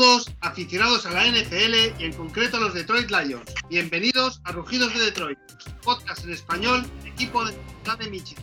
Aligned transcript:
todos, 0.00 0.34
aficionados 0.40 1.04
a 1.04 1.10
la 1.10 1.26
NFL 1.26 2.00
y 2.00 2.04
en 2.04 2.14
concreto 2.14 2.56
a 2.56 2.60
los 2.60 2.72
Detroit 2.72 3.10
Lions. 3.10 3.52
Bienvenidos 3.68 4.40
a 4.44 4.52
Rugidos 4.52 4.94
de 4.94 5.00
Detroit, 5.00 5.38
podcast 5.84 6.24
en 6.24 6.32
español, 6.32 6.86
equipo 7.04 7.44
de 7.44 7.54
la 7.84 7.96
de 7.96 8.08
Michigan. 8.08 8.42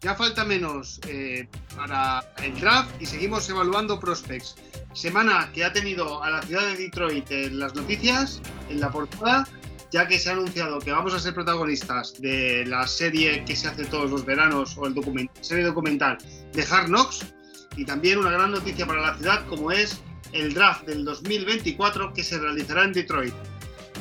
Ya 0.00 0.14
falta 0.14 0.46
menos 0.46 1.00
eh, 1.06 1.46
para 1.76 2.24
el 2.42 2.58
draft 2.58 2.90
y 2.98 3.04
seguimos 3.04 3.46
evaluando 3.50 4.00
prospects. 4.00 4.56
Semana 4.94 5.50
que 5.52 5.66
ha 5.66 5.72
tenido 5.74 6.22
a 6.22 6.30
la 6.30 6.40
ciudad 6.40 6.64
de 6.64 6.76
Detroit 6.78 7.30
en 7.30 7.58
las 7.58 7.74
noticias, 7.74 8.40
en 8.70 8.80
la 8.80 8.90
portada, 8.90 9.46
ya 9.92 10.08
que 10.08 10.18
se 10.18 10.30
ha 10.30 10.32
anunciado 10.32 10.78
que 10.78 10.92
vamos 10.92 11.12
a 11.12 11.20
ser 11.20 11.34
protagonistas 11.34 12.14
de 12.22 12.64
la 12.64 12.86
serie 12.86 13.44
que 13.44 13.54
se 13.54 13.68
hace 13.68 13.84
todos 13.84 14.10
los 14.10 14.24
veranos 14.24 14.78
o 14.78 14.86
el 14.86 14.94
serie 15.42 15.64
documental 15.64 16.16
de 16.54 16.62
Hard 16.62 16.86
Knocks 16.86 17.34
y 17.76 17.84
también 17.84 18.18
una 18.18 18.30
gran 18.30 18.50
noticia 18.50 18.86
para 18.86 19.02
la 19.02 19.14
ciudad 19.14 19.46
como 19.46 19.70
es 19.70 20.00
el 20.32 20.54
draft 20.54 20.86
del 20.86 21.04
2024 21.04 22.12
que 22.12 22.22
se 22.22 22.38
realizará 22.38 22.84
en 22.84 22.92
Detroit. 22.92 23.34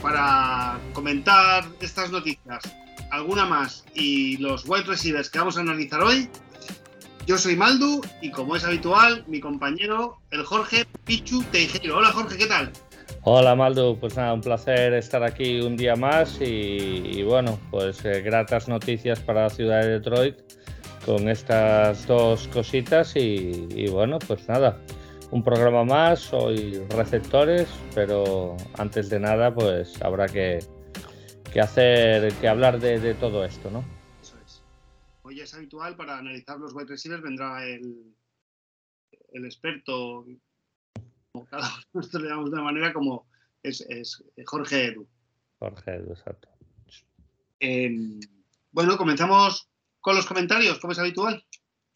Para 0.02 0.80
comentar 0.94 1.66
estas 1.82 2.12
noticias, 2.12 2.62
alguna 3.12 3.46
más 3.46 3.84
y 3.96 4.38
los 4.38 4.68
wide 4.68 4.84
receivers 4.84 5.30
que 5.30 5.40
vamos 5.40 5.58
a 5.58 5.62
analizar 5.62 6.02
hoy, 6.04 6.30
yo 7.26 7.38
soy 7.38 7.58
Maldu 7.58 8.02
y 8.22 8.32
como 8.32 8.56
es 8.56 8.64
habitual, 8.64 9.26
mi 9.28 9.42
compañero, 9.42 10.18
el 10.32 10.44
Jorge 10.44 10.86
Pichu 11.04 11.44
Teijeiro. 11.52 11.98
Hola 11.98 12.12
Jorge, 12.14 12.38
¿qué 12.38 12.46
tal? 12.46 12.72
Hola 13.24 13.54
Maldu, 13.56 14.00
pues 14.00 14.16
nada, 14.16 14.34
un 14.34 14.40
placer 14.40 14.94
estar 14.94 15.22
aquí 15.22 15.60
un 15.60 15.76
día 15.76 15.98
más 15.98 16.40
y, 16.40 17.24
bueno, 17.24 17.60
pues 17.70 18.06
eh, 18.06 18.22
gratas 18.22 18.70
noticias 18.70 19.20
para 19.20 19.44
la 19.44 19.50
ciudad 19.50 19.82
de 19.82 20.00
Detroit 20.00 20.38
con 21.06 21.28
estas 21.28 22.08
dos 22.08 22.48
cositas 22.48 23.14
y, 23.18 23.90
bueno, 23.90 24.20
pues 24.20 24.48
nada, 24.48 24.78
un 25.32 25.44
programa 25.44 25.84
más, 25.84 26.32
hoy 26.34 26.80
receptores, 26.90 27.68
pero 27.94 28.56
antes 28.78 29.10
de 29.10 29.20
nada 29.20 29.54
pues 29.54 30.02
habrá 30.02 30.28
que, 30.28 30.60
hacer, 31.62 32.34
que 32.36 32.48
hablar 32.48 32.80
de, 32.80 33.14
todo 33.16 33.44
esto, 33.44 33.70
¿no? 33.70 33.84
Eso 34.22 34.38
es. 34.46 34.64
Hoy 35.24 35.42
es 35.42 35.54
habitual 35.54 35.96
para 35.96 36.18
analizar 36.18 36.58
los 36.60 36.74
wide 36.74 36.88
receivers, 36.88 37.22
vendrá 37.22 37.66
el, 37.66 38.16
el 39.34 39.46
experto, 39.46 40.26
como 41.32 41.46
cada 41.46 41.70
uno 41.94 42.08
le 42.20 42.30
damos 42.30 42.46
de 42.46 42.54
una 42.54 42.64
manera 42.64 42.94
como 42.94 43.28
es, 43.64 44.24
Jorge 44.46 44.86
Edu. 44.86 45.08
Jorge 45.60 45.96
Edu, 45.96 46.12
exacto. 46.12 46.48
Em, 47.60 48.20
bueno, 48.72 48.98
comenzamos 48.98 49.68
con 50.00 50.16
los 50.16 50.26
comentarios, 50.26 50.80
como 50.80 50.94
es 50.94 51.00
habitual. 51.00 51.44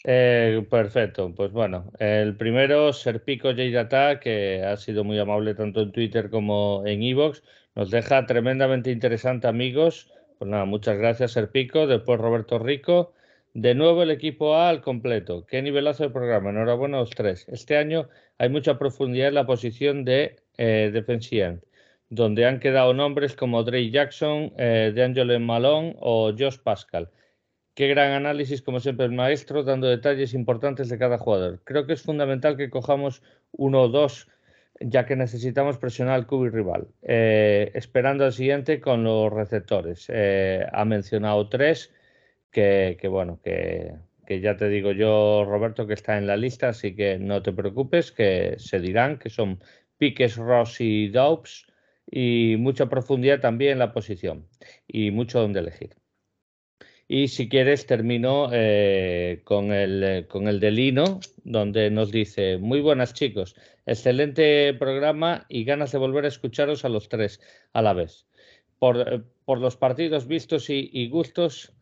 Eh, 0.03 0.65
perfecto, 0.69 1.31
pues 1.35 1.51
bueno, 1.51 1.91
el 1.99 2.35
primero, 2.35 2.91
Serpico 2.91 3.49
J 3.49 4.19
que 4.19 4.63
ha 4.63 4.75
sido 4.77 5.03
muy 5.03 5.19
amable 5.19 5.53
tanto 5.53 5.81
en 5.81 5.91
Twitter 5.91 6.31
como 6.31 6.83
en 6.87 7.03
Evox, 7.03 7.43
nos 7.75 7.89
deja 7.89 8.25
tremendamente 8.25 8.91
interesante, 8.91 9.47
amigos. 9.47 10.11
Pues 10.37 10.49
nada, 10.49 10.65
muchas 10.65 10.97
gracias, 10.97 11.31
Serpico. 11.31 11.87
Después, 11.87 12.19
Roberto 12.19 12.59
Rico. 12.59 13.13
De 13.53 13.75
nuevo, 13.75 14.03
el 14.03 14.11
equipo 14.11 14.55
A 14.55 14.69
al 14.69 14.81
completo. 14.81 15.45
Qué 15.45 15.61
nivelazo 15.61 16.03
el 16.05 16.11
programa. 16.11 16.49
Enhorabuena 16.49 16.97
a 16.97 16.99
los 17.01 17.11
tres. 17.11 17.47
Este 17.47 17.77
año 17.77 18.09
hay 18.37 18.49
mucha 18.49 18.77
profundidad 18.77 19.29
en 19.29 19.35
la 19.35 19.45
posición 19.45 20.03
de 20.03 20.37
eh, 20.57 20.91
donde 22.09 22.45
han 22.45 22.59
quedado 22.59 22.93
nombres 22.93 23.35
como 23.35 23.63
Drake 23.63 23.91
Jackson, 23.91 24.51
eh, 24.57 24.91
DeAngelo 24.93 25.39
Malone 25.39 25.95
o 25.99 26.33
Josh 26.37 26.57
Pascal. 26.57 27.09
Qué 27.73 27.87
gran 27.87 28.11
análisis, 28.11 28.61
como 28.61 28.81
siempre, 28.81 29.05
el 29.05 29.13
maestro, 29.13 29.63
dando 29.63 29.87
detalles 29.87 30.33
importantes 30.33 30.89
de 30.89 30.97
cada 30.97 31.17
jugador. 31.17 31.61
Creo 31.63 31.85
que 31.87 31.93
es 31.93 32.01
fundamental 32.01 32.57
que 32.57 32.69
cojamos 32.69 33.23
uno 33.53 33.83
o 33.83 33.87
dos, 33.87 34.27
ya 34.81 35.05
que 35.05 35.15
necesitamos 35.15 35.77
presionar 35.77 36.15
al 36.15 36.27
cubo 36.27 36.49
rival. 36.49 36.87
Eh, 37.03 37.71
esperando 37.73 38.25
al 38.25 38.33
siguiente 38.33 38.81
con 38.81 39.03
los 39.05 39.31
receptores. 39.31 40.07
Eh, 40.09 40.65
ha 40.71 40.83
mencionado 40.83 41.47
tres, 41.47 41.93
que, 42.51 42.97
bueno, 43.09 43.39
que, 43.43 43.95
ya 44.41 44.57
te 44.57 44.69
digo 44.69 44.91
yo, 44.91 45.45
Roberto, 45.45 45.87
que 45.87 45.93
está 45.93 46.17
en 46.17 46.27
la 46.27 46.37
lista, 46.37 46.69
así 46.69 46.95
que 46.95 47.19
no 47.19 47.41
te 47.41 47.53
preocupes, 47.53 48.11
que 48.11 48.55
se 48.57 48.79
dirán 48.79 49.17
que 49.17 49.29
son 49.29 49.59
Piques, 49.97 50.35
Ross 50.37 50.81
y 50.81 51.09
Dobbs, 51.09 51.67
y 52.09 52.55
mucha 52.59 52.87
profundidad 52.87 53.39
también 53.39 53.73
en 53.73 53.79
la 53.79 53.93
posición, 53.93 54.47
y 54.87 55.11
mucho 55.11 55.39
donde 55.39 55.61
elegir. 55.61 56.00
Y 57.13 57.27
si 57.27 57.49
quieres, 57.49 57.87
termino 57.87 58.47
eh, 58.53 59.41
con, 59.43 59.73
el, 59.73 60.01
eh, 60.01 60.27
con 60.29 60.47
el 60.47 60.61
de 60.61 60.71
Lino, 60.71 61.19
donde 61.43 61.91
nos 61.91 62.09
dice, 62.09 62.57
muy 62.57 62.79
buenas 62.79 63.13
chicos, 63.13 63.53
excelente 63.85 64.73
programa 64.75 65.45
y 65.49 65.65
ganas 65.65 65.91
de 65.91 65.97
volver 65.97 66.23
a 66.23 66.29
escucharos 66.29 66.85
a 66.85 66.89
los 66.89 67.09
tres 67.09 67.41
a 67.73 67.81
la 67.81 67.91
vez. 67.91 68.27
Por, 68.79 69.01
eh, 69.01 69.21
los 69.45 69.75
partidos 69.75 70.25
vistos 70.25 70.69
y, 70.69 71.09
gustos, 71.09 71.73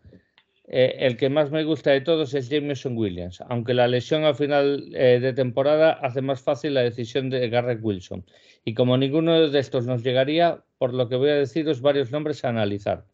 el 0.67 1.15
que 1.15 1.29
más 1.29 1.51
me 1.51 1.63
gusta 1.63 1.91
de 1.91 2.01
todos 2.01 2.33
es 2.33 2.49
Jameson 2.49 2.97
Williams, 2.97 3.39
aunque 3.49 3.75
la 3.75 3.87
lesión 3.87 4.23
al 4.23 4.33
final 4.33 4.89
de 4.89 5.33
temporada 5.33 5.91
hace 5.91 6.23
más 6.23 6.41
fácil 6.41 6.73
la 6.73 6.81
decisión 6.81 7.29
de 7.29 7.47
Garrett 7.49 7.83
Wilson. 7.83 8.25
Y 8.65 8.73
como 8.73 8.97
ninguno 8.97 9.47
de 9.47 9.59
estos 9.59 9.85
nos 9.85 10.01
llegaría, 10.01 10.63
por 10.79 10.95
lo 10.95 11.07
que 11.07 11.17
voy 11.17 11.29
a 11.29 11.35
deciros 11.35 11.81
varios 11.81 12.09
nombres 12.09 12.43
a 12.43 12.49
analizar. 12.49 13.05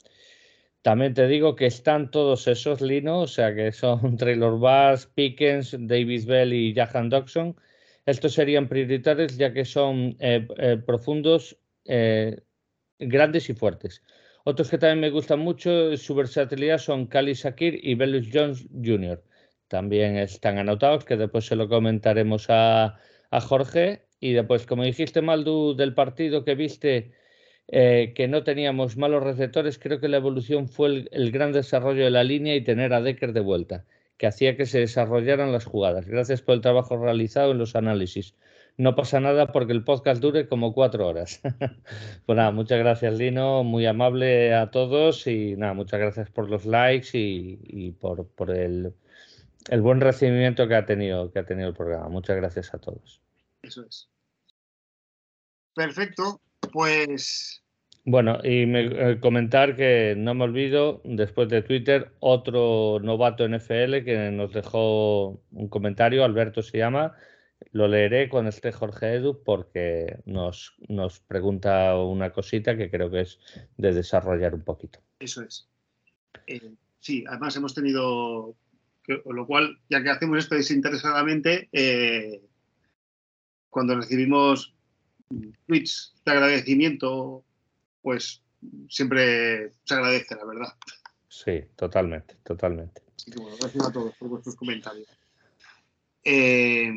También 0.86 1.16
te 1.16 1.28
digo 1.28 1.56
que 1.56 1.66
están 1.66 2.12
todos 2.12 2.48
esos 2.48 2.80
Lino, 2.80 3.22
o 3.22 3.28
sea 3.28 3.56
que 3.56 3.72
son 3.72 4.18
Traylor 4.18 4.60
Bass, 4.60 5.08
Pickens, 5.08 5.76
Davis 5.80 6.28
Bell 6.28 6.54
y 6.54 6.76
Jahan 6.76 7.10
Dodson. 7.10 7.56
Estos 8.06 8.34
serían 8.34 8.68
prioritarios 8.70 9.36
ya 9.36 9.52
que 9.52 9.66
son 9.66 10.16
eh, 10.20 10.48
eh, 10.60 10.78
profundos, 10.78 11.58
eh, 11.86 12.40
grandes 13.00 13.50
y 13.50 13.56
fuertes. 13.56 14.04
Otros 14.44 14.70
que 14.70 14.78
también 14.78 15.00
me 15.00 15.10
gustan 15.10 15.40
mucho, 15.40 15.98
su 15.98 16.14
versatilidad 16.14 16.78
son 16.78 17.08
Cali 17.08 17.34
Shakir 17.34 17.80
y 17.82 17.96
Belus 17.96 18.30
Jones 18.32 18.68
Jr. 18.72 19.24
También 19.68 20.18
están 20.18 20.60
anotados, 20.60 21.04
que 21.04 21.18
después 21.18 21.48
se 21.48 21.56
lo 21.56 21.68
comentaremos 21.68 22.46
a, 22.50 23.00
a 23.32 23.42
Jorge. 23.42 24.06
Y 24.20 24.34
después, 24.34 24.68
como 24.68 24.84
dijiste, 24.84 25.24
Maldu, 25.24 25.74
del 25.76 25.96
partido 25.96 26.46
que 26.46 26.54
viste 26.54 27.12
eh, 27.68 28.14
que 28.16 28.28
no 28.28 28.44
teníamos 28.44 28.96
malos 28.96 29.24
receptores, 29.24 29.80
creo 29.80 30.00
que 30.00 30.08
la 30.08 30.18
evolución 30.18 30.70
fue 30.70 31.08
el, 31.12 31.32
gran 31.32 31.52
desarrollo 31.52 32.04
de 32.04 32.12
la 32.12 32.24
línea 32.24 32.56
y 32.56 32.64
tener 32.64 32.94
a 32.94 33.02
Decker 33.02 33.34
de 33.34 33.40
vuelta, 33.40 33.86
que 34.18 34.28
hacía 34.28 34.56
que 34.56 34.68
se 34.68 34.80
desarrollaran 34.80 35.52
las 35.52 35.66
jugadas. 35.66 36.06
Gracias 36.08 36.42
por 36.42 36.56
el 36.56 36.62
trabajo 36.62 36.98
realizado 36.98 37.52
en 37.52 37.58
los 37.58 37.76
análisis. 37.76 38.36
No 38.78 38.94
pasa 38.96 39.20
nada 39.20 39.52
porque 39.52 39.72
el 39.72 39.84
podcast 39.84 40.22
dure 40.22 40.48
como 40.48 40.74
cuatro 40.74 41.08
horas. 41.08 41.42
pues 42.26 42.36
nada, 42.36 42.52
muchas 42.52 42.78
gracias 42.78 43.18
Lino, 43.18 43.64
muy 43.64 43.86
amable 43.88 44.54
a 44.54 44.70
todos 44.70 45.26
y 45.26 45.56
nada, 45.56 45.74
muchas 45.74 46.00
gracias 46.00 46.30
por 46.30 46.50
los 46.50 46.66
likes 46.66 47.10
y, 47.14 47.92
por, 47.94 48.28
el, 48.52 48.94
el, 49.70 49.82
buen 49.82 50.02
recibimiento 50.02 50.68
que 50.68 50.76
ha 50.76 50.86
tenido 50.86 51.32
que 51.32 51.40
ha 51.40 51.46
tenido 51.46 51.70
el 51.70 51.74
programa. 51.74 52.10
Muchas 52.10 52.36
gracias 52.36 52.74
a 52.76 52.78
todos. 52.78 53.22
Eso 53.64 53.84
es. 53.88 54.08
Perfecto. 55.74 56.42
Pues. 56.72 57.64
Bueno, 58.08 58.38
y 58.44 58.68
me, 58.68 58.86
eh, 58.86 59.20
comentar 59.20 59.76
que 59.76 60.14
no 60.16 60.36
me 60.36 60.44
olvido, 60.44 61.02
después 61.04 61.50
de 61.50 61.64
Twitter, 61.64 62.12
otro 62.20 63.00
novato 63.02 63.48
NFL 63.48 64.04
que 64.04 64.30
nos 64.32 64.54
dejó 64.54 65.42
un 65.52 65.70
comentario, 65.70 66.24
Alberto 66.24 66.62
se 66.62 66.78
llama, 66.78 67.16
lo 67.72 67.88
leeré 67.88 68.30
cuando 68.30 68.50
esté 68.50 68.72
Jorge 68.72 69.16
Edu 69.16 69.42
porque 69.44 70.20
nos, 70.26 70.76
nos 70.88 71.20
pregunta 71.20 71.98
una 71.98 72.32
cosita 72.32 72.78
que 72.78 72.92
creo 72.92 73.10
que 73.10 73.22
es 73.22 73.40
de 73.78 73.92
desarrollar 73.92 74.54
un 74.54 74.64
poquito. 74.64 75.00
Eso 75.18 75.42
es. 75.42 75.68
Eh, 76.46 76.76
sí, 77.00 77.24
además 77.28 77.56
hemos 77.56 77.74
tenido, 77.74 78.56
lo 79.08 79.48
cual, 79.48 79.80
ya 79.90 80.04
que 80.04 80.12
hacemos 80.12 80.38
esto 80.38 80.54
desinteresadamente, 80.54 81.70
eh, 81.72 82.40
cuando 83.72 83.96
recibimos 83.96 84.75
tweets 85.68 86.16
de 86.26 86.32
agradecimiento, 86.32 87.44
pues 88.02 88.42
siempre 88.90 89.72
se 89.84 89.94
agradece, 89.94 90.36
la 90.36 90.46
verdad. 90.46 90.74
Sí, 91.28 91.64
totalmente, 91.76 92.36
totalmente. 92.44 93.02
gracias 93.60 93.88
a 93.88 93.92
todos 93.92 94.16
por 94.16 94.30
vuestros 94.30 94.56
comentarios. 94.56 95.08
Eh, 96.24 96.92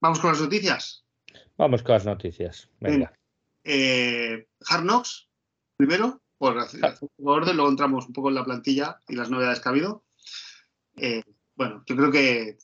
Vamos 0.00 0.20
con 0.20 0.30
las 0.30 0.40
noticias. 0.40 1.04
Vamos 1.56 1.82
con 1.82 1.94
las 1.94 2.04
noticias. 2.04 2.68
Venga. 2.80 3.12
Eh, 3.64 4.46
Hard 4.68 4.82
Knocks, 4.82 5.28
primero, 5.76 6.22
por, 6.38 6.56
orden, 6.56 7.56
luego 7.56 7.70
entramos 7.70 8.06
un 8.06 8.12
poco 8.12 8.28
en 8.28 8.36
la 8.36 8.44
plantilla 8.44 9.00
y 9.08 9.16
las 9.16 9.28
novedades 9.28 9.60
que 9.60 9.68
ha 9.68 9.72
habido. 9.72 10.04
Eh, 10.96 11.22
bueno, 11.56 11.82
yo 11.86 11.96
creo 11.96 12.12
que 12.12 12.58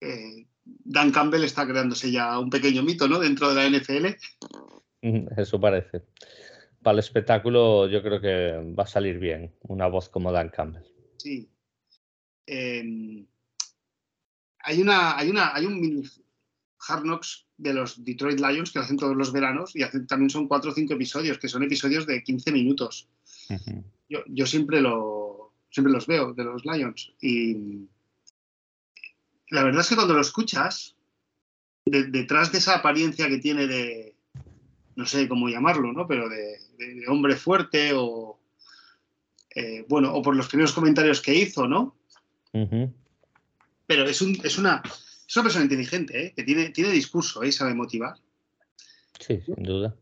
eh, 0.00 0.46
Dan 0.64 1.10
Campbell 1.12 1.44
está 1.44 1.66
creándose 1.66 2.10
ya 2.10 2.38
un 2.38 2.50
pequeño 2.50 2.82
mito, 2.82 3.08
¿no? 3.08 3.18
Dentro 3.18 3.52
de 3.52 3.54
la 3.54 3.78
NFL. 3.78 4.06
Eso 5.36 5.60
parece. 5.60 6.02
Para 6.82 6.94
el 6.94 6.98
espectáculo 7.00 7.88
yo 7.88 8.02
creo 8.02 8.20
que 8.20 8.74
va 8.78 8.84
a 8.84 8.86
salir 8.86 9.18
bien 9.18 9.54
una 9.62 9.86
voz 9.86 10.08
como 10.08 10.32
Dan 10.32 10.50
Campbell. 10.50 10.84
Sí. 11.18 11.48
Em, 12.46 13.26
hay 14.58 14.82
una, 14.82 15.16
hay 15.16 15.30
una, 15.30 15.54
hay 15.54 15.66
un 15.66 16.08
Hard 16.88 17.02
Knocks 17.02 17.46
de 17.58 17.74
los 17.74 18.02
Detroit 18.04 18.40
Lions, 18.40 18.72
que 18.72 18.78
lo 18.78 18.84
hacen 18.84 18.96
todos 18.96 19.16
los 19.16 19.32
veranos, 19.32 19.76
y 19.76 19.82
hacen, 19.82 20.06
también 20.06 20.30
son 20.30 20.48
cuatro 20.48 20.70
o 20.70 20.74
cinco 20.74 20.94
episodios, 20.94 21.38
que 21.38 21.48
son 21.48 21.62
episodios 21.62 22.06
de 22.06 22.22
15 22.22 22.52
minutos. 22.52 23.08
yo, 24.08 24.20
yo, 24.26 24.46
siempre, 24.46 24.80
lo, 24.80 25.52
siempre 25.70 25.92
los 25.92 26.06
veo, 26.06 26.32
de 26.32 26.44
los 26.44 26.64
Lions. 26.64 27.12
Y 27.20 27.86
la 29.50 29.64
verdad 29.64 29.80
es 29.80 29.88
que 29.88 29.96
cuando 29.96 30.14
lo 30.14 30.20
escuchas, 30.20 30.94
detrás 31.84 32.52
de 32.52 32.58
esa 32.58 32.76
apariencia 32.76 33.28
que 33.28 33.38
tiene 33.38 33.66
de, 33.66 34.14
no 34.94 35.06
sé 35.06 35.28
cómo 35.28 35.48
llamarlo, 35.48 35.92
¿no? 35.92 36.06
Pero 36.06 36.28
de, 36.28 36.58
hombre 37.08 37.36
fuerte 37.36 37.92
o, 37.94 38.38
eh, 39.54 39.84
bueno, 39.88 40.14
o 40.14 40.22
por 40.22 40.36
los 40.36 40.48
primeros 40.48 40.72
comentarios 40.72 41.20
que 41.20 41.34
hizo, 41.34 41.66
¿no? 41.66 41.96
Pero 43.86 44.04
es, 44.04 44.22
un, 44.22 44.38
es, 44.44 44.56
una, 44.56 44.82
es 45.26 45.36
una 45.36 45.42
persona 45.42 45.64
inteligente, 45.64 46.26
¿eh? 46.26 46.32
que 46.34 46.42
tiene, 46.42 46.70
tiene 46.70 46.90
discurso 46.90 47.42
¿eh? 47.42 47.48
y 47.48 47.52
sabe 47.52 47.74
motivar. 47.74 48.16
Sí, 49.18 49.40
sin 49.44 49.62
duda. 49.62 49.94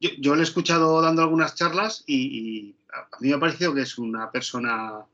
Yo, 0.00 0.10
yo 0.18 0.34
le 0.34 0.40
he 0.40 0.44
escuchado 0.44 1.00
dando 1.00 1.22
algunas 1.22 1.54
charlas 1.54 2.04
y, 2.06 2.74
a 2.92 3.20
mí 3.20 3.28
me 3.28 3.34
ha 3.34 3.40
parecido 3.40 3.74
que 3.74 3.82
es 3.82 3.98
una 3.98 4.30
persona, 4.30 5.04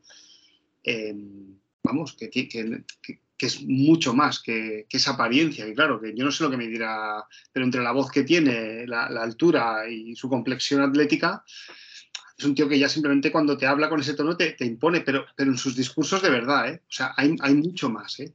vamos, 1.83 2.13
que, 2.15 2.31
que, 2.31 2.49
que 2.49 3.19
es 3.47 3.63
mucho 3.63 4.15
más 4.15 4.41
que, 4.41 4.87
esa 4.91 5.13
apariencia. 5.13 5.67
Y 5.67 5.75
claro, 5.75 6.01
que 6.01 6.15
yo 6.15 6.25
no 6.25 6.31
sé 6.31 6.45
lo 6.45 6.51
que 6.51 6.57
me 6.57 6.67
dirá, 6.67 7.25
pero 7.53 7.65
entre 7.65 7.83
la 7.83 7.93
voz 7.93 8.11
que 8.11 8.23
tiene, 8.23 8.87
la, 8.87 9.07
altura 9.07 9.89
y 9.89 10.15
su 10.15 10.29
complexión 10.29 10.83
atlética, 10.83 11.45
es 12.37 12.45
un 12.45 12.55
tío 12.55 12.69
que 12.69 12.79
ya 12.79 12.89
simplemente 12.89 13.31
cuando 13.31 13.57
te 13.57 13.67
habla 13.67 13.89
con 13.89 14.01
ese 14.01 14.15
tono 14.15 14.37
te, 14.37 14.57
impone, 14.61 15.01
pero, 15.01 15.27
pero 15.37 15.51
en 15.51 15.59
sus 15.59 15.77
discursos 15.77 16.23
de 16.23 16.31
verdad, 16.31 16.69
¿eh? 16.69 16.83
O 16.89 16.93
sea, 16.93 17.13
hay, 17.17 17.37
hay 17.41 17.55
mucho 17.55 17.89
más, 17.89 18.19
¿eh? 18.21 18.35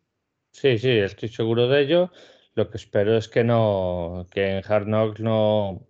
Sí, 0.51 0.77
sí, 0.77 0.89
estoy 0.89 1.29
seguro 1.29 1.67
de 1.67 1.81
ello. 1.81 2.11
Lo 2.55 2.69
que 2.69 2.77
espero 2.77 3.15
es 3.15 3.27
que 3.29 3.43
no, 3.43 4.27
que 4.31 4.57
en 4.57 4.63
Hard 4.67 4.85
Knocks 4.85 5.19
no. 5.19 5.87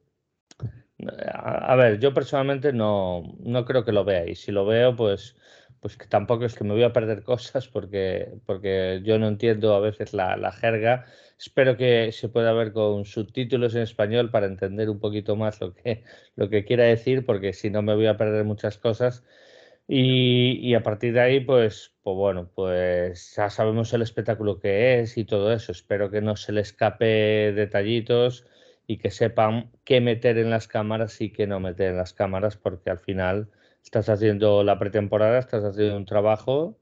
A, 1.33 1.75
ver, 1.75 1.99
yo 1.99 2.13
personalmente 2.13 2.73
no, 2.73 3.23
no 3.39 3.63
creo 3.63 3.85
que 3.85 3.93
lo 3.93 4.05
y 4.27 4.35
si 4.35 4.51
lo 4.51 4.65
veo, 4.65 4.95
pues 4.95 5.35
pues 5.81 5.97
que 5.97 6.07
tampoco 6.07 6.45
es 6.45 6.55
que 6.55 6.63
me 6.63 6.73
voy 6.73 6.83
a 6.83 6.93
perder 6.93 7.23
cosas 7.23 7.67
porque, 7.67 8.33
porque 8.45 9.01
yo 9.03 9.17
no 9.19 9.27
entiendo 9.27 9.73
a 9.75 9.79
veces 9.79 10.13
la, 10.13 10.51
jerga. 10.51 11.05
Espero 11.37 11.77
que 11.77 12.11
se 12.11 12.29
pueda 12.29 12.53
ver 12.53 12.73
con 12.73 13.05
subtítulos 13.05 13.75
en 13.75 13.83
español 13.83 14.29
para 14.31 14.47
entender 14.47 14.89
un 14.89 14.99
poquito 14.99 15.35
más 15.35 15.61
lo 15.61 15.73
que, 15.73 16.03
lo 16.35 16.49
que 16.49 16.65
quiera 16.65 16.83
decir, 16.83 17.25
porque 17.25 17.53
si 17.53 17.69
no 17.69 17.81
me 17.81 17.95
voy 17.95 18.07
a 18.07 18.17
perder 18.17 18.43
muchas 18.45 18.77
cosas. 18.77 19.23
Y, 19.87 20.73
a 20.75 20.83
partir 20.83 21.13
de 21.13 21.21
ahí, 21.21 21.39
pues, 21.39 21.95
pues 22.03 22.15
bueno, 22.15 22.51
pues 22.53 23.33
ya 23.35 23.49
sabemos 23.49 23.91
el 23.93 24.03
espectáculo 24.03 24.59
que 24.59 24.99
es 24.99 25.17
y 25.17 25.25
todo 25.25 25.51
eso. 25.51 25.71
Espero 25.71 26.11
que 26.11 26.21
no 26.21 26.35
se 26.35 26.51
le 26.51 26.61
escape 26.61 27.53
detallitos 27.53 28.45
y 28.85 28.97
que 28.97 29.11
sepan 29.11 29.71
qué 29.85 30.01
meter 30.01 30.37
en 30.37 30.51
las 30.51 30.67
cámaras 30.67 31.21
y 31.21 31.31
qué 31.31 31.47
no 31.47 31.59
meter 31.59 31.91
en 31.91 31.97
las 31.97 32.13
cámaras, 32.13 32.57
porque 32.57 32.91
al 32.91 32.99
final 32.99 33.49
estás 33.83 34.09
haciendo 34.09 34.63
la 34.63 34.77
pretemporada, 34.79 35.39
estás 35.39 35.63
haciendo 35.63 35.97
un 35.97 36.05
trabajo 36.05 36.79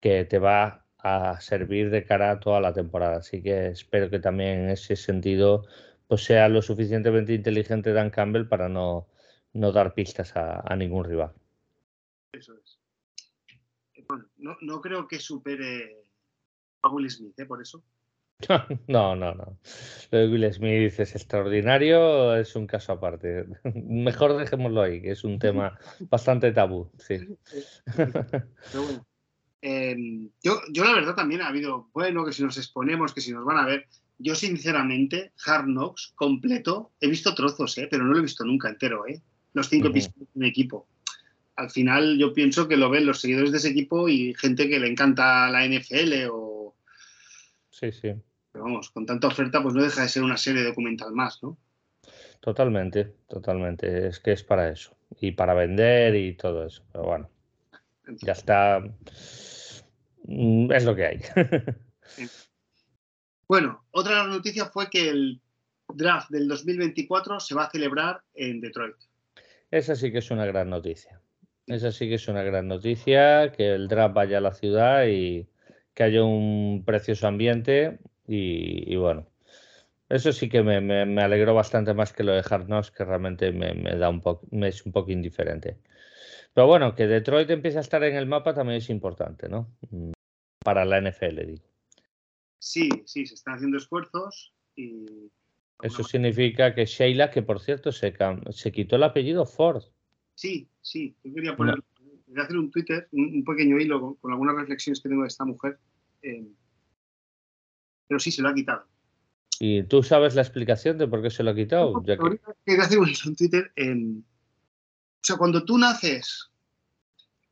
que 0.00 0.24
te 0.24 0.38
va 0.38 0.86
a 0.98 1.40
servir 1.40 1.90
de 1.90 2.04
cara 2.04 2.30
a 2.30 2.40
toda 2.40 2.60
la 2.60 2.72
temporada. 2.72 3.18
Así 3.18 3.42
que 3.42 3.68
espero 3.68 4.10
que 4.10 4.18
también 4.18 4.60
en 4.60 4.70
ese 4.70 4.96
sentido 4.96 5.66
pues 6.08 6.24
sea 6.24 6.48
lo 6.48 6.62
suficientemente 6.62 7.34
inteligente 7.34 7.92
Dan 7.92 8.10
Campbell 8.10 8.46
para 8.46 8.68
no, 8.68 9.08
no 9.52 9.72
dar 9.72 9.94
pistas 9.94 10.36
a, 10.36 10.76
ningún 10.76 11.04
rival. 11.04 11.32
Eso 12.32 12.54
es. 12.58 12.78
Bueno, 14.06 14.26
no, 14.36 14.56
no 14.60 14.80
creo 14.80 15.08
que 15.08 15.18
supere 15.18 16.04
a 16.82 16.88
Will 16.90 17.10
Smith, 17.10 17.38
¿eh? 17.38 17.46
por 17.46 17.62
eso. 17.62 17.82
No, 18.88 19.16
no, 19.16 19.34
no. 19.34 19.58
Lo 20.10 20.18
de 20.18 20.28
Will 20.28 20.52
Smith 20.52 20.98
es 20.98 21.14
extraordinario, 21.14 22.36
es 22.36 22.54
un 22.56 22.66
caso 22.66 22.92
aparte. 22.92 23.46
Mejor 23.74 24.36
dejémoslo 24.36 24.82
ahí, 24.82 25.00
que 25.02 25.12
es 25.12 25.24
un 25.24 25.38
tema 25.38 25.78
bastante 26.10 26.52
tabú. 26.52 26.90
Sí. 26.98 27.18
Em, 29.60 30.30
yo, 30.42 30.60
yo, 30.70 30.84
la 30.84 30.94
verdad 30.94 31.14
también 31.14 31.40
ha 31.40 31.48
habido, 31.48 31.88
bueno, 31.94 32.24
que 32.24 32.32
si 32.32 32.42
nos 32.42 32.58
exponemos, 32.58 33.14
que 33.14 33.20
si 33.20 33.32
nos 33.32 33.44
van 33.44 33.58
a 33.58 33.66
ver. 33.66 33.86
Yo, 34.18 34.34
sinceramente, 34.34 35.32
Hard 35.44 35.64
Knocks 35.64 36.12
completo, 36.14 36.92
he 37.00 37.08
visto 37.08 37.34
trozos, 37.34 37.76
¿eh? 37.78 37.88
pero 37.90 38.04
no 38.04 38.12
lo 38.12 38.18
he 38.18 38.22
visto 38.22 38.44
nunca 38.44 38.68
entero, 38.68 39.06
¿eh? 39.08 39.20
los 39.54 39.68
cinco 39.68 39.88
episodios 39.88 40.28
de 40.34 40.38
un 40.38 40.44
equipo. 40.44 40.86
Al 41.56 41.70
final, 41.70 42.18
yo 42.18 42.32
pienso 42.32 42.68
que 42.68 42.76
lo 42.76 42.90
ven 42.90 43.06
los 43.06 43.20
seguidores 43.20 43.52
de 43.52 43.58
ese 43.58 43.70
equipo 43.70 44.08
y 44.08 44.34
gente 44.34 44.68
que 44.68 44.80
le 44.80 44.88
encanta 44.88 45.48
la 45.50 45.66
NFL 45.66 46.28
o. 46.30 46.74
Sí, 47.70 47.92
sí. 47.92 48.12
Pero 48.54 48.66
vamos, 48.66 48.88
con 48.90 49.04
tanta 49.04 49.26
oferta, 49.26 49.60
pues 49.60 49.74
no 49.74 49.82
deja 49.82 50.02
de 50.02 50.08
ser 50.08 50.22
una 50.22 50.36
serie 50.36 50.62
documental 50.62 51.10
más, 51.10 51.42
¿no? 51.42 51.58
Totalmente, 52.38 53.12
totalmente. 53.28 54.06
Es 54.06 54.20
que 54.20 54.30
es 54.30 54.44
para 54.44 54.68
eso. 54.68 54.96
Y 55.18 55.32
para 55.32 55.54
vender 55.54 56.14
y 56.14 56.36
todo 56.36 56.64
eso. 56.64 56.84
Pero 56.92 57.04
bueno, 57.04 57.30
ya 58.22 58.30
está. 58.30 58.80
Mm, 60.22 60.70
es 60.70 60.84
lo 60.84 60.94
que 60.94 61.04
hay. 61.04 61.20
Bueno, 63.46 63.84
otra 63.90 64.26
noticia 64.26 64.64
fue 64.64 64.88
que 64.88 65.10
el 65.10 65.38
draft 65.92 66.30
del 66.30 66.48
2024 66.48 67.38
se 67.40 67.54
va 67.54 67.64
a 67.64 67.70
celebrar 67.70 68.22
en 68.32 68.62
Detroit. 68.62 68.96
Esa 69.70 69.94
sí 69.96 70.10
que 70.10 70.18
es 70.18 70.30
una 70.30 70.46
gran 70.46 70.70
noticia. 70.70 71.20
Esa 71.66 71.92
sí 71.92 72.08
que 72.08 72.14
es 72.14 72.26
una 72.26 72.42
gran 72.42 72.68
noticia, 72.68 73.52
que 73.52 73.74
el 73.74 73.86
draft 73.86 74.14
vaya 74.14 74.38
a 74.38 74.40
la 74.40 74.54
ciudad 74.54 75.06
y 75.06 75.46
que 75.92 76.04
haya 76.04 76.24
un 76.24 76.84
precioso 76.86 77.26
ambiente 77.26 77.98
y, 78.26 78.96
bueno, 78.96 79.26
eso 80.08 80.32
sí 80.32 80.48
que 80.48 80.62
me, 80.62 80.80
me, 80.80 81.22
alegró 81.22 81.54
bastante 81.54 81.94
más 81.94 82.12
que 82.12 82.24
lo 82.24 82.32
de 82.32 82.44
Hard 82.48 82.66
Knocks, 82.66 82.90
que 82.90 83.04
realmente 83.04 83.52
me, 83.52 83.74
da 83.96 84.08
un 84.08 84.20
poco, 84.20 84.46
me 84.50 84.68
es 84.68 84.84
un 84.86 84.92
poco 84.92 85.10
indiferente. 85.10 85.78
Pero 86.52 86.66
bueno, 86.66 86.94
que 86.94 87.06
Detroit 87.06 87.50
empiece 87.50 87.78
a 87.78 87.82
estar 87.82 88.02
en 88.04 88.16
el 88.16 88.26
mapa 88.26 88.54
también 88.54 88.78
es 88.78 88.88
importante, 88.90 89.48
¿no? 89.48 89.68
Mm, 89.90 90.12
para 90.64 90.84
la 90.84 91.00
NFL, 91.00 91.46
digo. 91.46 91.64
Sí, 92.58 92.88
sí, 93.04 93.26
se 93.26 93.34
están 93.34 93.54
haciendo 93.54 93.76
esfuerzos 93.76 94.54
y... 94.74 95.30
Eso 95.82 96.04
significa 96.04 96.74
que 96.74 96.86
Sheila, 96.86 97.30
que 97.30 97.42
por 97.42 97.60
cierto 97.60 97.92
se, 97.92 98.14
se 98.50 98.72
quitó 98.72 98.96
el 98.96 99.02
apellido 99.02 99.44
Ford. 99.44 99.82
Sí, 100.34 100.68
sí, 100.80 101.14
yo 101.22 101.34
quería 101.34 101.56
poner, 101.56 101.82
hacer 102.36 102.56
un 102.56 102.70
Twitter, 102.70 103.08
un, 103.12 103.44
pequeño 103.44 103.78
hilo 103.78 104.16
con, 104.16 104.32
algunas 104.32 104.56
reflexiones 104.56 105.00
que 105.00 105.08
tengo 105.08 105.22
de 105.22 105.28
esta 105.28 105.44
mujer. 105.44 105.78
Eh, 106.22 106.46
pero 108.06 108.20
sí 108.20 108.30
se 108.30 108.42
lo 108.42 108.48
ha 108.48 108.54
quitado. 108.54 108.86
¿Y 109.60 109.84
tú 109.84 110.02
sabes 110.02 110.34
la 110.34 110.42
explicación 110.42 110.98
de 110.98 111.06
por 111.06 111.22
qué 111.22 111.30
se 111.30 111.42
lo 111.42 111.50
ha 111.50 111.54
quitado? 111.54 112.02
Ya 112.04 112.16
que... 112.16 112.80
Hacer 112.80 112.98
un 112.98 113.36
Twitter. 113.36 113.72
En... 113.76 114.24
O 114.26 115.26
sea, 115.26 115.36
cuando 115.36 115.64
tú 115.64 115.78
naces 115.78 116.50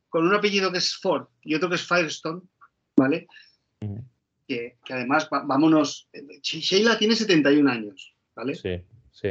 con 0.09 0.27
un 0.27 0.35
apellido 0.35 0.71
que 0.71 0.77
es 0.77 0.95
Ford 0.95 1.27
y 1.41 1.55
otro 1.55 1.69
que 1.69 1.75
es 1.75 1.87
Firestone, 1.87 2.41
¿vale? 2.95 3.27
que, 4.47 4.77
además, 4.89 5.27
vámonos, 5.31 6.07
Sheila 6.41 6.97
tiene 6.97 7.15
71 7.15 7.71
años, 7.71 8.13
¿vale? 8.35 8.55
Sí, 8.55 8.81
sí. 9.11 9.29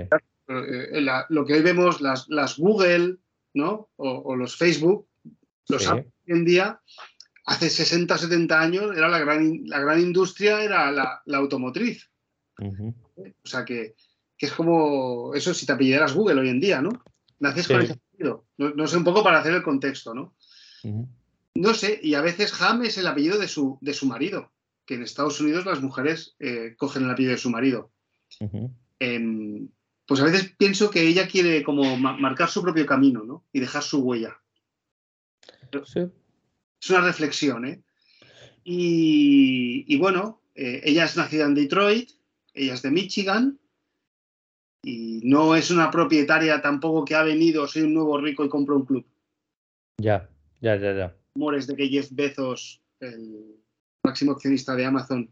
Eh, 0.49 1.07
lo 1.29 1.45
que 1.45 1.53
hoy 1.53 1.63
vemos, 1.63 2.01
las, 2.01 2.29
las 2.29 2.59
Google, 2.59 3.19
¿no? 3.55 3.91
O, 3.97 4.35
los 4.35 4.57
Facebook, 4.57 5.07
los 5.69 5.87
hoy 5.87 6.05
en 6.27 6.45
día 6.45 6.81
hace 7.45 7.71
60, 7.71 8.19
70 8.19 8.61
años 8.61 8.97
era 8.97 9.09
la 9.09 9.19
gran, 9.19 9.63
la 9.67 9.81
gran 9.81 10.01
industria, 10.01 10.63
era 10.63 10.91
la, 10.91 11.23
automotriz. 11.35 12.11
O 12.59 13.47
sea 13.47 13.65
que, 13.65 13.95
es 14.39 14.53
como 14.53 15.35
eso 15.35 15.55
si 15.55 15.67
te 15.67 15.73
apellidaras 15.73 16.15
Google 16.15 16.41
hoy 16.41 16.49
en 16.49 16.61
día, 16.61 16.83
¿no? 16.83 16.91
Naces 17.39 17.69
con 17.69 17.81
ese 17.81 17.93
apellido. 17.93 18.47
No, 18.57 18.87
sé, 18.87 18.97
un 18.97 19.05
poco 19.05 19.23
para 19.23 19.41
hacer 19.41 19.55
el 19.55 19.63
contexto, 19.63 20.15
¿no? 20.15 20.35
No 21.55 21.75
sé, 21.75 22.01
y 22.03 22.15
a 22.15 22.23
veces 22.23 22.61
Ham 22.61 22.83
es 22.85 22.99
el 22.99 23.07
apellido 23.07 23.39
de 23.39 23.47
su, 23.47 23.79
de 23.81 23.95
su 23.95 24.07
marido, 24.07 24.53
que 24.85 24.95
en 24.95 25.03
Estados 25.03 25.41
Unidos 25.41 25.67
las 25.67 25.81
mujeres 25.81 26.35
eh, 26.39 26.75
cogen 26.77 27.05
el 27.05 27.11
apellido 27.11 27.33
de 27.33 27.39
su 27.39 27.51
marido. 27.51 27.93
Em, 28.99 29.69
pues 30.07 30.21
a 30.21 30.25
veces 30.25 30.55
pienso 30.57 30.91
que 30.91 31.07
ella 31.07 31.29
quiere 31.29 31.63
como 31.63 31.97
marcar 31.97 32.49
su 32.49 32.63
propio 32.63 32.87
camino, 32.87 33.25
¿no? 33.25 33.45
Y 33.53 33.61
dejar 33.61 33.83
su 33.83 34.01
huella. 34.01 34.37
Sí. 35.85 36.01
Es 36.83 36.91
una 36.91 37.01
reflexión, 37.03 37.65
¿eh? 37.65 37.81
Y, 38.65 39.97
bueno, 39.99 40.43
eh, 40.55 40.81
ella 40.85 41.05
es 41.05 41.17
nacida 41.17 41.45
en 41.45 41.55
Detroit, 41.55 42.11
ella 42.55 42.75
es 42.75 42.83
de 42.83 42.91
Michigan 42.91 43.59
y 44.83 45.21
no 45.23 45.55
es 45.55 45.71
una 45.71 45.91
propietaria 45.93 46.61
tampoco 46.61 47.05
que 47.05 47.15
ha 47.15 47.23
venido, 47.23 47.69
soy 47.69 47.83
un 47.83 47.95
nuevo 47.95 48.21
rico 48.21 48.45
y 48.45 48.49
compro 48.49 48.77
un 48.77 48.85
club. 48.85 49.07
Ya, 49.99 50.29
ya, 50.61 50.77
ya, 50.77 50.93
ya. 50.93 51.17
Rumores 51.37 51.69
de 51.69 51.77
que 51.77 51.89
Jeff 51.89 52.09
Bezos, 52.11 52.81
el 52.99 53.57
máximo 54.03 54.33
accionista 54.33 54.75
de 54.75 54.85
Amazon, 54.85 55.31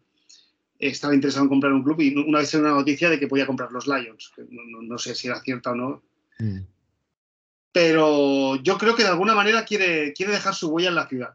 estaba 0.78 1.14
interesado 1.14 1.44
en 1.44 1.50
comprar 1.50 1.72
un 1.72 1.82
club 1.82 2.00
y 2.00 2.14
una 2.14 2.38
vez 2.38 2.54
en 2.54 2.60
una 2.60 2.70
noticia 2.70 3.10
de 3.10 3.18
que 3.18 3.26
podía 3.26 3.46
comprar 3.46 3.72
los 3.72 3.88
Lions. 3.88 4.32
No, 4.48 4.98
sé 4.98 5.16
si 5.16 5.26
era 5.26 5.40
cierta 5.40 5.72
o 5.72 5.74
no. 5.74 6.02
Mm 6.38 6.60
pero 7.72 8.56
yo 8.56 8.78
creo 8.78 8.94
que 8.94 9.02
de 9.02 9.10
alguna 9.10 9.34
manera 9.34 9.64
quiere, 9.64 10.12
quiere 10.12 10.32
dejar 10.32 10.54
su 10.54 10.70
huella 10.70 10.88
en 10.88 10.94
la 10.96 11.08
ciudad. 11.08 11.34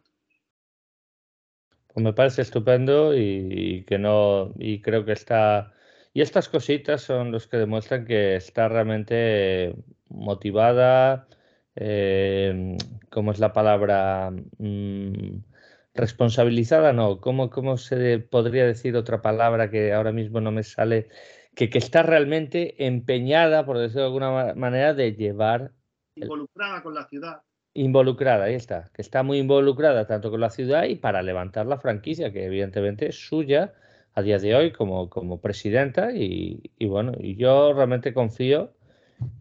Pues 1.93 2.03
me 2.03 2.13
parece 2.13 2.41
estupendo 2.41 3.15
y, 3.15 3.85
que 3.87 3.97
no 3.97 4.53
y 4.59 4.81
creo 4.81 5.05
que 5.05 5.13
está 5.13 5.73
Y 6.13 6.21
estas 6.21 6.49
cositas 6.49 7.01
son 7.01 7.31
los 7.31 7.47
que 7.47 7.57
demuestran 7.57 8.05
que 8.05 8.35
está 8.35 8.67
realmente 8.67 9.75
motivada, 10.09 11.27
eh, 11.75 12.77
¿cómo 13.09 13.31
es 13.31 13.39
la 13.39 13.53
palabra? 13.53 14.31
Mm, 14.57 15.39
responsabilizada, 15.93 16.93
no, 16.93 17.21
¿Cómo, 17.21 17.49
¿cómo 17.49 17.77
se 17.77 18.19
podría 18.19 18.65
decir 18.65 18.95
otra 18.97 19.21
palabra 19.21 19.71
que 19.71 19.93
ahora 19.93 20.11
mismo 20.11 20.41
no 20.41 20.51
me 20.51 20.63
sale? 20.63 21.07
Que, 21.55 21.69
que 21.69 21.77
está 21.77 22.03
realmente 22.03 22.85
empeñada, 22.85 23.65
por 23.65 23.77
decirlo 23.77 24.01
de 24.01 24.07
alguna 24.07 24.53
manera, 24.55 24.93
de 24.93 25.13
llevar... 25.13 25.71
Involucrada 26.15 26.81
con 26.81 26.93
la 26.93 27.07
ciudad. 27.07 27.41
Involucrada, 27.73 28.45
ahí 28.45 28.55
está, 28.55 28.89
que 28.93 29.01
está 29.01 29.21
muy 29.21 29.37
involucrada 29.37 30.07
tanto 30.07 30.31
con 30.31 30.39
la 30.39 30.49
ciudad 30.49 30.85
y 30.85 30.95
para 30.95 31.21
levantar 31.21 31.65
la 31.65 31.77
franquicia, 31.77 32.31
que 32.31 32.45
evidentemente 32.45 33.09
es 33.09 33.27
suya 33.27 33.73
a 34.13 34.21
día 34.21 34.39
de 34.39 34.55
hoy 34.55 34.71
como, 34.71 35.09
como 35.09 35.41
presidenta 35.41 36.13
y, 36.15 36.71
y 36.77 36.85
bueno, 36.87 37.11
y 37.19 37.35
yo 37.35 37.73
realmente 37.73 38.13
confío 38.13 38.71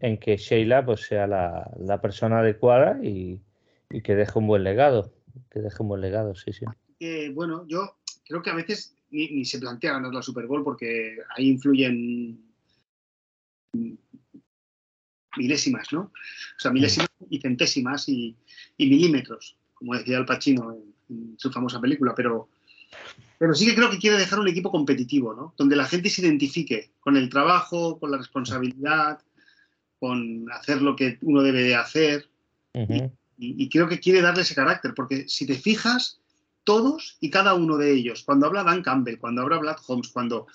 en 0.01 0.17
que 0.17 0.35
Sheila 0.35 0.85
pues 0.85 1.01
sea 1.07 1.27
la, 1.27 1.71
la 1.79 2.01
persona 2.01 2.39
adecuada 2.39 3.01
y, 3.01 3.39
y, 3.89 4.01
que 4.01 4.15
deje 4.15 4.37
un 4.37 4.47
buen 4.47 4.65
legado, 4.65 5.13
que 5.49 5.61
deje 5.61 5.81
un 5.81 5.87
buen 5.87 6.01
legado, 6.01 6.35
sí, 6.35 6.51
sí. 6.51 6.65
Eh, 6.99 7.31
bueno, 7.33 7.65
yo 7.67 7.97
creo 8.27 8.41
que 8.41 8.49
a 8.49 8.55
veces 8.55 8.97
ni, 9.11 9.29
ni, 9.29 9.45
se 9.45 9.59
plantea 9.59 9.93
ganar 9.93 10.13
la 10.13 10.21
Super 10.21 10.45
Bowl 10.45 10.63
porque 10.63 11.17
ahí 11.37 11.51
influyen 11.51 12.43
milésimas, 15.37 15.91
¿no? 15.91 16.01
O 16.01 16.59
sea, 16.59 16.71
milésimas 16.71 17.09
y 17.29 17.39
centésimas 17.39 18.09
y, 18.09 18.35
y 18.77 18.87
milímetros, 18.87 19.57
como 19.73 19.95
decía 19.95 20.17
Al 20.17 20.25
Pacino 20.25 20.71
en, 20.71 20.93
en, 21.09 21.35
su 21.37 21.51
famosa 21.51 21.79
película, 21.79 22.13
pero, 22.15 22.49
pero 23.37 23.53
sí 23.53 23.65
que 23.65 23.75
creo 23.75 23.89
que 23.89 23.99
quiere 23.99 24.17
dejar 24.17 24.39
un 24.39 24.47
equipo 24.47 24.71
competitivo, 24.71 25.33
¿no? 25.33 25.53
Donde 25.57 25.75
la 25.75 25.85
gente 25.85 26.09
se 26.09 26.21
identifique 26.21 26.91
con 26.99 27.17
el 27.17 27.29
trabajo, 27.29 27.99
con 27.99 28.11
la 28.11 28.17
responsabilidad, 28.17 29.19
con 29.99 30.51
hacer 30.51 30.81
lo 30.81 30.95
que 30.95 31.17
uno 31.21 31.41
debe 31.41 31.63
de 31.63 31.75
hacer. 31.75 32.29
Uh 32.73 32.79
-huh. 32.79 33.11
y, 33.37 33.63
y, 33.63 33.69
creo 33.69 33.87
que 33.87 33.99
quiere 34.01 34.21
darle 34.21 34.41
ese 34.41 34.55
carácter, 34.55 34.93
porque 34.93 35.29
si 35.29 35.45
te 35.45 35.55
fijas, 35.55 36.19
todos 36.65 37.17
y 37.21 37.29
cada 37.29 37.53
uno 37.53 37.77
de 37.77 37.93
ellos, 37.93 38.23
cuando 38.23 38.47
habla 38.47 38.63
Dan 38.63 38.81
Campbell, 38.81 39.17
cuando 39.17 39.43
habla 39.43 39.59
Vlad 39.59 39.77
Holmes, 39.87 40.09
cuando 40.09 40.47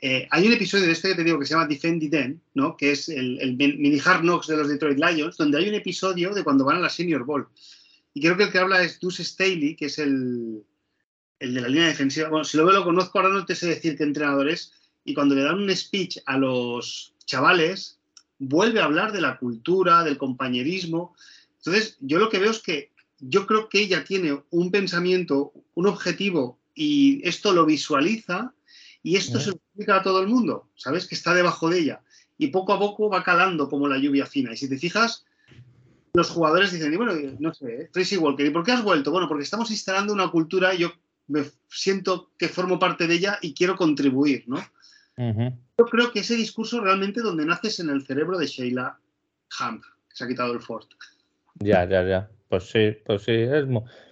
eh, 0.00 0.28
hay 0.30 0.46
un 0.46 0.52
episodio 0.52 0.86
de 0.86 0.92
este 0.92 1.08
que 1.08 1.14
te 1.16 1.24
digo 1.24 1.40
que 1.40 1.46
se 1.46 1.54
llama 1.54 1.66
Defend 1.66 2.00
the 2.00 2.08
Den, 2.08 2.40
¿no? 2.54 2.76
que 2.76 2.92
es 2.92 3.08
el, 3.08 3.40
el, 3.40 3.56
mini 3.56 4.00
Hard 4.04 4.20
Knocks 4.20 4.46
de 4.46 4.56
los 4.56 4.68
Detroit 4.68 4.98
Lions, 4.98 5.36
donde 5.36 5.58
hay 5.58 5.68
un 5.68 5.74
episodio 5.74 6.32
de 6.32 6.44
cuando 6.44 6.64
van 6.64 6.76
a 6.76 6.80
la 6.80 6.88
Senior 6.88 7.24
Bowl. 7.24 7.48
Y 8.14 8.20
creo 8.20 8.36
que 8.36 8.44
el 8.44 8.52
que 8.52 8.58
habla 8.58 8.82
es 8.82 9.00
Deuce 9.00 9.24
Staley, 9.24 9.74
que 9.74 9.86
es 9.86 9.98
el, 9.98 10.64
el 11.40 11.54
de 11.54 11.60
la 11.60 11.68
línea 11.68 11.88
defensiva. 11.88 12.28
Bueno, 12.28 12.44
si 12.44 12.56
lo 12.56 12.64
veo, 12.64 12.74
lo 12.74 12.84
conozco, 12.84 13.18
ahora 13.18 13.32
no 13.32 13.44
te 13.44 13.56
sé 13.56 13.66
decir 13.66 13.96
qué 13.96 14.04
entrenador 14.04 14.48
es. 14.48 14.72
Y 15.04 15.14
cuando 15.14 15.34
le 15.34 15.42
dan 15.42 15.58
un 15.58 15.74
speech 15.74 16.18
a 16.26 16.38
los 16.38 17.14
chavales, 17.24 17.98
vuelve 18.38 18.80
a 18.80 18.84
hablar 18.84 19.10
de 19.10 19.20
la 19.20 19.38
cultura, 19.38 20.04
del 20.04 20.16
compañerismo. 20.16 21.16
Entonces, 21.56 21.96
yo 22.00 22.18
lo 22.18 22.28
que 22.28 22.38
veo 22.38 22.52
es 22.52 22.60
que 22.60 22.92
yo 23.18 23.46
creo 23.46 23.68
que 23.68 23.80
ella 23.80 24.04
tiene 24.04 24.40
un 24.50 24.70
pensamiento, 24.70 25.52
un 25.74 25.86
objetivo, 25.88 26.60
y 26.74 27.20
esto 27.26 27.52
lo 27.52 27.66
visualiza 27.66 28.54
y 29.02 29.16
esto 29.16 29.40
se 29.40 29.50
lo 29.50 29.56
explica 29.56 29.96
a 29.96 30.02
todo 30.02 30.20
el 30.20 30.28
mundo, 30.28 30.68
¿sabes? 30.76 31.06
Que 31.06 31.14
está 31.14 31.34
debajo 31.34 31.70
de 31.70 31.80
ella. 31.80 32.02
Y 32.36 32.48
poco 32.48 32.72
a 32.72 32.78
poco 32.78 33.08
va 33.08 33.22
calando 33.22 33.68
como 33.68 33.88
la 33.88 33.98
lluvia 33.98 34.26
fina. 34.26 34.52
Y 34.52 34.56
si 34.56 34.68
te 34.68 34.78
fijas, 34.78 35.24
los 36.14 36.30
jugadores 36.30 36.72
dicen, 36.72 36.92
y 36.92 36.96
bueno, 36.96 37.12
no 37.38 37.54
sé, 37.54 37.82
¿eh? 37.82 37.90
Tracy 37.92 38.16
Walker, 38.16 38.46
¿y 38.46 38.50
por 38.50 38.64
qué 38.64 38.72
has 38.72 38.82
vuelto? 38.82 39.10
Bueno, 39.10 39.28
porque 39.28 39.44
estamos 39.44 39.70
instalando 39.70 40.12
una 40.12 40.30
cultura 40.30 40.74
y 40.74 40.78
yo 40.78 40.92
me 41.28 41.44
siento 41.68 42.32
que 42.38 42.48
formo 42.48 42.78
parte 42.78 43.06
de 43.06 43.14
ella 43.14 43.38
y 43.42 43.54
quiero 43.54 43.76
contribuir, 43.76 44.44
¿no? 44.46 44.58
Uh 45.16 45.32
-huh. 45.32 45.58
Yo 45.78 45.84
creo 45.86 46.12
que 46.12 46.20
ese 46.20 46.36
discurso 46.36 46.80
realmente 46.80 47.20
donde 47.20 47.44
naces 47.44 47.80
en 47.80 47.90
el 47.90 48.04
cerebro 48.04 48.38
de 48.38 48.46
Sheila 48.46 48.98
Hamp, 49.58 49.82
que 50.08 50.16
se 50.16 50.24
ha 50.24 50.28
quitado 50.28 50.52
el 50.52 50.60
Ford. 50.60 50.86
Ya, 51.56 51.88
ya, 51.88 52.02
ya. 52.06 52.30
Pues 52.48 52.70
sí, 52.70 52.96
pues 53.04 53.22
sí, 53.22 53.32
es 53.32 53.66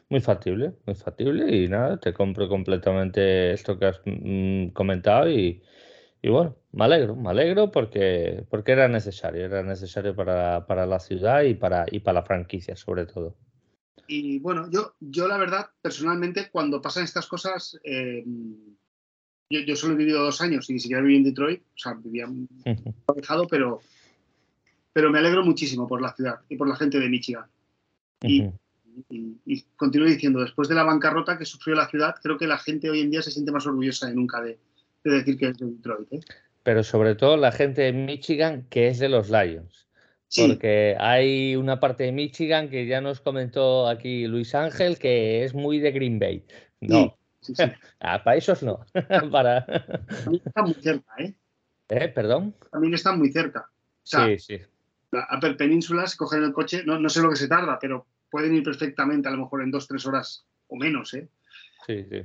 muy, 0.09 0.21
factible, 0.21 0.75
muy 0.87 0.95
factible 0.95 1.57
y 1.57 1.69
nada, 1.69 1.99
te 1.99 2.13
compro 2.13 2.49
completamente 2.49 3.53
esto 3.53 3.79
que 3.79 3.87
has 3.87 4.01
mm, 4.05 4.69
comentado 4.69 5.31
y, 5.31 5.63
y, 6.23 6.29
bueno, 6.29 6.57
me 6.73 6.85
alegro, 6.85 7.17
me 7.17 7.31
alegro 7.31 7.71
porque, 7.71 8.45
porque 8.51 8.73
era 8.73 8.89
necesario, 8.89 9.45
era 9.45 9.63
necesario 9.63 10.15
para, 10.15 10.67
para 10.67 10.87
la 10.87 11.01
ciudad 11.01 11.43
y 11.43 11.55
para, 11.55 11.87
y 11.91 12.01
para 12.01 12.21
la 12.21 12.27
franquicia 12.27 12.77
sobre 12.77 13.07
todo. 13.07 13.37
Y 14.09 14.39
bueno, 14.39 14.71
yo, 14.71 14.95
yo 15.01 15.27
la 15.27 15.37
verdad, 15.37 15.71
personalmente, 15.83 16.49
cuando 16.51 16.81
pasan 16.81 17.05
estas 17.05 17.27
cosas, 17.27 17.79
eh, 17.83 18.25
yo, 19.51 19.61
yo, 19.61 19.77
solo 19.77 19.95
he 19.95 19.97
vivido 19.97 20.23
dos 20.23 20.41
años 20.41 20.71
y 20.71 20.75
ni 20.75 20.81
siquiera 20.81 21.03
viví 21.03 21.17
en 21.17 21.25
Detroit, 21.25 21.63
o 21.63 21.79
sea, 21.79 21.95
vivía 21.95 22.29
alejado, 23.09 23.47
pero, 23.49 23.81
pero 24.93 25.11
me 25.11 25.19
alegro 25.19 25.45
muchísimo 25.45 25.89
por 25.89 26.01
la 26.01 26.15
ciudad 26.15 26.41
y 26.49 26.57
por 26.57 26.69
la 26.69 26.77
gente 26.77 27.01
de 27.01 27.09
Michigan. 27.09 27.47
Y, 28.23 28.43
uh 28.43 28.45
-huh. 28.45 28.59
Y, 29.09 29.37
y, 29.45 29.62
continúo 29.76 30.07
diciendo, 30.07 30.41
después 30.41 30.69
de 30.69 30.75
la 30.75 30.85
bancarrota 30.85 31.38
que 31.38 31.45
sufrió 31.45 31.75
la 31.75 31.88
ciudad, 31.88 32.15
creo 32.23 32.38
que 32.38 32.47
la 32.47 32.59
gente 32.59 32.91
hoy 32.91 33.00
en 33.00 33.11
día 33.11 33.23
se 33.23 33.31
siente 33.31 33.53
más 33.53 33.67
orgullosa 33.67 34.07
de 34.07 34.15
nunca 34.15 34.41
de, 34.41 34.59
de 35.05 35.11
decir 35.11 35.38
que 35.38 35.49
es 35.49 35.59
de 35.59 35.67
Detroit. 35.67 36.12
¿eh? 36.12 36.21
Pero 36.62 36.83
sobre 36.83 37.15
todo 37.15 37.37
la 37.37 37.53
gente 37.53 37.83
de 37.83 37.93
Michigan 37.93 38.67
que 38.71 38.88
es 38.88 38.99
de 38.99 39.09
los 39.09 39.31
Lions. 39.31 39.87
Sí. 40.29 40.47
Porque 40.47 40.97
hay 40.99 41.55
una 41.55 41.79
parte 41.79 42.05
de 42.05 42.12
Michigan 42.12 42.69
que 42.69 42.87
ya 42.87 43.00
nos 43.00 43.21
comentó 43.21 43.87
aquí 43.87 44.26
Luis 44.26 44.55
Ángel 44.55 44.99
que 44.99 45.45
es 45.45 45.55
muy 45.55 45.79
de 45.79 45.93
Green 45.93 46.19
Bay. 46.19 46.45
No. 46.81 47.17
Sí, 47.41 47.55
sí, 47.55 47.62
ah, 48.00 48.23
para 48.25 48.37
esos 48.37 48.62
no. 48.62 48.85
para... 49.31 49.65
También 49.65 50.43
está 50.45 50.62
muy 50.62 50.75
cerca, 50.75 51.15
¿eh? 51.19 51.35
¿eh? 51.91 52.09
¿Perdón? 52.09 52.55
También 52.73 52.95
está 52.95 53.12
muy 53.12 53.31
cerca. 53.31 53.71
O 53.71 54.07
sea, 54.09 54.26
sí, 54.26 54.38
sí 54.38 54.61
la 55.11 55.29
Upper 55.37 55.57
Península, 55.57 56.07
si 56.07 56.17
cogen 56.17 56.43
el 56.43 56.53
coche, 56.53 56.83
no, 56.85 56.99
no, 56.99 57.09
sé 57.09 57.21
lo 57.23 57.31
que 57.31 57.37
se 57.37 57.49
tarda, 57.49 57.79
pero 57.81 58.07
pueden 58.30 58.54
ir 58.54 58.62
perfectamente, 58.62 59.28
a 59.28 59.33
lo 59.33 59.38
mejor 59.38 59.62
en 59.62 59.71
dos, 59.71 59.87
tres 59.87 60.06
horas 60.06 60.47
o 60.68 60.76
menos, 60.76 61.14
¿eh? 61.14 61.28
Sí, 61.87 62.04
sí. 62.11 62.23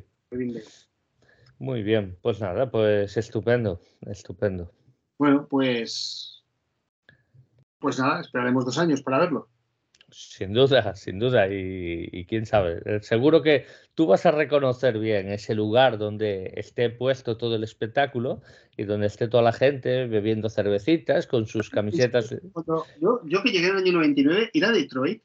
Muy 1.59 1.83
bien, 1.83 2.17
pues 2.21 2.39
nada, 2.41 2.71
pues 2.71 3.17
estupendo, 3.17 3.79
estupendo. 4.01 4.71
Bueno, 5.17 5.47
pues. 5.47 6.43
Pues 7.79 7.99
nada, 7.99 8.21
esperaremos 8.21 8.65
dos 8.65 8.77
años 8.77 9.01
para 9.03 9.19
verlo. 9.19 9.47
Sin 10.09 10.53
duda, 10.53 10.95
sin 10.95 11.19
duda. 11.19 11.47
Y, 11.47 12.09
y, 12.11 12.25
quién 12.25 12.45
sabe, 12.45 12.81
eh, 12.85 12.99
seguro 13.01 13.41
que 13.41 13.65
tú 13.93 14.07
vas 14.07 14.25
a 14.25 14.31
reconocer 14.31 14.97
bien 14.99 15.29
ese 15.29 15.55
lugar 15.55 15.97
donde 15.97 16.51
esté 16.55 16.89
puesto 16.89 17.37
todo 17.37 17.55
el 17.55 17.63
espectáculo 17.63 18.41
y 18.75 18.83
donde 18.83 19.07
esté 19.07 19.27
toda 19.27 19.43
la 19.43 19.53
gente 19.53 20.07
bebiendo 20.07 20.49
cervecitas 20.49 21.27
con 21.27 21.45
sus 21.45 21.69
camisetas. 21.69 22.35
Yo, 22.99 23.21
yo 23.25 23.43
que 23.43 23.51
llegué 23.51 23.67
en 23.67 23.77
el 23.77 23.83
año 23.83 23.93
99, 23.93 24.49
ir 24.53 24.65
a 24.65 24.71
Detroit 24.71 25.23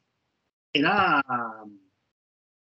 era. 0.73 1.23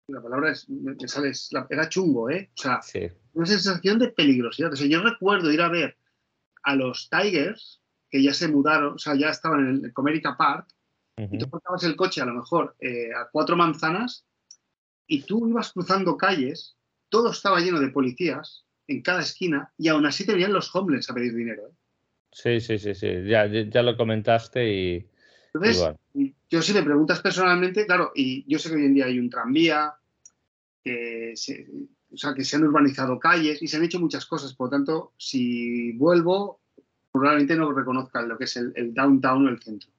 La 0.08 0.22
palabra 0.22 0.52
es, 0.52 0.68
me 0.70 0.96
sale, 1.06 1.32
era 1.68 1.88
chungo, 1.88 2.30
¿eh? 2.30 2.50
O 2.56 2.60
sea, 2.60 2.80
sí. 2.80 3.08
una 3.34 3.46
sensación 3.46 3.98
de 3.98 4.08
peligrosidad. 4.08 4.72
O 4.72 4.76
sea, 4.76 4.86
yo 4.86 5.02
recuerdo 5.02 5.52
ir 5.52 5.60
a 5.60 5.68
ver 5.68 5.98
a 6.62 6.74
los 6.74 7.10
Tigers, 7.10 7.82
que 8.10 8.22
ya 8.22 8.32
se 8.32 8.48
mudaron, 8.48 8.94
o 8.94 8.98
sea, 8.98 9.14
ya 9.16 9.28
estaban 9.28 9.68
en 9.68 9.84
el 9.84 9.92
Comerica 9.92 10.34
Park, 10.36 10.68
Uh 11.18 11.22
-huh. 11.22 11.34
Y 11.34 11.38
tú 11.38 11.50
parabas 11.50 11.82
el 11.84 11.96
coche 11.96 12.22
a 12.22 12.26
lo 12.26 12.34
mejor 12.34 12.76
eh, 12.80 13.10
a 13.12 13.28
cuatro 13.30 13.56
manzanas 13.56 14.24
y 15.06 15.22
tú 15.22 15.48
ibas 15.48 15.72
cruzando 15.72 16.16
calles, 16.16 16.76
todo 17.08 17.32
estaba 17.32 17.60
lleno 17.60 17.80
de 17.80 17.88
policías 17.88 18.64
en 18.86 19.02
cada 19.02 19.20
esquina 19.20 19.72
y 19.76 19.88
aún 19.88 20.06
así 20.06 20.24
te 20.24 20.32
venían 20.32 20.52
los 20.52 20.74
homeless 20.74 21.10
a 21.10 21.14
pedir 21.14 21.34
dinero. 21.34 21.68
¿eh? 21.68 21.72
Sí, 22.30 22.60
sí, 22.60 22.78
sí, 22.78 22.94
sí, 22.94 23.24
ya, 23.26 23.46
ya 23.46 23.82
lo 23.82 23.96
comentaste 23.96 24.72
y... 24.72 25.10
Entonces, 25.54 25.88
yo 26.50 26.62
si 26.62 26.72
me 26.72 26.82
preguntas 26.82 27.20
personalmente, 27.20 27.86
claro, 27.86 28.12
y 28.14 28.44
yo 28.50 28.58
sé 28.58 28.70
que 28.70 28.76
hoy 28.76 28.84
en 28.84 28.94
día 28.94 29.06
hay 29.06 29.18
un 29.18 29.30
tranvía, 29.30 29.94
que 30.84 31.32
se, 31.34 31.66
o 32.12 32.16
sea, 32.16 32.34
que 32.34 32.44
se 32.44 32.56
han 32.56 32.64
urbanizado 32.64 33.18
calles 33.18 33.62
y 33.62 33.68
se 33.68 33.76
han 33.76 33.84
hecho 33.84 34.00
muchas 34.00 34.26
cosas, 34.26 34.54
por 34.54 34.66
lo 34.66 34.70
tanto, 34.70 35.12
si 35.16 35.92
vuelvo, 35.92 36.60
probablemente 37.12 37.56
no 37.56 37.72
reconozca 37.72 38.22
lo 38.22 38.38
que 38.38 38.44
es 38.44 38.56
el, 38.56 38.72
el 38.76 38.94
downtown 38.94 39.46
o 39.46 39.50
el 39.50 39.60
centro. 39.60 39.90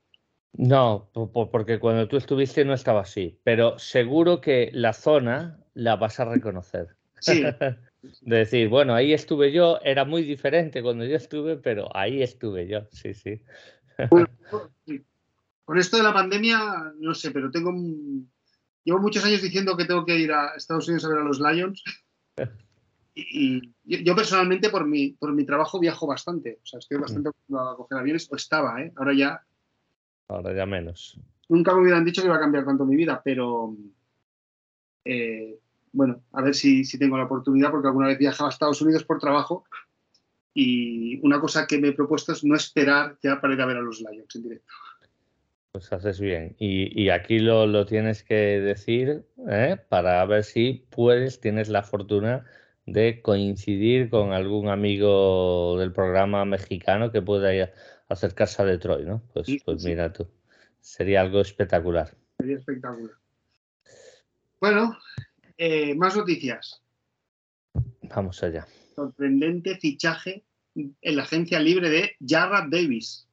No, 0.53 1.09
porque 1.51 1.79
cuando 1.79 2.07
tú 2.07 2.17
estuviste 2.17 2.65
no 2.65 2.73
estaba 2.73 3.01
así, 3.01 3.39
pero 3.43 3.77
seguro 3.77 4.41
que 4.41 4.69
la 4.73 4.93
zona 4.93 5.59
la 5.73 5.95
vas 5.95 6.19
a 6.19 6.25
reconocer. 6.25 6.87
Sí. 7.19 7.43
De 8.21 8.37
decir, 8.37 8.69
bueno, 8.69 8.95
ahí 8.95 9.13
estuve 9.13 9.51
yo, 9.51 9.79
era 9.83 10.05
muy 10.05 10.23
diferente 10.23 10.81
cuando 10.81 11.03
yo 11.03 11.17
estuve, 11.17 11.57
pero 11.57 11.95
ahí 11.95 12.23
estuve 12.23 12.65
yo, 12.65 12.87
sí, 12.91 13.13
sí. 13.13 13.41
Bueno, 14.09 14.27
con 15.69 15.77
esto 15.77 15.97
de 15.97 16.03
la 16.03 16.11
pandemia, 16.11 16.93
no 16.97 17.13
sé, 17.13 17.29
pero 17.29 17.51
tengo. 17.51 17.71
Llevo 18.83 18.97
muchos 18.97 19.23
años 19.23 19.43
diciendo 19.43 19.77
que 19.77 19.85
tengo 19.85 20.03
que 20.03 20.17
ir 20.17 20.31
a 20.31 20.55
Estados 20.55 20.88
Unidos 20.88 21.05
a 21.05 21.09
ver 21.09 21.19
a 21.19 21.23
los 21.23 21.39
Lions. 21.39 21.83
Y, 23.15 23.73
y 23.83 24.03
yo 24.05 24.15
personalmente, 24.15 24.69
por 24.69 24.88
mi, 24.88 25.09
por 25.09 25.33
mi 25.33 25.45
trabajo, 25.45 25.77
viajo 25.77 26.07
bastante. 26.07 26.59
O 26.63 26.65
sea, 26.65 26.79
estoy 26.79 26.99
bastante 26.99 27.27
acostumbrado 27.27 27.71
a 27.71 27.75
coger 27.75 27.97
aviones, 27.97 28.31
o 28.31 28.35
estaba, 28.38 28.81
¿eh? 28.81 28.93
Ahora 28.95 29.13
ya 29.13 29.43
Ahora 30.29 30.53
ya 30.53 30.65
menos. 30.65 31.19
Nunca 31.49 31.73
me 31.73 31.81
hubieran 31.81 32.05
dicho 32.05 32.21
que 32.21 32.27
iba 32.27 32.38
a 32.38 32.39
cambiar 32.39 32.63
tanto 32.63 32.85
mi 32.85 32.95
vida, 32.95 33.21
pero 33.21 33.75
eh, 35.03 35.59
bueno, 35.91 36.23
a 36.31 36.41
ver 36.41 36.55
si, 36.55 36.85
si, 36.85 36.97
tengo 36.97 37.17
la 37.17 37.25
oportunidad, 37.25 37.71
porque 37.71 37.88
alguna 37.88 38.07
vez 38.07 38.17
viajaba 38.17 38.49
a 38.49 38.53
Estados 38.53 38.81
Unidos 38.81 39.03
por 39.03 39.19
trabajo 39.19 39.65
Y 40.53 41.19
una 41.25 41.41
cosa 41.41 41.67
que 41.67 41.77
me 41.77 41.89
he 41.89 41.93
propuesto 41.93 42.31
es 42.31 42.43
no 42.45 42.55
esperar 42.55 43.17
ya 43.21 43.41
para 43.41 43.53
ir 43.53 43.61
a 43.61 43.65
ver 43.65 43.77
a 43.77 43.81
los 43.81 43.99
Lions 43.99 44.33
en 44.35 44.43
directo. 44.43 44.73
Pues 45.71 45.93
haces 45.93 46.19
bien. 46.19 46.55
Y, 46.57 47.09
aquí 47.09 47.39
lo, 47.39 47.85
tienes 47.85 48.23
que 48.23 48.33
decir 48.59 49.23
¿eh? 49.47 49.77
para 49.88 50.25
ver 50.25 50.43
si 50.43 50.85
puedes, 50.89 51.39
tienes 51.39 51.69
la 51.69 51.83
fortuna 51.83 52.45
de 52.88 53.21
coincidir 53.21 54.09
con 54.09 54.33
algún 54.33 54.69
amigo 54.69 55.77
del 55.77 55.93
programa 55.93 56.43
mexicano 56.45 57.11
que 57.11 57.21
pueda 57.21 57.71
acercarse 58.07 58.61
a 58.63 58.65
Detroit, 58.65 59.05
¿no? 59.05 59.21
Pues, 59.31 59.47
pues 59.63 59.83
mira 59.83 60.11
tú, 60.11 60.27
sería 60.79 61.21
algo 61.21 61.39
espectacular. 61.39 62.17
Sería 62.39 62.57
espectacular. 62.57 63.15
Bueno, 64.59 64.97
eh, 65.57 65.93
más 65.93 66.17
noticias. 66.17 66.81
Vamos 68.01 68.41
allá. 68.41 68.65
Sorprendente 68.95 69.77
fichaje 69.77 70.43
en 70.75 71.15
la 71.15 71.23
agencia 71.23 71.59
libre 71.59 71.89
de 71.89 72.15
Jarrett 72.25 72.71
Davis. 72.71 73.28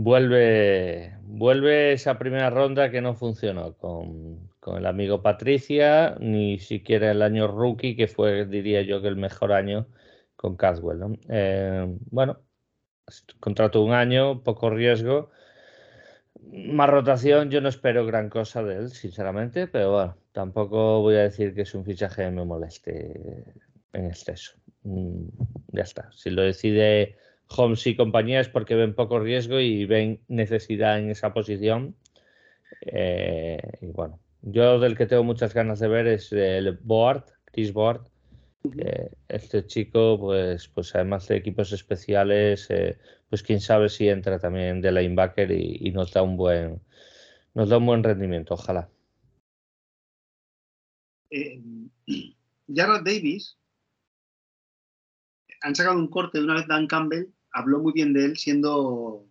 Vuelve, 0.00 1.18
vuelve 1.22 1.92
esa 1.92 2.18
primera 2.18 2.48
ronda 2.48 2.90
que 2.90 3.02
no 3.02 3.14
funcionó 3.14 3.76
con, 3.76 4.50
el 4.78 4.86
amigo 4.86 5.22
Patricia, 5.22 6.16
ni 6.18 6.58
siquiera 6.58 7.10
el 7.10 7.20
año 7.20 7.46
rookie, 7.46 7.94
que 7.94 8.08
fue, 8.08 8.46
diría 8.46 8.82
yo, 8.82 9.02
que 9.02 9.08
el 9.08 9.16
mejor 9.16 9.52
año 9.52 9.86
con 10.34 10.56
Caswell. 10.56 11.18
Eh, 11.28 11.86
bueno, 12.10 12.40
contrato 13.40 13.82
un 13.82 13.92
año, 13.92 14.42
poco 14.42 14.70
riesgo. 14.70 15.30
Más 16.40 16.88
rotación, 16.88 17.50
yo 17.50 17.60
no 17.60 17.68
espero 17.68 18.06
gran 18.06 18.28
cosa 18.30 18.62
de 18.62 18.76
él, 18.76 18.90
sinceramente, 18.90 19.66
pero 19.66 19.92
bueno, 19.92 20.16
tampoco 20.32 21.00
voy 21.02 21.16
a 21.16 21.22
decir 21.24 21.54
que 21.54 21.62
es 21.62 21.74
un 21.74 21.84
fichaje 21.84 22.24
que 22.24 22.30
me 22.30 22.44
moleste 22.44 23.54
en 23.92 24.06
exceso. 24.06 24.54
Mm, 24.84 25.28
ya 25.68 25.82
está. 25.82 26.10
Si 26.12 26.30
lo 26.30 26.42
decide 26.42 27.16
Holmes 27.56 27.86
y 27.86 27.96
compañía 27.96 28.40
es 28.40 28.48
porque 28.48 28.74
ven 28.74 28.94
poco 28.94 29.18
riesgo 29.18 29.60
y 29.60 29.84
ven 29.84 30.20
necesidad 30.28 30.98
en 30.98 31.10
esa 31.10 31.32
posición. 31.32 31.96
Eh, 32.82 33.60
y 33.80 33.86
bueno, 33.86 34.18
yo 34.42 34.80
del 34.80 34.96
que 34.96 35.06
tengo 35.06 35.24
muchas 35.24 35.54
ganas 35.54 35.78
de 35.80 35.88
ver 35.88 36.06
es 36.06 36.32
el 36.32 36.72
Board, 36.82 37.24
Chris 37.44 37.72
Board. 37.72 38.08
este 39.28 39.66
chico, 39.66 40.18
pues, 40.18 40.68
pues 40.68 40.94
además 40.94 41.26
de 41.28 41.36
equipos 41.36 41.72
especiales, 41.72 42.68
eh, 42.70 42.98
pues 43.28 43.42
quién 43.42 43.60
sabe 43.60 43.88
si 43.88 44.08
entra 44.08 44.38
también 44.38 44.80
de 44.80 44.92
linebacker 44.92 45.50
y, 45.50 45.78
y 45.80 45.90
nos 45.92 46.12
da 46.12 46.22
un 46.22 46.36
buen 46.36 46.80
nos 47.54 47.68
da 47.68 47.78
un 47.78 47.86
buen 47.86 48.02
rendimiento, 48.02 48.54
ojalá. 48.54 48.88
Eh, 51.30 51.60
Davis 52.66 53.58
han 55.62 55.74
sacado 55.74 55.98
un 55.98 56.08
corte 56.08 56.38
de 56.38 56.44
una 56.44 56.54
vez 56.54 56.66
Dan 56.66 56.86
Campbell 56.86 57.32
habló 57.52 57.80
muy 57.80 57.92
bien 57.92 58.12
de 58.12 58.24
él 58.24 58.36
siendo 58.36 59.26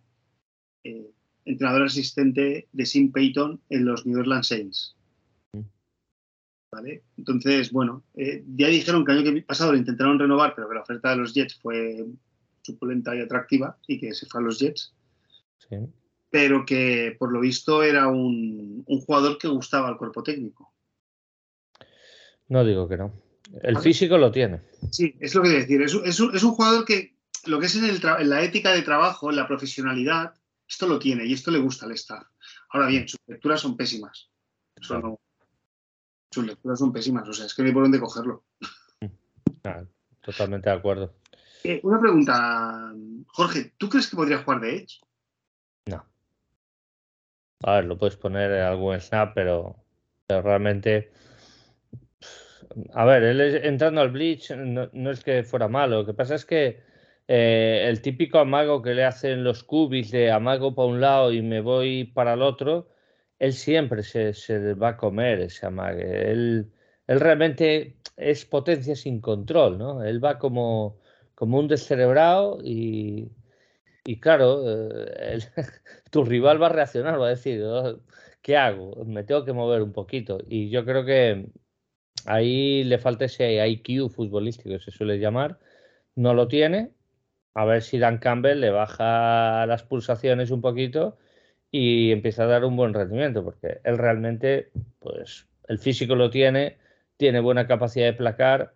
eh, 0.84 1.10
entrenador 1.44 1.82
asistente 1.82 2.68
de 2.72 2.86
Sim 2.86 3.12
Payton 3.12 3.60
en 3.68 3.84
los 3.84 4.06
New 4.06 4.18
Orleans 4.18 4.46
Saints. 4.46 4.96
¿Vale? 6.70 7.02
Entonces, 7.18 7.70
bueno, 7.70 8.02
eh, 8.14 8.42
ya 8.56 8.68
dijeron 8.68 9.04
que 9.04 9.12
el 9.12 9.28
año 9.28 9.44
pasado 9.46 9.72
lo 9.72 9.78
intentaron 9.78 10.18
renovar, 10.18 10.54
pero 10.54 10.68
que 10.68 10.74
la 10.74 10.80
oferta 10.80 11.10
de 11.10 11.16
los 11.16 11.34
Jets 11.34 11.56
fue 11.60 12.06
suculenta 12.62 13.14
y 13.14 13.20
atractiva 13.20 13.76
y 13.86 14.00
que 14.00 14.14
se 14.14 14.26
fue 14.26 14.40
a 14.40 14.44
los 14.44 14.58
Jets. 14.58 14.94
Pero 16.30 16.64
que 16.64 17.14
por 17.18 17.30
lo 17.30 17.40
visto 17.40 17.82
era 17.82 18.08
un, 18.08 18.84
jugador 18.86 19.36
que 19.36 19.48
gustaba 19.48 19.88
al 19.88 19.98
cuerpo 19.98 20.22
técnico. 20.22 20.72
No 22.48 22.64
digo 22.64 22.88
que 22.88 22.96
no. 22.96 23.12
El 23.62 23.78
físico 23.78 24.16
lo 24.16 24.32
tiene. 24.32 24.60
Sí, 24.90 25.14
es 25.20 25.34
lo 25.34 25.42
que 25.42 25.50
decir. 25.50 25.82
Es, 25.82 25.92
es, 25.92 26.20
un, 26.20 26.34
es 26.34 26.42
un 26.42 26.52
jugador 26.52 26.86
que 26.86 27.14
lo 27.46 27.60
que 27.60 27.66
es 27.66 27.76
en, 27.76 28.28
la 28.28 28.42
ética 28.42 28.72
de 28.72 28.82
trabajo, 28.82 29.30
en 29.30 29.36
la 29.36 29.46
profesionalidad, 29.46 30.34
esto 30.68 30.86
lo 30.86 30.98
tiene 30.98 31.24
y 31.24 31.32
esto 31.32 31.50
le 31.50 31.58
gusta 31.58 31.86
al 31.86 31.92
staff. 31.92 32.26
Ahora 32.70 32.86
bien, 32.86 33.08
sus 33.08 33.20
lecturas 33.26 33.60
son 33.60 33.76
pésimas. 33.76 34.30
sus 34.80 36.46
lecturas 36.46 36.78
son 36.78 36.92
pésimas, 36.92 37.28
o 37.28 37.32
sea, 37.32 37.46
es 37.46 37.54
que 37.54 37.62
no 37.62 37.68
hay 37.68 37.74
por 37.74 37.82
dónde 37.82 38.00
cogerlo. 38.00 38.44
totalmente 40.20 40.70
de 40.70 40.76
acuerdo. 40.76 41.14
Eh, 41.64 41.80
una 41.84 42.00
pregunta, 42.00 42.92
Jorge, 43.28 43.72
¿tú 43.78 43.88
crees 43.88 44.08
que 44.08 44.16
podría 44.16 44.38
jugar 44.38 44.60
de 44.60 44.76
Edge? 44.76 45.00
No. 45.86 46.04
A 47.64 47.76
ver, 47.76 47.84
lo 47.84 47.98
puedes 47.98 48.16
poner 48.16 48.50
en 48.50 48.62
algún 48.62 49.00
snap, 49.00 49.34
pero, 49.34 49.76
realmente. 50.28 51.12
A 52.94 53.04
ver, 53.04 53.22
él 53.22 53.40
entrando 53.40 54.00
al 54.00 54.10
Bleach 54.10 54.50
no, 54.52 54.88
no, 54.92 55.10
es 55.10 55.22
que 55.22 55.44
fuera 55.44 55.68
malo. 55.68 55.98
Lo 55.98 56.06
que 56.06 56.14
pasa 56.14 56.34
es 56.34 56.44
que 56.44 56.82
eh, 57.28 57.86
el 57.88 58.02
típico 58.02 58.38
amago 58.38 58.82
que 58.82 58.94
le 58.94 59.04
hacen 59.04 59.44
los 59.44 59.64
cubis 59.64 60.10
de 60.10 60.30
amago 60.30 60.74
para 60.74 60.88
un 60.88 61.00
lado 61.00 61.32
y 61.32 61.42
me 61.42 61.60
voy 61.60 62.04
para 62.04 62.34
el 62.34 62.42
otro, 62.42 62.88
él 63.38 63.52
siempre 63.54 64.02
se, 64.02 64.74
va 64.74 64.90
a 64.90 64.96
comer 64.96 65.40
ese 65.40 65.66
amague. 65.66 66.30
Él, 66.30 66.72
él, 67.06 67.20
realmente 67.20 67.98
es 68.16 68.44
potencia 68.44 68.96
sin 68.96 69.20
control, 69.20 69.78
¿no? 69.78 70.04
Él 70.04 70.24
va 70.24 70.38
como, 70.38 71.00
como 71.34 71.58
un 71.58 71.68
descerebrado 71.68 72.60
y, 72.62 73.30
y 74.04 74.20
claro, 74.20 74.62
eh, 74.66 75.38
tu 76.10 76.24
rival 76.24 76.62
va 76.62 76.66
a 76.66 76.70
reaccionar, 76.70 77.20
va 77.20 77.26
a 77.28 77.30
decir, 77.30 77.62
oh, 77.64 78.00
¿qué 78.42 78.56
hago? 78.56 79.04
Me 79.04 79.24
tengo 79.24 79.44
que 79.44 79.52
mover 79.52 79.82
un 79.82 79.92
poquito. 79.92 80.38
Y 80.48 80.70
yo 80.70 80.84
creo 80.84 81.04
que 81.04 81.46
ahí 82.26 82.84
le 82.84 82.98
falta 82.98 83.26
ese 83.26 83.66
IQ 83.66 84.10
futbolístico, 84.10 84.78
se 84.78 84.90
suele 84.90 85.18
llamar. 85.18 85.58
No 86.16 86.34
lo 86.34 86.48
tiene 86.48 86.92
a 87.54 87.64
ver 87.64 87.82
si 87.82 87.98
Dan 87.98 88.18
Campbell 88.18 88.60
le 88.60 88.70
baja 88.70 89.66
las 89.66 89.82
pulsaciones 89.82 90.50
un 90.50 90.60
poquito 90.60 91.18
y 91.70 92.10
empieza 92.12 92.44
a 92.44 92.46
dar 92.46 92.64
un 92.64 92.76
buen 92.76 92.94
rendimiento, 92.94 93.42
porque 93.44 93.80
él 93.84 93.98
realmente, 93.98 94.70
pues, 94.98 95.48
el 95.68 95.78
físico 95.78 96.14
lo 96.14 96.30
tiene, 96.30 96.78
tiene 97.16 97.40
buena 97.40 97.66
capacidad 97.66 98.06
de 98.06 98.12
placar, 98.12 98.74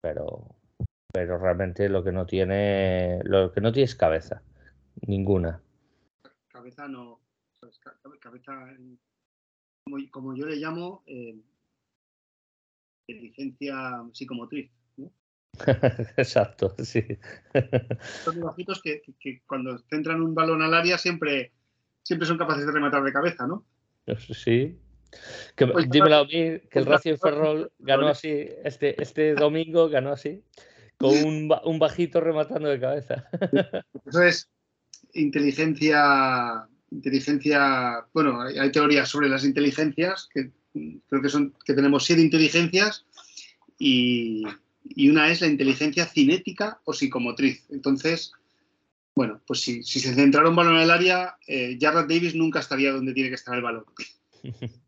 pero, 0.00 0.56
pero 1.12 1.38
realmente 1.38 1.88
lo 1.88 2.02
que 2.02 2.12
no 2.12 2.26
tiene, 2.26 3.20
lo 3.24 3.52
que 3.52 3.60
no 3.60 3.72
tiene 3.72 3.84
es 3.84 3.94
cabeza, 3.94 4.42
ninguna. 5.06 5.60
Cabeza 6.48 6.88
no, 6.88 7.20
cabeza, 8.20 8.52
como, 10.10 10.34
yo 10.34 10.46
le 10.46 10.56
llamo, 10.56 11.02
eh, 11.06 11.38
inteligencia 13.06 14.04
psicomotriz. 14.12 14.70
Exacto, 16.16 16.74
sí. 16.82 17.04
Son 18.24 18.40
bajitos 18.40 18.80
que, 18.82 19.02
cuando 19.46 19.78
centran 19.90 20.22
un 20.22 20.34
balón 20.34 20.62
al 20.62 20.74
área 20.74 20.98
siempre, 20.98 21.52
siempre 22.02 22.26
son 22.26 22.38
capaces 22.38 22.66
de 22.66 22.72
rematar 22.72 23.02
de 23.02 23.12
cabeza, 23.12 23.46
¿no? 23.46 23.64
Sí. 24.34 24.78
Que, 25.54 25.66
pues 25.66 25.90
dímelo 25.90 26.16
a 26.16 26.24
mí, 26.24 26.30
que 26.30 26.78
el 26.78 26.84
pues 26.84 26.86
Racing 26.86 27.16
Ferrol 27.16 27.70
ganó 27.78 28.08
así, 28.08 28.48
este, 28.64 29.00
este 29.00 29.34
domingo 29.34 29.90
ganó 29.90 30.12
así, 30.12 30.42
con 30.96 31.10
un, 31.24 31.54
un 31.64 31.78
bajito 31.78 32.20
rematando 32.20 32.68
de 32.68 32.80
cabeza. 32.80 33.28
Eso 34.06 34.22
es 34.22 34.50
inteligencia, 35.12 36.66
inteligencia, 36.90 38.06
bueno, 38.12 38.40
hay, 38.40 38.72
teorías 38.72 39.08
sobre 39.08 39.28
las 39.28 39.44
inteligencias, 39.44 40.28
que 40.32 40.50
creo 41.08 41.22
que 41.22 41.28
son, 41.28 41.54
que 41.64 41.74
tenemos 41.74 42.04
siete 42.04 42.22
inteligencias 42.22 43.04
y, 43.78 44.44
y 44.84 45.08
una 45.08 45.30
es 45.30 45.40
la 45.40 45.46
inteligencia 45.46 46.06
cinética 46.06 46.80
o 46.84 46.92
psicomotriz. 46.92 47.64
Entonces, 47.70 48.32
bueno, 49.14 49.40
pues 49.46 49.60
si, 49.60 49.82
se 49.82 50.14
centrara 50.14 50.48
un 50.48 50.56
balón 50.56 50.76
en 50.76 50.82
el 50.82 50.90
área, 50.90 51.36
eh, 51.46 51.76
Jarrett 51.80 52.08
Davis 52.08 52.34
nunca 52.34 52.60
estaría 52.60 52.92
donde 52.92 53.12
tiene 53.12 53.28
que 53.28 53.34
estar 53.34 53.54
el 53.54 53.62
balón. 53.62 53.84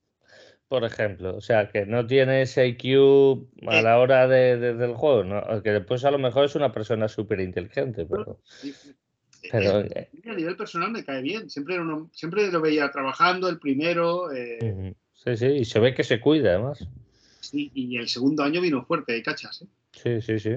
Por 0.69 0.85
ejemplo, 0.85 1.37
o 1.37 1.41
sea, 1.41 1.69
que 1.69 1.85
no 1.85 2.07
tiene 2.07 2.43
ese 2.43 2.67
IQ 2.67 3.47
a 3.69 3.83
la 3.83 3.99
hora 3.99 4.27
de, 4.27 4.57
del 4.57 4.95
juego, 4.95 5.23
que 5.63 5.71
después 5.71 6.05
a 6.05 6.11
lo 6.11 6.19
mejor 6.19 6.47
es 6.47 6.55
una 6.55 6.73
persona 6.73 7.07
súper 7.07 7.41
inteligente, 7.41 8.07
pero... 8.07 8.41
pero 9.53 9.81
eh, 9.81 10.09
a 10.25 10.33
nivel 10.33 10.57
personal 10.57 10.91
me 10.91 11.05
cae 11.05 11.21
bien, 11.21 11.51
siempre, 11.51 11.77
siempre 12.13 12.51
lo 12.51 12.63
veía 12.63 12.91
trabajando, 12.91 13.49
el 13.49 13.59
primero. 13.59 14.33
Eh, 14.33 14.95
sí, 15.13 15.37
sí, 15.37 15.47
y 15.47 15.65
se 15.67 15.81
ve 15.81 15.95
que 15.95 16.03
se 16.03 16.19
cuida 16.19 16.55
además. 16.55 16.89
Sí, 17.41 17.71
y 17.75 17.99
el 17.99 18.09
segundo 18.09 18.43
año 18.43 18.63
vino 18.63 18.85
fuerte, 18.87 19.13
hay 19.13 19.23
cachas. 19.23 19.63
¿eh? 19.63 19.67
Sí, 20.03 20.21
sí, 20.21 20.39
sí. 20.39 20.57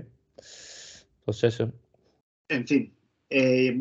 Pues 1.26 1.44
eso. 1.44 1.72
En 2.50 2.68
fin. 2.68 2.94
Eh, 3.30 3.78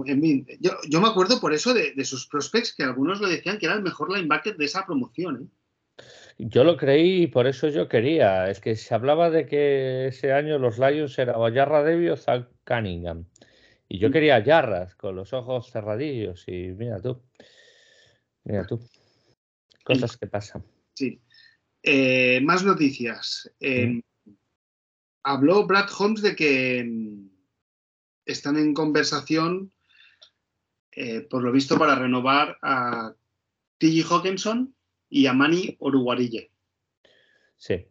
yo, 0.88 1.00
me 1.00 1.08
acuerdo 1.08 1.40
por 1.40 1.54
eso 1.54 1.72
de, 1.72 2.04
sus 2.04 2.26
prospects 2.26 2.74
que 2.74 2.82
algunos 2.82 3.20
le 3.20 3.28
decían 3.28 3.58
que 3.58 3.66
era 3.66 3.76
el 3.76 3.82
mejor 3.82 4.12
linebacker 4.12 4.56
de 4.56 4.64
esa 4.64 4.84
promoción. 4.84 5.50
¿eh? 5.98 6.04
Yo 6.38 6.64
lo 6.64 6.76
creí 6.76 7.22
y 7.22 7.26
por 7.28 7.46
eso 7.46 7.68
yo 7.68 7.88
quería. 7.88 8.50
Es 8.50 8.60
que 8.60 8.74
se 8.74 8.94
hablaba 8.94 9.30
de 9.30 9.46
que 9.46 10.08
ese 10.08 10.32
año 10.32 10.58
los 10.58 10.78
Lions 10.78 11.18
era 11.18 11.38
o 11.38 11.48
Yarra 11.48 11.84
Debbie 11.84 12.10
o 12.10 12.16
Zach 12.16 12.48
Cunningham. 12.64 13.26
Y 13.88 13.98
yo 13.98 14.08
mm. 14.08 14.12
quería 14.12 14.44
Yarras 14.44 14.96
con 14.96 15.14
los 15.14 15.32
ojos 15.32 15.70
cerradillos. 15.70 16.44
Y 16.48 16.72
mira 16.76 17.00
tú. 17.00 17.22
Mira 18.44 18.66
tú. 18.66 18.80
Cosas 19.84 20.16
que 20.16 20.26
pasan. 20.26 20.64
Sí. 20.94 21.20
Eh, 21.82 22.40
más 22.42 22.64
noticias. 22.64 23.48
Mm 23.60 24.00
habló 25.26 25.66
Brad 25.66 25.88
Holmes 25.98 26.22
de 26.22 26.36
que, 26.36 26.88
están 28.24 28.56
en 28.56 28.74
conversación, 28.74 29.72
eh, 30.92 31.20
por 31.20 31.42
lo 31.42 31.52
visto, 31.52 31.78
para 31.78 31.94
renovar 31.94 32.58
a 32.62 33.14
T.G. 33.78 34.04
Hawkinson 34.04 34.74
y 35.08 35.26
a 35.26 35.32
Manny 35.32 35.76
Oruguarille. 35.78 36.50
Sí. 37.56 37.86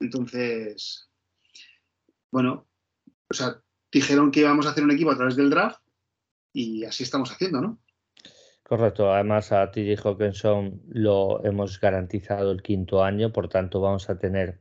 Entonces, 0.00 1.08
bueno, 2.30 2.66
o 3.28 3.34
sea, 3.34 3.62
dijeron 3.92 4.30
que 4.30 4.40
íbamos 4.40 4.66
a 4.66 4.70
hacer 4.70 4.82
un 4.82 4.90
equipo 4.90 5.12
a 5.12 5.16
través 5.16 5.36
del 5.36 5.50
draft 5.50 5.80
y 6.52 6.84
así 6.84 7.04
estamos 7.04 7.30
haciendo, 7.30 7.60
¿no? 7.60 7.80
Correcto, 8.62 9.12
además 9.12 9.52
a 9.52 9.70
TJ 9.70 10.00
Hawkinson 10.02 10.82
lo 10.88 11.44
hemos 11.44 11.78
garantizado 11.78 12.50
el 12.50 12.62
quinto 12.62 13.02
año, 13.04 13.32
por 13.32 13.48
tanto 13.48 13.80
vamos 13.80 14.08
a 14.10 14.18
tener 14.18 14.60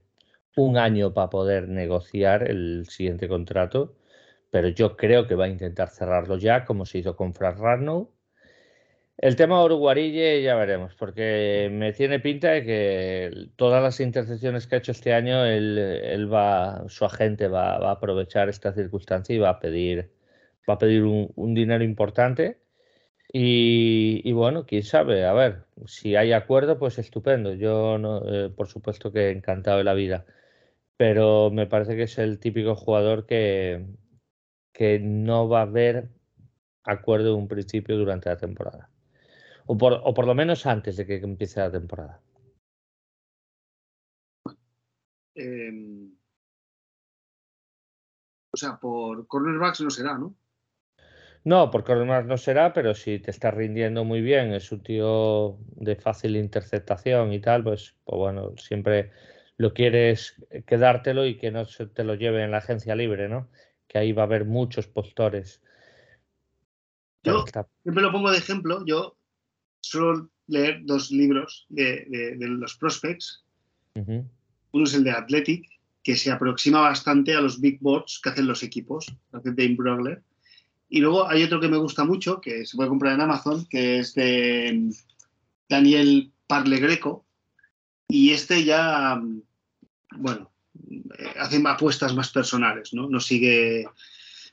un 0.56 0.78
año 0.78 1.14
para 1.14 1.30
poder 1.30 1.68
negociar 1.70 2.50
el 2.50 2.86
siguiente 2.90 3.28
contrato, 3.28 3.96
pero 4.52 4.68
yo 4.70 4.98
creo 4.98 5.28
que 5.28 5.36
va 5.36 5.46
a 5.46 5.50
intentar 5.50 5.90
cerrarlo 5.90 6.38
ya, 6.38 6.66
como 6.66 6.86
se 6.86 7.00
hizo 7.00 7.16
con 7.16 7.34
Frank 7.34 7.58
Ragnow. 7.60 8.12
El 9.18 9.36
tema 9.36 9.64
Uruguarille 9.64 10.42
ya 10.42 10.56
veremos, 10.56 10.96
porque 10.96 11.70
me 11.72 11.94
tiene 11.94 12.20
pinta 12.20 12.52
de 12.52 12.66
que 12.66 13.50
todas 13.56 13.82
las 13.84 14.00
intercepciones 14.00 14.68
que 14.68 14.76
ha 14.76 14.78
hecho 14.80 14.92
este 14.94 15.14
año, 15.14 15.46
él, 15.46 16.28
va, 16.34 16.84
su 16.88 17.06
agente 17.06 17.48
va, 17.48 17.76
a 17.76 17.92
aprovechar 17.92 18.50
esta 18.50 18.74
circunstancia 18.74 19.36
y 19.36 19.40
va 19.40 19.50
a 19.50 19.60
pedir, 19.60 20.12
va 20.70 20.74
a 20.76 20.78
pedir 20.80 21.04
un, 21.04 21.54
dinero 21.54 21.84
importante. 21.84 22.62
Y, 23.34 24.32
bueno, 24.34 24.66
quién 24.66 24.84
sabe, 24.84 25.26
a 25.26 25.34
ver, 25.34 25.66
si 25.86 26.16
hay 26.16 26.34
acuerdo, 26.34 26.80
pues 26.80 26.98
estupendo. 27.00 27.54
Yo, 27.54 27.98
no, 27.98 28.24
eh, 28.28 28.50
por 28.50 28.68
supuesto 28.68 29.12
que 29.12 29.30
encantado 29.32 29.78
de 29.78 29.84
la 29.86 29.94
vida 29.94 30.26
pero 31.02 31.50
me 31.50 31.66
parece 31.66 31.96
que 31.96 32.04
es 32.04 32.20
el 32.20 32.38
típico 32.38 32.76
jugador 32.76 33.26
que, 33.26 33.88
que 34.72 35.00
no 35.00 35.50
va 35.50 35.62
a 35.62 35.64
haber 35.64 36.12
acuerdo 36.84 37.30
de 37.30 37.34
un 37.34 37.48
principio 37.48 37.98
durante 37.98 38.30
la 38.30 38.38
temporada. 38.38 38.92
O 39.66 39.76
por, 39.76 39.94
o 39.94 40.14
por 40.14 40.28
lo 40.28 40.36
menos 40.36 40.68
antes 40.68 40.98
de 40.98 41.08
que 41.08 41.16
empiece 41.16 41.60
la 41.60 41.72
temporada. 41.72 42.22
Em, 45.34 46.14
o 48.54 48.58
sea, 48.58 48.78
por 48.80 49.26
cornerbacks 49.26 49.82
no 49.82 49.90
será, 49.90 50.20
¿no? 50.20 50.36
No, 51.44 51.72
por 51.72 51.84
cornerbacks 51.84 52.28
no 52.28 52.38
será, 52.38 52.74
pero 52.74 52.94
si 52.94 53.18
te 53.18 53.32
está 53.32 53.50
rindiendo 53.50 54.04
muy 54.04 54.22
bien, 54.22 54.54
es 54.54 54.72
un 54.72 54.84
tío 54.84 55.58
de 55.78 55.96
fácil 55.96 56.36
interceptación 56.36 57.34
y 57.34 57.42
tal, 57.42 57.64
pues, 57.64 57.96
pues 58.06 58.20
bueno, 58.20 58.56
siempre 58.58 59.10
lo 59.62 59.76
quieres 59.76 60.36
quedártelo 60.66 61.28
y 61.28 61.38
que 61.38 61.52
no 61.52 61.66
se 61.66 61.86
te 61.86 62.04
lo 62.04 62.16
lleve 62.16 62.44
en 62.44 62.50
la 62.50 62.58
agencia 62.58 62.96
libre, 62.96 63.30
¿no? 63.30 63.48
Que 63.88 64.00
ahí 64.00 64.12
va 64.12 64.24
a 64.24 64.26
haber 64.26 64.46
muchos 64.46 64.88
postores. 64.88 65.62
Yo 67.24 67.46
siempre 67.84 68.02
lo 68.02 68.12
pongo 68.12 68.32
de 68.32 68.40
ejemplo. 68.40 68.84
Yo 68.88 69.16
suelo 69.82 70.32
leer 70.48 70.82
dos 70.84 71.12
libros 71.12 71.68
de, 71.70 72.08
los 72.40 72.76
prospects. 72.76 73.46
Uno 73.94 74.84
es 74.84 74.96
el 74.96 75.04
de 75.04 75.12
Athletic, 75.12 75.70
que 76.02 76.18
se 76.18 76.32
aproxima 76.32 76.82
bastante 76.82 77.36
a 77.36 77.42
los 77.42 77.62
big 77.62 77.80
boards 77.82 78.20
que 78.24 78.30
hacen 78.30 78.48
los 78.48 78.64
equipos, 78.64 79.16
hace 79.32 79.52
Dane 79.52 79.76
Brogler. 79.76 80.24
Y 80.90 81.02
luego 81.02 81.30
hay 81.30 81.44
otro 81.44 81.60
que 81.60 81.70
me 81.70 81.78
gusta 81.78 82.04
mucho, 82.04 82.42
que 82.42 82.66
se 82.66 82.76
puede 82.76 82.90
comprar 82.90 83.14
en 83.14 83.22
Amazon, 83.22 83.64
que 83.70 84.00
es 84.00 84.16
de 84.16 84.92
Daniel 85.70 86.32
Parle 86.48 86.78
Greco. 86.78 87.26
Y 88.08 88.32
este 88.32 88.64
ya 88.66 89.22
bueno, 90.18 90.52
eh, 91.18 91.34
hacen 91.40 91.66
apuestas 91.68 92.16
más 92.16 92.30
personales, 92.30 92.94
¿no? 92.94 93.10
No 93.10 93.20
sigue. 93.20 93.86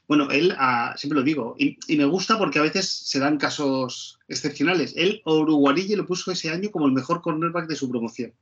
Bueno, 0.07 0.31
él, 0.31 0.55
ah, 0.57 0.95
siempre 0.97 1.19
lo 1.19 1.25
digo, 1.25 1.55
y, 1.59 1.79
me 1.97 2.07
gusta 2.07 2.39
porque 2.39 2.59
a 2.59 2.63
veces 2.63 2.89
se 2.89 3.19
dan 3.19 3.37
casos 3.37 4.19
excepcionales. 4.27 4.95
Él, 4.97 5.21
Uruguarille, 5.27 5.97
lo 5.97 6.07
puso 6.07 6.33
ese 6.33 6.51
año 6.51 6.71
como 6.71 6.87
el 6.87 6.93
mejor 6.93 7.21
cornerback 7.21 7.69
de 7.69 7.77
su 7.77 7.91
promoción. 7.91 8.33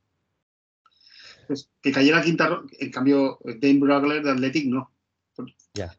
Pues, 1.45 1.69
que 1.81 1.91
cayera 1.91 2.21
quinta, 2.21 2.61
en 2.79 2.91
cambio, 2.91 3.39
Dane 3.43 3.79
Brugler 3.79 4.23
de 4.23 4.31
Athletic 4.31 4.65
no. 4.67 4.91
Ya. 5.73 5.95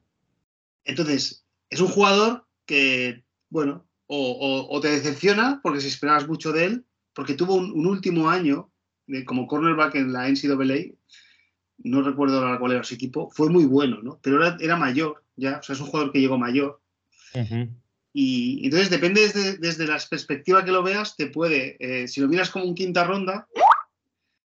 Entonces, 0.84 1.44
es 1.68 1.80
un 1.80 1.88
jugador 1.88 2.46
que, 2.64 3.24
bueno, 3.50 3.86
o, 4.06 4.78
te 4.80 4.88
decepciona 4.88 5.60
porque 5.62 5.82
si 5.82 5.88
esperabas 5.88 6.26
mucho 6.26 6.50
de 6.52 6.64
él, 6.64 6.84
porque 7.12 7.34
tuvo 7.34 7.56
un 7.56 7.86
último 7.86 8.30
año 8.30 8.70
como 9.24 9.46
cornerback 9.46 9.94
en 9.96 10.12
la 10.12 10.28
NCAA, 10.28 10.94
no 11.78 12.02
recuerdo 12.02 12.58
cuál 12.58 12.72
era 12.72 12.84
su 12.84 12.94
equipo, 12.94 13.30
fue 13.30 13.50
muy 13.50 13.64
bueno, 13.64 14.02
¿no? 14.02 14.18
Pero 14.22 14.44
era, 14.58 14.76
mayor, 14.76 15.22
ya, 15.36 15.58
o 15.58 15.62
sea, 15.62 15.74
es 15.74 15.80
un 15.80 15.86
jugador 15.86 16.12
que 16.12 16.20
llegó 16.20 16.38
mayor. 16.38 16.80
Y 18.12 18.64
entonces 18.64 18.90
depende 18.90 19.20
desde, 19.60 19.86
la 19.86 19.98
perspectiva 20.10 20.64
que 20.64 20.72
lo 20.72 20.82
veas, 20.82 21.16
te 21.16 21.28
puede, 21.28 21.76
eh, 21.78 22.08
si 22.08 22.20
lo 22.20 22.28
miras 22.28 22.50
como 22.50 22.64
un 22.64 22.74
quinta 22.74 23.04
ronda, 23.04 23.46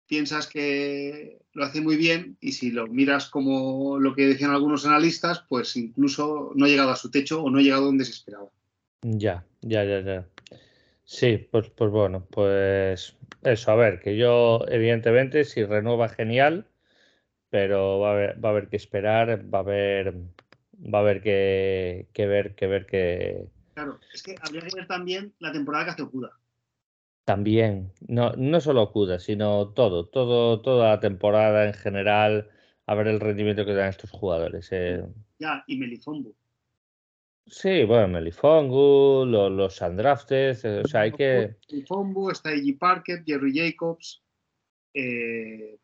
piensas 0.06 0.46
que 0.46 1.38
lo 1.52 1.64
hace 1.64 1.80
muy 1.80 1.96
bien 1.96 2.36
y 2.40 2.52
si 2.52 2.70
lo 2.70 2.86
miras 2.86 3.28
como 3.28 3.98
lo 3.98 4.14
que 4.14 4.26
decían 4.26 4.50
algunos 4.50 4.84
analistas, 4.84 5.44
pues 5.48 5.76
incluso 5.76 6.52
no 6.54 6.64
ha 6.64 6.68
llegado 6.68 6.90
a 6.90 6.96
su 6.96 7.10
techo 7.10 7.42
o 7.42 7.50
no 7.50 7.58
ha 7.58 7.62
llegado 7.62 7.84
donde 7.84 8.04
se 8.04 8.12
esperaba. 8.12 8.48
Ya, 9.02 9.44
ya, 9.60 9.84
ya, 9.84 10.00
ya. 10.00 10.26
Sí, 11.04 11.36
pues, 11.50 11.70
pues 11.70 11.90
bueno, 11.90 12.26
pues 12.30 13.16
eso, 13.42 13.70
a 13.70 13.74
ver, 13.74 14.00
que 14.00 14.16
yo 14.16 14.60
evidentemente 14.68 15.44
si 15.44 15.64
renueva 15.64 16.08
genial, 16.08 16.68
pero 17.50 17.98
va 17.98 18.10
a 18.10 18.12
haber, 18.12 18.44
va 18.44 18.48
a 18.48 18.52
haber 18.52 18.68
que 18.68 18.76
esperar, 18.76 19.52
va 19.52 19.58
a 19.58 19.62
haber, 19.62 20.14
va 20.14 20.98
a 20.98 21.00
haber 21.02 21.20
que, 21.20 22.06
ver, 22.16 22.54
que 22.54 22.66
ver 22.66 22.86
que... 22.86 23.46
Claro, 23.74 23.98
es 24.12 24.22
que 24.22 24.36
habría 24.40 24.62
que 24.62 24.76
ver 24.76 24.86
también 24.86 25.34
la 25.38 25.52
temporada 25.52 25.84
que 25.84 25.90
hace 25.90 26.02
Okuda. 26.02 26.30
También, 27.24 27.92
no, 28.08 28.32
no 28.36 28.60
solo 28.60 28.82
Okuda, 28.82 29.18
sino 29.18 29.68
todo, 29.68 30.06
todo, 30.06 30.60
toda 30.60 30.90
la 30.90 31.00
temporada 31.00 31.66
en 31.66 31.74
general, 31.74 32.50
a 32.86 32.94
ver 32.94 33.08
el 33.08 33.20
rendimiento 33.20 33.64
que 33.64 33.74
dan 33.74 33.88
estos 33.88 34.10
jugadores. 34.10 34.68
Eh. 34.72 35.04
Ya, 35.38 35.64
y 35.66 35.76
Melifombo. 35.76 36.34
Sí, 37.46 37.84
bueno, 37.84 38.08
Melifongu, 38.08 39.26
los, 39.26 39.50
los 39.50 39.80
undrafted, 39.80 40.64
eh, 40.64 40.82
o 40.84 40.88
sea, 40.88 41.02
hay 41.02 41.12
que... 41.12 41.56
Melifongu, 41.70 42.30
está 42.30 42.54
Iggy 42.54 42.74
Parker, 42.74 43.24
Jerry 43.26 43.52
Jacobs, 43.54 44.22
eh, 44.94 45.78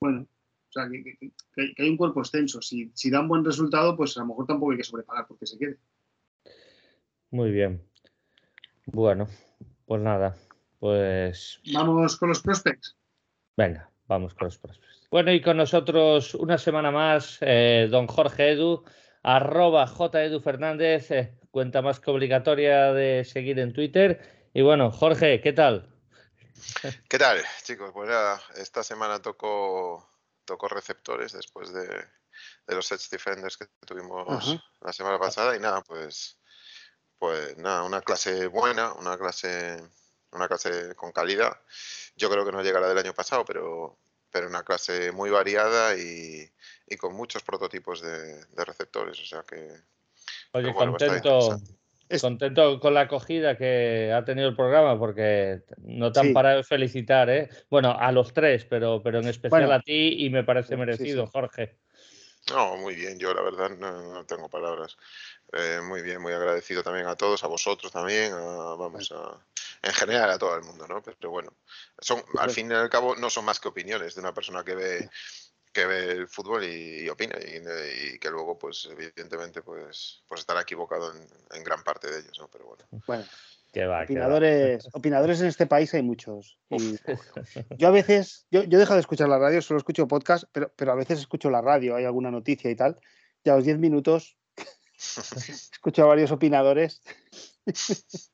bueno, 0.00 0.22
o 0.22 0.72
sea, 0.72 0.88
que, 0.88 1.32
hay 1.78 1.88
un 1.90 1.96
cuerpo 1.96 2.20
extenso. 2.20 2.62
Si, 2.62 2.90
si 2.94 3.10
da 3.10 3.20
un 3.20 3.28
buen 3.28 3.44
resultado, 3.44 3.96
pues 3.96 4.16
a 4.16 4.20
lo 4.20 4.26
mejor 4.26 4.46
tampoco 4.46 4.72
hay 4.72 4.78
que 4.78 4.84
sobrepagar 4.84 5.26
porque 5.26 5.46
se 5.46 5.58
quede. 5.58 5.78
Muy 7.30 7.50
bien. 7.50 7.82
Bueno, 8.86 9.26
pues 9.86 10.02
nada, 10.02 10.36
pues... 10.78 11.60
Vamos 11.72 12.16
con 12.16 12.30
los 12.30 12.40
prospects. 12.40 12.96
Venga, 13.56 13.90
vamos 14.06 14.34
con 14.34 14.46
los 14.46 14.58
prospects. 14.58 15.08
Bueno, 15.10 15.30
y 15.32 15.42
con 15.42 15.58
nosotros 15.58 16.34
una 16.34 16.56
semana 16.56 16.90
más, 16.90 17.38
eh, 17.42 17.86
don 17.90 18.06
Jorge 18.06 18.52
Edu 18.52 18.82
arroba 19.22 19.86
J. 19.86 20.40
Fernández, 20.40 21.10
eh, 21.10 21.38
cuenta 21.50 21.82
más 21.82 22.00
que 22.00 22.10
obligatoria 22.10 22.92
de 22.92 23.24
seguir 23.24 23.58
en 23.58 23.72
Twitter. 23.72 24.50
Y 24.54 24.62
bueno, 24.62 24.90
Jorge, 24.90 25.40
¿qué 25.40 25.52
tal? 25.52 25.88
¿Qué 27.08 27.18
tal, 27.18 27.42
chicos? 27.62 27.90
Pues 27.92 28.08
nada, 28.08 28.40
esta 28.56 28.82
semana 28.82 29.20
tocó, 29.20 30.08
tocó 30.44 30.68
receptores 30.68 31.32
después 31.32 31.72
de, 31.72 31.86
los 32.68 32.90
Edge 32.92 33.08
Defenders 33.10 33.56
que 33.56 33.66
tuvimos 33.86 34.60
la 34.80 34.92
semana 34.92 35.18
pasada 35.18 35.56
y 35.56 35.60
nada, 35.60 35.82
pues, 35.82 36.38
pues 37.18 37.56
nada, 37.58 37.82
una 37.84 38.00
clase 38.00 38.46
buena, 38.46 38.92
una 38.94 39.18
clase, 39.18 39.82
una 40.30 40.48
clase 40.48 40.94
con 40.94 41.12
calidad. 41.12 41.60
Yo 42.16 42.30
creo 42.30 42.44
que 42.44 42.52
no 42.52 42.62
llegará 42.62 42.88
del 42.88 42.98
año 42.98 43.14
pasado, 43.14 43.44
pero, 43.44 43.98
pero 44.30 44.48
una 44.48 44.62
clase 44.62 45.12
muy 45.12 45.30
variada 45.30 45.96
y, 45.96 46.50
con 46.96 47.14
muchos 47.14 47.42
prototipos 47.42 48.02
de, 48.02 48.44
receptores. 48.64 49.20
O 49.20 49.24
sea 49.24 49.42
que. 49.42 49.68
Oye, 50.52 50.72
contento. 50.74 51.60
Contento 52.20 52.78
con 52.78 52.92
la 52.92 53.02
acogida 53.02 53.56
que 53.56 54.12
ha 54.12 54.22
tenido 54.22 54.48
el 54.48 54.54
programa, 54.54 54.98
porque 54.98 55.62
no 55.78 56.12
te 56.12 56.20
han 56.20 56.34
parado 56.34 56.58
de 56.58 56.64
felicitar, 56.64 57.30
¿eh? 57.30 57.48
Bueno, 57.70 57.96
a 57.98 58.12
los 58.12 58.34
tres, 58.34 58.66
pero, 58.66 59.02
pero 59.02 59.20
en 59.20 59.28
especial 59.28 59.72
a 59.72 59.80
ti 59.80 60.26
y 60.26 60.28
me 60.28 60.44
parece 60.44 60.76
merecido, 60.76 61.26
Jorge. 61.26 61.78
No, 62.50 62.76
muy 62.76 62.94
bien, 62.94 63.18
yo 63.18 63.32
la 63.32 63.40
verdad 63.42 63.70
no, 63.70 64.26
tengo 64.26 64.48
palabras. 64.48 64.96
Eh, 65.52 65.80
muy 65.82 66.02
bien, 66.02 66.20
muy 66.20 66.32
agradecido 66.32 66.82
también 66.82 67.06
a 67.06 67.16
todos, 67.16 67.44
a 67.44 67.46
vosotros 67.46 67.92
también, 67.92 68.32
vamos, 68.32 69.12
a, 69.12 69.38
en 69.82 69.92
general 69.92 70.30
a 70.30 70.38
todo 70.38 70.56
el 70.56 70.64
mundo, 70.64 70.86
¿no? 70.88 71.02
Pero 71.02 71.30
bueno, 71.30 71.52
son, 71.98 72.22
al 72.38 72.50
fin 72.50 72.70
y 72.70 72.74
al 72.74 72.90
cabo 72.90 73.14
no 73.16 73.30
son 73.30 73.44
más 73.44 73.60
que 73.60 73.68
opiniones 73.68 74.14
de 74.14 74.20
una 74.20 74.34
persona 74.34 74.64
que 74.64 74.74
ve 74.74 75.10
que 75.72 75.86
ve 75.86 76.12
el 76.12 76.28
fútbol 76.28 76.64
y, 76.64 77.08
opina 77.08 77.36
y, 77.38 78.18
que 78.18 78.30
luego 78.30 78.58
pues 78.58 78.88
evidentemente 78.90 79.62
pues 79.62 80.22
pues 80.28 80.40
estará 80.40 80.60
equivocado 80.62 81.12
en, 81.52 81.64
gran 81.64 81.82
parte 81.82 82.10
de 82.10 82.20
ellos 82.20 82.38
¿no? 82.38 82.48
pero 82.48 82.66
bueno 82.66 82.84
bueno 83.06 83.24
opinadores, 84.02 84.88
opinadores 84.92 85.40
en 85.40 85.46
este 85.46 85.66
país 85.66 85.92
hay 85.94 86.02
muchos. 86.02 86.58
yo 87.78 87.88
a 87.88 87.90
veces, 87.90 88.46
yo, 88.50 88.64
yo 88.64 88.78
dejo 88.78 88.94
de 88.94 89.00
escuchar 89.00 89.28
la 89.28 89.38
radio, 89.38 89.62
solo 89.62 89.78
escucho 89.78 90.06
podcast, 90.06 90.44
pero, 90.52 90.72
pero 90.76 90.92
a 90.92 90.94
veces 90.94 91.20
escucho 91.20 91.50
la 91.50 91.62
radio, 91.62 91.96
hay 91.96 92.04
alguna 92.04 92.30
noticia 92.30 92.70
y 92.70 92.76
tal, 92.76 92.98
y 93.42 93.50
a 93.50 93.56
los 93.56 93.64
10 93.64 93.78
minutos 93.78 94.36
escucho 95.72 96.02
a 96.02 96.06
varios 96.06 96.30
opinadores. 96.30 97.02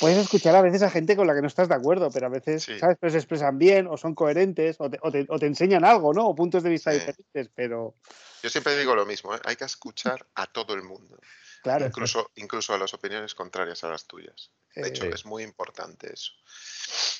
Puedes 0.00 0.18
escuchar 0.18 0.54
a 0.56 0.62
veces 0.62 0.82
a 0.82 0.90
gente 0.90 1.16
con 1.16 1.26
la 1.26 1.34
que 1.34 1.40
no 1.40 1.46
estás 1.46 1.68
de 1.68 1.74
acuerdo, 1.74 2.10
pero 2.10 2.26
a 2.26 2.30
veces, 2.30 2.68
¿sabes? 2.78 2.96
Pues 2.98 3.12
se 3.12 3.18
expresan 3.18 3.58
bien 3.58 3.86
o 3.86 3.96
son 3.96 4.14
coherentes 4.14 4.76
o 4.78 4.90
te, 4.90 5.46
enseñan 5.46 5.84
algo, 5.84 6.12
¿no? 6.12 6.28
O 6.28 6.34
puntos 6.34 6.62
de 6.62 6.70
vista 6.70 6.90
diferentes, 6.90 7.50
pero... 7.54 7.96
Yo 8.42 8.50
siempre 8.50 8.76
digo 8.78 8.94
lo 8.94 9.06
mismo, 9.06 9.34
¿eh? 9.34 9.40
hay 9.44 9.56
que 9.56 9.64
escuchar 9.64 10.26
a 10.34 10.46
todo 10.46 10.74
el 10.74 10.82
mundo. 10.82 11.18
Claro. 11.62 11.86
Incluso, 11.86 12.30
incluso 12.34 12.74
a 12.74 12.78
las 12.78 12.92
opiniones 12.92 13.34
contrarias 13.34 13.84
a 13.84 13.88
las 13.88 14.06
tuyas. 14.06 14.52
De 14.74 14.88
hecho, 14.88 15.04
es 15.06 15.24
muy 15.24 15.42
importante 15.42 16.12
eso. 16.12 16.32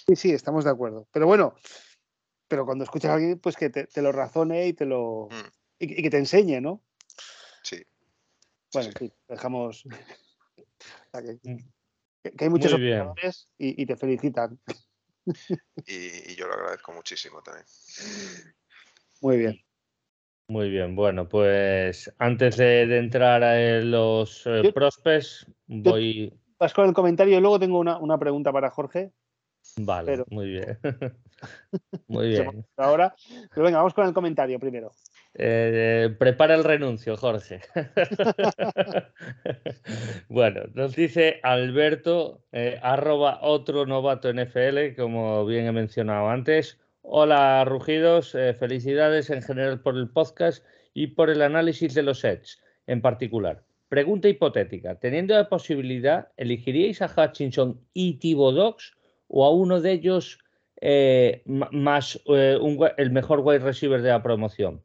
Sí, 0.06 0.16
sí, 0.16 0.32
estamos 0.32 0.64
de 0.64 0.70
acuerdo. 0.70 1.08
Pero 1.12 1.26
bueno, 1.26 1.54
pero 2.48 2.66
cuando 2.66 2.84
escuchas 2.84 3.10
a 3.10 3.14
alguien, 3.14 3.38
pues 3.38 3.56
que 3.56 3.70
te, 3.70 4.02
lo 4.02 4.12
razone 4.12 4.66
y 4.66 4.72
te 4.74 4.84
lo 4.84 5.28
mm. 5.30 5.48
y, 5.78 6.02
que 6.02 6.10
te 6.10 6.18
enseñe, 6.18 6.60
¿no? 6.60 6.82
Sí. 7.62 7.82
Bueno, 8.72 8.90
sí, 8.98 9.12
dejamos. 9.28 9.84
Que, 12.24 12.44
hay 12.44 12.48
muchos 12.48 12.72
opinadores 12.72 13.48
y, 13.58 13.84
te 13.84 13.96
felicitan. 13.96 14.58
Y, 15.86 16.34
yo 16.36 16.46
lo 16.46 16.52
agradezco 16.52 16.92
muchísimo 16.92 17.42
también. 17.42 17.64
Muy 19.22 19.38
bien. 19.38 19.58
Muy 20.48 20.68
bien, 20.68 20.94
bueno, 20.94 21.26
pues 21.26 22.12
antes 22.18 22.58
de, 22.58 22.82
entrar 22.98 23.42
a 23.42 23.80
los 23.80 24.46
eh, 24.46 24.70
prospects, 24.74 25.46
voy. 25.66 26.30
Vas 26.58 26.74
con 26.74 26.86
el 26.86 26.92
comentario 26.92 27.38
y 27.38 27.40
luego 27.40 27.58
tengo 27.58 27.78
una, 27.78 27.96
una 27.98 28.18
pregunta 28.18 28.52
para 28.52 28.70
Jorge. 28.70 29.12
Vale, 29.76 30.24
muy 30.30 30.50
bien. 30.50 30.78
muy 32.08 32.28
bien. 32.28 32.64
Ahora, 32.76 33.14
pero 33.50 33.64
venga, 33.64 33.78
vamos 33.78 33.94
con 33.94 34.06
el 34.06 34.14
comentario 34.14 34.58
primero. 34.58 34.92
Eh, 35.34 36.14
prepara 36.18 36.54
el 36.54 36.62
renuncio, 36.62 37.16
Jorge. 37.16 37.60
bueno, 40.28 40.62
nos 40.74 40.94
dice 40.94 41.40
Alberto, 41.42 42.44
eh, 42.52 42.78
arroba 42.82 43.40
otro 43.42 43.84
novato 43.84 44.32
NFL, 44.32 44.94
como 44.96 45.44
bien 45.44 45.66
he 45.66 45.72
mencionado 45.72 46.28
antes. 46.28 46.78
Hola, 47.02 47.64
Rugidos. 47.64 48.34
Eh, 48.34 48.54
felicidades 48.54 49.28
en 49.30 49.42
general 49.42 49.80
por 49.80 49.96
el 49.96 50.08
podcast 50.08 50.64
y 50.94 51.08
por 51.08 51.30
el 51.30 51.42
análisis 51.42 51.94
de 51.94 52.02
los 52.02 52.20
sets 52.20 52.62
en 52.86 53.02
particular. 53.02 53.64
Pregunta 53.88 54.28
hipotética. 54.28 54.98
Teniendo 54.98 55.34
la 55.34 55.48
posibilidad, 55.48 56.28
¿elegiríais 56.36 57.02
a 57.02 57.12
Hutchinson 57.14 57.80
y 57.92 58.18
Dogs 58.34 58.94
o 59.36 59.44
a 59.44 59.50
uno 59.50 59.80
de 59.80 59.92
ellos 59.92 60.38
más 61.64 62.20
el 62.26 63.10
mejor 63.10 63.40
wide 63.40 63.58
receiver 63.58 64.00
de 64.00 64.10
la 64.10 64.22
promoción? 64.22 64.82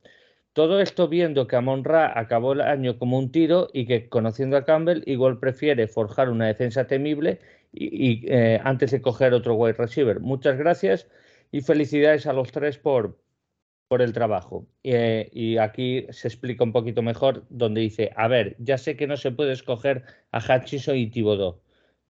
Todo 0.54 0.82
esto 0.82 1.08
viendo 1.08 1.46
que 1.48 1.56
Amon 1.56 1.84
Ra 1.84 2.20
acabó 2.20 2.54
el 2.54 2.62
año 2.62 2.98
como 2.98 3.20
un 3.20 3.32
tiro 3.32 3.70
y 3.72 3.86
que 3.86 4.10
conociendo 4.10 4.58
a 4.58 4.66
Campbell 4.66 5.04
igual 5.06 5.40
prefiere 5.40 5.88
forjar 5.88 6.30
una 6.30 6.48
defensa 6.48 6.88
temible 6.88 7.40
y, 7.72 8.26
eh, 8.28 8.60
antes 8.64 8.92
de 8.92 9.02
coger 9.02 9.34
otro 9.34 9.54
wide 9.54 9.78
receiver. 9.78 10.20
Muchas 10.20 10.58
gracias 10.58 11.08
y 11.52 11.62
felicidades 11.62 12.26
a 12.26 12.34
los 12.34 12.52
tres 12.52 12.80
por, 12.80 13.20
por 13.88 14.02
el 14.02 14.12
trabajo. 14.14 14.68
Eh, 14.84 15.30
y 15.32 15.58
aquí 15.58 16.08
se 16.10 16.28
explica 16.28 16.64
un 16.64 16.72
poquito 16.72 17.04
mejor 17.04 17.46
donde 17.50 17.82
dice, 17.82 18.12
a 18.16 18.28
ver, 18.28 18.56
ya 18.60 18.80
sé 18.80 18.98
que 18.98 19.06
no 19.06 19.18
se 19.18 19.32
puede 19.32 19.54
escoger 19.54 20.04
a 20.32 20.40
Hutchinson 20.40 20.98
y 20.98 21.08
Thibodeau, 21.08 21.62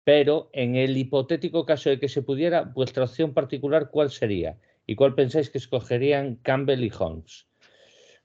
pero 0.04 0.50
en 0.52 0.76
el 0.76 0.96
hipotético 0.96 1.66
caso 1.66 1.90
de 1.90 1.98
que 1.98 2.08
se 2.08 2.22
pudiera, 2.22 2.62
vuestra 2.62 3.04
opción 3.04 3.34
particular, 3.34 3.90
¿cuál 3.90 4.10
sería? 4.10 4.56
¿Y 4.86 4.94
cuál 4.94 5.14
pensáis 5.14 5.50
que 5.50 5.58
escogerían 5.58 6.36
Campbell 6.36 6.82
y 6.82 6.92
Holmes? 6.98 7.46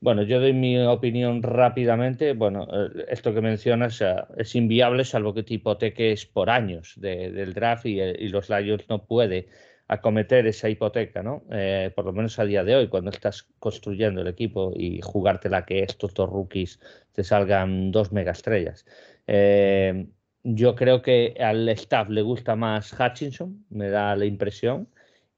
Bueno, 0.06 0.24
yo 0.24 0.40
doy 0.40 0.54
mi 0.54 0.78
opinión 0.80 1.42
rápidamente. 1.42 2.34
Bueno, 2.34 2.68
eh, 2.72 3.06
esto 3.10 3.34
que 3.34 3.42
mencionas 3.42 4.02
eh, 4.02 4.16
es 4.38 4.56
inviable 4.56 5.06
salvo 5.06 5.34
que 5.34 5.44
te 5.44 5.56
hipoteques 5.56 6.26
por 6.26 6.50
años 6.50 6.94
del 6.98 7.54
draft 7.54 7.86
eh, 7.88 8.16
y, 8.20 8.28
los 8.28 8.50
Lions 8.50 8.88
no 8.90 9.06
puede 9.06 9.48
acometer 9.88 10.48
esa 10.48 10.70
hipoteca, 10.70 11.22
¿no? 11.22 11.44
por 11.96 12.06
lo 12.06 12.14
menos 12.14 12.40
a 12.40 12.46
día 12.46 12.64
de 12.64 12.76
hoy, 12.76 12.88
cuando 12.88 13.12
estás 13.12 13.48
construyendo 13.60 14.22
el 14.22 14.28
equipo 14.28 14.74
y 14.76 15.00
jugártela 15.02 15.66
que 15.66 15.84
estos 15.84 16.14
dos 16.16 16.30
rookies 16.30 16.80
te 17.12 17.24
salgan 17.24 17.92
dos 17.92 18.12
megaestrellas. 18.12 18.86
Yo 20.48 20.76
creo 20.76 21.02
que 21.02 21.36
al 21.40 21.68
staff 21.70 22.08
le 22.10 22.22
gusta 22.22 22.56
más 22.56 22.94
Hutchinson, 22.94 23.66
me 23.72 23.90
da 23.90 24.16
la 24.16 24.26
impresión 24.26 24.88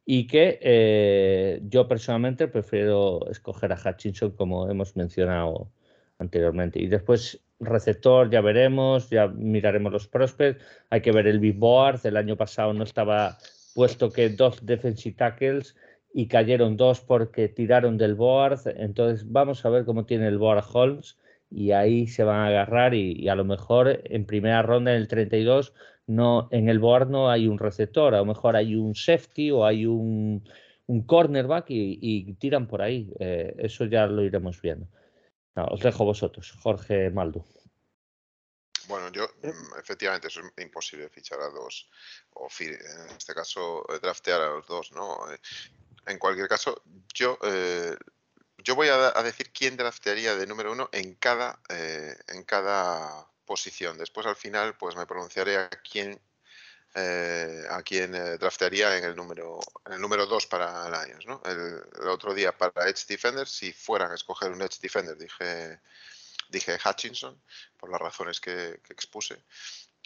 y 0.06 0.28
que 0.28 0.60
eh, 0.62 1.62
yo 1.64 1.88
personalmente 1.88 2.50
prefiero 2.50 3.26
escoger 3.32 3.72
a 3.72 3.80
Hutchinson 3.80 4.32
como 4.32 4.70
hemos 4.70 4.98
mencionado 4.98 5.72
anteriormente. 6.20 6.82
Y 6.82 6.88
después 6.88 7.40
receptor, 7.62 8.30
ya 8.30 8.42
veremos, 8.42 9.10
ya 9.10 9.28
miraremos 9.28 9.94
los 9.94 10.08
prospects, 10.08 10.62
hay 10.90 11.02
que 11.02 11.14
ver 11.14 11.28
el 11.28 11.40
big 11.40 11.58
board, 11.58 12.06
el 12.06 12.18
año 12.18 12.36
pasado 12.36 12.74
no 12.74 12.84
estaba 12.84 13.38
puesto 13.76 14.12
que 14.12 14.30
dos 14.30 14.66
defensive 14.66 15.16
tackles 15.16 15.76
y 16.14 16.28
cayeron 16.28 16.76
dos 16.76 17.00
porque 17.00 17.48
tiraron 17.48 17.98
del 17.98 18.16
board, 18.16 18.60
entonces 18.76 19.32
vamos 19.32 19.64
a 19.66 19.70
ver 19.70 19.86
cómo 19.86 20.06
tiene 20.06 20.28
el 20.28 20.38
board 20.38 20.66
Holmes 20.74 21.18
y 21.50 21.72
ahí 21.72 22.08
se 22.08 22.24
van 22.24 22.40
a 22.40 22.48
agarrar 22.48 22.94
y, 22.94 23.14
y 23.14 23.30
a 23.30 23.36
lo 23.36 23.46
mejor 23.46 24.02
en 24.04 24.26
primera 24.26 24.62
ronda 24.62 24.92
en 24.92 24.98
el 24.98 25.08
32 25.08 25.74
no, 26.08 26.48
en 26.52 26.70
el 26.70 26.80
board 26.80 27.10
no 27.10 27.30
hay 27.30 27.48
un 27.48 27.60
receptor, 27.60 28.16
a 28.16 28.20
lo 28.20 28.26
mejor 28.26 28.56
hay 28.56 28.76
un 28.76 28.96
safety 28.96 29.52
o 29.52 29.66
hay 29.66 29.86
un, 29.86 30.42
cornerback 31.06 31.66
y, 31.68 32.34
tiran 32.36 32.68
por 32.68 32.82
ahí. 32.82 33.12
Eh, 33.20 33.54
eso 33.60 33.86
ya 33.86 34.08
lo 34.08 34.24
iremos 34.24 34.62
viendo. 34.62 34.88
os 35.56 35.82
dejo 35.82 36.06
vosotros, 36.06 36.54
Jorge 36.62 37.10
Maldo. 37.10 37.46
Bueno, 38.88 39.12
yo 39.12 39.28
mm, 39.44 39.80
efectivamente 39.80 40.28
eso 40.28 40.40
es 40.40 40.64
imposible 40.64 41.10
fichar 41.10 41.42
a 41.42 41.50
dos, 41.50 41.90
o 42.36 42.48
en 42.62 43.18
este 43.18 43.34
caso 43.34 43.86
eh, 43.94 44.00
draftear 44.02 44.40
a 44.40 44.50
los 44.50 44.66
dos, 44.66 44.94
¿no? 44.94 45.30
Eh, 45.30 45.38
en 46.06 46.18
cualquier 46.20 46.48
caso, 46.48 46.84
yo, 47.14 47.38
yo 48.60 48.76
voy 48.76 48.90
a, 48.90 49.12
decir 49.24 49.52
quién 49.52 49.78
draftearía 49.78 50.36
de 50.36 50.48
número 50.48 50.72
uno 50.72 50.90
en 50.92 51.16
cada, 51.16 51.60
en 51.70 52.44
cada 52.44 53.28
posición. 53.46 53.98
Después 53.98 54.26
al 54.28 54.36
final 54.36 54.78
pues 54.78 54.96
me 54.96 55.06
pronunciaré 55.06 55.58
a 55.58 55.70
quién 55.70 56.20
eh, 57.00 57.64
a 57.70 57.84
quién 57.84 58.16
eh, 58.16 58.38
draftearía 58.40 58.98
en 58.98 59.04
el 59.04 59.16
número 59.16 59.60
en 59.86 59.94
el 59.94 60.02
número 60.02 60.26
2 60.26 60.48
para 60.48 60.90
Lions, 60.90 61.28
¿no? 61.28 61.42
El, 61.46 62.08
otro 62.08 62.34
día 62.34 62.58
para 62.58 62.90
Edge 62.90 63.06
Defender, 63.08 63.48
si 63.48 63.72
fueran 63.72 64.12
a 64.12 64.16
escoger 64.16 64.52
un 64.52 64.62
Edge 64.62 64.80
Defender, 64.82 65.16
dije 65.16 65.80
dije 66.50 66.78
Hutchinson 66.84 67.40
por 67.78 67.92
las 67.92 68.02
razones 68.02 68.40
que, 68.40 68.80
expuse. 68.90 69.38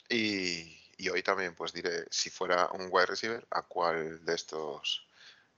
Y, 0.09 0.83
y, 0.97 1.07
hoy 1.09 1.23
también 1.23 1.55
pues 1.55 1.71
diré 1.71 2.05
si 2.09 2.29
fuera 2.29 2.67
un 2.73 2.89
wide 2.91 3.05
receiver 3.05 3.47
a 3.51 3.61
cuál 3.61 4.25
de 4.25 4.35
estos 4.35 5.07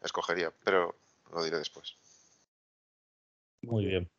escogería, 0.01 0.51
pero 0.63 0.95
lo 1.32 1.43
diré 1.43 1.58
después. 1.58 1.95
Muy 3.63 3.86
bien. 3.86 4.10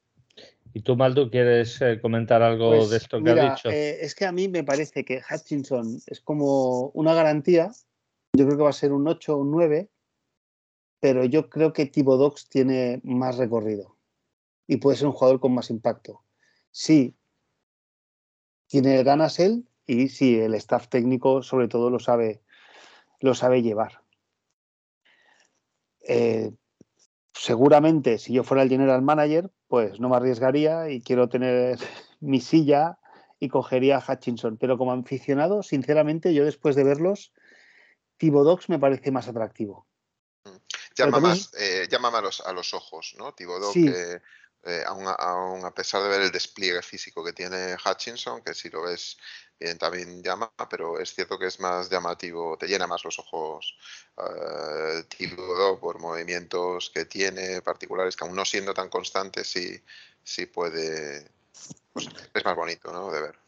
¿Y 0.73 0.81
tú, 0.81 0.97
Maldo, 0.97 1.31
quieres 1.31 1.81
eh, 1.81 2.01
comentar 2.01 2.43
algo 2.43 2.71
pues 2.71 2.91
de 2.91 2.97
esto 2.97 3.23
que 3.23 3.31
ha 3.31 3.51
dicho? 3.51 3.71
Eh, 3.71 3.99
es 4.01 4.15
que 4.15 4.27
a 4.27 4.33
mí 4.33 4.49
me 4.49 4.65
parece 4.65 5.05
que 5.05 5.23
Hutchinson 5.31 6.01
es 6.07 6.21
como 6.21 6.89
una 6.89 7.15
garantía. 7.15 7.71
Yo 8.33 8.45
creo 8.47 8.57
que 8.57 8.65
va 8.65 8.71
a 8.71 8.73
ser 8.73 8.93
un 8.93 9.07
8 9.07 9.37
o 9.37 9.39
un 9.39 9.53
9, 9.53 9.89
pero 10.99 11.25
yo 11.25 11.49
creo 11.49 11.73
que 11.73 11.93
Dox 11.95 12.49
tiene 12.49 13.01
más 13.05 13.37
recorrido 13.37 13.97
y 14.67 14.79
puede 14.79 14.97
ser 14.97 15.07
un 15.07 15.13
jugador 15.13 15.39
con 15.39 15.55
más 15.55 15.71
impacto. 15.71 16.23
Sí, 16.73 17.15
tiene 18.67 19.03
ganas 19.05 19.39
él 19.39 19.69
y 19.87 20.09
sí, 20.09 20.41
el 20.41 20.55
staff 20.55 20.89
técnico 20.89 21.43
sobre 21.43 21.69
todo 21.69 21.91
lo 21.91 22.01
sabe, 22.01 22.43
lo 23.21 23.35
sabe 23.35 23.63
llevar. 23.63 24.01
Eh, 26.01 26.51
seguramente 27.35 28.19
si 28.19 28.33
yo 28.33 28.45
fuera 28.45 28.63
el 28.63 28.69
general 28.69 29.03
manager, 29.03 29.51
pues 29.69 30.01
no 30.01 30.09
me 30.09 30.17
arriesgaría 30.17 30.89
y 30.89 31.03
quiero 31.03 31.29
tener 31.29 31.79
mi 32.21 32.41
silla 32.41 32.99
y 33.41 33.49
cogería 33.49 33.99
a 33.99 34.13
Hutchinson. 34.13 34.57
Pero 34.57 34.79
como 34.79 34.93
aficionado, 34.93 35.63
sinceramente, 35.63 36.33
yo 36.33 36.45
después 36.45 36.77
de 36.77 36.85
verlos, 36.85 37.33
Tibodox 38.17 38.69
me 38.69 38.79
parece 38.79 39.11
más 39.11 39.29
atractivo. 39.29 39.87
Mm. 40.45 40.57
Llama 40.97 41.19
más, 41.19 41.51
eh, 41.59 41.89
llama 41.91 42.13
más 42.13 42.41
a 42.41 42.53
los, 42.53 42.73
ojos, 42.73 43.17
¿no? 43.19 43.35
Tibodox, 43.35 43.77
eh, 43.77 44.23
aún, 44.87 45.65
a 45.65 45.75
pesar 45.75 46.03
de 46.03 46.09
ver 46.09 46.23
el 46.23 46.33
despliegue 46.33 46.83
físico 46.83 47.25
que 47.25 47.33
tiene 47.33 47.77
Hutchinson, 47.85 48.43
que 48.43 48.55
si 48.55 48.71
lo 48.71 48.83
ves 48.83 49.17
bien 49.59 49.79
también 49.79 50.23
llama, 50.23 50.53
pero 50.69 50.99
es 50.99 51.15
cierto 51.15 51.39
que 51.39 51.47
es 51.47 51.61
más 51.61 51.91
llamativo, 51.91 52.57
te 52.59 52.67
llena 52.67 52.87
más 52.87 53.05
los 53.05 53.19
ojos 53.19 53.77
uh, 54.17 55.77
por 55.81 55.99
movimientos 56.01 56.91
que 56.91 57.05
tiene 57.05 57.63
particulares, 57.63 58.17
que 58.17 58.25
aún 58.25 58.35
no 58.35 58.45
siendo 58.45 58.75
tan 58.75 58.89
constantes, 58.89 59.49
sí, 59.49 59.83
sí 60.23 60.47
puede, 60.47 61.31
pues 61.93 62.09
es 62.33 62.45
más 62.45 62.57
bonito 62.57 62.93
¿no? 62.93 63.11
de 63.11 63.21
ver. 63.21 63.44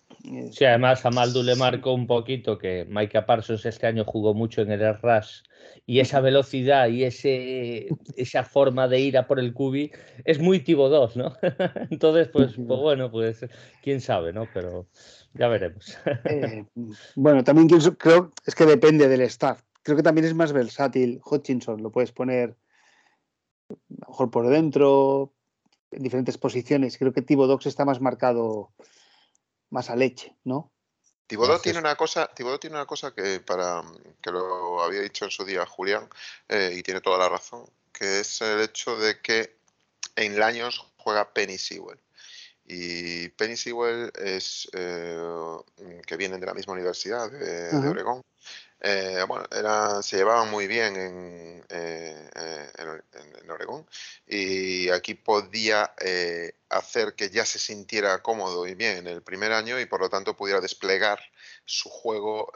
Sí, 0.51 0.65
además 0.65 1.05
a 1.07 1.11
Maldu 1.11 1.43
le 1.43 1.55
marcó 1.57 1.93
un 1.93 2.07
poquito 2.07 2.59
que 2.59 2.85
Micah 2.89 3.27
Parsons 3.27 3.65
este 3.65 3.87
año 3.87 4.05
jugó 4.05 4.35
mucho 4.35 4.63
en 4.63 4.73
el 4.73 4.99
Rush 5.01 5.43
y 5.85 6.01
esa 6.01 6.21
velocidad 6.21 6.89
y 6.89 7.05
ese, 7.05 7.89
esa 8.17 8.45
forma 8.45 8.89
de 8.89 9.01
ir 9.01 9.19
a 9.19 9.27
por 9.27 9.39
el 9.39 9.53
cubi 9.53 9.93
es 10.25 10.41
muy 10.41 10.61
tipo 10.61 10.89
2, 10.89 11.17
¿no? 11.17 11.33
Entonces, 11.91 12.29
pues, 12.29 12.55
pues, 12.57 12.81
bueno, 12.81 13.11
pues 13.11 13.47
quién 13.83 14.01
sabe, 14.01 14.33
¿no? 14.33 14.49
Pero 14.53 14.87
ya 15.35 15.49
veremos. 15.49 15.97
Eh, 16.25 16.65
bueno, 17.15 17.45
también 17.45 17.69
creo 17.69 18.33
es 18.45 18.55
que 18.55 18.67
depende 18.67 19.09
del 19.09 19.21
staff. 19.23 19.63
Creo 19.83 19.97
que 19.97 20.03
también 20.03 20.25
es 20.25 20.35
más 20.35 20.53
versátil 20.53 21.21
Hutchinson, 21.25 21.83
lo 21.83 21.91
puedes 21.91 22.11
poner 22.11 22.57
mejor 23.89 24.31
por 24.31 24.49
dentro, 24.49 25.33
en 25.93 26.03
diferentes 26.03 26.39
posiciones. 26.39 26.99
Creo 26.99 27.13
que 27.13 27.23
Tibodox 27.23 27.67
está 27.67 27.85
más 27.85 28.01
marcado 28.01 28.73
más 29.71 29.91
a 29.91 29.97
leche, 29.97 30.37
¿no? 30.45 30.73
Tibodó 31.27 31.61
tiene 31.61 31.81
una 31.81 31.97
cosa, 31.97 32.31
tiene 32.35 32.77
una 32.77 32.87
cosa 32.87 33.13
que 33.13 33.41
para 33.41 33.83
que 34.23 34.31
lo 34.31 34.83
había 34.83 35.01
dicho 35.01 35.25
en 35.25 35.31
su 35.33 35.45
día 35.45 35.67
Julián 35.67 36.09
eh, 36.49 36.75
y 36.77 36.83
tiene 36.83 37.01
toda 37.01 37.19
la 37.19 37.29
razón, 37.29 37.69
que 37.93 38.21
es 38.21 38.41
el 38.43 38.61
hecho 38.61 38.97
de 38.97 39.21
que 39.21 39.59
en 40.15 40.39
Laños 40.39 40.87
juega 40.97 41.33
Penny 41.33 41.59
Sewell. 41.59 41.99
Y 42.65 43.29
Penny 43.31 43.57
Sewell 43.57 44.13
es 44.17 44.69
eh, 44.73 45.19
que 46.07 46.17
vienen 46.17 46.41
de 46.41 46.47
la 46.47 46.55
misma 46.55 46.75
universidad 46.75 47.31
de, 47.31 47.73
de 47.73 47.89
Oregón 47.89 48.23
eh, 48.81 49.25
bueno, 49.27 49.47
era, 49.51 50.03
se 50.03 50.19
llevaban 50.19 50.51
muy 50.51 50.67
bien 50.67 50.97
en, 50.97 51.65
eh, 51.71 52.31
eh, 52.35 52.71
en, 53.43 53.51
Oregón 53.51 53.87
y 54.27 54.91
aquí 54.91 55.15
podía 55.15 55.95
hacer 56.69 57.15
que 57.15 57.31
ya 57.31 57.47
se 57.47 57.59
sintiera 57.59 58.23
cómodo 58.23 58.67
y 58.67 58.75
bien 58.75 58.99
en 58.99 59.07
el 59.07 59.23
primer 59.23 59.53
año 59.53 59.79
y 59.81 59.87
por 59.87 60.01
lo 60.01 60.11
tanto 60.11 60.37
pudiera 60.37 60.61
desplegar 60.61 61.21
su 61.65 61.89
juego 61.89 62.51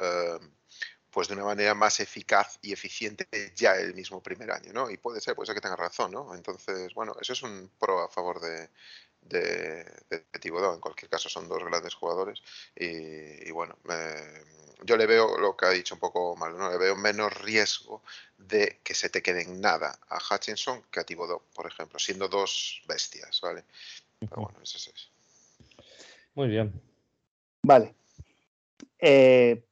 pues 1.11 1.29
de 1.29 1.35
una 1.35 1.45
manera 1.45 1.75
más 1.75 2.01
eficaz 2.01 2.59
y 2.63 2.73
eficiente 2.73 3.27
ya 3.55 3.75
el 3.77 3.95
mismo 3.95 4.23
primer 4.23 4.51
año, 4.53 4.73
¿no? 4.73 4.91
Y 4.91 4.97
puede 4.97 5.21
ser, 5.21 5.35
puede 5.35 5.47
ser 5.47 5.55
que 5.55 5.61
tenga 5.61 5.77
razón, 5.77 6.13
¿no? 6.13 6.35
Entonces, 6.35 6.95
bueno, 6.95 7.17
eso 7.21 7.33
es 7.33 7.43
un 7.43 7.71
pro 7.79 8.03
a 8.03 8.09
favor 8.09 8.41
de, 8.41 8.69
de, 9.23 9.85
de, 10.09 10.25
En 10.43 10.81
cualquier 10.81 11.11
caso, 11.11 11.29
son 11.29 11.49
dos 11.49 11.63
grandes 11.65 11.95
jugadores 11.95 12.43
y, 12.75 13.49
y 13.49 13.51
bueno, 13.51 13.77
yo 14.85 14.97
le 14.97 15.07
veo 15.07 15.39
lo 15.39 15.57
que 15.57 15.67
ha 15.67 15.71
dicho 15.71 15.95
un 15.95 16.01
poco 16.01 16.37
mal, 16.37 16.57
¿no? 16.57 16.71
Le 16.71 16.79
veo 16.79 16.97
menos 16.97 17.33
riesgo 17.43 18.03
de 18.39 18.81
que 18.83 18.95
se 18.95 19.11
te 19.11 19.23
quede 19.23 19.43
en 19.43 19.61
nada 19.61 19.99
a 20.09 20.19
Hutchinson 20.19 20.83
que 20.91 21.01
a 21.01 21.05
Thibodeau, 21.05 21.43
por 21.55 21.67
ejemplo, 21.67 21.99
siendo 21.99 22.29
dos 22.29 22.83
bestias, 22.89 23.41
¿vale? 23.43 23.65
Pero 24.19 24.43
bueno, 24.43 24.59
eso 24.63 24.79
es. 24.79 25.11
Muy 26.35 26.49
bien. 26.49 26.73
Vale. 27.63 27.95
Eh, 28.99 29.63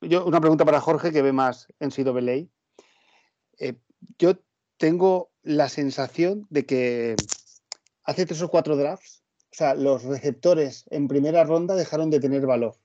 yo, 0.00 0.24
una 0.24 0.40
pregunta 0.40 0.64
para 0.64 0.80
Jorge 0.80 1.12
que 1.12 1.22
ve 1.22 1.32
más 1.32 1.66
en 1.80 1.90
CWA. 1.90 2.46
Eh, 3.58 3.74
yo 4.18 4.38
tengo 4.76 5.30
la 5.42 5.68
sensación 5.68 6.46
de 6.50 6.66
que 6.66 7.16
hace 8.04 8.26
tres 8.26 8.42
o 8.42 8.48
cuatro 8.48 8.76
drafts, 8.76 9.22
o 9.52 9.56
sea, 9.56 9.74
los 9.74 10.04
receptores 10.04 10.84
en 10.90 11.08
primera 11.08 11.44
ronda 11.44 11.74
dejaron 11.74 12.10
de 12.10 12.20
tener 12.20 12.46
valor 12.46 12.76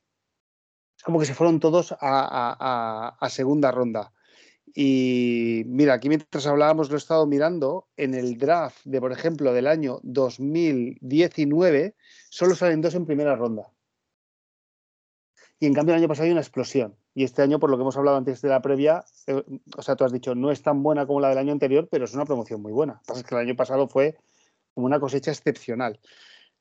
es 0.99 1.03
como 1.03 1.17
que 1.17 1.25
se 1.25 1.33
fueron 1.33 1.61
todos 1.61 1.95
a, 2.01 3.27
segunda 3.29 3.71
ronda. 3.71 4.11
Y 4.75 5.63
mira, 5.65 5.93
aquí 5.93 6.09
mientras 6.09 6.45
hablábamos 6.45 6.89
lo 6.89 6.95
he 6.95 6.97
estado 6.97 7.25
mirando, 7.25 7.87
en 7.95 8.13
el 8.13 8.37
draft 8.37 8.81
de, 8.83 8.99
por 8.99 9.13
ejemplo, 9.13 9.53
del 9.53 9.67
año 9.67 10.01
2019, 10.03 11.95
solo 12.29 12.53
salen 12.53 12.81
dos 12.81 12.95
en 12.95 13.05
primera 13.05 13.37
ronda. 13.37 13.71
Y 15.57 15.67
en 15.67 15.73
cambio 15.73 15.95
el 15.95 16.01
año 16.01 16.09
pasado 16.09 16.25
hay 16.25 16.31
una 16.31 16.41
explosión. 16.41 16.97
Y 17.13 17.23
este 17.23 17.43
año, 17.43 17.59
por 17.59 17.69
lo 17.69 17.77
que 17.77 17.83
hemos 17.83 17.95
hablado 17.95 18.17
antes 18.17 18.41
de 18.41 18.49
la 18.49 18.61
previa, 18.61 19.05
eh, 19.27 19.41
o 19.77 19.81
sea, 19.81 19.95
tú 19.95 20.03
has 20.03 20.11
dicho, 20.11 20.35
no 20.35 20.51
es 20.51 20.61
tan 20.61 20.83
buena 20.83 21.07
como 21.07 21.21
la 21.21 21.29
del 21.29 21.37
año 21.37 21.53
anterior, 21.53 21.87
pero 21.89 22.03
es 22.03 22.13
una 22.13 22.25
promoción 22.25 22.61
muy 22.61 22.73
buena. 22.73 23.01
Lo 23.07 23.15
el 23.15 23.47
año 23.47 23.55
pasado 23.55 23.87
fue 23.87 24.17
como 24.73 24.85
una 24.85 24.99
cosecha 24.99 25.31
excepcional. 25.31 25.99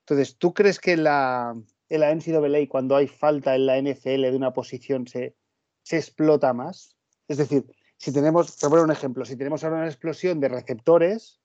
Entonces, 0.00 0.36
¿tú 0.38 0.54
crees 0.54 0.78
que 0.80 0.96
la, 0.96 1.54
en 1.88 2.00
la 2.00 2.14
NCAA 2.14 2.68
cuando 2.68 2.96
hay 2.96 3.08
falta 3.08 3.54
en 3.54 3.66
la 3.66 3.80
NFL 3.80 4.22
de 4.22 4.36
una 4.36 4.52
posición 4.52 5.06
se, 5.06 5.36
se 5.82 5.96
explota 5.96 6.52
más. 6.52 6.96
Es 7.28 7.38
decir, 7.38 7.64
si 7.96 8.12
tenemos, 8.12 8.56
te 8.56 8.68
poner 8.68 8.84
un 8.84 8.90
ejemplo, 8.90 9.24
si 9.24 9.36
tenemos 9.36 9.64
ahora 9.64 9.78
una 9.78 9.86
explosión 9.86 10.40
de 10.40 10.48
receptores, 10.48 11.40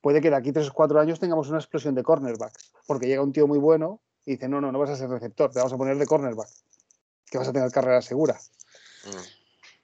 puede 0.00 0.20
que 0.20 0.30
de 0.30 0.36
aquí 0.36 0.52
tres 0.52 0.68
o 0.68 0.72
cuatro 0.72 1.00
años 1.00 1.20
tengamos 1.20 1.48
una 1.48 1.58
explosión 1.58 1.94
de 1.94 2.02
cornerbacks, 2.02 2.72
porque 2.86 3.06
llega 3.06 3.22
un 3.22 3.32
tío 3.32 3.46
muy 3.46 3.58
bueno 3.58 4.00
y 4.24 4.32
dice, 4.32 4.48
no, 4.48 4.60
no, 4.60 4.70
no 4.72 4.78
vas 4.78 4.90
a 4.90 4.96
ser 4.96 5.10
receptor, 5.10 5.50
te 5.50 5.58
vamos 5.58 5.72
a 5.72 5.76
poner 5.76 5.98
de 5.98 6.06
cornerback, 6.06 6.48
que 7.26 7.38
vas 7.38 7.48
a 7.48 7.52
tener 7.52 7.70
carrera 7.70 8.02
segura. 8.02 8.38
Mm. 9.04 9.37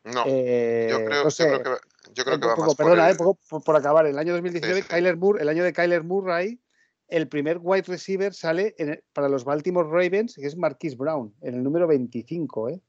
No, 0.04 0.24
eh, 0.26 0.88
yo, 0.90 1.04
creo, 1.04 1.24
que, 1.24 1.64
yo 2.12 2.24
creo 2.24 2.38
que 2.38 2.46
va 2.46 2.56
más 2.56 2.74
Perdona, 2.74 3.10
eh, 3.10 3.16
por, 3.16 3.76
acabar, 3.76 4.06
el 4.06 4.18
año 4.18 4.34
2019, 4.34 5.16
Moore, 5.16 5.42
el 5.42 5.48
año 5.48 5.64
de 5.64 5.72
Kyler 5.72 6.04
Murray 6.04 6.60
el 7.08 7.28
primer 7.28 7.58
wide 7.60 7.84
receiver 7.86 8.32
sale 8.34 8.74
para 9.12 9.28
los 9.28 9.44
Baltimore 9.44 9.88
Ravens, 9.88 10.34
que 10.34 10.46
es 10.46 10.56
Marquise 10.56 10.96
Brown, 10.96 11.34
en 11.42 11.54
el 11.54 11.62
número 11.62 11.86
25, 11.86 12.70
¿eh? 12.70 12.80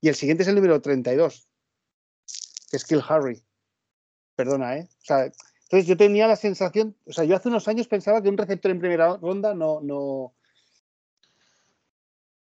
Y 0.00 0.08
el 0.08 0.14
siguiente 0.14 0.42
es 0.42 0.48
el 0.48 0.54
número 0.54 0.80
32, 0.80 1.48
que 2.70 2.76
es 2.76 2.84
Kill 2.84 3.02
Harry. 3.08 3.42
Perdona, 4.34 4.76
¿eh? 4.76 4.88
O 4.88 5.04
sea, 5.04 5.24
entonces 5.24 5.86
yo 5.86 5.96
tenía 5.96 6.28
la 6.28 6.36
sensación, 6.36 6.96
o 7.06 7.12
sea, 7.12 7.24
yo 7.24 7.34
hace 7.34 7.48
unos 7.48 7.66
años 7.66 7.88
pensaba 7.88 8.22
que 8.22 8.28
un 8.28 8.36
receptor 8.36 8.70
en 8.70 8.78
primera 8.78 9.16
ronda 9.16 9.54
no, 9.54 9.80
no, 9.80 10.34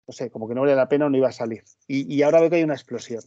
no 0.07 0.13
sé, 0.13 0.31
como 0.31 0.49
que 0.49 0.55
no 0.55 0.61
valía 0.61 0.77
la 0.77 0.89
pena 0.89 1.07
o 1.07 1.11
no 1.11 1.17
iba 1.17 1.29
a 1.29 1.33
salir. 1.33 1.65
y 1.89 2.23
ahora 2.23 2.41
veo 2.41 2.51
que 2.51 2.57
hay 2.57 2.63
una 2.63 2.75
explosión. 2.75 3.23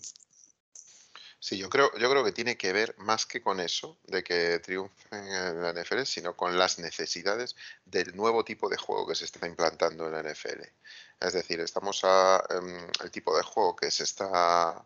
Sí, 1.44 1.58
yo 1.58 1.70
creo, 1.70 1.92
yo 1.98 2.10
creo 2.10 2.24
que 2.24 2.32
tiene 2.32 2.56
que 2.56 2.72
ver 2.72 2.96
más 3.00 3.26
que 3.26 3.42
con 3.42 3.60
eso, 3.60 3.98
de 4.06 4.24
que 4.24 4.60
triunfen 4.60 5.28
en 5.28 5.62
la 5.62 5.74
NFL, 5.74 6.04
sino 6.06 6.38
con 6.38 6.58
las 6.58 6.80
necesidades 6.80 7.58
del 7.84 8.16
nuevo 8.16 8.46
tipo 8.46 8.70
de 8.70 8.78
juego 8.78 9.06
que 9.06 9.16
se 9.16 9.26
está 9.26 9.46
implantando 9.46 10.08
en 10.08 10.14
la 10.14 10.24
NFL. 10.24 10.62
Es 11.20 11.34
decir, 11.34 11.60
estamos 11.60 12.00
a 12.06 12.42
em, 12.50 12.88
el 13.04 13.12
tipo 13.12 13.36
de 13.36 13.44
juego 13.44 13.76
que 13.76 13.92
se 13.92 14.06
está 14.06 14.86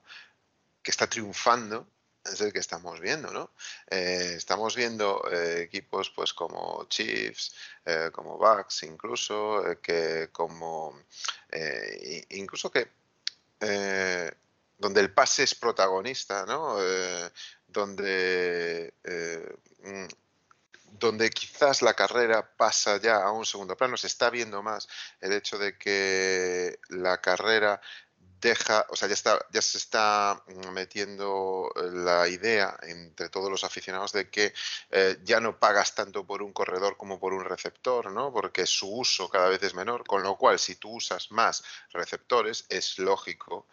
que 0.82 0.90
está 0.90 1.08
triunfando 1.08 1.88
es 2.26 2.42
el 2.42 2.52
que 2.52 2.60
estamos 2.60 3.00
viendo, 3.02 3.32
¿no? 3.32 3.52
Eh, 3.92 4.34
estamos 4.36 4.76
viendo 4.76 5.22
eh, 5.32 5.62
equipos 5.62 6.10
pues 6.10 6.34
como 6.34 6.86
Chiefs, 6.90 7.54
eh, 7.86 8.10
como 8.12 8.40
Bucks, 8.40 8.82
incluso 8.82 9.64
que 9.84 10.30
como 10.32 11.04
incluso 12.30 12.72
que 12.72 12.88
donde 14.78 15.02
el 15.02 15.14
pase 15.14 15.44
es 15.44 15.56
protagonista, 15.56 16.46
¿no? 16.46 16.78
Eh, 16.80 17.32
donde, 17.68 18.94
eh, 19.04 19.58
mm, 19.84 20.08
donde 21.00 21.30
quizás 21.30 21.82
la 21.82 21.94
carrera 21.94 22.50
pasa 22.58 22.98
ya 22.98 23.18
a 23.18 23.32
un 23.32 23.46
segundo 23.46 23.76
plano, 23.76 23.98
se 23.98 24.08
está 24.08 24.30
viendo 24.30 24.64
más 24.64 24.88
el 25.22 25.34
hecho 25.34 25.58
de 25.58 25.78
que 25.78 26.80
la 26.90 27.20
carrera 27.22 27.82
deja, 28.40 28.86
o 28.90 28.96
sea, 28.96 29.08
ya, 29.08 29.14
está, 29.14 29.40
ya 29.52 29.62
se 29.62 29.78
está 29.78 30.44
metiendo 30.72 31.72
la 31.76 32.28
idea 32.28 32.78
entre 32.84 33.30
todos 33.30 33.50
los 33.50 33.64
aficionados 33.64 34.12
de 34.12 34.30
que 34.30 34.54
eh, 34.92 35.18
ya 35.24 35.40
no 35.40 35.60
pagas 35.60 35.96
tanto 35.96 36.26
por 36.26 36.44
un 36.44 36.54
corredor 36.54 36.98
como 36.98 37.20
por 37.20 37.34
un 37.34 37.44
receptor, 37.46 38.12
¿no? 38.12 38.32
Porque 38.32 38.66
su 38.66 38.92
uso 38.92 39.30
cada 39.30 39.50
vez 39.50 39.62
es 39.64 39.74
menor, 39.74 40.06
con 40.06 40.24
lo 40.24 40.38
cual 40.38 40.60
si 40.60 40.76
tú 40.76 40.96
usas 40.96 41.32
más 41.32 41.64
receptores, 41.92 42.66
es 42.70 43.00
lógico 43.00 43.68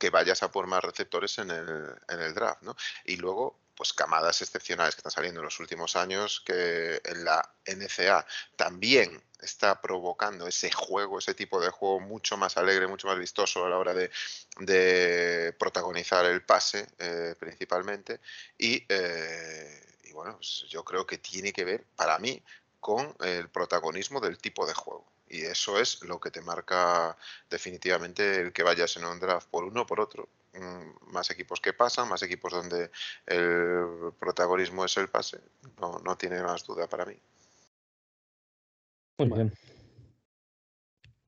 que 0.00 0.10
vayas 0.10 0.42
a 0.42 0.50
por 0.50 0.66
más 0.66 0.82
receptores 0.82 1.38
en 1.38 1.50
el, 1.50 1.94
en 2.08 2.20
el 2.20 2.34
draft, 2.34 2.62
¿no? 2.62 2.74
Y 3.04 3.16
luego, 3.16 3.60
pues 3.76 3.92
camadas 3.92 4.40
excepcionales 4.40 4.94
que 4.94 5.00
están 5.00 5.12
saliendo 5.12 5.40
en 5.40 5.44
los 5.44 5.60
últimos 5.60 5.94
años, 5.94 6.42
que 6.44 7.00
en 7.04 7.24
la 7.24 7.54
NCA 7.66 8.26
también 8.56 9.22
está 9.42 9.80
provocando 9.80 10.46
ese 10.46 10.72
juego, 10.72 11.18
ese 11.18 11.34
tipo 11.34 11.60
de 11.60 11.70
juego 11.70 12.00
mucho 12.00 12.38
más 12.38 12.56
alegre, 12.56 12.86
mucho 12.86 13.08
más 13.08 13.18
vistoso 13.18 13.64
a 13.64 13.68
la 13.68 13.78
hora 13.78 13.94
de, 13.94 15.54
protagonizar 15.58 16.24
el 16.24 16.42
pase 16.42 16.86
eh, 16.98 17.34
principalmente. 17.38 18.20
Y, 18.58 18.84
eh, 18.88 19.98
y 20.04 20.12
bueno, 20.12 20.36
pues 20.36 20.64
yo 20.68 20.82
creo 20.82 21.06
que 21.06 21.18
tiene 21.18 21.52
que 21.52 21.64
ver, 21.64 21.84
para 21.94 22.18
mí, 22.18 22.42
con 22.80 23.14
el 23.20 23.50
protagonismo 23.50 24.20
del 24.20 24.38
tipo 24.38 24.66
de 24.66 24.74
juego. 24.74 25.09
Y 25.30 25.42
eso 25.42 25.78
es 25.78 26.02
lo 26.02 26.18
que 26.18 26.30
te 26.30 26.42
marca 26.42 27.16
definitivamente 27.48 28.40
el 28.40 28.52
que 28.52 28.62
vayas 28.62 28.96
en 28.96 29.04
un 29.04 29.20
draft 29.20 29.48
por 29.48 29.64
uno 29.64 29.82
o 29.82 29.86
por 29.86 30.00
otro. 30.00 30.28
Mm, 30.52 31.12
más 31.12 31.30
equipos 31.30 31.60
que 31.60 31.72
pasan, 31.72 32.08
más 32.08 32.22
equipos 32.22 32.52
donde 32.52 32.90
el 33.26 34.12
protagonismo 34.18 34.84
es 34.84 34.96
el 34.96 35.08
pase. 35.08 35.38
No, 35.80 36.00
no 36.04 36.16
tiene 36.16 36.42
más 36.42 36.66
duda 36.66 36.88
para 36.88 37.06
mí. 37.06 37.16
Muy 39.18 39.28
bien. 39.28 39.52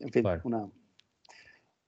En 0.01 0.11
fin, 0.11 0.23
bueno. 0.23 0.41
Una... 0.45 0.71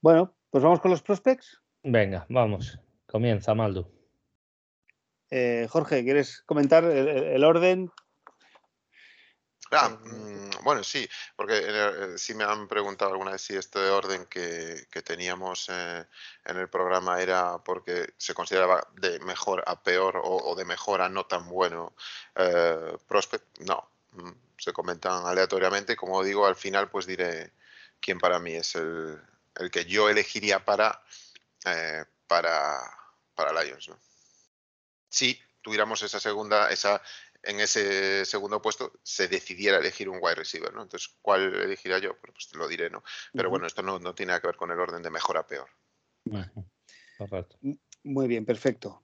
bueno, 0.00 0.34
pues 0.50 0.62
vamos 0.62 0.80
con 0.80 0.92
los 0.92 1.02
prospects. 1.02 1.60
Venga, 1.82 2.26
vamos. 2.28 2.78
Comienza, 3.06 3.54
Maldo. 3.54 3.90
Eh, 5.30 5.66
Jorge, 5.68 6.04
¿quieres 6.04 6.42
comentar 6.42 6.84
el, 6.84 7.42
orden? 7.42 7.90
Ah, 9.76 9.88
mm, 9.88 10.62
bueno, 10.62 10.84
sí, 10.84 11.08
porque 11.36 11.60
eh, 11.66 12.18
sí 12.18 12.34
me 12.34 12.44
han 12.44 12.68
preguntado 12.68 13.12
alguna 13.12 13.32
vez 13.32 13.42
si 13.42 13.56
este 13.56 13.78
orden 13.78 14.26
que, 14.26 14.86
teníamos 15.04 15.68
eh, 15.70 16.06
en 16.44 16.56
el 16.56 16.68
programa 16.68 17.20
era 17.20 17.58
porque 17.58 18.14
se 18.16 18.34
consideraba 18.34 18.86
de 18.94 19.18
mejor 19.20 19.62
a 19.66 19.82
peor 19.82 20.20
o, 20.22 20.54
de 20.56 20.64
mejor 20.64 21.02
a 21.02 21.08
no 21.08 21.26
tan 21.26 21.48
bueno 21.48 21.94
eh, 22.36 22.96
prospect. 23.06 23.58
No, 23.60 23.90
mm, 24.12 24.32
se 24.58 24.72
comentan 24.72 25.26
aleatoriamente. 25.26 25.96
Como 25.96 26.22
digo, 26.22 26.46
al 26.46 26.56
final 26.56 26.90
pues 26.90 27.06
diré 27.06 27.52
quién 28.00 28.18
para 28.18 28.38
mí 28.38 28.54
es 28.54 28.74
el, 28.76 29.20
el 29.56 29.70
que 29.70 29.84
yo 29.84 30.08
elegiría 30.08 30.64
para, 30.64 31.02
para, 32.26 32.80
para 33.34 33.62
Lions. 33.62 33.88
¿no? 33.88 33.98
Si 35.08 35.40
tuviéramos 35.64 36.02
esa 36.02 36.20
segunda, 36.20 36.70
esa 36.70 37.00
en 37.46 37.60
ese 37.60 38.24
segundo 38.24 38.60
puesto 38.60 38.92
se 39.02 39.28
decidiera 39.28 39.78
elegir 39.78 40.08
un 40.08 40.18
wide 40.20 40.36
receiver, 40.36 40.72
¿no? 40.72 40.82
Entonces, 40.82 41.16
¿cuál 41.20 41.54
elegiría 41.54 41.98
yo? 41.98 42.16
Pues, 42.20 42.48
te 42.48 42.58
lo 42.58 42.68
diré, 42.68 42.90
¿no? 42.90 43.02
Pero 43.32 43.50
bueno, 43.50 43.66
esto 43.66 43.82
no, 43.82 43.98
no, 43.98 44.14
tiene 44.14 44.30
nada 44.30 44.40
que 44.40 44.48
ver 44.48 44.56
con 44.56 44.70
el 44.70 44.78
orden 44.80 45.02
de 45.02 45.10
mejor 45.10 45.36
a 45.36 45.46
peor. 45.46 45.68
Muy 48.02 48.28
bien, 48.28 48.44
perfecto. 48.44 49.02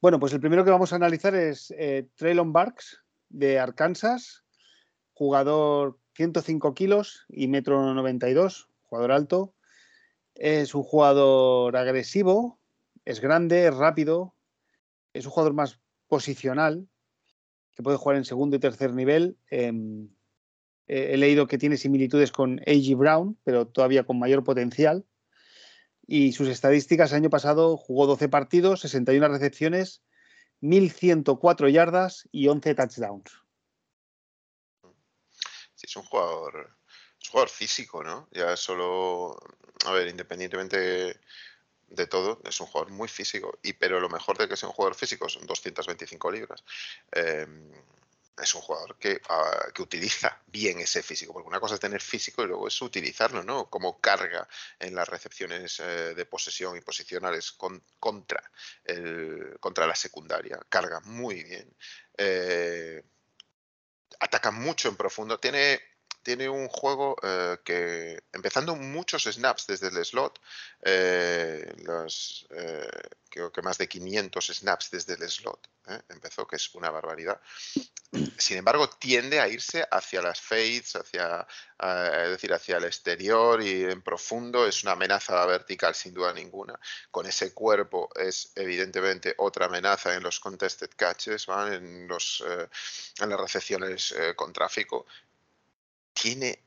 Bueno, 0.00 0.18
pues 0.18 0.32
el 0.32 0.40
primero 0.40 0.64
que 0.64 0.70
vamos 0.70 0.92
a 0.92 0.96
analizar 0.96 1.34
es 1.34 1.72
eh, 1.76 2.08
Traylon 2.16 2.52
Barks 2.52 3.02
de 3.28 3.58
Arkansas, 3.58 4.44
jugador 5.12 5.98
105 6.14 6.74
kilos 6.74 7.24
y 7.28 7.48
metro 7.48 7.94
92, 7.94 8.68
jugador 8.82 9.12
alto. 9.12 9.54
Es 10.34 10.74
un 10.74 10.82
jugador 10.82 11.76
agresivo, 11.76 12.58
es 13.04 13.20
grande, 13.20 13.66
es 13.66 13.74
rápido, 13.74 14.34
es 15.12 15.26
un 15.26 15.32
jugador 15.32 15.54
más 15.54 15.78
posicional, 16.08 16.88
que 17.74 17.82
puede 17.82 17.96
jugar 17.96 18.16
en 18.16 18.24
segundo 18.24 18.56
y 18.56 18.60
tercer 18.60 18.94
nivel. 18.94 19.36
Em, 19.50 20.08
he 20.86 21.16
leído 21.16 21.46
que 21.46 21.58
tiene 21.58 21.76
similitudes 21.76 22.32
con 22.32 22.60
A.G. 22.60 22.96
Brown, 22.96 23.38
pero 23.44 23.66
todavía 23.66 24.04
con 24.04 24.18
mayor 24.18 24.44
potencial. 24.44 25.06
Y 26.06 26.32
sus 26.32 26.48
estadísticas, 26.48 27.12
el 27.12 27.18
año 27.18 27.30
pasado 27.30 27.76
jugó 27.76 28.06
12 28.06 28.28
partidos, 28.28 28.80
61 28.80 29.28
recepciones, 29.28 30.02
1.104 30.60 31.70
yardas 31.70 32.28
y 32.30 32.48
11 32.48 32.74
touchdowns. 32.74 33.32
Sí, 35.74 35.86
es 35.86 35.96
un 35.96 36.02
jugador, 36.02 36.76
es 37.20 37.28
un 37.28 37.32
jugador 37.32 37.48
físico, 37.48 38.04
¿no? 38.04 38.28
Ya 38.32 38.56
solo, 38.56 39.38
a 39.86 39.92
ver, 39.92 40.08
independientemente 40.08 41.20
de 41.94 42.06
todo, 42.06 42.40
es 42.44 42.60
un 42.60 42.66
jugador 42.66 42.92
muy 42.92 43.08
físico, 43.08 43.58
y 43.62 43.74
pero 43.74 44.00
lo 44.00 44.08
mejor 44.08 44.38
de 44.38 44.48
que 44.48 44.56
sea 44.56 44.68
un 44.68 44.74
jugador 44.74 44.94
físico 44.96 45.28
son 45.28 45.46
225 45.46 46.30
libras. 46.30 46.64
Em, 47.12 47.70
es 48.40 48.54
un 48.54 48.62
jugador 48.62 48.96
que, 48.98 49.20
ah, 49.28 49.68
que, 49.74 49.82
utiliza 49.82 50.40
bien 50.46 50.78
ese 50.80 51.02
físico, 51.02 51.32
porque 51.32 51.48
una 51.48 51.60
cosa 51.60 51.74
es 51.74 51.80
tener 51.80 52.00
físico 52.00 52.42
y 52.42 52.46
luego 52.46 52.66
es 52.66 52.80
utilizarlo, 52.80 53.42
¿no? 53.42 53.68
Como 53.68 54.00
carga 54.00 54.48
en 54.78 54.94
las 54.94 55.08
recepciones 55.08 55.80
eh, 55.80 56.14
de 56.14 56.26
posesión 56.26 56.76
y 56.76 56.80
posicionales 56.80 57.52
contra, 57.52 58.42
el, 58.84 59.58
contra 59.60 59.86
la 59.86 59.94
secundaria. 59.94 60.58
Carga 60.68 61.00
muy 61.00 61.44
bien. 61.44 61.76
Eh, 62.16 63.02
ataca 64.20 64.50
mucho 64.50 64.88
en 64.88 64.96
profundo. 64.96 65.38
Tiene 65.38 65.80
tiene 66.22 66.48
un 66.48 66.68
juego 66.68 67.16
eh, 67.22 67.58
que, 67.64 68.22
empezando 68.32 68.76
muchos 68.76 69.24
snaps 69.24 69.66
desde 69.66 69.88
el 69.88 70.04
slot, 70.04 70.40
eh, 70.82 71.74
los, 71.84 72.46
eh, 72.50 72.88
creo 73.28 73.52
que 73.52 73.62
más 73.62 73.78
de 73.78 73.88
500 73.88 74.46
snaps 74.46 74.90
desde 74.90 75.14
el 75.14 75.28
slot, 75.28 75.68
empezó, 76.08 76.46
que 76.46 76.56
es 76.56 76.74
una 76.74 76.90
barbaridad. 76.90 77.40
Sin 78.38 78.58
embargo, 78.58 78.88
tiende 78.88 79.40
a 79.40 79.48
irse 79.48 79.84
hacia 79.90 80.22
las 80.22 80.40
fades, 80.40 80.94
hacia, 80.94 81.46
es 82.24 82.30
decir, 82.30 82.52
hacia 82.52 82.76
el 82.76 82.84
exterior 82.84 83.60
y 83.60 83.84
en 83.84 84.00
profundo. 84.00 84.66
Es 84.66 84.84
una 84.84 84.92
amenaza 84.92 85.44
vertical, 85.46 85.94
sin 85.94 86.14
duda 86.14 86.32
ninguna. 86.32 86.78
Con 87.10 87.26
ese 87.26 87.52
cuerpo 87.52 88.10
es 88.14 88.52
evidentemente 88.54 89.34
otra 89.38 89.66
amenaza 89.66 90.14
en 90.14 90.22
los 90.22 90.38
contested 90.38 90.90
catches, 90.94 91.48
en, 91.48 92.06
los, 92.06 92.44
en 93.20 93.28
las 93.28 93.40
recepciones 93.40 94.14
con 94.36 94.52
tráfico 94.52 95.06
tiene 96.12 96.62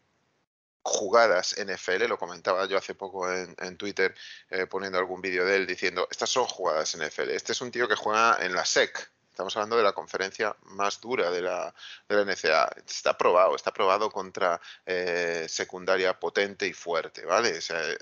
jugadas 0.81 1.55
NFL, 1.57 2.07
lo 2.07 2.19
comentaba 2.19 2.67
yo 2.67 2.77
hace 2.77 2.93
poco 2.93 3.31
en, 3.31 3.77
Twitter 3.77 4.13
eh, 4.49 4.67
poniendo 4.67 4.99
algún 4.99 5.19
vídeo 5.19 5.43
de 5.43 5.55
él 5.55 5.65
diciendo, 5.65 6.07
estas 6.11 6.29
son 6.29 6.45
jugadas 6.45 6.95
NFL, 6.95 7.31
este 7.31 7.53
es 7.53 7.61
un 7.61 7.71
tío 7.71 7.87
que 7.87 7.95
juega 7.95 8.37
en 8.41 8.53
la 8.53 8.65
SEC, 8.65 9.11
Estamos 9.35 9.53
hablando 9.57 9.75
de 9.75 9.83
la 9.83 9.91
conferencia 9.91 10.55
más 10.61 11.01
dura 11.01 11.29
de 11.29 11.41
la, 11.41 11.75
de 12.07 12.15
la 12.15 12.23
NCA. 12.23 12.69
Está 12.87 13.17
probado, 13.17 13.53
está 13.53 13.73
probado 13.73 14.09
contra 14.09 14.61
eh, 14.85 15.45
secundaria 15.49 16.17
potente 16.17 16.65
y 16.65 16.71
fuerte, 16.71 17.25
¿vale? 17.25 17.49
Eh, 17.49 17.97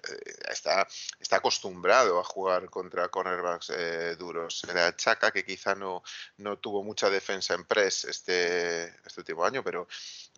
está, 0.48 0.88
está 1.20 1.38
acostumbrado 1.38 2.20
a 2.20 2.24
jugar 2.24 2.70
contra 2.70 3.10
cornerbacks 3.10 3.72
eh, 3.72 4.16
duros. 4.16 4.60
Se 4.60 4.72
le 4.72 4.82
achaca 4.82 5.32
que 5.32 5.44
quizá 5.44 5.74
no, 5.74 6.04
no 6.38 6.60
tuvo 6.60 6.84
mucha 6.84 7.10
defensa 7.10 7.56
en 7.56 7.66
press 7.66 8.06
este, 8.06 8.84
este 9.04 9.22
último 9.22 9.44
año, 9.44 9.64
pero, 9.64 9.88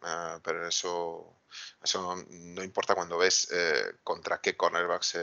ah, 0.03 0.39
pero 0.41 0.65
eso, 0.65 1.41
eso 1.83 2.15
no 2.29 2.63
importa 2.63 2.95
cuando 2.95 3.17
ves 3.17 3.47
contra 4.03 4.41
qué 4.41 4.55
cornerbacks 4.55 5.17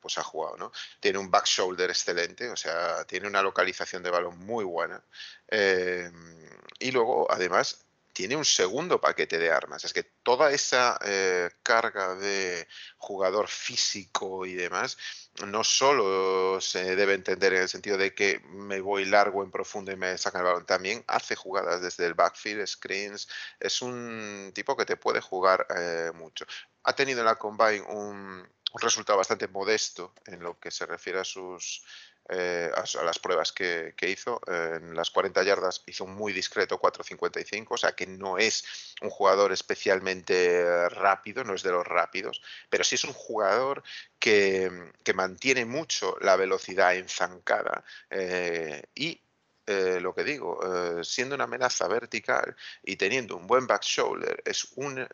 pues 0.00 0.18
ha 0.18 0.22
jugado, 0.22 0.56
¿no? 0.56 0.72
Tiene 1.00 1.18
un 1.18 1.30
back 1.30 1.46
shoulder 1.46 1.90
excelente, 1.90 2.50
o 2.50 2.56
sea, 2.56 3.04
tiene 3.04 3.26
una 3.28 3.42
localización 3.42 4.02
de 4.02 4.10
balón 4.10 4.38
muy 4.38 4.64
buena. 4.64 5.02
Em, 5.48 6.48
y 6.78 6.90
luego, 6.90 7.30
además, 7.30 7.84
tiene 8.12 8.36
un 8.36 8.44
segundo 8.44 9.00
paquete 9.00 9.38
de 9.38 9.50
armas. 9.50 9.84
Es 9.84 9.92
que 9.92 10.02
toda 10.02 10.50
esa 10.52 10.98
eh, 11.04 11.50
carga 11.62 12.14
de 12.14 12.66
jugador 12.98 13.48
físico 13.48 14.46
y 14.46 14.54
demás 14.54 14.98
no 15.46 15.64
solo 15.64 16.60
se 16.60 16.96
debe 16.96 17.14
entender 17.14 17.54
en 17.54 17.62
el 17.62 17.68
sentido 17.68 17.96
de 17.96 18.14
que 18.14 18.40
me 18.50 18.80
voy 18.80 19.04
largo 19.04 19.42
en 19.42 19.50
profundo 19.50 19.92
y 19.92 19.96
me 19.96 20.16
saca 20.18 20.38
el 20.38 20.44
balón, 20.44 20.66
también 20.66 21.04
hace 21.06 21.36
jugadas 21.36 21.80
desde 21.80 22.06
el 22.06 22.14
backfield, 22.14 22.66
screens. 22.66 23.28
Es 23.58 23.82
un 23.82 24.52
tipo 24.54 24.76
que 24.76 24.84
te 24.84 24.96
puede 24.96 25.20
jugar 25.20 25.66
eh, 25.76 26.10
mucho. 26.14 26.44
Ha 26.84 26.94
tenido 26.94 27.20
en 27.20 27.26
la 27.26 27.36
Combine 27.36 27.82
un 27.82 28.46
resultado 28.74 29.18
bastante 29.18 29.48
modesto 29.48 30.14
en 30.26 30.40
lo 30.40 30.58
que 30.58 30.70
se 30.70 30.86
refiere 30.86 31.20
a 31.20 31.24
sus 31.24 31.84
eh, 32.32 32.70
a, 32.74 33.02
las 33.02 33.18
pruebas 33.18 33.52
que, 33.52 33.94
hizo. 34.02 34.40
en 34.46 34.94
las 34.94 35.10
40 35.10 35.42
yardas 35.42 35.82
hizo 35.86 36.04
un 36.04 36.14
muy 36.14 36.32
discreto 36.32 36.80
4.55, 36.80 37.66
o 37.70 37.76
sea 37.76 37.92
que 37.92 38.06
no 38.06 38.38
es 38.38 38.64
un 39.02 39.10
jugador 39.10 39.52
especialmente 39.52 40.88
rápido, 40.90 41.42
no 41.42 41.54
es 41.54 41.62
de 41.64 41.72
los 41.72 41.84
rápidos, 41.84 42.40
pero 42.68 42.84
sí 42.84 42.94
es 42.94 43.04
un 43.04 43.12
jugador 43.12 43.82
que, 44.18 44.70
mantiene 45.12 45.64
mucho 45.64 46.16
la 46.20 46.36
velocidad 46.36 46.94
enzancada 46.94 47.82
eh, 48.10 48.84
y 48.94 49.20
eh, 49.66 49.98
lo 50.00 50.14
que 50.14 50.22
digo, 50.22 50.60
siendo 51.02 51.34
una 51.34 51.44
amenaza 51.44 51.88
vertical 51.88 52.56
y 52.84 52.94
teniendo 52.94 53.36
un 53.36 53.48
buen 53.48 53.66
back 53.66 53.82
shoulder, 53.82 54.40
es 54.44 54.68
un, 54.76 55.04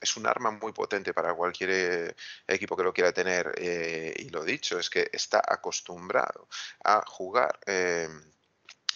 es 0.00 0.16
un 0.16 0.26
arma 0.26 0.50
muy 0.50 0.72
potente 0.72 1.14
para 1.14 1.34
cualquier 1.34 1.70
eh, 1.70 2.16
equipo 2.46 2.76
que 2.76 2.82
lo 2.82 2.92
quiera 2.92 3.12
tener. 3.12 3.54
Eh, 3.56 4.14
y 4.18 4.28
lo 4.30 4.44
dicho, 4.44 4.78
es 4.78 4.90
que 4.90 5.08
está 5.12 5.42
acostumbrado 5.46 6.48
a 6.84 7.02
jugar. 7.06 7.58
Eh, 7.66 8.08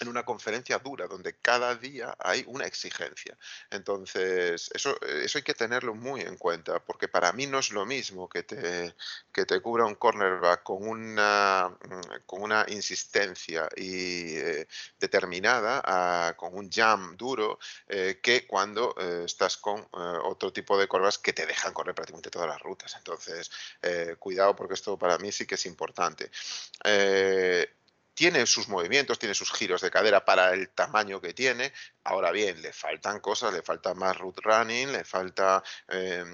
en 0.01 0.09
una 0.09 0.25
conferencia 0.25 0.79
dura 0.79 1.07
donde 1.07 1.37
cada 1.37 1.75
día 1.75 2.15
hay 2.19 2.45
una 2.47 2.67
exigencia. 2.67 3.37
Entonces, 3.71 4.71
eso, 4.75 5.01
eso 5.03 5.39
hay 5.39 5.45
que 5.45 5.55
tenerlo 5.55 5.95
muy 5.95 6.23
en 6.23 6.37
cuenta, 6.37 6.81
porque 6.81 7.09
para 7.09 7.33
mí 7.33 7.47
no 7.47 7.59
es 7.59 7.71
lo 7.71 7.87
mismo 7.87 8.29
que 8.29 8.43
te, 8.43 8.95
que 9.33 9.45
te 9.45 9.61
cubra 9.61 9.85
un 9.85 9.95
cornerback 9.95 10.63
con 10.63 10.87
una, 10.87 11.69
mm, 11.69 12.27
con 12.27 12.43
una 12.43 12.65
insistencia 12.69 13.69
y, 13.77 14.37
eh, 14.37 14.67
determinada, 14.99 16.35
con 16.37 16.57
un 16.57 16.71
jam 16.71 17.17
duro, 17.17 17.59
eh, 17.89 18.21
que 18.23 18.47
cuando 18.47 18.95
eh, 18.99 19.23
estás 19.25 19.57
con 19.57 19.87
otro 19.93 20.53
tipo 20.53 20.79
de 20.79 20.89
cornerbacks 20.89 21.19
que 21.19 21.33
te 21.33 21.47
dejan 21.47 21.73
correr 21.73 21.95
prácticamente 21.95 22.31
todas 22.31 22.49
las 22.49 22.61
rutas. 22.61 22.95
Entonces, 22.97 23.51
cuidado 24.19 24.55
porque 24.57 24.75
esto 24.75 24.99
para 24.99 25.19
mí 25.19 25.33
sí 25.33 25.47
que 25.47 25.55
es 25.57 25.67
importante 25.67 26.31
tiene 28.21 28.45
sus 28.45 28.69
movimientos, 28.69 29.19
tiene 29.19 29.35
sus 29.35 29.51
giros 29.51 29.81
de 29.81 29.91
cadera 29.91 30.23
para 30.23 30.53
el 30.53 30.69
tamaño 30.69 31.23
que 31.23 31.33
tiene. 31.33 31.73
Ahora 32.05 32.31
bien, 32.33 32.61
le 32.61 32.71
faltan 32.71 33.19
cosas, 33.21 33.51
le 33.51 33.63
falta 33.63 33.95
más 33.95 34.15
root 34.19 34.41
running, 34.41 34.93
le 34.93 35.05
falta 35.05 35.63
em, 35.89 36.31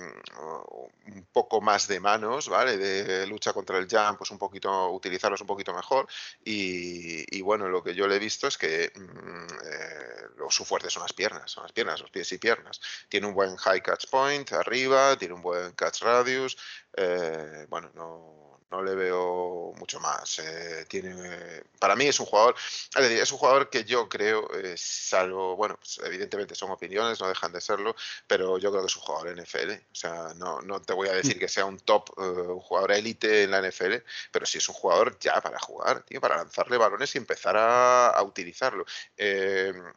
un 1.07 1.26
poco 1.32 1.61
más 1.61 1.87
de 1.87 2.01
manos, 2.01 2.49
¿vale? 2.49 2.76
De 2.76 3.24
lucha 3.28 3.53
contra 3.53 3.78
el 3.78 3.87
jump, 3.89 4.18
pues 4.18 4.32
un 4.32 4.39
poquito, 4.39 4.91
utilizarlos 4.91 5.41
un 5.43 5.47
poquito 5.47 5.72
mejor. 5.72 6.09
Y, 6.45 7.41
bueno, 7.43 7.68
lo 7.68 7.84
que 7.84 7.95
yo 7.95 8.09
le 8.09 8.16
he 8.16 8.18
visto 8.18 8.49
es 8.49 8.59
que 8.59 8.91
mm, 8.93 9.47
eh, 9.70 10.51
su 10.51 10.64
fuerte 10.64 10.91
son 10.91 11.03
las 11.05 11.12
piernas, 11.12 11.53
son 11.53 11.62
las 11.62 11.72
piernas, 11.72 12.01
los 12.01 12.11
pies 12.11 12.32
y 12.32 12.39
piernas. 12.39 12.80
Tiene 13.09 13.28
un 13.28 13.34
buen 13.34 13.55
high 13.59 13.80
catch 13.80 14.11
point 14.11 14.53
arriba, 14.55 15.16
tiene 15.16 15.34
un 15.34 15.43
buen 15.43 15.70
catch 15.74 16.03
radius. 16.03 16.57
Eh, 16.97 17.66
bueno, 17.68 17.93
no 17.95 18.56
no 18.71 18.83
le 18.83 18.95
veo 18.95 19.73
mucho 19.79 20.01
más. 20.01 20.39
Eh, 20.41 20.87
tiene, 20.89 21.62
para 21.79 21.95
mí 21.95 22.07
es 22.07 22.19
un 22.19 22.27
jugador, 22.27 22.57
es 22.99 23.33
un 23.33 23.39
jugador 23.39 23.71
que 23.71 23.85
yo 23.85 24.09
creo, 24.09 24.53
eh, 24.55 24.75
salvo, 24.77 25.57
bueno, 25.57 25.77
pues 25.77 26.01
evidentemente 26.05 26.55
son 26.55 26.71
opiniones, 26.71 27.21
no 27.21 27.29
dejan 27.29 27.53
de 27.53 27.61
serlo, 27.61 27.95
pero 28.27 28.59
yo 28.59 28.71
creo 28.71 28.83
que 28.83 28.89
es 28.89 28.97
un 28.97 29.03
jugador 29.03 29.41
NFL. 29.41 29.73
O 29.73 29.95
sea, 29.95 30.35
no, 30.37 30.61
no 30.62 30.81
te 30.83 30.93
voy 30.93 31.09
a 31.09 31.12
decir 31.12 31.39
que 31.39 31.49
sea 31.49 31.64
un 31.64 31.79
top, 31.79 32.11
eh, 32.19 32.23
un 32.23 32.61
jugador 32.61 32.93
élite 32.93 33.45
en 33.45 33.53
la 33.53 33.61
NFL, 33.61 33.95
pero 34.33 34.47
sí 34.47 34.59
es 34.59 34.69
un 34.69 34.75
jugador 34.75 35.19
ya 35.21 35.41
para 35.41 35.59
jugar, 35.61 36.03
tío, 36.03 36.21
para 36.21 36.37
lanzarle 36.37 36.77
balones 36.77 37.14
y 37.14 37.19
empezar 37.19 37.57
a, 37.57 38.09
a 38.09 38.23
utilizarlo. 38.23 38.85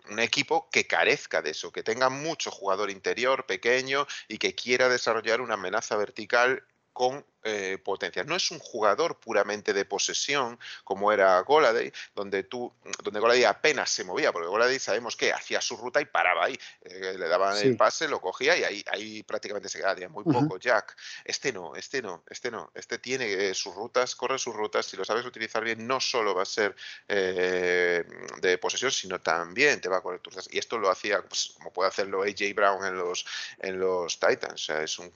un 0.09 0.19
equipo 0.19 0.69
que 0.71 0.87
carezca 0.87 1.41
de 1.41 1.51
eso, 1.51 1.71
que 1.71 1.83
tenga 1.83 2.09
mucho 2.09 2.51
jugador 2.51 2.89
interior, 2.89 3.45
pequeño 3.45 4.07
y 4.27 4.37
que 4.37 4.55
quiera 4.55 4.89
desarrollar 4.89 5.41
una 5.41 5.55
amenaza 5.55 5.95
vertical 5.97 6.63
con 6.99 7.25
eh, 7.45 7.77
potencia. 7.81 8.25
No 8.25 8.35
es 8.35 8.51
un 8.51 8.59
jugador 8.59 9.21
puramente 9.21 9.71
de 9.71 9.85
posesión 9.85 10.59
como 10.83 11.13
era 11.13 11.39
Goladay, 11.39 11.93
donde 12.13 12.43
tú, 12.43 12.73
donde 13.01 13.21
Goladay 13.21 13.45
apenas 13.45 13.89
se 13.89 14.03
movía, 14.03 14.33
porque 14.33 14.49
Goladay 14.49 14.79
sabemos 14.79 15.15
que 15.15 15.31
hacía 15.31 15.61
su 15.61 15.77
ruta 15.77 16.01
y 16.01 16.05
paraba 16.05 16.43
ahí, 16.43 16.59
eh, 16.81 17.15
le 17.17 17.29
daban 17.29 17.57
el 17.57 17.77
pase, 17.77 18.09
lo 18.09 18.19
cogía 18.19 18.57
y 18.57 18.65
ahí, 18.65 18.83
ahí 18.91 19.23
prácticamente 19.23 19.69
se 19.69 19.77
quedaba, 19.77 20.09
muy 20.09 20.25
poco 20.25 20.57
Jack. 20.57 20.97
Este 21.23 21.53
no, 21.53 21.73
este 21.73 22.01
no, 22.01 22.25
este 22.29 22.51
no, 22.51 22.69
este 22.75 22.97
tiene 22.97 23.31
eh, 23.31 23.53
sus 23.53 23.73
rutas, 23.73 24.13
corre 24.13 24.37
sus 24.37 24.53
rutas, 24.53 24.85
si 24.85 24.97
lo 24.97 25.05
sabes 25.05 25.25
utilizar 25.25 25.63
bien, 25.63 25.87
no 25.87 26.01
solo 26.01 26.35
va 26.35 26.41
a 26.41 26.45
ser 26.45 26.75
de 27.07 28.57
posesión, 28.61 28.91
sino 28.91 29.21
también 29.21 29.79
te 29.79 29.87
va 29.87 29.99
a 29.99 30.01
correr 30.01 30.19
tus 30.19 30.33
rutas. 30.33 30.49
Y 30.51 30.57
esto 30.57 30.77
lo 30.77 30.89
hacía, 30.89 31.21
pues, 31.21 31.53
como 31.55 31.71
puede 31.71 31.87
hacerlo 31.87 32.23
AJ 32.23 32.53
Brown 32.53 32.85
en 32.85 32.97
los, 32.97 33.25
en 33.59 33.79
los 33.79 34.19
Titans, 34.19 34.55
o 34.55 34.57
sea, 34.57 34.83
es 34.83 34.99
un 34.99 35.09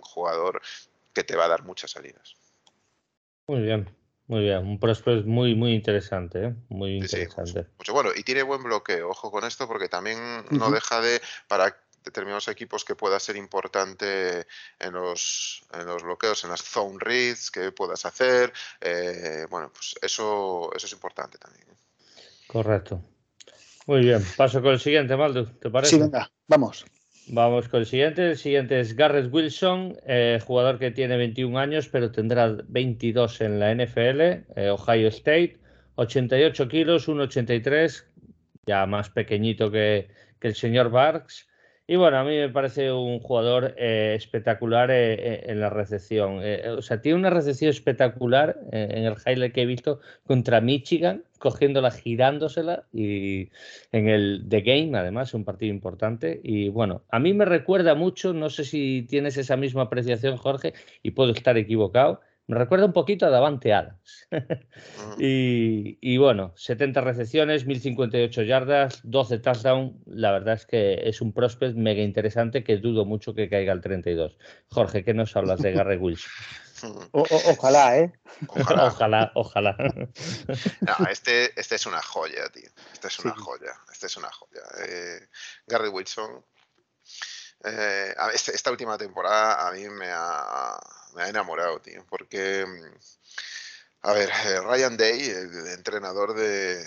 jugador 0.00 0.60
que 1.18 1.24
te 1.24 1.36
va 1.36 1.46
a 1.46 1.48
dar 1.48 1.64
muchas 1.64 1.90
salidas. 1.90 2.36
Muy 3.48 3.62
bien, 3.62 3.90
muy 4.28 4.42
bien. 4.42 4.58
Un 4.58 4.78
prospect 4.78 5.26
muy, 5.26 5.56
muy 5.56 5.72
interesante, 5.72 6.44
¿eh? 6.44 6.54
muy 6.68 6.98
interesante. 6.98 7.66
mucho, 7.76 7.92
bueno, 7.92 8.10
y 8.14 8.22
tiene 8.22 8.44
buen 8.44 8.62
bloqueo, 8.62 9.08
ojo 9.08 9.32
con 9.32 9.44
esto, 9.44 9.66
porque 9.66 9.88
también 9.88 10.18
no 10.50 10.70
deja 10.70 11.00
de, 11.00 11.20
para 11.48 11.76
determinados 12.04 12.46
equipos 12.46 12.84
que 12.84 12.94
pueda 12.94 13.18
ser 13.18 13.34
importante 13.34 14.46
en 14.78 14.92
los, 14.92 15.64
en 15.72 15.86
los 15.86 16.04
bloqueos, 16.04 16.44
en 16.44 16.50
las 16.50 16.62
zone 16.62 16.98
reads 17.00 17.50
que 17.50 17.72
puedas 17.72 18.06
hacer. 18.06 18.52
Eh, 18.80 19.44
bueno, 19.50 19.72
pues 19.72 19.96
eso, 20.00 20.70
eso 20.76 20.86
es 20.86 20.92
importante 20.92 21.36
también. 21.38 21.66
¿eh? 21.68 21.76
Correcto. 22.46 23.02
Muy 23.86 24.02
bien, 24.02 24.24
paso 24.36 24.62
con 24.62 24.74
el 24.74 24.80
siguiente, 24.80 25.16
Maldo, 25.16 25.50
¿te 25.50 25.68
parece? 25.68 25.96
Sí, 25.96 26.00
venga, 26.00 26.30
vamos. 26.46 26.84
Vamos 27.30 27.68
con 27.68 27.80
el 27.80 27.86
siguiente. 27.86 28.30
El 28.30 28.36
siguiente 28.38 28.80
es 28.80 28.96
Garrett 28.96 29.32
Wilson, 29.32 29.96
eh, 30.06 30.38
jugador 30.44 30.78
que 30.78 30.90
tiene 30.90 31.16
21 31.18 31.58
años, 31.58 31.88
pero 31.88 32.10
tendrá 32.10 32.56
22 32.68 33.40
en 33.42 33.60
la 33.60 33.70
NFL, 33.74 34.20
eh, 34.56 34.70
Ohio 34.70 35.08
State, 35.08 35.58
88 35.96 36.68
kilos, 36.68 37.06
1,83, 37.08 38.06
ya 38.66 38.86
más 38.86 39.10
pequeñito 39.10 39.70
que, 39.70 40.08
que 40.40 40.48
el 40.48 40.54
señor 40.54 40.90
Barks. 40.90 41.47
Y 41.90 41.96
bueno, 41.96 42.18
a 42.18 42.24
mí 42.24 42.36
me 42.36 42.50
parece 42.50 42.92
un 42.92 43.18
jugador 43.18 43.74
eh, 43.78 44.12
espectacular 44.14 44.90
eh, 44.90 45.14
eh, 45.14 45.44
en 45.46 45.58
la 45.58 45.70
recepción. 45.70 46.42
o 46.76 46.82
sea, 46.82 47.00
tiene 47.00 47.18
una 47.18 47.30
recepción 47.30 47.70
espectacular 47.70 48.60
en 48.72 49.04
el 49.06 49.14
highlight 49.24 49.54
que 49.54 49.62
he 49.62 49.66
visto 49.66 50.00
contra 50.26 50.60
Michigan, 50.60 51.24
cogiéndola, 51.38 51.90
girándosela 51.90 52.84
y 52.92 53.48
en 53.92 54.06
el 54.06 54.44
The 54.50 54.60
Game, 54.60 54.98
además, 54.98 55.32
un 55.32 55.46
partido 55.46 55.72
importante. 55.72 56.38
Y 56.44 56.68
bueno, 56.68 57.04
a 57.10 57.18
mí 57.20 57.32
me 57.32 57.46
recuerda 57.46 57.94
mucho, 57.94 58.34
no 58.34 58.50
sé 58.50 58.64
si 58.64 59.06
tienes 59.08 59.38
esa 59.38 59.56
misma 59.56 59.84
apreciación, 59.84 60.36
Jorge, 60.36 60.74
y 61.02 61.12
puedo 61.12 61.32
estar 61.32 61.56
equivocado, 61.56 62.20
me 62.48 62.56
recuerda 62.56 62.86
un 62.86 62.94
poquito 62.94 63.26
a 63.26 63.30
Davante 63.30 63.74
Adams. 63.74 64.26
y, 65.18 66.16
bueno, 66.16 66.54
70 66.56 67.02
recepciones, 67.02 67.66
1058 67.66 68.42
yardas, 68.42 69.00
12 69.04 69.38
touchdowns. 69.40 69.92
La 70.06 70.32
verdad 70.32 70.54
es 70.54 70.64
que 70.64 70.94
es 71.04 71.20
un 71.20 71.34
prospect 71.34 71.76
mega 71.76 72.02
interesante 72.02 72.64
que 72.64 72.78
dudo 72.78 73.04
mucho 73.04 73.34
que 73.34 73.50
caiga 73.50 73.72
al 73.72 73.82
32. 73.82 74.38
Jorge, 74.70 75.04
¿qué 75.04 75.12
nos 75.12 75.36
hablas 75.36 75.60
de 75.60 75.72
Gary 75.72 75.98
Wilson? 75.98 76.32
ojalá, 77.12 77.98
¿eh? 77.98 78.12
Ojalá, 78.48 79.30
ojalá. 79.34 79.76
no, 80.80 81.06
este, 81.10 81.60
este 81.60 81.74
es 81.74 81.84
una 81.84 82.00
joya, 82.00 82.48
tío. 82.48 82.70
Este 82.94 83.08
es 83.08 83.18
una 83.18 83.34
joya. 83.34 83.74
Este 83.92 84.06
es 84.06 84.16
una 84.16 84.30
joya. 84.30 84.62
Eh, 84.88 85.28
Gary 85.66 85.88
Wilson. 85.88 86.42
Eh, 87.64 88.14
este, 88.32 88.52
esta 88.54 88.70
última 88.70 88.96
temporada 88.96 89.68
a 89.68 89.72
mí 89.72 89.86
me 89.88 90.06
ha, 90.08 90.78
me 91.14 91.22
ha 91.22 91.28
enamorado, 91.28 91.80
tío, 91.80 92.04
porque, 92.08 92.64
mm, 92.66 92.98
a 94.02 94.12
ver, 94.12 94.30
eh, 94.30 94.60
Ryan 94.60 94.96
Day, 94.96 95.20
el 95.28 95.68
entrenador 95.68 96.34
de, 96.34 96.84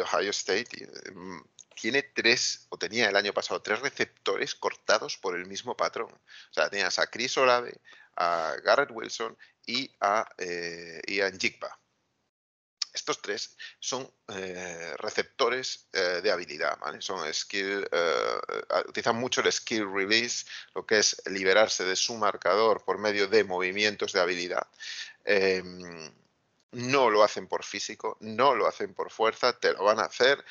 Ohio 0.00 0.30
State, 0.30 0.88
mm, 1.14 1.40
tiene 1.74 2.02
tres, 2.02 2.66
o 2.70 2.78
tenía 2.78 3.08
el 3.08 3.16
año 3.16 3.32
pasado, 3.32 3.62
tres 3.62 3.80
receptores 3.80 4.54
cortados 4.54 5.16
por 5.16 5.36
el 5.36 5.46
mismo 5.46 5.76
patrón. 5.76 6.12
O 6.12 6.52
sea, 6.52 6.68
tenías 6.68 6.98
a 6.98 7.06
Chris 7.06 7.36
Olave, 7.38 7.80
a 8.16 8.56
Garrett 8.64 8.90
Wilson 8.90 9.36
y 9.66 9.90
a 10.00 10.28
eh, 10.38 11.00
Ian 11.06 11.38
Jigba. 11.38 11.78
Estos 12.92 13.20
tres 13.20 13.56
son 13.78 14.10
eh, 14.28 14.94
receptores 14.98 15.88
eh, 15.92 16.20
de 16.22 16.30
habilidad. 16.30 16.78
Son 17.00 17.32
skill, 17.32 17.88
eh, 17.90 18.40
utilizan 18.88 19.16
mucho 19.16 19.40
el 19.40 19.52
skill 19.52 19.92
release, 19.92 20.46
lo 20.74 20.86
que 20.86 20.98
es 20.98 21.22
liberarse 21.26 21.84
de 21.84 21.96
su 21.96 22.14
marcador 22.14 22.84
por 22.84 22.98
medio 22.98 23.28
de 23.28 23.44
movimientos 23.44 24.12
de 24.12 24.20
habilidad. 24.20 24.66
Em, 25.24 26.12
no 26.72 27.08
lo 27.08 27.22
hacen 27.22 27.46
por 27.46 27.64
físico, 27.64 28.16
no 28.20 28.54
lo 28.54 28.66
hacen 28.66 28.94
por 28.94 29.10
fuerza, 29.10 29.58
te 29.58 29.72
lo 29.72 29.84
van 29.84 30.00
a 30.00 30.04
hacer 30.04 30.44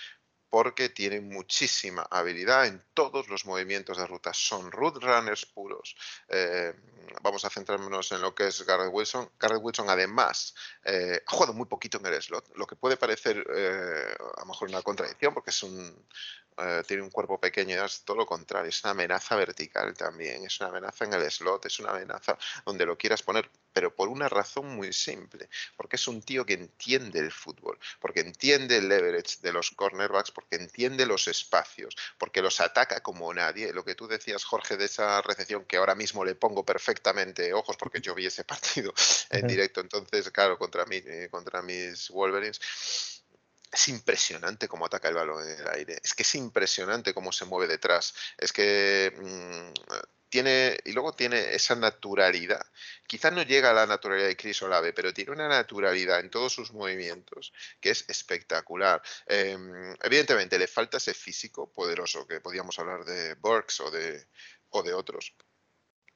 porque 0.49 0.89
tienen 0.89 1.29
muchísima 1.29 2.07
habilidad 2.09 2.65
en 2.67 2.83
todos 2.93 3.27
los 3.29 3.45
movimientos 3.45 3.97
de 3.97 4.07
ruta. 4.07 4.33
Son 4.33 4.71
root 4.71 5.03
runners 5.03 5.45
puros. 5.45 5.95
Eh, 6.29 6.73
vamos 7.21 7.45
a 7.45 7.49
centrarnos 7.49 8.11
en 8.11 8.21
lo 8.21 8.33
que 8.33 8.47
es 8.47 8.65
Garrett 8.65 8.91
Wilson. 8.91 9.29
Garrett 9.39 9.61
Wilson, 9.61 9.89
además, 9.89 10.55
eh, 10.83 11.21
ha 11.25 11.31
jugado 11.31 11.53
muy 11.53 11.65
poquito 11.65 11.97
en 11.97 12.05
el 12.05 12.21
slot, 12.21 12.55
lo 12.55 12.65
que 12.65 12.75
puede 12.75 12.97
parecer 12.97 13.45
eh, 13.55 14.15
a 14.37 14.41
lo 14.41 14.45
mejor 14.45 14.69
una 14.69 14.81
contradicción, 14.81 15.33
porque 15.33 15.49
es 15.49 15.63
un, 15.63 16.05
tiene 16.85 17.03
un 17.03 17.09
cuerpo 17.09 17.39
pequeño, 17.39 17.83
es 17.83 18.01
todo 18.01 18.17
lo 18.17 18.25
contrario, 18.25 18.69
es 18.69 18.83
una 18.83 18.91
amenaza 18.91 19.35
vertical 19.35 19.93
también, 19.95 20.43
es 20.43 20.59
una 20.59 20.69
amenaza 20.69 21.05
en 21.05 21.13
el 21.13 21.31
slot, 21.31 21.65
es 21.65 21.79
una 21.79 21.91
amenaza 21.91 22.37
donde 22.65 22.85
lo 22.85 22.97
quieras 22.97 23.21
poner, 23.21 23.49
pero 23.73 23.93
por 23.93 24.09
una 24.09 24.27
razón 24.27 24.75
muy 24.75 24.91
simple, 24.91 25.49
porque 25.75 25.97
es 25.97 26.07
un 26.07 26.23
tío 26.23 26.45
que 26.45 26.53
entiende 26.53 27.19
el 27.19 27.31
fútbol, 27.31 27.77
porque 27.99 28.21
entiende 28.21 28.77
el 28.77 28.89
leverage 28.89 29.37
de 29.41 29.53
los 29.53 29.69
cornerbacks, 29.71 30.31
porque 30.31 30.55
entiende 30.55 31.05
los 31.05 31.27
espacios, 31.27 31.95
porque 32.17 32.41
los 32.41 32.59
ataca 32.59 33.01
como 33.01 33.31
nadie. 33.33 33.71
Lo 33.73 33.85
que 33.85 33.93
tú 33.93 34.07
decías, 34.07 34.43
Jorge, 34.43 34.77
de 34.77 34.85
esa 34.85 35.21
recepción 35.21 35.65
que 35.65 35.77
ahora 35.77 35.93
mismo 35.93 36.25
le 36.25 36.33
pongo 36.33 36.65
perfectamente 36.65 37.53
ojos, 37.53 37.77
porque 37.77 38.01
yo 38.01 38.15
vi 38.15 38.25
ese 38.25 38.43
partido 38.45 38.93
en 39.29 39.45
directo, 39.45 39.81
entonces, 39.81 40.31
claro, 40.31 40.57
contra, 40.57 40.85
mí, 40.85 40.97
eh, 41.05 41.27
contra 41.29 41.61
mis 41.61 42.09
Wolverines 42.09 42.59
es 43.77 43.87
impresionante 43.89 44.67
cómo 44.67 44.87
ataca 44.87 45.07
el 45.07 45.13
balón 45.13 45.47
en 45.47 45.59
el 45.59 45.67
aire. 45.67 45.99
Es 46.03 46.15
que 46.15 46.23
es 46.23 46.35
impresionante 46.35 47.13
cómo 47.13 47.31
se 47.31 47.45
mueve 47.45 47.67
detrás. 47.67 48.15
Es 48.35 48.51
que 48.51 49.13
mm, 49.15 49.99
tiene, 50.29 50.79
y 50.83 50.93
luego 50.93 51.13
tiene 51.13 51.53
esa 51.53 51.75
naturalidad. 51.75 52.65
Quizás 53.05 53.31
no 53.33 53.43
llega 53.43 53.69
a 53.69 53.73
la 53.73 53.85
naturalidad 53.85 54.29
de 54.29 54.35
Chris 54.35 54.63
Olave, 54.63 54.93
pero 54.93 55.13
tiene 55.13 55.31
una 55.31 55.47
naturalidad 55.47 56.19
en 56.19 56.31
todos 56.31 56.53
sus 56.53 56.73
movimientos 56.73 57.53
que 57.79 57.91
es 57.91 58.03
espectacular. 58.09 58.99
Em, 59.27 59.95
evidentemente, 60.01 60.57
le 60.57 60.67
falta 60.67 60.97
ese 60.97 61.13
físico 61.13 61.71
poderoso, 61.71 62.25
que 62.25 62.41
podíamos 62.41 62.79
hablar 62.79 63.05
de 63.05 63.35
Burks 63.35 63.79
o 63.81 63.91
de, 63.91 64.27
o 64.69 64.81
de 64.81 64.93
otros. 64.93 65.35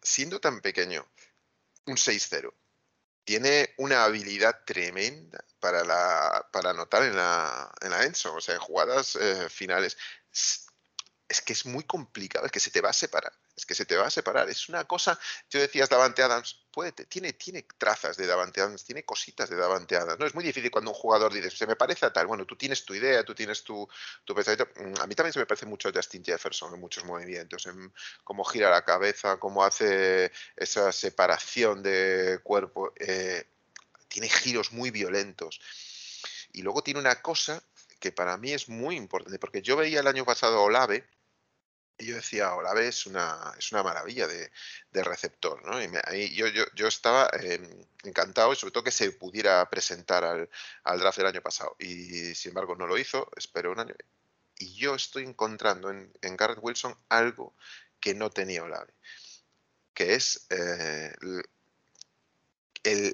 Siendo 0.02 0.40
tan 0.40 0.62
pequeño, 0.62 1.08
un 1.86 1.96
6-0 1.96 2.52
tiene 3.24 3.74
una 3.78 4.04
habilidad 4.04 4.64
tremenda 4.66 5.44
para, 5.60 5.84
la, 5.84 6.48
para 6.52 6.72
anotar 6.72 7.04
en 7.04 7.16
la, 7.16 7.72
en 7.82 7.92
la 7.92 8.04
Enzo, 8.04 8.34
o 8.34 8.42
sea, 8.42 8.56
en 8.56 8.62
jugadas 8.62 9.16
eh, 9.16 9.50
finales. 9.50 9.98
Es, 10.32 11.42
que 11.42 11.54
es 11.54 11.66
muy 11.66 11.84
complicado, 11.84 12.46
es 12.46 12.52
que 12.52 12.60
se 12.60 12.72
te 12.72 12.82
va 12.82 12.90
a 12.90 12.94
separar, 12.94 13.32
que 13.66 13.76
se 13.76 13.86
te 13.86 13.96
va 13.96 14.08
a 14.08 14.10
separar. 14.10 14.50
Es 14.50 14.70
una 14.70 14.86
cosa, 14.86 15.20
yo 15.50 15.60
decías 15.60 15.90
Davante 15.90 16.24
Adams, 16.24 16.66
puede, 16.72 16.92
tiene, 16.92 17.34
tiene 17.34 17.66
trazas 17.78 18.18
de 18.18 18.28
Davante 18.28 18.62
Adams, 18.62 18.84
tiene 18.84 19.04
cositas 19.04 19.50
de 19.50 19.56
Davante 19.56 19.96
Adams. 19.96 20.20
No 20.20 20.26
es 20.26 20.36
muy 20.36 20.44
difícil 20.44 20.72
cuando 20.72 20.92
un 20.92 20.96
jugador 20.96 21.34
dice, 21.34 21.50
se 21.50 21.68
me 21.68 21.76
parece 21.76 22.06
a 22.06 22.14
tal, 22.14 22.28
bueno, 22.28 22.46
tú 22.46 22.56
tienes 22.56 22.86
tu 22.86 22.94
idea, 22.94 23.24
tú 23.24 23.36
tienes 23.36 23.64
tu, 23.64 23.88
tu 24.24 24.34
pensamiento. 24.34 24.68
Mm, 24.76 25.02
a 25.02 25.08
mí 25.08 25.16
también 25.16 25.34
se 25.34 25.40
me 25.40 25.46
parece 25.46 25.66
mucho 25.66 25.90
a 25.90 25.92
Justin 25.94 26.24
Jefferson 26.24 26.74
en 26.74 26.80
muchos 26.80 27.04
movimientos, 27.06 27.66
en 27.66 27.94
cómo 28.24 28.44
gira 28.44 28.70
la 28.70 28.84
cabeza, 28.84 29.38
cómo 29.38 29.64
hace 29.64 30.32
esa 30.56 30.92
separación 30.92 31.84
de 31.84 32.40
cuerpo. 32.44 32.94
Eh, 32.98 33.46
tiene 34.08 34.30
giros 34.30 34.72
muy 34.72 34.92
violentos. 34.92 35.60
Y 36.54 36.62
luego 36.62 36.84
tiene 36.84 37.00
una 37.00 37.22
cosa 37.22 37.64
que 38.00 38.12
para 38.12 38.36
mí 38.38 38.52
es 38.52 38.68
muy 38.68 38.98
importante, 38.98 39.40
porque 39.40 39.62
yo 39.62 39.78
veía 39.78 40.02
el 40.02 40.08
año 40.08 40.26
pasado 40.26 40.58
a 40.58 40.62
Olave 40.62 41.08
Y 42.02 42.08
yo 42.08 42.16
decía, 42.16 42.54
Olave 42.56 42.88
es 42.88 43.06
una, 43.06 43.54
es 43.58 43.72
una 43.72 43.84
maravilla 43.84 44.28
de, 44.28 44.52
receptor, 45.04 45.64
¿no? 45.66 45.82
Y 46.14 46.34
yo, 46.36 46.48
yo, 46.48 46.88
estaba 46.88 47.30
em, 47.40 47.86
encantado 48.04 48.52
y 48.54 48.56
sobre 48.56 48.72
todo 48.72 48.84
que 48.84 48.92
se 48.92 49.12
pudiera 49.12 49.70
presentar 49.70 50.24
al, 50.24 50.50
al, 50.84 51.00
draft 51.00 51.18
del 51.20 51.28
año 51.28 51.42
pasado. 51.42 51.76
Y 51.80 52.34
sin 52.36 52.50
embargo 52.50 52.76
no 52.76 52.88
lo 52.88 52.98
hizo, 52.98 53.30
espero 53.36 53.72
un 53.72 53.80
año. 53.80 53.96
Y 54.58 54.76
yo 54.76 54.96
estoy 54.96 55.24
encontrando 55.24 55.92
en, 55.92 56.12
en 56.22 56.36
Garrett 56.36 56.60
Wilson 56.62 56.98
algo 57.10 57.56
que 58.02 58.16
no 58.16 58.32
tenía 58.32 58.64
Olave, 58.64 58.94
que 59.94 60.16
es 60.16 60.48
eh, 60.50 61.14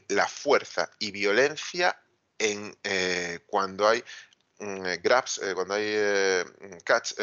la 0.08 0.28
fuerza 0.28 0.90
y 0.98 1.12
violencia 1.12 2.02
en 2.40 2.76
eh, 2.84 3.40
cuando 3.48 3.88
hay 3.88 4.04
mm, 4.60 4.84
grabs, 5.04 5.40
eh, 5.40 5.54
cuando 5.54 5.74
hay 5.74 5.94
catch 6.86 7.14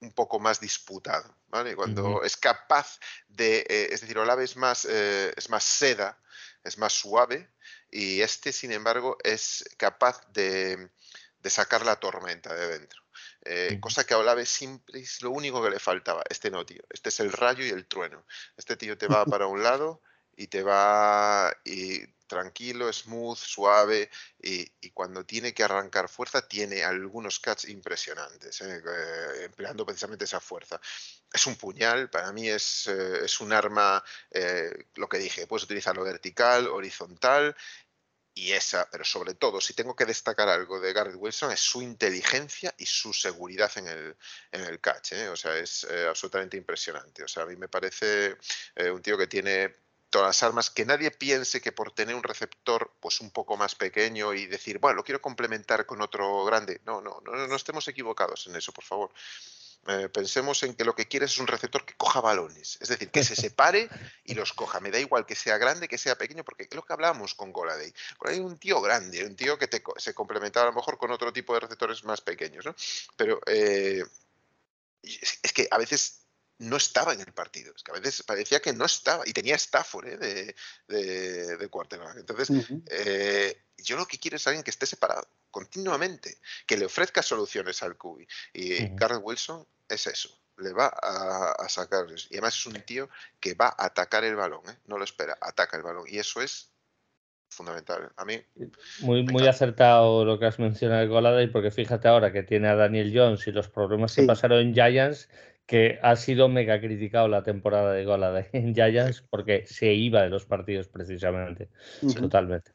un 0.00 0.12
poco 0.12 0.38
más 0.38 0.60
disputado, 0.60 1.34
¿vale? 1.48 1.74
Cuando 1.74 2.22
es 2.22 2.36
capaz 2.36 2.98
de, 3.28 3.66
eh, 3.68 3.88
es 3.90 4.00
decir, 4.00 4.18
Olave 4.18 4.44
es 4.44 4.56
más, 4.56 4.86
eh, 4.88 5.32
es 5.36 5.50
más 5.50 5.64
seda, 5.64 6.18
es 6.64 6.78
más 6.78 6.92
suave 6.92 7.50
y 7.90 8.20
este, 8.20 8.52
sin 8.52 8.72
embargo, 8.72 9.16
es 9.24 9.64
capaz 9.76 10.20
de, 10.32 10.90
sacar 11.44 11.86
la 11.86 11.96
tormenta 11.96 12.54
de 12.54 12.78
dentro. 12.78 13.02
Eh, 13.42 13.78
cosa 13.80 14.04
que 14.04 14.12
a 14.12 14.18
Olave 14.18 14.44
siempre 14.44 15.00
es 15.00 15.22
lo 15.22 15.30
único 15.30 15.62
que 15.62 15.70
le 15.70 15.78
faltaba. 15.78 16.22
Este 16.28 16.50
no, 16.50 16.66
tío. 16.66 16.82
Este 16.90 17.08
es 17.08 17.20
el 17.20 17.32
rayo 17.32 17.64
y 17.64 17.70
el 17.70 17.86
trueno. 17.86 18.26
Este 18.58 18.76
tío 18.76 18.98
te 18.98 19.06
va 19.06 19.24
para 19.24 19.46
un 19.46 19.62
lado 19.62 20.02
y 20.38 20.46
te 20.46 20.62
va 20.62 21.52
y 21.64 22.00
tranquilo, 22.28 22.92
smooth, 22.92 23.36
suave 23.36 24.08
y, 24.40 24.68
cuando 24.90 25.24
tiene 25.24 25.54
que 25.54 25.64
arrancar 25.64 26.08
fuerza 26.08 26.46
tiene 26.46 26.84
algunos 26.84 27.40
cuts 27.40 27.68
impresionantes, 27.68 28.60
¿eh? 28.60 28.82
Eh, 28.84 29.44
empleando 29.44 29.84
precisamente 29.86 30.24
esa 30.24 30.40
fuerza. 30.40 30.80
Es 31.32 31.46
un 31.46 31.56
puñal, 31.56 32.10
para 32.10 32.32
mí 32.32 32.48
es, 32.48 32.86
eh, 32.88 33.24
es 33.24 33.40
un 33.40 33.52
arma, 33.52 34.02
lo 34.94 35.08
que 35.08 35.18
dije, 35.18 35.46
puedes 35.46 35.64
utilizarlo 35.64 36.04
vertical, 36.04 36.68
horizontal 36.68 37.56
y 38.34 38.52
esa, 38.52 38.88
pero 38.90 39.04
sobre 39.04 39.34
todo, 39.34 39.60
si 39.60 39.74
tengo 39.74 39.96
que 39.96 40.04
destacar 40.04 40.48
algo 40.48 40.80
de 40.80 40.92
Garrett 40.92 41.16
Wilson, 41.16 41.52
es 41.52 41.60
su 41.60 41.82
inteligencia 41.82 42.74
y 42.78 42.86
su 42.86 43.12
seguridad 43.12 43.70
en 43.76 43.88
el, 43.88 44.16
en 44.52 44.60
el 44.64 44.80
catch. 44.80 45.12
O 45.32 45.36
sea, 45.36 45.56
es 45.56 45.84
absolutamente 46.08 46.56
impresionante. 46.56 47.24
O 47.24 47.28
sea, 47.28 47.44
a 47.44 47.46
mí 47.46 47.56
me 47.56 47.68
parece 47.68 48.36
un 48.92 49.02
tío 49.02 49.18
que 49.18 49.26
tiene 49.26 49.74
todas 50.10 50.28
las 50.28 50.42
armas, 50.42 50.70
que 50.70 50.84
nadie 50.84 51.10
piense 51.10 51.60
que 51.60 51.72
por 51.72 51.92
tener 51.92 52.14
un 52.14 52.22
receptor 52.22 52.92
pues 53.00 53.20
un 53.20 53.30
poco 53.30 53.56
más 53.56 53.74
pequeño 53.74 54.34
y 54.34 54.46
decir, 54.46 54.78
bueno, 54.78 54.96
lo 54.96 55.04
quiero 55.04 55.20
complementar 55.20 55.86
con 55.86 56.00
otro 56.00 56.44
grande. 56.44 56.80
No, 56.84 57.00
no, 57.00 57.20
no, 57.24 57.46
no 57.46 57.56
estemos 57.56 57.86
equivocados 57.88 58.46
en 58.46 58.56
eso, 58.56 58.72
por 58.72 58.84
favor. 58.84 59.10
Eh, 59.86 60.08
pensemos 60.08 60.62
en 60.64 60.74
que 60.74 60.84
lo 60.84 60.94
que 60.94 61.06
quieres 61.06 61.32
es 61.32 61.38
un 61.38 61.46
receptor 61.46 61.84
que 61.84 61.94
coja 61.94 62.20
balones, 62.20 62.76
es 62.80 62.88
decir, 62.88 63.10
que 63.10 63.22
se 63.24 63.36
separe 63.36 63.88
y 64.24 64.34
los 64.34 64.52
coja. 64.52 64.80
Me 64.80 64.90
da 64.90 64.98
igual 64.98 65.24
que 65.24 65.34
sea 65.34 65.56
grande, 65.56 65.88
que 65.88 65.98
sea 65.98 66.16
pequeño, 66.16 66.44
porque 66.44 66.64
es 66.64 66.74
lo 66.74 66.82
que 66.84 66.92
hablamos 66.92 67.34
con 67.34 67.52
Goladay. 67.52 67.92
Goladay 68.18 68.40
es 68.40 68.44
un 68.44 68.58
tío 68.58 68.80
grande, 68.80 69.24
un 69.24 69.36
tío 69.36 69.58
que 69.58 69.68
se 69.96 70.14
complementaba 70.14 70.66
a 70.66 70.70
lo 70.70 70.76
mejor 70.76 70.98
con 70.98 71.10
otro 71.10 71.32
tipo 71.32 71.54
de 71.54 71.60
receptores 71.60 72.04
más 72.04 72.20
pequeños, 72.20 72.64
¿no? 72.64 72.74
Pero 73.16 73.40
eh, 73.46 74.02
es 75.02 75.52
que 75.54 75.68
a 75.70 75.78
veces 75.78 76.27
no 76.58 76.76
estaba 76.76 77.12
en 77.12 77.20
el 77.20 77.32
partido. 77.32 77.72
Es 77.74 77.82
que 77.82 77.92
a 77.92 78.00
veces 78.00 78.22
parecía 78.22 78.60
que 78.60 78.72
no 78.72 78.84
estaba. 78.84 79.26
Y 79.26 79.32
tenía 79.32 79.54
Stafford 79.54 80.08
¿eh? 80.08 80.16
de, 80.16 80.54
de, 80.88 81.56
de 81.56 81.68
quarterback. 81.68 82.16
Entonces, 82.16 82.50
eh, 82.90 83.62
yo 83.78 83.96
lo 83.96 84.06
que 84.06 84.18
quiero 84.18 84.36
es 84.36 84.46
alguien 84.46 84.64
que 84.64 84.70
esté 84.70 84.86
separado 84.86 85.28
continuamente, 85.50 86.38
que 86.66 86.76
le 86.76 86.86
ofrezca 86.86 87.22
soluciones 87.22 87.82
al 87.82 87.96
QB. 87.96 88.26
Y 88.52 88.96
Carl 88.96 89.20
Wilson 89.22 89.66
es 89.88 90.06
eso. 90.06 90.38
Le 90.56 90.72
va 90.72 90.88
a, 90.88 91.68
sacar. 91.68 92.06
Y 92.30 92.34
además 92.34 92.56
es 92.56 92.66
un 92.66 92.80
tío 92.82 93.08
que 93.38 93.54
va 93.54 93.68
a 93.68 93.86
atacar 93.86 94.24
el 94.24 94.34
balón. 94.34 94.62
¿eh? 94.68 94.76
No 94.86 94.98
lo 94.98 95.04
espera, 95.04 95.38
ataca 95.40 95.76
el 95.76 95.84
balón. 95.84 96.04
Y 96.08 96.18
eso 96.18 96.42
es 96.42 96.72
fundamental. 97.48 98.10
A 98.16 98.24
mí. 98.24 98.42
Muy, 99.00 99.22
muy 99.22 99.46
acertado 99.46 100.24
lo 100.24 100.38
que 100.38 100.46
has 100.46 100.58
mencionado, 100.58 101.40
y 101.40 101.46
porque 101.46 101.70
fíjate 101.70 102.08
ahora 102.08 102.32
que 102.32 102.42
tiene 102.42 102.68
a 102.68 102.74
Daniel 102.74 103.12
Jones 103.14 103.46
y 103.46 103.52
los 103.52 103.68
problemas 103.68 104.14
que 104.14 104.24
pasaron 104.24 104.60
en 104.60 104.74
Giants, 104.74 105.28
que 105.68 105.98
ha 106.02 106.16
sido 106.16 106.48
mega 106.48 106.80
criticado 106.80 107.28
la 107.28 107.42
temporada 107.42 107.92
de 107.92 108.06
Gola 108.06 108.46
en 108.52 108.74
Giants 108.74 109.22
porque 109.28 109.66
se 109.66 109.92
iba 109.92 110.22
de 110.22 110.30
los 110.30 110.46
partidos 110.46 110.88
precisamente. 110.88 111.68
Totalmente. 112.18 112.72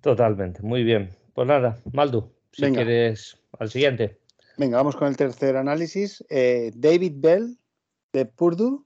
Totalmente. 0.00 0.62
Muy 0.62 0.82
bien. 0.82 1.10
Pues 1.32 1.46
nada, 1.46 1.78
Maldu, 1.92 2.28
si 2.50 2.72
quieres 2.72 3.38
al 3.56 3.70
siguiente. 3.70 4.18
Venga, 4.58 4.78
vamos 4.78 4.96
con 4.96 5.06
el 5.06 5.16
tercer 5.16 5.56
análisis. 5.56 6.24
Eh, 6.28 6.72
David 6.74 7.12
Bell, 7.14 7.56
de 8.12 8.26
Purdue, 8.26 8.84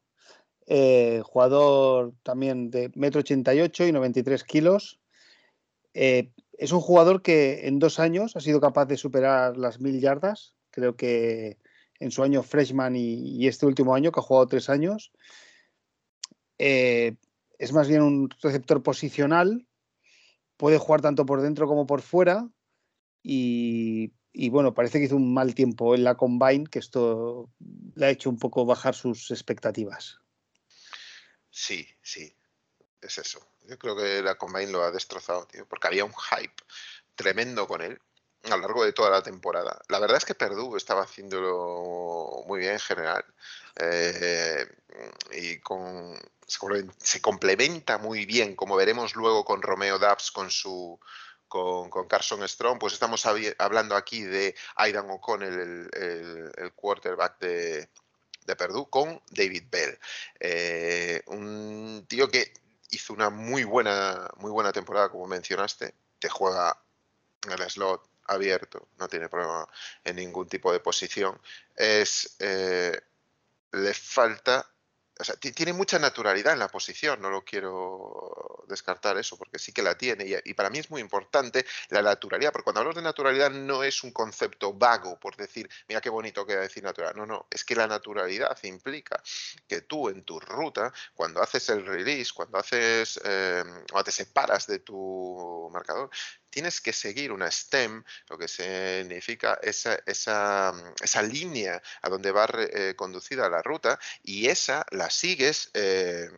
eh, 0.66 1.22
jugador 1.24 2.12
también 2.22 2.70
de 2.70 2.92
metro 2.94 3.20
88 3.20 3.86
y 3.86 3.92
93 3.92 4.44
kilos. 4.44 5.00
Eh, 5.94 6.32
es 6.58 6.70
un 6.70 6.82
jugador 6.82 7.22
que 7.22 7.66
en 7.66 7.78
dos 7.78 7.98
años 7.98 8.36
ha 8.36 8.40
sido 8.40 8.60
capaz 8.60 8.84
de 8.84 8.98
superar 8.98 9.56
las 9.56 9.80
mil 9.80 10.00
yardas. 10.02 10.54
Creo 10.70 10.96
que 10.96 11.56
en 11.98 12.10
su 12.10 12.22
año 12.22 12.42
freshman 12.42 12.96
y, 12.96 13.46
este 13.46 13.66
último 13.66 13.94
año, 13.94 14.12
que 14.12 14.20
ha 14.20 14.22
jugado 14.22 14.46
tres 14.46 14.68
años. 14.68 15.12
Eh, 16.58 17.16
es 17.58 17.72
más 17.72 17.88
bien 17.88 18.02
un 18.02 18.30
receptor 18.42 18.82
posicional, 18.82 19.66
puede 20.56 20.78
jugar 20.78 21.00
tanto 21.00 21.26
por 21.26 21.42
dentro 21.42 21.66
como 21.66 21.86
por 21.86 22.02
fuera 22.02 22.48
y, 23.22 24.12
bueno, 24.50 24.74
parece 24.74 24.98
que 24.98 25.06
hizo 25.06 25.16
un 25.16 25.32
mal 25.34 25.54
tiempo 25.54 25.94
en 25.94 26.04
la 26.04 26.16
combine, 26.16 26.66
que 26.70 26.78
esto 26.78 27.50
le 27.94 28.06
ha 28.06 28.10
hecho 28.10 28.30
un 28.30 28.38
poco 28.38 28.64
bajar 28.64 28.94
sus 28.94 29.30
expectativas. 29.30 30.18
Sí, 31.50 31.86
sí, 32.02 32.32
es 33.00 33.18
eso. 33.18 33.40
Yo 33.66 33.78
creo 33.78 33.96
que 33.96 34.22
la 34.22 34.36
combine 34.36 34.70
lo 34.70 34.82
ha 34.82 34.90
destrozado, 34.90 35.46
tío, 35.46 35.66
porque 35.66 35.88
había 35.88 36.04
un 36.04 36.12
hype 36.12 36.54
tremendo 37.16 37.66
con 37.66 37.80
él 37.80 37.98
a 38.46 38.56
lo 38.56 38.62
largo 38.62 38.84
de 38.84 38.92
toda 38.92 39.10
la 39.10 39.22
temporada. 39.22 39.80
La 39.88 39.98
verdad 39.98 40.18
es 40.18 40.24
que 40.24 40.34
Perdú 40.34 40.76
estaba 40.76 41.02
haciéndolo 41.02 42.44
muy 42.46 42.60
bien 42.60 42.74
en 42.74 42.80
general 42.80 43.24
eh, 43.80 44.66
y 45.32 45.58
con, 45.60 46.16
se 46.98 47.20
complementa 47.20 47.98
muy 47.98 48.26
bien, 48.26 48.54
como 48.56 48.76
veremos 48.76 49.14
luego 49.16 49.44
con 49.44 49.62
Romeo 49.62 49.98
Dubs, 49.98 50.30
con 50.30 50.50
su 50.50 50.98
con, 51.48 51.90
Carson 52.08 52.46
Strong, 52.46 52.78
pues 52.78 52.92
estamos 52.92 53.24
hablando 53.58 53.96
aquí 53.96 54.22
de 54.22 54.54
Aidan 54.76 55.10
O'Connell, 55.10 55.88
el, 55.92 56.72
quarterback 56.74 57.38
de, 57.38 57.88
de 58.44 58.56
Purdue, 58.56 58.90
con 58.90 59.22
David 59.30 59.64
Bell. 59.70 59.98
Eh, 60.40 61.22
un 61.26 62.04
tío 62.08 62.28
que 62.28 62.52
hizo 62.90 63.12
una 63.12 63.30
muy 63.30 63.64
buena, 63.64 64.28
muy 64.36 64.50
buena 64.50 64.72
temporada, 64.72 65.08
como 65.08 65.26
mencionaste, 65.26 65.94
te 66.18 66.28
juega 66.28 66.78
en 67.44 67.52
el 67.52 67.70
slot, 67.70 68.08
abierto, 68.28 68.88
no 68.98 69.08
tiene 69.08 69.28
problema 69.28 69.68
en 70.04 70.16
ningún 70.16 70.48
tipo 70.48 70.72
de 70.72 70.80
posición, 70.80 71.40
es 71.74 72.36
eh, 72.40 72.98
le 73.72 73.94
falta 73.94 74.66
o 75.18 75.24
sea, 75.24 75.34
tiene 75.36 75.72
mucha 75.72 75.98
naturalidad 75.98 76.52
en 76.52 76.58
la 76.58 76.68
posición, 76.68 77.22
no 77.22 77.30
lo 77.30 77.42
quiero 77.42 78.64
descartar 78.68 79.16
eso, 79.16 79.38
porque 79.38 79.58
sí 79.58 79.72
que 79.72 79.82
la 79.82 79.96
tiene. 79.96 80.42
Y, 80.44 80.52
para 80.52 80.68
mí 80.68 80.78
es 80.78 80.90
muy 80.90 81.00
importante 81.00 81.64
la 81.88 82.02
naturalidad, 82.02 82.52
porque 82.52 82.64
cuando 82.64 82.80
hablamos 82.80 82.96
de 82.96 83.02
naturalidad 83.02 83.50
no 83.50 83.82
es 83.82 84.04
un 84.04 84.10
concepto 84.10 84.74
vago, 84.74 85.18
por 85.18 85.34
decir, 85.36 85.70
mira 85.88 86.02
qué 86.02 86.10
bonito 86.10 86.44
queda 86.44 86.60
decir 86.60 86.82
natural. 86.82 87.16
No, 87.16 87.24
no, 87.24 87.46
es 87.50 87.64
que 87.64 87.74
la 87.74 87.86
naturalidad 87.86 88.58
implica 88.64 89.22
que 89.66 89.82
tú 89.82 90.10
en 90.10 90.22
tu 90.22 90.38
ruta, 90.38 90.92
cuando 91.14 91.42
haces 91.42 91.66
el 91.70 91.86
release, 91.86 92.32
cuando 92.34 92.58
haces, 92.58 93.18
eh, 93.24 93.64
cuando 93.90 94.04
te 94.04 94.12
separas 94.12 94.66
de 94.66 94.80
tu 94.80 95.70
marcador, 95.72 96.10
tienes 96.56 96.80
que 96.80 96.94
seguir 96.94 97.32
una 97.32 97.50
STEM, 97.50 98.02
lo 98.30 98.38
que 98.38 98.48
significa 98.48 99.58
esa, 99.62 99.98
esa, 100.06 100.72
esa 101.02 101.22
línea 101.22 101.82
a 102.00 102.08
donde 102.08 102.32
va 102.32 102.48
eh, 102.56 102.94
conducida 102.96 103.50
la 103.50 103.60
ruta, 103.60 103.98
y 104.22 104.46
esa 104.46 104.86
la 104.90 105.10
sigues 105.10 105.68
eh, 105.74 106.30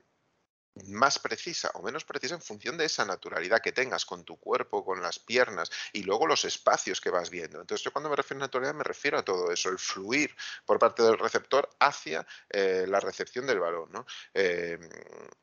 más 0.87 1.18
precisa 1.18 1.70
o 1.74 1.83
menos 1.83 2.05
precisa 2.05 2.35
en 2.35 2.43
función 2.43 2.76
de 2.76 2.85
esa 2.85 3.05
naturalidad 3.05 3.61
que 3.61 3.72
tengas 3.72 4.05
con 4.05 4.24
tu 4.24 4.37
cuerpo, 4.39 4.85
con 4.85 5.03
las 5.03 5.18
piernas 5.18 5.70
y 5.93 6.03
luego 6.03 6.26
los 6.26 6.45
espacios 6.45 7.01
que 7.01 7.11
vas 7.11 7.31
viendo. 7.31 7.61
Entonces 7.61 7.85
yo 7.85 7.93
cuando 7.93 8.11
me 8.11 8.16
refiero 8.16 8.43
a 8.43 8.47
naturalidad 8.47 8.74
me 8.74 8.85
refiero 8.85 9.18
a 9.18 9.24
todo 9.24 9.51
eso, 9.51 9.68
el 9.68 9.79
fluir 9.79 10.35
por 10.64 10.79
parte 10.79 11.03
del 11.03 11.18
receptor 11.18 11.68
hacia 11.81 12.26
eh, 12.51 12.87
la 12.89 13.01
recepción 13.01 13.47
del 13.47 13.61
balón. 13.61 13.91
¿no? 13.93 14.07
Eh, 14.35 14.79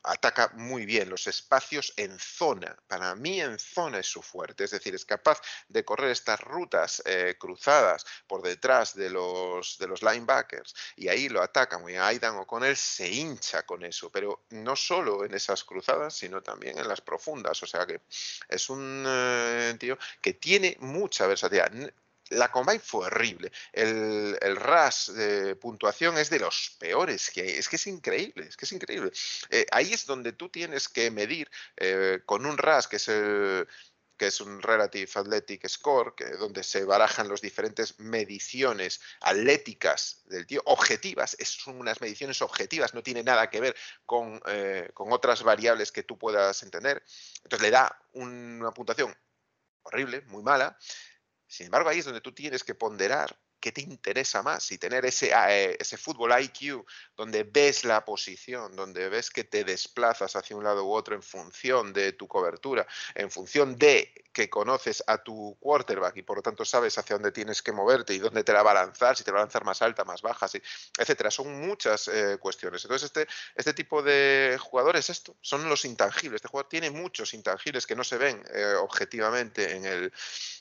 ataca 0.03 0.51
muy 0.55 0.85
bien 0.85 1.09
los 1.09 1.27
espacios 1.27 1.93
en 1.97 2.17
zona. 2.19 2.77
Para 2.87 3.15
mí 3.15 3.41
en 3.41 3.57
zona 3.59 3.99
es 3.99 4.07
su 4.07 4.21
fuerte, 4.21 4.63
es 4.63 4.71
decir, 4.71 4.95
es 4.95 5.05
capaz 5.05 5.41
de 5.67 5.83
correr 5.83 6.11
estas 6.11 6.39
rutas 6.41 7.01
eh, 7.05 7.35
cruzadas 7.39 8.05
por 8.27 8.41
detrás 8.41 8.95
de 8.95 9.09
los, 9.09 9.77
de 9.77 9.87
los 9.87 10.01
linebackers 10.01 10.75
y 10.95 11.07
ahí 11.07 11.29
lo 11.29 11.41
ataca 11.41 11.77
muy 11.77 11.93
bien. 11.93 12.03
Aidan 12.03 12.35
o 12.37 12.45
con 12.45 12.63
él 12.63 12.75
se 12.75 13.09
hincha 13.09 13.63
con 13.63 13.83
eso, 13.83 14.09
pero 14.11 14.45
no 14.49 14.75
solo 14.75 15.24
en 15.25 15.33
esas 15.33 15.63
cruzadas, 15.63 16.15
sino 16.15 16.41
también 16.41 16.77
en 16.77 16.87
las 16.87 17.01
profundas. 17.01 17.61
O 17.63 17.65
sea 17.67 17.85
que 17.85 18.01
es 18.49 18.69
un 18.69 19.03
eh, 19.07 19.75
tío 19.79 19.97
que 20.21 20.33
tiene 20.33 20.77
mucha 20.79 21.27
versatilidad. 21.27 21.71
la 22.29 22.51
Combine 22.51 22.79
fue 22.79 23.05
horrible. 23.07 23.51
El, 23.71 24.37
el 24.41 24.55
RAS 24.55 25.13
de 25.13 25.55
puntuación 25.55 26.17
es 26.17 26.29
de 26.29 26.39
los 26.39 26.75
peores 26.79 27.29
que 27.29 27.41
hay. 27.41 27.49
Es 27.51 27.69
que 27.69 27.75
es 27.75 27.87
increíble, 27.87 28.47
es 28.47 28.57
que 28.57 28.65
es 28.65 28.71
increíble. 28.71 29.11
Eh, 29.49 29.65
ahí 29.71 29.93
es 29.93 30.05
donde 30.05 30.33
tú 30.33 30.49
tienes 30.49 30.89
que 30.89 31.11
medir 31.11 31.49
eh, 31.77 32.21
con 32.25 32.45
un 32.45 32.57
RAS, 32.57 32.87
que 32.87 32.95
es 32.97 33.07
el 33.07 33.67
que 34.17 34.27
es 34.27 34.41
un 34.41 34.61
Relative 34.61 35.09
Athletic 35.13 35.67
Score, 35.67 36.15
que, 36.15 36.25
donde 36.31 36.63
se 36.63 36.85
barajan 36.85 37.27
las 37.27 37.41
diferentes 37.41 37.99
mediciones 37.99 39.01
atléticas 39.21 40.21
del 40.25 40.45
tío, 40.45 40.61
objetivas, 40.65 41.35
son 41.43 41.79
unas 41.79 42.01
mediciones 42.01 42.41
objetivas, 42.41 42.93
no 42.93 43.03
tiene 43.03 43.23
nada 43.23 43.49
que 43.49 43.61
ver 43.61 43.75
con, 44.05 44.41
eh, 44.47 44.89
con 44.93 45.11
otras 45.11 45.43
variables 45.43 45.91
que 45.91 46.03
tú 46.03 46.17
puedas 46.17 46.63
entender. 46.63 47.03
Entonces 47.43 47.61
le 47.61 47.71
da 47.71 48.01
una 48.13 48.71
puntuación 48.71 49.15
horrible, 49.83 50.21
muy 50.27 50.43
mala. 50.43 50.77
Sin 51.47 51.67
embargo, 51.67 51.89
ahí 51.89 51.99
es 51.99 52.05
donde 52.05 52.21
tú 52.21 52.33
tienes 52.33 52.63
que 52.63 52.75
ponderar 52.75 53.37
qué 53.65 53.71
te 53.71 53.81
interesa 53.81 54.43
más 54.43 54.71
y 54.71 54.77
tener 54.77 55.07
ese, 55.07 55.31
eh, 55.31 55.75
ese 55.79 55.97
fútbol 55.97 56.39
IQ 56.39 56.85
donde 57.17 57.41
ves 57.41 57.83
la 57.83 58.05
posición, 58.05 58.75
donde 58.75 59.09
ves 59.09 59.31
que 59.31 59.43
te 59.43 59.63
desplazas 59.63 60.35
hacia 60.35 60.55
un 60.55 60.63
lado 60.63 60.85
u 60.85 60.93
otro 60.93 61.15
en 61.15 61.23
función 61.23 61.91
de 61.91 62.13
tu 62.13 62.27
cobertura, 62.27 62.85
en 63.15 63.31
función 63.31 63.75
de 63.75 64.13
que 64.35 64.49
conoces 64.49 65.01
a 65.07 65.17
tu 65.17 65.57
quarterback 65.61 66.17
y 66.17 66.21
por 66.21 66.35
lo 66.35 66.43
tanto 66.43 66.65
sabes 66.65 66.97
hacia 66.97 67.15
dónde 67.15 67.31
tienes 67.31 67.61
que 67.61 67.71
moverte 67.71 68.13
y 68.13 68.19
dónde 68.19 68.43
te 68.43 68.51
la 68.51 68.61
va 68.61 68.71
a 68.71 68.85
lanzar, 68.85 69.15
si 69.15 69.23
te 69.23 69.31
va 69.31 69.39
a 69.39 69.43
lanzar 69.43 69.63
más 69.63 69.81
alta, 69.81 70.03
más 70.03 70.21
baja, 70.21 70.47
etcétera. 70.97 71.31
Son 71.31 71.61
muchas 71.65 72.09
eh, 72.09 72.37
cuestiones. 72.37 72.83
Entonces, 72.83 73.05
este, 73.05 73.27
este 73.55 73.73
tipo 73.73 74.03
de 74.03 74.59
jugadores, 74.59 75.09
esto, 75.09 75.37
son 75.39 75.67
los 75.69 75.85
intangibles. 75.85 76.39
Este 76.39 76.49
jugador 76.49 76.69
tiene 76.69 76.91
muchos 76.91 77.33
intangibles 77.33 77.87
que 77.87 77.95
no 77.95 78.03
se 78.03 78.17
ven 78.17 78.43
eh, 78.53 78.73
objetivamente 78.77 79.73
en 79.73 79.85
el, 79.85 80.13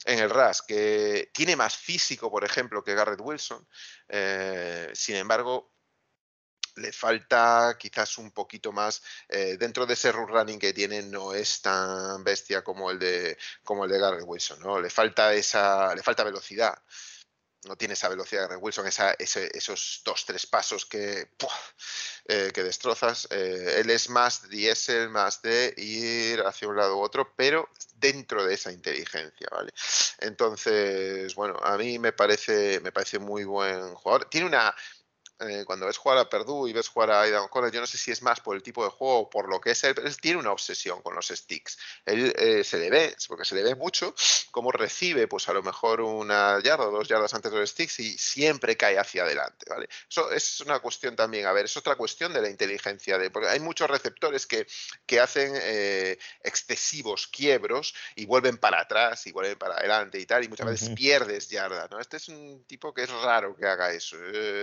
en 0.05 0.19
el 0.21 0.31
RAS, 0.31 0.63
que 0.63 1.31
tiene 1.33 1.57
más 1.57 1.77
físico, 1.77 2.31
por 2.31 2.45
ejemplo, 2.45 2.85
que 2.85 2.94
Garrett 2.95 3.21
Wilson. 3.21 3.67
Eh, 4.09 4.91
sin 4.95 5.17
embargo, 5.17 5.75
le 6.77 6.93
falta 6.93 7.77
quizás 7.79 8.19
un 8.19 8.33
poquito 8.33 8.73
más 8.73 9.03
eh, 9.29 9.57
dentro 9.59 9.87
de 9.87 9.95
ese 9.95 10.13
run 10.13 10.29
running 10.29 10.59
que 10.59 10.73
tiene 10.73 11.03
no 11.03 11.33
es 11.33 11.63
tan 11.63 12.25
bestia 12.25 12.65
como 12.65 12.91
el 12.91 12.99
de 12.99 13.39
como 13.63 13.85
el 13.85 13.91
de 13.93 13.99
Garrett 14.01 14.25
Wilson 14.27 14.61
no 14.61 14.81
le 14.81 14.91
falta 14.91 15.33
esa 15.35 15.95
le 15.95 16.03
falta 16.03 16.25
velocidad 16.25 16.77
no 17.67 17.77
tiene 17.77 17.95
esa 17.95 18.09
velocidad 18.09 18.43
de 18.43 18.49
Garrett 18.49 18.63
Wilson 18.63 18.87
esa, 18.87 19.13
esos 19.13 20.03
dos 20.05 20.25
tres 20.25 20.47
pasos 20.47 20.87
que 20.87 21.29
eh, 22.27 22.51
que 22.55 22.63
destrozas 22.63 23.29
eh, 23.31 23.81
él 23.81 23.91
es 23.91 24.09
más 24.09 24.49
diésel 24.49 25.11
más 25.11 25.43
de 25.43 25.75
ir 25.77 26.41
hacia 26.43 26.69
un 26.69 26.77
lado 26.77 26.97
u 26.97 27.01
otro 27.01 27.33
pero 27.37 27.69
dentro 27.97 28.45
de 28.45 28.55
esa 28.55 28.73
inteligencia 28.73 29.49
vale 29.51 29.73
entonces 30.21 31.35
bueno 31.35 31.59
a 31.63 31.77
mí 31.77 31.99
me 31.99 32.13
parece 32.13 32.81
me 32.81 32.93
parece 32.93 33.19
muy 33.19 33.45
buen 33.45 33.95
jugador. 33.95 34.27
Tiene 34.27 34.47
una 34.47 34.75
eh, 35.41 35.65
cuando 35.67 35.87
ves 35.87 35.99
jugar 35.99 36.19
a 36.19 36.29
Perdue 36.29 36.71
y 36.71 36.73
ves 36.73 36.89
jugar 36.89 37.11
a 37.11 37.23
Aidan 37.23 37.43
O'Connell, 37.43 37.73
yo 37.73 37.81
no 37.81 37.89
sé 37.89 37.99
si 37.99 38.13
es 38.13 38.23
más 38.23 38.39
por 38.39 38.55
el 38.55 38.63
tipo 38.63 38.85
de 38.85 38.91
juego 38.91 39.19
o 39.19 39.31
por 39.31 39.49
lo 39.49 39.61
que 39.61 39.73
es 39.73 39.83
él, 39.83 39.93
pero 39.93 40.07
él 40.07 40.17
tiene 40.21 40.39
una 40.39 40.53
obsesión 40.53 41.03
con 41.03 41.17
los 41.17 41.27
sticks. 41.27 41.77
Él 42.07 42.33
eh, 42.39 42.63
se 42.63 42.79
le 42.79 42.89
ve, 42.89 43.17
porque 43.27 43.45
se 43.45 43.57
le 43.57 43.65
ve 43.65 43.75
mucho, 43.75 44.15
cómo 44.53 44.71
recibe, 44.71 45.27
pues 45.27 45.49
a 45.49 45.53
lo 45.53 45.63
mejor 45.63 46.03
una 46.03 46.61
yarda 46.63 46.87
o 46.87 46.93
dos 46.93 47.09
yardas 47.09 47.35
antes 47.35 47.51
de 47.51 47.59
los 47.59 47.71
sticks 47.71 47.99
y 47.99 48.17
siempre 48.17 48.77
cae 48.77 48.97
hacia 48.97 49.25
adelante, 49.25 49.67
¿vale? 49.69 49.89
Eso 50.09 50.31
es 50.31 50.61
una 50.61 50.79
cuestión 50.79 51.17
también, 51.17 51.47
a 51.47 51.53
ver, 51.53 51.65
es 51.65 51.77
otra 51.77 51.97
cuestión 51.97 52.33
de 52.33 52.41
la 52.41 52.49
inteligencia, 52.49 53.19
de, 53.19 53.31
porque 53.31 53.49
hay 53.49 53.59
muchos 53.59 53.91
receptores 53.91 54.47
que, 54.47 54.69
que 55.05 55.19
hacen 55.19 55.53
eh, 55.57 56.17
excesivos 56.45 57.27
quiebros 57.27 57.93
y 58.15 58.25
vuelven 58.27 58.59
para 58.59 58.83
atrás 58.83 59.27
y 59.27 59.33
vuelven 59.33 59.59
para 59.59 59.75
adelante 59.75 60.21
y 60.21 60.27
tal, 60.27 60.45
y 60.45 60.49
muchas 60.49 60.67
veces 60.67 60.91
pierdes 60.91 61.49
yardas, 61.49 61.91
¿no? 61.91 61.99
Este 61.99 62.19
es 62.19 62.29
un 62.29 62.65
tipo 62.67 62.95
que 62.95 63.03
es 63.03 63.11
raro 63.11 63.57
que 63.57 63.67
haga 63.67 63.91
eso, 63.91 64.17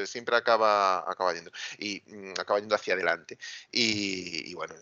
siempre 0.05 0.37
acaba 0.37 0.60
acaba, 0.63 1.33
yendo. 1.33 1.51
Y 1.77 2.01
mm, 2.07 2.33
acaba 2.39 2.59
yendo 2.59 2.75
hacia 2.75 2.93
adelante. 2.93 3.37
Y, 3.71 4.53
bueno, 4.53 4.75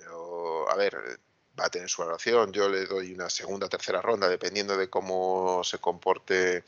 a 0.70 0.76
ver, 0.76 1.20
va 1.60 1.66
a 1.66 1.70
tener 1.70 1.90
su 1.90 2.04
relación. 2.04 2.52
Yo 2.54 2.70
le 2.70 2.86
doy 2.86 3.14
una 3.14 3.30
segunda, 3.30 3.68
tercera 3.68 4.02
ronda, 4.02 4.28
dependiendo 4.30 4.78
de 4.78 4.90
cómo 4.90 5.64
se 5.64 5.80
comporte 5.80 6.64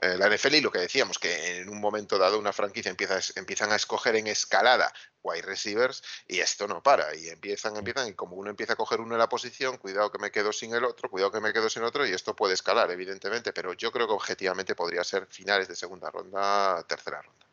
eh, 0.00 0.16
la 0.16 0.28
NFL. 0.28 0.54
Y 0.54 0.60
lo 0.60 0.70
que 0.70 0.78
decíamos, 0.78 1.18
que 1.18 1.58
en 1.58 1.68
un 1.68 1.80
momento 1.80 2.18
dado 2.18 2.38
una 2.38 2.52
franquicia 2.52 2.90
empieza, 2.90 3.20
empiezan 3.36 3.72
a 3.72 3.76
escoger 3.76 4.16
en 4.16 4.26
escalada 4.26 4.92
wide 5.22 5.42
receivers 5.42 6.02
y 6.26 6.40
esto 6.40 6.66
no 6.66 6.82
para. 6.82 7.14
Y 7.14 7.28
empiezan, 7.28 7.76
empiezan, 7.76 8.08
y 8.08 8.14
como 8.14 8.36
uno 8.36 8.50
empieza 8.50 8.72
a 8.74 8.76
coger 8.76 9.00
uno 9.00 9.14
en 9.14 9.18
la 9.18 9.28
posición, 9.28 9.76
cuidado 9.78 10.10
que 10.10 10.18
me 10.18 10.30
quedo 10.30 10.52
sin 10.52 10.74
el 10.74 10.84
otro, 10.84 11.10
cuidado 11.10 11.32
que 11.32 11.40
me 11.40 11.52
quedo 11.52 11.68
sin 11.68 11.82
otro, 11.82 12.06
y 12.06 12.12
esto 12.12 12.34
puede 12.34 12.54
escalar, 12.54 12.90
evidentemente. 12.90 13.52
Pero 13.52 13.74
yo 13.74 13.92
creo 13.92 14.06
que 14.06 14.14
objetivamente 14.14 14.74
podría 14.74 15.04
ser 15.04 15.26
finales 15.26 15.68
de 15.68 15.76
segunda 15.76 16.10
ronda, 16.10 16.82
tercera 16.88 17.22
ronda. 17.22 17.49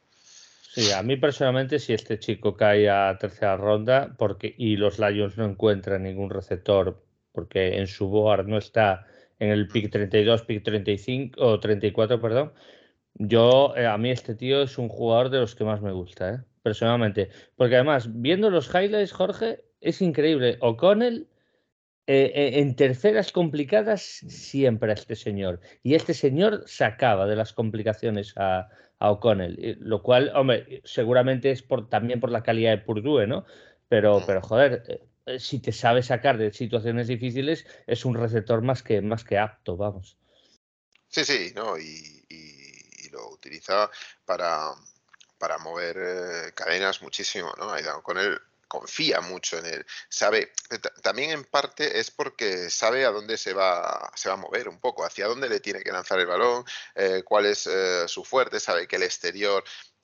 Sí, 0.77 0.91
a 0.91 1.01
mí 1.01 1.17
personalmente, 1.17 1.79
si 1.79 1.93
este 1.93 2.19
chico 2.19 2.55
cae 2.55 2.87
a 2.87 3.17
tercera 3.17 3.57
ronda 3.57 4.13
porque, 4.15 4.53
y 4.59 4.75
los 4.75 4.99
Lions 4.99 5.35
no 5.35 5.45
encuentran 5.45 6.03
ningún 6.03 6.29
receptor, 6.29 7.03
porque 7.31 7.79
en 7.79 7.87
su 7.87 8.07
board 8.07 8.45
no 8.45 8.59
está 8.59 9.07
en 9.39 9.49
el 9.49 9.67
pick 9.67 9.89
32, 9.89 10.43
pick 10.43 10.63
35 10.63 11.43
o 11.43 11.59
34, 11.59 12.21
perdón, 12.21 12.53
yo, 13.15 13.73
eh, 13.75 13.87
a 13.87 13.97
mí 13.97 14.11
este 14.11 14.35
tío 14.35 14.61
es 14.61 14.77
un 14.77 14.87
jugador 14.87 15.31
de 15.31 15.39
los 15.39 15.55
que 15.55 15.63
más 15.63 15.81
me 15.81 15.91
gusta, 15.93 16.29
¿eh? 16.35 16.37
personalmente. 16.61 17.29
Porque 17.55 17.73
además, 17.73 18.09
viendo 18.13 18.51
los 18.51 18.67
highlights, 18.67 19.13
Jorge, 19.13 19.63
es 19.81 19.99
increíble. 20.03 20.59
O'Connell 20.61 21.27
eh, 22.09 22.31
eh, 22.33 22.59
en 22.61 22.73
terceras 22.77 23.33
complicadas 23.33 24.01
siempre 24.01 24.91
a 24.91 24.93
este 24.93 25.17
señor. 25.17 25.59
Y 25.83 25.93
este 25.93 26.13
señor 26.13 26.63
sacaba 26.65 27.25
de 27.27 27.35
las 27.35 27.51
complicaciones 27.51 28.33
a, 28.37 28.69
a 28.97 29.11
O'Connell, 29.11 29.59
eh, 29.61 29.75
lo 29.81 30.01
cual, 30.01 30.31
hombre, 30.33 30.81
seguramente 30.85 31.51
es 31.51 31.61
por, 31.63 31.89
también 31.89 32.21
por 32.21 32.31
la 32.31 32.43
calidad 32.43 32.71
de 32.71 32.77
Purdue, 32.77 33.27
¿no? 33.27 33.45
Pero, 33.89 34.23
pero 34.25 34.41
joder, 34.41 35.01
si 35.37 35.59
te 35.59 35.73
sabe 35.73 36.01
sacar 36.01 36.37
de 36.37 36.53
situaciones 36.53 37.07
difíciles, 37.07 37.65
es 37.87 38.05
un 38.05 38.15
receptor 38.15 38.61
más 38.61 38.83
que, 38.83 39.01
más 39.01 39.25
que 39.25 39.37
apto, 39.37 39.75
vamos. 39.75 40.17
Sí, 41.09 41.25
sí, 41.25 41.51
¿no? 41.55 41.77
Y, 41.77 42.25
y, 42.29 43.09
lo 43.09 43.31
utiliza 43.31 43.89
para, 44.25 44.71
para 45.37 45.57
mover 45.57 46.53
cadenas 46.53 47.01
muchísimo, 47.01 47.53
¿no? 47.57 47.67
Con 48.03 48.17
él 48.17 48.37
confía 48.67 49.21
mucho 49.21 49.57
en 49.57 49.65
él, 49.65 49.85
sabe, 50.09 50.51
también 51.01 51.31
en 51.31 51.43
parte 51.43 51.99
es 51.99 52.11
porque 52.11 52.69
sabe 52.69 53.05
a 53.05 53.11
dónde 53.11 53.37
se 53.37 53.53
va, 53.53 54.11
se 54.15 54.29
va 54.29 54.35
a 54.35 54.37
mover 54.37 54.69
un 54.69 54.79
poco, 54.79 55.05
hacia 55.05 55.27
dónde 55.27 55.49
le 55.49 55.59
tiene 55.59 55.81
que 55.81 55.91
lanzar 55.91 56.19
el 56.19 56.27
balón, 56.27 56.65
eh, 56.95 57.23
cuál 57.23 57.45
es 57.45 57.67
eh, 57.67 58.07
su 58.07 58.23
fuerte, 58.23 58.59
sabe 58.59 58.87
que 58.87 58.97
el 58.97 59.03
exterior 59.03 59.63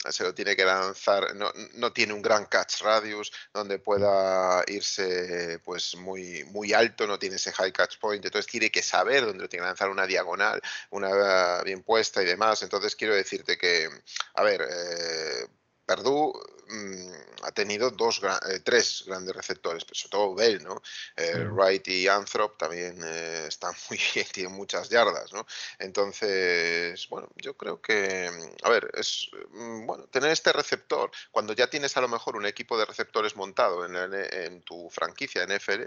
se 0.09 0.23
lo 0.23 0.33
tiene 0.33 0.55
que 0.55 0.65
lanzar, 0.65 1.33
no, 1.35 1.49
no, 1.75 1.93
tiene 1.93 2.13
un 2.13 2.21
gran 2.21 2.45
catch 2.45 2.81
radius 2.81 3.31
donde 3.53 3.79
pueda 3.79 4.61
irse 4.67 5.59
pues 5.63 5.95
muy, 5.95 6.43
muy 6.45 6.73
alto, 6.73 7.07
no 7.07 7.17
tiene 7.17 7.37
ese 7.37 7.53
high 7.53 7.71
catch 7.71 7.99
point, 7.99 8.25
entonces 8.25 8.51
tiene 8.51 8.69
que 8.69 8.83
saber 8.83 9.25
dónde 9.25 9.43
lo 9.43 9.49
tiene 9.49 9.63
que 9.63 9.69
lanzar 9.69 9.89
una 9.89 10.05
diagonal, 10.05 10.61
una 10.89 11.61
bien 11.63 11.83
puesta 11.83 12.21
y 12.21 12.25
demás, 12.25 12.63
entonces 12.63 12.95
quiero 12.95 13.15
decirte 13.15 13.57
que, 13.57 13.89
a 14.33 14.43
ver, 14.43 14.61
eh, 14.69 15.47
Perdú 15.85 16.33
mm, 16.73 17.43
ha 17.43 17.51
tenido 17.51 17.91
dos, 17.91 18.21
eh, 18.23 18.59
tres 18.63 19.03
grandes 19.05 19.35
receptores, 19.35 19.85
pero 19.85 19.95
sobre 19.95 20.11
todo 20.11 20.35
Bell, 20.35 20.63
¿no? 20.63 20.81
Eh, 21.15 21.45
Wright 21.45 21.87
y 21.87 22.07
Anthrop 22.07 22.57
también 22.57 22.99
eh, 23.03 23.45
están 23.47 23.73
muy 23.89 23.99
bien, 24.13 24.25
tienen 24.33 24.53
muchas 24.53 24.89
yardas, 24.89 25.31
¿no? 25.33 25.45
Entonces, 25.79 27.07
bueno, 27.09 27.29
yo 27.35 27.55
creo 27.55 27.81
que, 27.81 28.29
a 28.63 28.69
ver, 28.69 28.89
es 28.95 29.29
mm, 29.51 29.85
bueno 29.85 30.05
tener 30.07 30.31
este 30.31 30.51
receptor 30.51 31.11
cuando 31.31 31.53
ya 31.53 31.69
tienes 31.69 31.95
a 31.97 32.01
lo 32.01 32.07
mejor 32.07 32.35
un 32.35 32.45
equipo 32.45 32.77
de 32.77 32.85
receptores 32.85 33.35
montado 33.35 33.85
en, 33.85 33.95
en 33.95 34.61
tu 34.63 34.89
franquicia 34.89 35.45
NFL, 35.45 35.83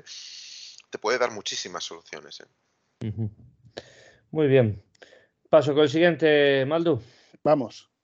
te 0.91 0.99
puede 0.99 1.18
dar 1.18 1.30
muchísimas 1.32 1.84
soluciones. 1.84 2.43
Muy 4.30 4.47
bien. 4.47 4.82
Paso 5.51 5.74
con 5.74 5.84
el 5.84 5.89
siguiente, 5.89 6.64
Maldu. 6.66 7.01
Vamos. 7.43 7.95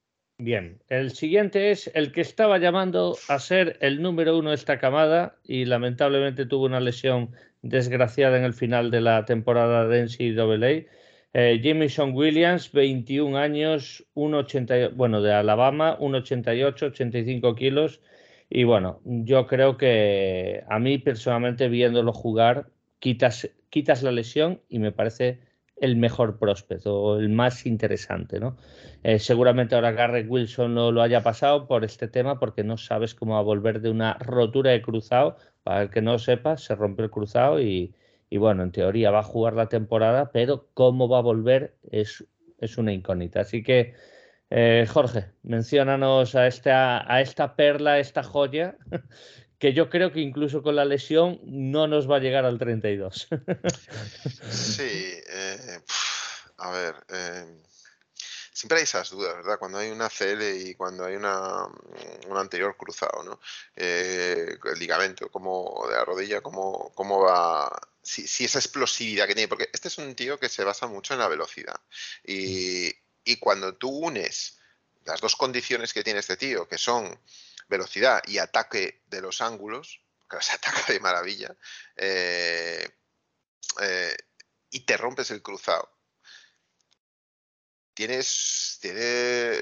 Bien, 0.44 0.80
el 0.88 1.12
siguiente 1.12 1.70
es 1.70 1.88
el 1.94 2.10
que 2.10 2.20
estaba 2.20 2.58
llamando 2.58 3.16
a 3.28 3.38
ser 3.38 3.76
el 3.80 4.02
número 4.02 4.36
uno 4.36 4.50
de 4.50 4.56
esta 4.56 4.80
camada 4.80 5.36
y 5.44 5.66
lamentablemente 5.66 6.46
tuvo 6.46 6.64
una 6.64 6.80
lesión 6.80 7.30
desgraciada 7.62 8.38
en 8.38 8.42
el 8.42 8.52
final 8.52 8.90
de 8.90 9.02
la 9.02 9.24
temporada 9.24 9.86
de 9.86 10.02
NCAA. 10.02 10.90
Eh, 11.32 11.60
Jameson 11.62 12.12
Williams, 12.12 12.72
21 12.72 13.38
años, 13.38 14.04
1,80, 14.16 14.96
bueno, 14.96 15.22
de 15.22 15.32
Alabama, 15.32 15.96
1,88, 16.00 16.86
85 16.86 17.54
kilos. 17.54 18.00
Y 18.50 18.64
bueno, 18.64 19.00
yo 19.04 19.46
creo 19.46 19.76
que 19.76 20.64
a 20.68 20.80
mí 20.80 20.98
personalmente 20.98 21.68
viéndolo 21.68 22.12
jugar, 22.12 22.66
quitas, 22.98 23.48
quitas 23.70 24.02
la 24.02 24.10
lesión 24.10 24.60
y 24.68 24.80
me 24.80 24.90
parece 24.90 25.38
el 25.82 25.96
mejor 25.96 26.38
prospecto 26.38 26.94
o 26.98 27.18
el 27.18 27.28
más 27.28 27.66
interesante. 27.66 28.40
¿no? 28.40 28.56
Eh, 29.02 29.18
seguramente 29.18 29.74
ahora 29.74 29.92
Garrett 29.92 30.30
Wilson 30.30 30.74
no 30.74 30.92
lo 30.92 31.02
haya 31.02 31.22
pasado 31.22 31.66
por 31.66 31.84
este 31.84 32.08
tema 32.08 32.38
porque 32.38 32.64
no 32.64 32.78
sabes 32.78 33.14
cómo 33.14 33.34
va 33.34 33.40
a 33.40 33.42
volver 33.42 33.80
de 33.82 33.90
una 33.90 34.14
rotura 34.14 34.70
de 34.70 34.80
cruzado. 34.80 35.36
Para 35.62 35.82
el 35.82 35.90
que 35.90 36.00
no 36.00 36.18
sepa, 36.18 36.56
se 36.56 36.74
rompe 36.74 37.02
el 37.02 37.10
cruzado 37.10 37.60
y, 37.60 37.94
bueno, 38.30 38.62
en 38.62 38.72
teoría 38.72 39.10
va 39.10 39.20
a 39.20 39.24
jugar 39.24 39.54
la 39.54 39.68
temporada, 39.68 40.32
pero 40.32 40.68
cómo 40.74 41.08
va 41.08 41.18
a 41.18 41.22
volver 41.22 41.76
es 41.90 42.24
es 42.62 42.78
una 42.78 42.92
incógnita. 42.92 43.40
Así 43.40 43.62
que, 43.62 43.94
eh, 44.50 44.86
Jorge, 44.88 45.32
menciónanos 45.42 46.34
a 46.34 46.46
esta, 46.46 47.12
a 47.12 47.20
esta 47.20 47.56
perla, 47.56 47.98
esta 47.98 48.22
joya, 48.22 48.76
que 49.62 49.72
yo 49.72 49.88
creo 49.88 50.10
que 50.10 50.18
incluso 50.18 50.60
con 50.60 50.74
la 50.74 50.84
lesión 50.84 51.38
no 51.44 51.86
nos 51.86 52.10
va 52.10 52.16
a 52.16 52.18
llegar 52.18 52.44
al 52.44 52.58
32. 52.58 53.28
sí, 54.50 54.82
eh, 54.82 55.80
a 56.56 56.70
ver. 56.72 56.96
Eh, 57.08 57.62
siempre 58.52 58.78
hay 58.78 58.82
esas 58.82 59.10
dudas, 59.10 59.36
¿verdad? 59.36 59.60
Cuando 59.60 59.78
hay 59.78 59.92
una 59.92 60.08
CL 60.08 60.42
y 60.66 60.74
cuando 60.74 61.04
hay 61.04 61.14
una, 61.14 61.64
un 62.28 62.36
anterior 62.36 62.76
cruzado, 62.76 63.22
¿no? 63.22 63.38
el 63.76 64.58
ligamento, 64.80 65.30
como 65.30 65.86
de 65.88 65.94
la 65.94 66.04
rodilla, 66.06 66.40
cómo, 66.40 66.90
cómo 66.96 67.20
va 67.20 67.70
si, 68.02 68.44
esa 68.44 68.58
explosividad 68.58 69.28
que 69.28 69.34
tiene, 69.36 69.46
porque 69.46 69.70
este 69.72 69.86
es 69.86 69.98
un 69.98 70.16
tío 70.16 70.40
que 70.40 70.48
se 70.48 70.64
basa 70.64 70.88
mucho 70.88 71.14
en 71.14 71.20
la 71.20 71.28
velocidad. 71.28 71.80
Y, 72.26 72.96
cuando 73.38 73.76
tú 73.76 73.90
unes 73.90 74.58
las 75.04 75.20
dos 75.20 75.36
condiciones 75.36 75.92
que 75.92 76.02
tiene 76.02 76.18
este 76.18 76.36
tío, 76.36 76.66
que 76.66 76.78
son 76.78 77.16
velocidad 77.72 78.22
y 78.26 78.38
ataque 78.38 79.02
de 79.06 79.22
los 79.22 79.40
ángulos, 79.40 80.02
que 80.30 80.40
se 80.42 80.52
ataca 80.56 80.92
de 80.92 81.00
maravilla, 81.00 81.56
eh, 81.96 82.88
eh, 83.80 84.16
y 84.70 84.80
te 84.80 84.96
rompes 84.96 85.30
el 85.30 85.42
cruzado. 85.42 85.90
Tienes, 87.94 88.78
tiene, 88.80 89.54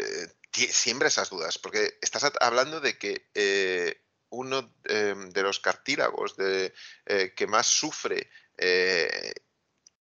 siempre 0.53 1.09
esas 1.09 1.31
dudas, 1.31 1.59
porque 1.59 1.99
estás 2.01 2.31
hablando 2.41 2.81
de 2.81 2.97
que 2.97 3.29
eh, 3.35 4.05
uno 4.29 4.73
de 4.85 5.43
los 5.43 5.59
cartílagos 5.59 6.37
de, 6.37 6.73
que 7.35 7.47
más 7.49 7.67
sufre 7.67 8.31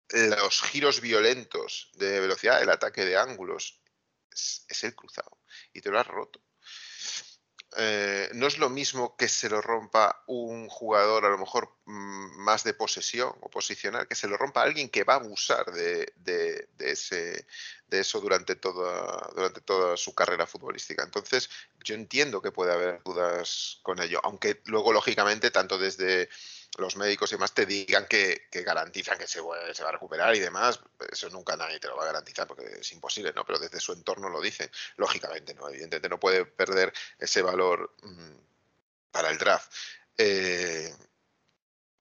los 0.09 0.61
giros 0.63 0.99
violentos 0.99 1.89
de 1.93 2.19
velocidad, 2.19 2.61
el 2.61 2.69
ataque 2.69 3.05
de 3.05 3.15
ángulos, 3.15 3.79
es, 4.69 4.83
el 4.83 4.95
cruzado. 4.95 5.39
Y 5.73 5.81
te 5.81 5.89
lo 5.89 5.99
has 5.99 6.07
roto. 6.07 6.41
Eh, 7.75 8.29
no 8.33 8.47
es 8.47 8.59
lo 8.59 8.69
mismo 8.69 9.17
que 9.17 9.27
se 9.27 9.49
lo 9.49 9.61
rompa 9.61 10.23
un 10.27 10.69
jugador 10.69 11.25
a 11.25 11.29
lo 11.29 11.37
mejor 11.37 11.75
mm, 11.85 12.37
más 12.39 12.63
de 12.63 12.73
posesión 12.73 13.33
o 13.41 13.49
posicional, 13.49 14.07
que 14.07 14.15
se 14.15 14.27
lo 14.27 14.37
rompa 14.37 14.63
alguien 14.63 14.89
que 14.89 15.03
va 15.03 15.15
a 15.15 15.17
abusar 15.17 15.65
de, 15.73 16.13
ese, 16.79 17.45
de 17.87 17.99
eso 17.99 18.21
durante 18.21 18.55
toda, 18.55 19.29
durante 19.35 19.59
toda 19.61 19.97
su 19.97 20.15
carrera 20.15 20.47
futbolística. 20.47 21.03
Entonces, 21.03 21.49
yo 21.83 21.95
entiendo 21.95 22.41
que 22.41 22.51
puede 22.51 22.71
haber 22.71 23.03
dudas 23.03 23.79
con 23.83 24.01
ello, 24.01 24.21
aunque 24.23 24.61
luego, 24.65 24.93
lógicamente, 24.93 25.51
tanto 25.51 25.77
desde 25.77 26.29
los 26.77 26.95
médicos 26.95 27.31
y 27.31 27.35
demás 27.35 27.53
te 27.53 27.65
digan 27.65 28.05
que, 28.05 28.47
garantizan 28.51 29.17
que 29.17 29.27
se, 29.27 29.41
se, 29.73 29.83
va 29.83 29.89
a 29.89 29.91
recuperar 29.91 30.35
y 30.35 30.39
demás, 30.39 30.79
eso 31.11 31.29
nunca 31.29 31.57
nadie 31.57 31.79
te 31.79 31.87
lo 31.87 31.97
va 31.97 32.03
a 32.03 32.07
garantizar 32.07 32.47
porque 32.47 32.65
es 32.79 32.91
imposible, 32.91 33.33
¿no? 33.33 33.43
Pero 33.45 33.57
desde 33.57 33.79
su 33.79 33.93
entorno 33.93 34.29
lo 34.29 34.39
dicen. 34.39 34.69
Lógicamente, 34.95 35.55
¿no? 35.55 35.67
Evidentemente 35.69 36.07
no 36.07 36.19
puede 36.19 36.45
perder 36.45 36.93
ese 37.17 37.41
valor 37.41 37.95
mm, 38.03 38.35
para 39.11 39.31
el 39.31 39.37
draft. 39.37 39.73
Eh, 40.17 40.95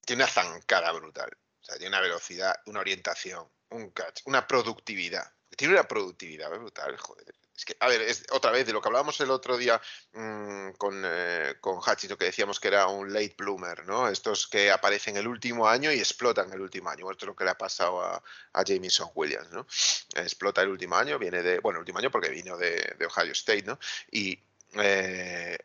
tiene 0.05 0.23
una 0.23 0.33
zancada 0.33 0.93
brutal. 0.93 1.31
O 1.63 1.65
sea, 1.65 1.77
tiene 1.77 1.89
una 1.89 2.01
velocidad, 2.01 2.61
una 2.67 2.81
orientación, 2.81 3.49
un 3.71 3.91
catch, 3.91 4.23
una 4.27 4.47
productividad. 4.47 5.33
Tiene 5.57 5.75
una 5.75 5.89
productividad 5.89 6.51
brutal, 6.51 6.97
joder. 6.99 7.35
Es 7.57 7.65
que, 7.65 7.77
a 7.81 7.89
ver, 7.89 8.03
es 8.03 8.25
otra 8.33 8.51
vez 8.51 8.67
de 8.67 8.73
lo 8.75 8.83
que 8.83 8.89
hablábamos 8.89 9.19
el 9.21 9.31
otro 9.31 9.57
día 9.57 9.81
mm, 10.13 10.73
con, 10.73 11.03
eh, 11.05 11.55
con 11.61 11.81
que 11.81 12.25
decíamos 12.25 12.61
que 12.61 12.69
era 12.69 12.87
un 12.89 13.13
late 13.13 13.35
bloomer, 13.39 13.87
¿no? 13.87 14.09
Estos 14.09 14.47
que 14.47 14.71
aparecen 14.71 15.17
el 15.17 15.27
último 15.27 15.67
año 15.67 15.91
y 15.91 15.99
explotan 15.99 16.53
el 16.53 16.61
último 16.61 16.91
año. 16.91 17.11
Esto 17.11 17.25
es 17.25 17.29
lo 17.29 17.37
que 17.37 17.45
le 17.45 17.51
ha 17.51 17.59
pasado 17.59 18.03
a, 18.03 18.23
a 18.53 18.63
Jameson 18.63 19.11
Williams, 19.15 19.51
¿no? 19.51 19.67
Explota 20.15 20.61
el 20.63 20.69
último 20.69 20.97
año, 20.97 21.19
viene 21.19 21.43
de, 21.43 21.59
bueno, 21.61 21.79
el 21.79 21.83
último 21.83 21.99
año 21.99 22.11
porque 22.11 22.29
vino 22.29 22.59
de, 22.59 22.95
Ohio 23.07 23.33
State, 23.33 23.63
¿no? 23.63 23.79
Y 24.11 24.39
eh, 24.75 25.57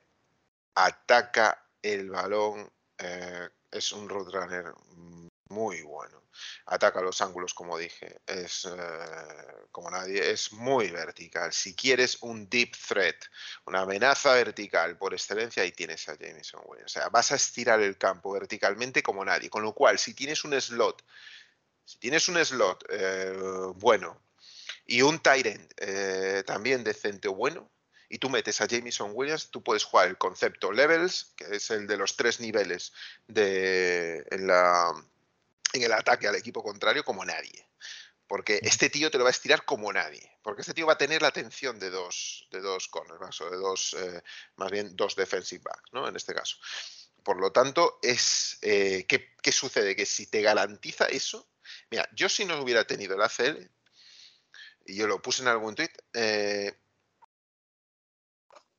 ataca 0.76 1.66
el 1.82 2.10
balón, 2.10 2.72
eh, 2.98 3.50
es 3.70 3.92
un 3.92 4.08
roadrunner 4.08 4.74
muy 5.52 5.82
bueno 5.84 6.22
ataca 6.66 7.02
los 7.02 7.22
ángulos, 7.22 7.54
como 7.54 7.78
dije, 7.78 8.22
es 8.26 8.66
eh, 8.66 9.66
como 9.72 9.90
nadie, 9.90 10.32
es 10.32 10.52
muy 10.54 10.90
vertical. 10.90 11.52
Si 11.54 11.76
quieres 11.76 12.18
un 12.22 12.50
deep 12.50 12.72
threat, 12.88 13.16
una 13.66 13.82
amenaza 13.82 14.34
vertical 14.34 14.98
por 14.98 15.14
excelencia, 15.14 15.64
ahí 15.64 15.72
tienes 15.72 16.08
a 16.10 16.18
Jameson 16.18 16.62
Williams. 16.66 16.92
O 16.92 16.94
sea, 16.94 17.10
vas 17.10 17.32
a 17.32 17.36
estirar 17.36 17.82
el 17.82 17.98
campo 17.98 18.32
verticalmente 18.32 19.04
como 19.04 19.26
nadie. 19.26 19.50
Con 19.50 19.64
lo 19.64 19.74
cual, 19.74 20.00
si 20.00 20.14
tienes 20.14 20.44
un 20.44 20.60
slot, 20.60 21.04
si 21.86 21.98
tienes 21.98 22.28
un 22.30 22.44
slot 22.44 22.86
eh, 22.90 23.34
bueno 23.76 24.22
y 24.86 25.02
un 25.02 25.20
Tyrant 25.20 25.72
eh, 25.78 26.44
también 26.46 26.84
decente 26.84 27.28
o 27.28 27.36
bueno, 27.36 27.70
y 28.10 28.18
tú 28.18 28.30
metes 28.30 28.60
a 28.60 28.68
Jameson 28.68 29.12
Williams, 29.14 29.52
tú 29.52 29.64
puedes 29.64 29.86
jugar 29.86 30.10
el 30.10 30.18
concepto 30.18 30.72
levels, 30.74 31.34
que 31.38 31.56
es 31.56 31.72
el 31.72 31.88
de 31.88 31.96
los 31.96 32.18
tres 32.18 32.42
niveles 32.42 32.92
de, 33.28 34.26
en, 34.30 34.48
la, 34.48 34.92
en 35.74 35.84
el 35.84 35.94
ataque 35.94 36.28
al 36.28 36.36
equipo 36.36 36.64
contrario 36.64 37.04
como 37.04 37.26
nadie. 37.26 37.68
Porque 38.28 38.60
este 38.64 38.90
tío 38.90 39.12
te 39.12 39.18
lo 39.18 39.26
va 39.26 39.30
a 39.30 39.32
estirar 39.32 39.66
como 39.66 39.92
nadie. 39.92 40.38
Porque 40.42 40.62
este 40.62 40.74
tío 40.74 40.88
va 40.88 40.94
a 40.94 40.98
tener 40.98 41.22
la 41.22 41.28
atención 41.28 41.80
de 41.80 41.90
dos, 41.90 42.48
de 42.52 42.62
dos 42.62 42.88
cornerbacks 42.88 43.42
o 43.42 43.50
de 43.50 43.58
dos, 43.58 43.94
eh, 44.00 44.24
más 44.56 44.72
bien 44.72 44.96
dos 44.96 45.16
defensive 45.16 45.62
backs, 45.64 45.92
¿no? 45.92 46.08
En 46.08 46.16
este 46.16 46.34
caso. 46.34 46.58
Por 47.24 47.40
lo 47.40 47.52
tanto, 47.52 48.00
es 48.02 48.58
eh, 48.62 49.06
¿qué, 49.08 49.52
sucede? 49.52 49.96
Que 49.96 50.06
si 50.06 50.28
te 50.28 50.42
garantiza 50.42 51.06
eso, 51.06 51.50
mira, 51.90 52.08
yo 52.14 52.30
si 52.30 52.46
no 52.46 52.60
hubiera 52.62 52.86
tenido 52.86 53.16
el 53.16 53.22
ACL, 53.22 53.70
y 54.86 54.96
yo 54.96 55.08
lo 55.08 55.22
puse 55.22 55.42
en 55.44 55.50
algún 55.50 55.76
tweet, 55.76 55.92
eh, 56.14 56.74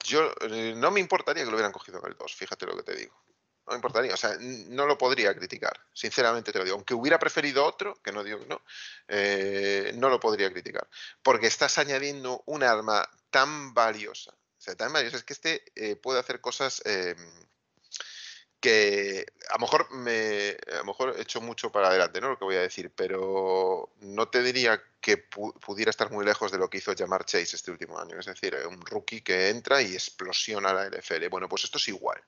yo 0.04 0.34
no 0.76 0.90
me 0.90 0.98
importaría 0.98 1.44
que 1.44 1.50
lo 1.50 1.56
hubieran 1.56 1.72
cogido 1.72 2.00
en 2.00 2.10
el 2.10 2.16
2, 2.16 2.34
fíjate 2.34 2.66
lo 2.66 2.76
que 2.76 2.82
te 2.82 2.96
digo 2.96 3.22
no 3.66 3.74
importaría, 3.76 4.14
o 4.14 4.16
sea, 4.16 4.36
no 4.40 4.86
lo 4.86 4.98
podría 4.98 5.34
criticar, 5.34 5.78
sinceramente 5.92 6.52
te 6.52 6.58
lo 6.58 6.64
digo. 6.64 6.76
Aunque 6.76 6.94
hubiera 6.94 7.18
preferido 7.18 7.64
otro, 7.64 7.94
que 8.02 8.12
no 8.12 8.24
digo 8.24 8.40
que 8.40 8.46
no, 8.46 8.60
eh, 9.08 9.92
no 9.96 10.08
lo 10.08 10.18
podría 10.18 10.50
criticar, 10.52 10.88
porque 11.22 11.46
estás 11.46 11.78
añadiendo 11.78 12.42
un 12.46 12.62
arma 12.62 13.08
tan 13.30 13.72
valiosa, 13.74 14.32
o 14.32 14.60
sea, 14.60 14.74
tan 14.74 14.92
valiosa, 14.92 15.16
es 15.16 15.24
que 15.24 15.32
este 15.32 15.64
eh, 15.76 15.96
puede 15.96 16.20
hacer 16.20 16.40
cosas 16.40 16.82
em, 16.84 17.16
que 18.60 19.26
a 19.48 19.54
lo 19.54 19.58
mejor 19.60 19.90
me 19.92 20.56
a 20.72 20.76
lo 20.78 20.84
mejor 20.84 21.14
he 21.18 21.22
hecho 21.22 21.40
mucho 21.40 21.72
para 21.72 21.88
adelante, 21.88 22.20
¿no? 22.20 22.30
Lo 22.30 22.38
que 22.38 22.44
voy 22.44 22.56
a 22.56 22.60
decir, 22.60 22.92
pero 22.94 23.92
no 24.00 24.28
te 24.28 24.42
diría 24.42 24.80
que 25.00 25.16
pudiera 25.18 25.90
estar 25.90 26.12
muy 26.12 26.24
lejos 26.24 26.52
de 26.52 26.58
lo 26.58 26.70
que 26.70 26.78
hizo 26.78 26.94
Jamar 26.96 27.24
Chase 27.24 27.56
este 27.56 27.72
último 27.72 27.98
año, 27.98 28.18
es 28.20 28.26
decir, 28.26 28.56
un 28.68 28.80
rookie 28.86 29.22
que 29.22 29.48
entra 29.48 29.82
y 29.82 29.94
explosiona 29.94 30.72
la 30.72 30.88
NFL. 30.88 31.28
Bueno, 31.28 31.48
pues 31.48 31.64
esto 31.64 31.78
es 31.78 31.88
igual 31.88 32.22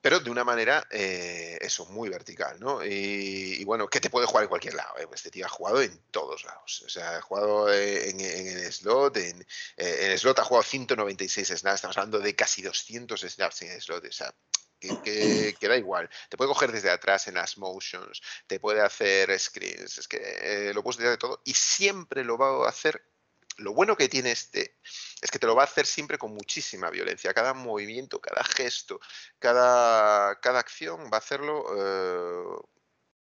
pero 0.00 0.20
de 0.20 0.30
una 0.30 0.44
manera, 0.44 0.86
eh, 0.90 1.58
eso, 1.60 1.86
muy 1.86 2.08
vertical, 2.08 2.58
¿no? 2.58 2.84
Y, 2.84 3.62
bueno, 3.64 3.88
que 3.88 4.00
te 4.00 4.10
puede 4.10 4.26
jugar 4.26 4.44
en 4.44 4.48
cualquier 4.48 4.74
lado. 4.74 4.96
¿eh? 4.98 5.06
Este 5.12 5.30
tío 5.30 5.46
ha 5.46 5.48
jugado 5.48 5.82
en 5.82 5.96
todos 6.10 6.44
lados. 6.44 6.82
O 6.86 6.88
sea, 6.88 7.18
ha 7.18 7.22
jugado 7.22 7.72
en, 7.72 8.20
el 8.20 8.72
slot, 8.72 9.16
en, 9.18 9.40
eh, 9.76 9.98
en, 10.02 10.10
el 10.10 10.18
slot 10.18 10.38
ha 10.38 10.44
jugado 10.44 10.62
196 10.62 11.48
snaps, 11.48 11.76
estamos 11.76 11.98
hablando 11.98 12.18
de 12.18 12.34
casi 12.34 12.62
200 12.62 13.20
snaps 13.20 13.62
en 13.62 13.72
el 13.72 13.82
slot. 13.82 14.04
O 14.06 14.12
sea, 14.12 14.34
que, 14.80 15.54
que, 15.58 15.68
da 15.68 15.76
igual. 15.76 16.08
Te 16.28 16.36
puede 16.36 16.48
coger 16.48 16.72
desde 16.72 16.90
atrás 16.90 17.28
en 17.28 17.34
las 17.34 17.58
motions, 17.58 18.22
te 18.46 18.58
puede 18.58 18.80
hacer 18.80 19.38
screens, 19.38 19.98
es 19.98 20.08
que 20.08 20.18
eh, 20.18 20.74
lo 20.74 20.82
puedes 20.82 20.96
tirar 20.96 21.12
de 21.12 21.18
todo 21.18 21.42
y 21.44 21.54
siempre 21.54 22.24
lo 22.24 22.38
va 22.38 22.66
a 22.66 22.68
hacer 22.68 23.09
lo 23.58 23.72
bueno 23.74 23.96
que 23.96 24.08
tiene 24.08 24.32
este 24.32 24.76
es 25.20 25.30
que 25.30 25.38
te 25.38 25.46
lo 25.46 25.54
va 25.54 25.62
a 25.62 25.66
hacer 25.66 25.86
siempre 25.86 26.18
con 26.18 26.32
muchísima 26.32 26.90
violencia. 26.90 27.34
Cada 27.34 27.54
movimiento, 27.54 28.20
cada 28.20 28.42
gesto, 28.44 29.00
cada, 29.38 30.40
cada 30.40 30.60
acción 30.60 31.10
va 31.12 31.16
a 31.16 31.18
hacerlo 31.18 31.64
eh, 31.76 32.62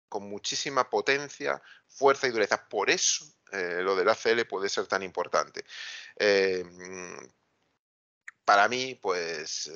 con 0.10 0.24
muchísima 0.24 0.90
potencia, 0.90 1.62
fuerza 1.88 2.28
y 2.28 2.32
dureza. 2.32 2.68
Por 2.68 2.90
eso 2.90 3.26
eh, 3.52 3.82
lo 3.82 3.96
del 3.96 4.10
ACL 4.10 4.46
puede 4.48 4.70
ser 4.70 4.88
tan 4.88 5.04
importante. 5.04 5.66
Eh, 6.16 6.66
para 8.44 8.68
mí, 8.68 8.96
pues 8.96 9.72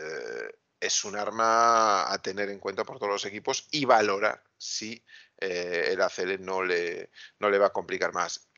es 0.79 1.05
un 1.05 1.15
arma 1.15 2.11
a 2.11 2.21
tener 2.21 2.49
en 2.49 2.59
cuenta 2.59 2.83
por 2.83 2.99
todos 2.99 3.11
los 3.11 3.25
equipos 3.25 3.67
y 3.71 3.85
valorar 3.85 4.43
si 4.57 5.03
el 5.37 6.01
ACL 6.01 6.43
no 6.43 6.63
le, 6.63 7.11
no 7.39 7.49
le 7.49 7.57
va 7.59 7.67
a 7.67 7.73
complicar 7.73 8.13
más 8.13 8.49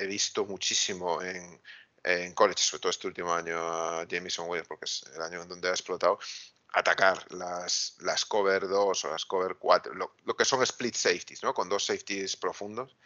he 0.00 0.06
visto 0.06 0.44
muchísimo 0.46 1.22
en, 1.22 1.60
en 2.02 2.32
college, 2.34 2.62
sobre 2.62 2.80
todo 2.80 2.90
este 2.90 3.06
último 3.06 3.32
año 3.32 3.56
a 3.58 4.06
Jameson 4.08 4.48
Williams, 4.48 4.68
porque 4.68 4.86
es 4.86 5.04
el 5.14 5.22
año 5.22 5.42
en 5.42 5.48
donde 5.48 5.68
ha 5.68 5.72
explotado, 5.72 6.18
atacar 6.72 7.30
las, 7.32 7.96
las 8.00 8.24
cover 8.24 8.66
2 8.68 9.04
o 9.04 9.10
las 9.10 9.24
cover 9.26 9.56
4, 9.56 9.94
lo, 9.94 10.36
que 10.36 10.44
son 10.44 10.62
split 10.62 10.94
safeties, 10.94 11.42
¿no? 11.42 11.52
con 11.52 11.68
dos 11.68 11.84
safeties 11.84 12.36
profundos, 12.36 12.96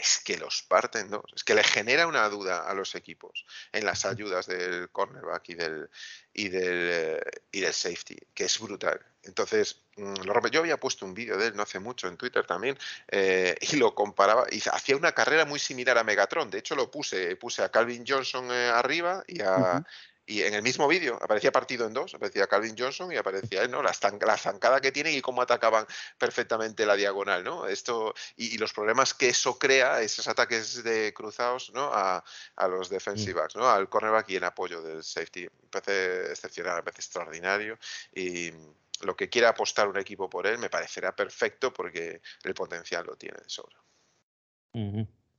es 0.00 0.20
que 0.24 0.38
los 0.38 0.62
parten 0.62 1.10
dos, 1.10 1.24
es 1.34 1.44
que 1.44 1.54
le 1.54 1.62
genera 1.62 2.06
una 2.06 2.28
duda 2.28 2.68
a 2.68 2.74
los 2.74 2.94
equipos 2.94 3.44
en 3.72 3.84
las 3.84 4.06
ayudas 4.06 4.46
del 4.46 4.88
cornerback 4.90 5.50
y 5.50 5.54
del, 5.54 5.90
y 6.32 6.48
del, 6.48 7.20
y 7.52 7.60
del 7.60 7.74
safety, 7.74 8.16
que 8.34 8.44
es 8.44 8.58
brutal. 8.58 9.00
Entonces, 9.24 9.82
mm, 9.96 10.14
yo 10.50 10.60
había 10.60 10.78
puesto 10.78 11.04
un 11.04 11.12
vídeo 11.12 11.36
de 11.36 11.48
él 11.48 11.56
no 11.56 11.62
hace 11.62 11.78
mucho 11.78 12.08
en 12.08 12.16
Twitter 12.16 12.46
también 12.46 12.78
eh, 13.08 13.54
y 13.60 13.76
lo 13.76 13.94
comparaba 13.94 14.46
y 14.50 14.62
hacía 14.72 14.96
una 14.96 15.12
carrera 15.12 15.44
muy 15.44 15.58
similar 15.58 15.98
a 15.98 16.04
Megatron. 16.04 16.50
De 16.50 16.58
hecho, 16.58 16.74
lo 16.74 16.90
puse, 16.90 17.36
puse 17.36 17.62
a 17.62 17.70
Calvin 17.70 18.04
Johnson 18.06 18.50
eh, 18.50 18.70
arriba 18.74 19.22
y 19.26 19.42
a, 19.42 19.84
y 20.30 20.44
en 20.44 20.54
el 20.54 20.62
mismo 20.62 20.86
vídeo 20.86 21.18
aparecía 21.20 21.50
partido 21.50 21.88
en 21.88 21.92
dos, 21.92 22.14
aparecía 22.14 22.46
Calvin 22.46 22.76
Johnson 22.78 23.10
y 23.10 23.16
aparecía 23.16 23.62
él, 23.62 23.70
¿no? 23.72 23.82
La, 23.82 23.92
la 24.20 24.36
zancada 24.36 24.80
que 24.80 24.92
tiene 24.92 25.10
y 25.10 25.20
cómo 25.20 25.42
atacaban 25.42 25.84
perfectamente 26.18 26.86
la 26.86 26.94
diagonal, 26.94 27.42
¿no? 27.42 27.66
Esto, 27.66 28.14
y, 28.36 28.56
los 28.56 28.72
problemas 28.72 29.12
que 29.12 29.30
eso 29.30 29.58
crea, 29.58 30.00
esos 30.00 30.28
ataques 30.28 30.84
de 30.84 31.12
cruzados, 31.12 31.72
¿no? 31.74 31.90
A, 31.92 32.22
los 32.68 32.88
defensive 32.88 33.34
mm. 33.34 33.36
backs, 33.38 33.56
¿no? 33.56 33.68
Al 33.68 33.88
cornerback 33.88 34.30
y 34.30 34.36
en 34.36 34.44
apoyo 34.44 34.80
del 34.80 35.02
safety. 35.02 35.48
Me 35.62 35.68
parece 35.68 36.30
excepcional, 36.30 36.76
me 36.76 36.82
parece 36.84 37.00
extraordinario. 37.00 37.76
Y 38.14 38.52
lo 39.00 39.16
que 39.16 39.28
quiera 39.28 39.48
apostar 39.48 39.88
un 39.88 39.98
equipo 39.98 40.30
por 40.30 40.46
él 40.46 40.58
me 40.58 40.70
parecerá 40.70 41.16
perfecto 41.16 41.72
porque 41.72 42.20
el 42.44 42.54
potencial 42.54 43.04
lo 43.04 43.16
tiene 43.16 43.38
de 43.42 43.48
sobra. 43.48 43.82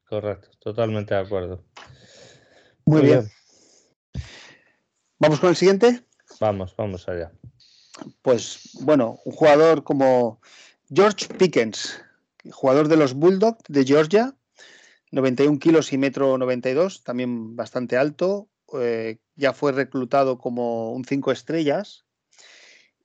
Correcto, 0.04 0.50
totalmente 0.60 1.14
de 1.14 1.22
acuerdo. 1.22 1.64
Muy, 2.84 3.04
bien. 3.04 3.32
¿Vamos 5.22 5.40
con 5.40 5.52
el 5.52 5.56
siguiente? 5.56 6.04
Vamos, 6.40 6.76
vamos 6.76 7.08
allá. 7.08 7.32
Pues 8.24 8.72
bueno, 8.82 9.20
un 9.24 9.34
jugador 9.34 9.84
como 9.84 10.42
George 10.92 11.28
Pickens, 11.38 12.02
jugador 12.50 12.88
de 12.88 12.98
los 12.98 13.14
Bulldogs 13.14 13.62
de 13.68 13.86
Georgia, 13.86 14.34
91 15.12 15.60
kilos 15.60 15.94
y 15.94 16.00
metro 16.00 16.40
92, 16.40 17.04
también 17.04 17.56
bastante 17.56 17.98
alto. 17.98 18.50
Eh, 18.80 19.20
ya 19.36 19.54
fue 19.54 19.74
reclutado 19.74 20.40
como 20.40 20.92
un 20.92 21.06
5 21.06 21.32
estrellas. 21.32 22.04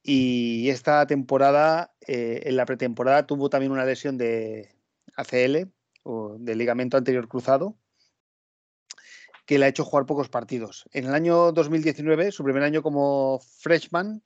Y 0.02 0.70
esta 0.70 1.06
temporada, 1.06 1.92
eh, 2.06 2.44
en 2.44 2.56
la 2.56 2.64
pretemporada, 2.64 3.26
tuvo 3.26 3.50
también 3.50 3.72
una 3.72 3.84
lesión 3.84 4.16
de 4.16 4.74
ACL, 5.16 5.70
o 6.02 6.38
de 6.38 6.54
ligamento 6.54 6.96
anterior 6.96 7.28
cruzado, 7.28 7.76
que 9.46 9.58
le 9.58 9.64
ha 9.64 9.68
hecho 9.68 9.84
jugar 9.84 10.06
pocos 10.06 10.28
partidos. 10.28 10.88
En 10.92 11.06
el 11.06 11.14
año 11.14 11.52
2019, 11.52 12.32
su 12.32 12.44
primer 12.44 12.64
año 12.64 12.82
como 12.82 13.40
freshman, 13.60 14.22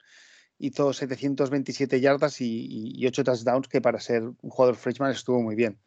hizo 0.57 0.93
727 0.93 2.01
yardas 2.01 2.41
y, 2.41 3.05
8 3.05 3.23
touchdowns, 3.23 3.67
que 3.67 3.81
para 3.81 3.99
ser 3.99 4.23
un 4.23 4.49
jugador 4.49 4.75
freshman 4.75 5.11
estuvo 5.11 5.41
muy 5.41 5.55
bien. 5.55 5.79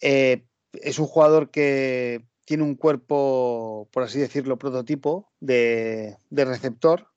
Eh, 0.00 0.44
es 0.74 0.98
un 0.98 1.06
jugador 1.06 1.50
que 1.50 2.24
tiene 2.44 2.62
un 2.62 2.74
cuerpo, 2.74 3.88
por 3.90 4.02
así 4.02 4.18
decirlo, 4.18 4.58
prototipo 4.58 5.32
de, 5.40 6.16
receptor 6.30 7.08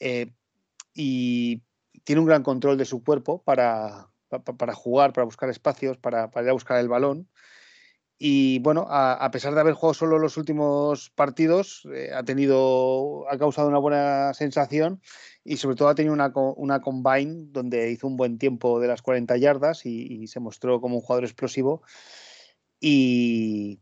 eh, 0.00 0.32
y 0.94 1.62
tiene 2.04 2.20
un 2.20 2.26
gran 2.26 2.42
control 2.42 2.78
de 2.78 2.86
su 2.86 3.04
cuerpo 3.04 3.42
para, 3.42 4.08
para, 4.28 4.74
jugar, 4.74 5.12
para 5.12 5.26
buscar 5.26 5.50
espacios, 5.50 5.98
para, 5.98 6.30
para 6.30 6.44
ir 6.44 6.50
a 6.50 6.54
buscar 6.54 6.78
el 6.78 6.88
balón. 6.88 7.28
Y 8.24 8.60
bueno, 8.60 8.86
a, 8.88 9.28
pesar 9.32 9.52
de 9.52 9.60
haber 9.60 9.74
jugado 9.74 9.94
solo 9.94 10.16
los 10.16 10.36
últimos 10.36 11.10
partidos, 11.10 11.82
eh, 11.92 12.12
ha 12.14 12.22
tenido, 12.22 13.28
ha 13.28 13.36
causado 13.36 13.66
una 13.66 13.80
buena 13.80 14.32
sensación 14.32 15.02
y 15.42 15.56
sobre 15.56 15.74
todo 15.74 15.88
ha 15.88 15.96
tenido 15.96 16.14
una, 16.14 16.32
una 16.54 16.80
combine 16.80 17.46
donde 17.50 17.90
hizo 17.90 18.06
un 18.06 18.16
buen 18.16 18.38
tiempo 18.38 18.78
de 18.78 18.86
las 18.86 19.02
40 19.02 19.36
yardas 19.38 19.84
y, 19.86 20.28
se 20.28 20.38
mostró 20.38 20.80
como 20.80 20.94
un 20.94 21.00
jugador 21.00 21.24
explosivo. 21.24 21.82
Y, 22.78 23.80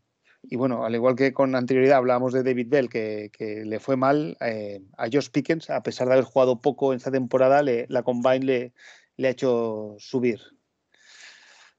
bueno, 0.53 0.86
al 0.86 0.95
igual 0.95 1.16
que 1.16 1.34
con 1.34 1.55
anterioridad 1.55 1.99
hablábamos 1.99 2.32
de 2.32 2.43
David 2.43 2.68
Bell, 2.70 2.88
que, 2.88 3.30
le 3.66 3.78
fue 3.78 3.99
mal, 3.99 4.38
eh, 4.41 4.80
a 4.97 5.09
Josh 5.12 5.28
Pickens, 5.28 5.68
a 5.68 5.82
pesar 5.82 6.07
de 6.09 6.14
haber 6.14 6.24
jugado 6.24 6.62
poco 6.62 6.95
en 6.95 6.97
esta 6.97 7.11
temporada, 7.11 7.62
la 7.62 8.03
combine 8.03 8.47
le, 8.47 8.72
le 9.18 9.28
ha 9.28 9.32
hecho 9.32 9.97
subir. 9.99 10.41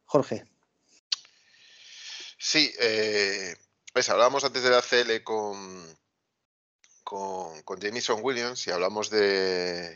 Jorge. 0.05 0.50
Sí, 2.43 2.73
eh, 2.79 3.55
pues 3.93 4.09
hablábamos 4.09 4.43
antes 4.43 4.63
de 4.63 4.71
la 4.71 4.81
CL 4.81 5.23
con, 5.23 5.95
con, 7.03 7.61
con 7.61 7.79
Jameson 7.79 8.19
Williams 8.23 8.65
y 8.65 8.71
hablamos 8.71 9.11
de, 9.11 9.95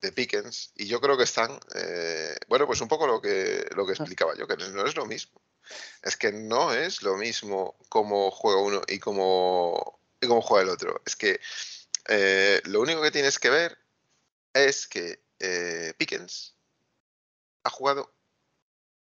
de 0.00 0.12
Pickens 0.12 0.72
y 0.76 0.86
yo 0.86 0.98
creo 1.02 1.18
que 1.18 1.24
están, 1.24 1.60
eh, 1.74 2.36
bueno, 2.48 2.66
pues 2.66 2.80
un 2.80 2.88
poco 2.88 3.06
lo 3.06 3.20
que, 3.20 3.66
lo 3.76 3.84
que 3.84 3.92
explicaba 3.92 4.34
yo, 4.34 4.46
que 4.48 4.56
no 4.56 4.86
es 4.86 4.96
lo 4.96 5.04
mismo. 5.04 5.42
Es 6.02 6.16
que 6.16 6.32
no 6.32 6.72
es 6.72 7.02
lo 7.02 7.16
mismo 7.18 7.76
cómo 7.90 8.30
juega 8.30 8.62
uno 8.62 8.80
y 8.88 8.98
cómo, 8.98 10.00
y 10.22 10.26
cómo 10.26 10.40
juega 10.40 10.62
el 10.64 10.70
otro. 10.70 11.02
Es 11.04 11.16
que 11.16 11.38
eh, 12.08 12.62
lo 12.64 12.80
único 12.80 13.02
que 13.02 13.10
tienes 13.10 13.38
que 13.38 13.50
ver 13.50 13.78
es 14.54 14.86
que 14.86 15.20
eh, 15.38 15.92
Pickens 15.98 16.54
ha 17.64 17.68
jugado 17.68 18.10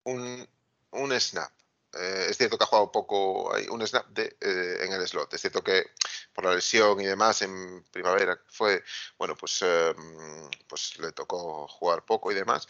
un, 0.03 0.45
un 0.91 1.21
snap 1.21 1.55
eh, 1.95 2.27
es 2.29 2.37
cierto 2.37 2.57
que 2.57 2.63
ha 2.65 2.67
jugado 2.67 2.91
poco, 2.91 3.53
hay 3.55 3.67
un 3.67 3.85
snap 3.87 4.07
de, 4.09 4.35
eh, 4.41 4.77
en 4.81 4.91
el 4.93 5.07
slot. 5.07 5.33
Es 5.33 5.41
cierto 5.41 5.63
que 5.63 5.91
por 6.33 6.45
la 6.45 6.53
lesión 6.53 6.99
y 6.99 7.05
demás 7.05 7.41
en 7.41 7.83
primavera 7.91 8.39
fue, 8.49 8.83
bueno, 9.17 9.35
pues, 9.35 9.61
em, 9.61 10.49
pues 10.67 10.97
le 10.99 11.11
tocó 11.13 11.67
jugar 11.67 12.03
poco 12.05 12.31
y 12.31 12.35
demás. 12.35 12.67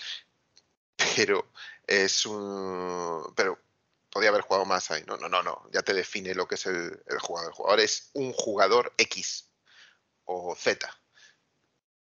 Pero 1.16 1.52
es 1.88 2.26
un. 2.26 3.34
Pero 3.36 3.60
podía 4.12 4.30
haber 4.30 4.42
jugado 4.42 4.66
más 4.66 4.92
ahí. 4.92 5.04
No, 5.08 5.18
no, 5.18 5.28
no, 5.30 5.44
no. 5.44 5.70
Ya 5.72 5.82
te 5.82 5.94
define 5.94 6.36
lo 6.36 6.48
que 6.48 6.56
es 6.56 6.66
el, 6.68 7.02
jugador. 7.20 7.50
El 7.50 7.56
jugador 7.56 7.80
es 7.80 8.12
un 8.14 8.34
jugador 8.34 8.94
X 8.98 9.50
o 10.26 10.56
Z. 10.56 10.88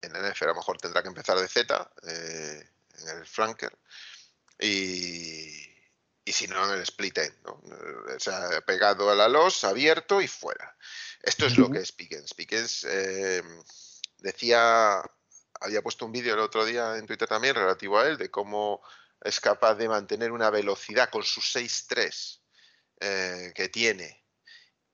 En 0.01 0.13
la 0.13 0.19
NFL 0.19 0.45
a 0.45 0.47
lo 0.47 0.55
mejor 0.55 0.78
tendrá 0.78 1.01
que 1.01 1.09
empezar 1.09 1.38
de 1.39 1.47
Z, 1.47 1.91
eh, 2.07 2.69
en 2.99 3.09
el 3.09 3.26
flanker. 3.26 3.78
Y 4.59 5.74
y 6.26 6.32
si 6.32 6.47
no 6.47 6.65
en 6.65 6.71
el 6.71 6.82
split 6.82 7.19
end, 7.19 7.36
¿no? 7.43 7.61
O 8.15 8.19
sea, 8.19 8.61
pegado 8.65 9.11
a 9.11 9.15
la 9.15 9.30
los, 9.30 9.63
abierto 9.63 10.19
y 10.21 10.28
fuera. 10.28 10.76
Esto 11.21 11.45
es 11.45 11.57
lo 11.57 11.69
que 11.69 11.80
es 11.80 11.91
Pickens. 11.91 12.34
Pickens 12.34 12.84
eh, 12.89 13.43
decía, 14.17 15.01
había 15.61 15.82
puesto 15.84 16.05
un 16.05 16.11
vídeo 16.11 16.34
el 16.34 16.39
otro 16.39 16.65
día 16.65 16.97
en 16.97 17.05
Twitter 17.05 17.28
también 17.28 17.55
relativo 17.55 17.99
a 17.99 18.07
él, 18.07 18.17
de 18.17 18.32
cómo 18.32 18.82
es 19.21 19.39
capaz 19.39 19.76
de 19.76 19.88
mantener 19.88 20.32
una 20.32 20.49
velocidad 20.49 21.09
con 21.09 21.23
su 21.23 21.41
6-3 21.41 22.39
eh, 22.99 23.51
que 23.55 23.69
tiene 23.69 24.23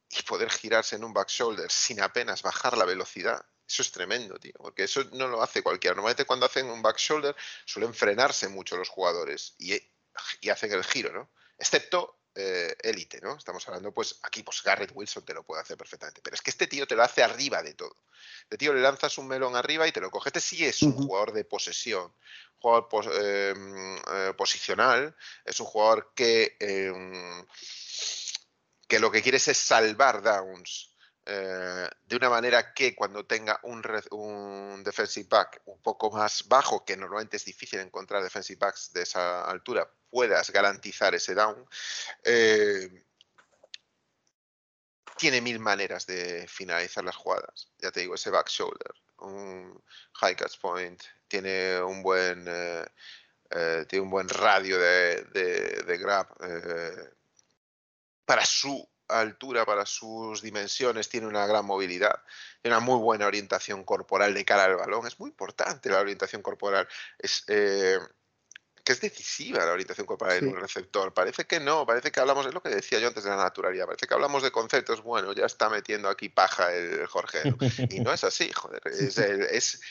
y 0.09 0.23
poder 0.23 0.49
girarse 0.49 0.97
en 0.97 1.05
un 1.05 1.13
back 1.13 1.29
shoulder 1.29 1.71
sin 1.71 2.01
apenas 2.01 2.41
bajar 2.41 2.77
la 2.77 2.85
velocidad. 2.85 3.45
Eso 3.65 3.83
es 3.83 3.91
tremendo, 3.91 4.37
tío, 4.37 4.53
porque 4.57 4.83
eso 4.83 5.05
no 5.13 5.29
lo 5.29 5.41
hace 5.41 5.63
cualquiera. 5.63 5.95
Normalmente 5.95 6.25
cuando 6.25 6.45
hacen 6.45 6.69
un 6.69 6.81
back 6.81 6.97
shoulder 6.97 7.33
suelen 7.65 7.93
frenarse 7.93 8.49
mucho 8.49 8.75
los 8.75 8.89
jugadores 8.89 9.55
y 9.57 9.81
y 10.41 10.49
hacen 10.49 10.71
el 10.71 10.83
giro, 10.83 11.11
¿no? 11.11 11.29
Excepto 11.57 12.21
élite, 12.33 13.17
eh, 13.17 13.21
¿no? 13.21 13.35
Estamos 13.35 13.67
hablando, 13.67 13.93
pues 13.93 14.19
aquí, 14.23 14.43
pues 14.43 14.63
Garrett 14.63 14.91
Wilson 14.93 15.25
te 15.25 15.33
lo 15.33 15.43
puede 15.43 15.61
hacer 15.61 15.77
perfectamente. 15.77 16.21
Pero 16.21 16.35
es 16.35 16.41
que 16.41 16.49
este 16.49 16.67
tío 16.67 16.87
te 16.87 16.95
lo 16.95 17.03
hace 17.03 17.23
arriba 17.23 17.61
de 17.61 17.73
todo. 17.73 17.95
Este 18.43 18.57
tío 18.57 18.73
le 18.73 18.81
lanzas 18.81 19.17
un 19.17 19.27
melón 19.27 19.55
arriba 19.55 19.87
y 19.87 19.91
te 19.91 20.01
lo 20.01 20.09
coge. 20.09 20.29
Este 20.29 20.39
sí 20.39 20.65
es 20.65 20.81
un 20.81 20.93
jugador 20.93 21.33
de 21.33 21.43
posesión, 21.43 22.13
jugador 22.59 22.87
em, 23.21 23.97
eh, 23.97 24.33
posicional, 24.37 25.15
es 25.43 25.59
un 25.59 25.65
jugador 25.65 26.13
que, 26.15 26.55
em, 26.59 27.45
que 28.87 28.99
lo 28.99 29.11
que 29.11 29.21
quieres 29.21 29.47
es 29.47 29.57
salvar 29.57 30.21
downs. 30.21 30.90
Eh, 31.33 31.89
de 32.07 32.15
una 32.17 32.29
manera 32.29 32.73
que 32.73 32.93
cuando 32.93 33.25
tenga 33.25 33.57
un, 33.63 34.83
defensive 34.83 35.29
back 35.29 35.61
un 35.65 35.81
poco 35.81 36.11
más 36.11 36.45
bajo, 36.49 36.83
que 36.83 36.97
normalmente 36.97 37.37
es 37.37 37.45
difícil 37.45 37.79
encontrar 37.79 38.21
defensive 38.21 38.59
backs 38.59 38.91
de 38.91 39.03
esa 39.03 39.45
altura, 39.45 39.89
puedas 40.09 40.51
garantizar 40.51 41.15
ese 41.15 41.33
down. 41.33 41.65
Eh, 42.25 43.05
tiene 45.15 45.39
mil 45.39 45.59
maneras 45.59 46.05
de 46.05 46.45
finalizar 46.49 47.05
las 47.05 47.15
jugadas. 47.15 47.69
Ya 47.77 47.91
te 47.91 48.01
digo, 48.01 48.15
ese 48.15 48.29
back 48.29 48.49
shoulder, 48.49 48.93
un 49.19 49.81
high 50.15 50.35
catch 50.35 50.59
point, 50.59 51.01
tiene 51.29 51.81
un 51.81 52.03
buen, 52.03 52.45
eh, 52.49 53.85
tiene 53.87 54.03
un 54.03 54.09
buen 54.09 54.27
radio 54.27 54.77
de, 54.77 55.23
de 55.85 55.97
grab 55.97 56.27
para 58.25 58.45
su 58.45 58.90
altura 59.19 59.65
para 59.65 59.85
sus 59.85 60.41
dimensiones, 60.41 61.09
tiene 61.09 61.27
una 61.27 61.45
gran 61.45 61.65
movilidad, 61.65 62.23
tiene 62.61 62.77
una 62.77 62.85
muy 62.85 62.99
buena 62.99 63.27
orientación 63.27 63.83
corporal 63.83 64.33
de 64.33 64.45
cara 64.45 64.65
al 64.65 64.75
balón. 64.75 65.07
Es 65.07 65.19
muy 65.19 65.29
importante 65.29 65.89
la 65.89 65.99
orientación 65.99 66.41
corporal. 66.41 66.87
Es, 67.19 67.43
eh, 67.47 67.99
que 68.83 68.93
es 68.93 69.01
decisiva 69.01 69.65
la 69.65 69.71
orientación 69.71 70.07
corporal 70.07 70.37
en 70.37 70.47
un 70.47 70.55
receptor. 70.55 71.13
Parece 71.13 71.45
que 71.45 71.59
no, 71.59 71.85
parece 71.85 72.11
que 72.11 72.19
hablamos, 72.19 72.45
es 72.45 72.53
lo 72.53 72.61
que 72.61 72.69
decía 72.69 72.99
yo 72.99 73.07
antes 73.07 73.23
de 73.23 73.29
la 73.29 73.35
naturalidad, 73.35 73.85
parece 73.85 74.07
que 74.07 74.13
hablamos 74.13 74.43
de 74.43 74.51
conceptos, 74.51 75.03
bueno, 75.03 75.33
ya 75.33 75.45
está 75.45 75.69
metiendo 75.69 76.09
aquí 76.09 76.29
paja 76.29 76.73
el 76.73 77.05
Jorge. 77.07 77.39
Y 77.89 77.99
no 77.99 78.11
es 78.11 78.23
así, 78.23 78.51
joder. 78.51 78.81
Es, 78.85 79.17
es 79.17 79.81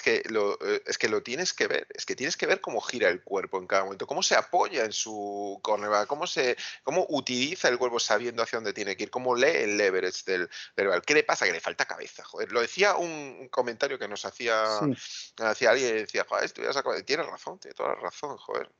que, 0.00 0.22
lo, 0.28 0.54
eh, 0.64 0.82
es 0.86 0.98
que 0.98 1.08
lo 1.08 1.22
tienes 1.22 1.52
que 1.52 1.66
ver, 1.66 1.86
es 1.94 2.06
que 2.06 2.14
tienes 2.14 2.36
que 2.36 2.46
ver 2.46 2.60
cómo 2.60 2.80
gira 2.80 3.08
el 3.08 3.22
cuerpo 3.22 3.58
en 3.58 3.66
cada 3.66 3.84
momento, 3.84 4.06
cómo 4.06 4.22
se 4.22 4.34
apoya 4.34 4.84
en 4.84 4.92
su 4.92 5.58
cornerback, 5.62 6.06
cómo, 6.06 6.26
se, 6.26 6.56
cómo 6.84 7.06
utiliza 7.08 7.68
el 7.68 7.78
cuerpo 7.78 7.98
sabiendo 7.98 8.42
hacia 8.42 8.58
dónde 8.58 8.72
tiene 8.72 8.96
que 8.96 9.04
ir, 9.04 9.10
cómo 9.10 9.34
lee 9.34 9.56
el 9.56 9.76
leverage 9.76 10.22
del, 10.26 10.50
del 10.76 11.02
¿Qué 11.02 11.14
le 11.14 11.24
pasa? 11.24 11.46
Que 11.46 11.52
le 11.52 11.60
falta 11.60 11.86
cabeza, 11.86 12.24
joder. 12.24 12.52
Lo 12.52 12.60
decía 12.60 12.96
un, 12.96 13.48
comentario 13.50 13.98
que 13.98 14.08
nos 14.08 14.24
hacía, 14.24 14.64
hacía 15.38 15.70
alguien 15.70 15.96
decía, 15.96 16.26
joder, 16.28 16.44
esto 16.44 16.62
ya 16.62 17.04
tiene 17.04 17.22
razón, 17.24 17.58
tiene 17.58 17.74
toda 17.74 17.90
la 17.90 18.00
razón, 18.00 18.36
joder. 18.38 18.70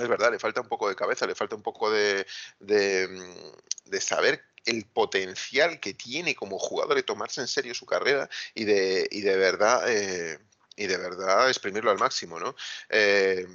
Es 0.00 0.08
verdad, 0.08 0.30
le 0.30 0.38
falta 0.38 0.60
un 0.60 0.68
poco 0.68 0.88
de 0.88 0.96
cabeza, 0.96 1.26
le 1.26 1.34
falta 1.34 1.56
un 1.56 1.62
poco 1.62 1.90
de, 1.90 2.26
mm, 2.60 3.90
de 3.90 4.00
saber 4.00 4.44
el 4.64 4.84
potencial 4.86 5.80
que 5.80 5.94
tiene 5.94 6.34
como 6.34 6.58
jugador 6.58 6.94
de 6.96 7.02
tomarse 7.02 7.40
en 7.40 7.48
serio 7.48 7.74
su 7.74 7.86
carrera 7.86 8.28
y 8.54 8.64
de, 8.64 9.08
y 9.10 9.22
de 9.22 9.36
verdad 9.36 9.84
eh, 9.88 10.38
y 10.76 10.86
de 10.86 10.96
verdad 10.96 11.48
exprimirlo 11.48 11.90
al 11.90 11.98
máximo, 11.98 12.38
¿no? 12.38 12.54
Eh, 12.88 13.46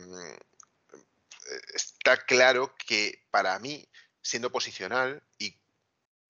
está 1.74 2.18
claro 2.18 2.76
que 2.86 3.24
para 3.32 3.58
mí, 3.60 3.88
siendo 4.22 4.52
posicional 4.52 5.24
y 5.38 5.56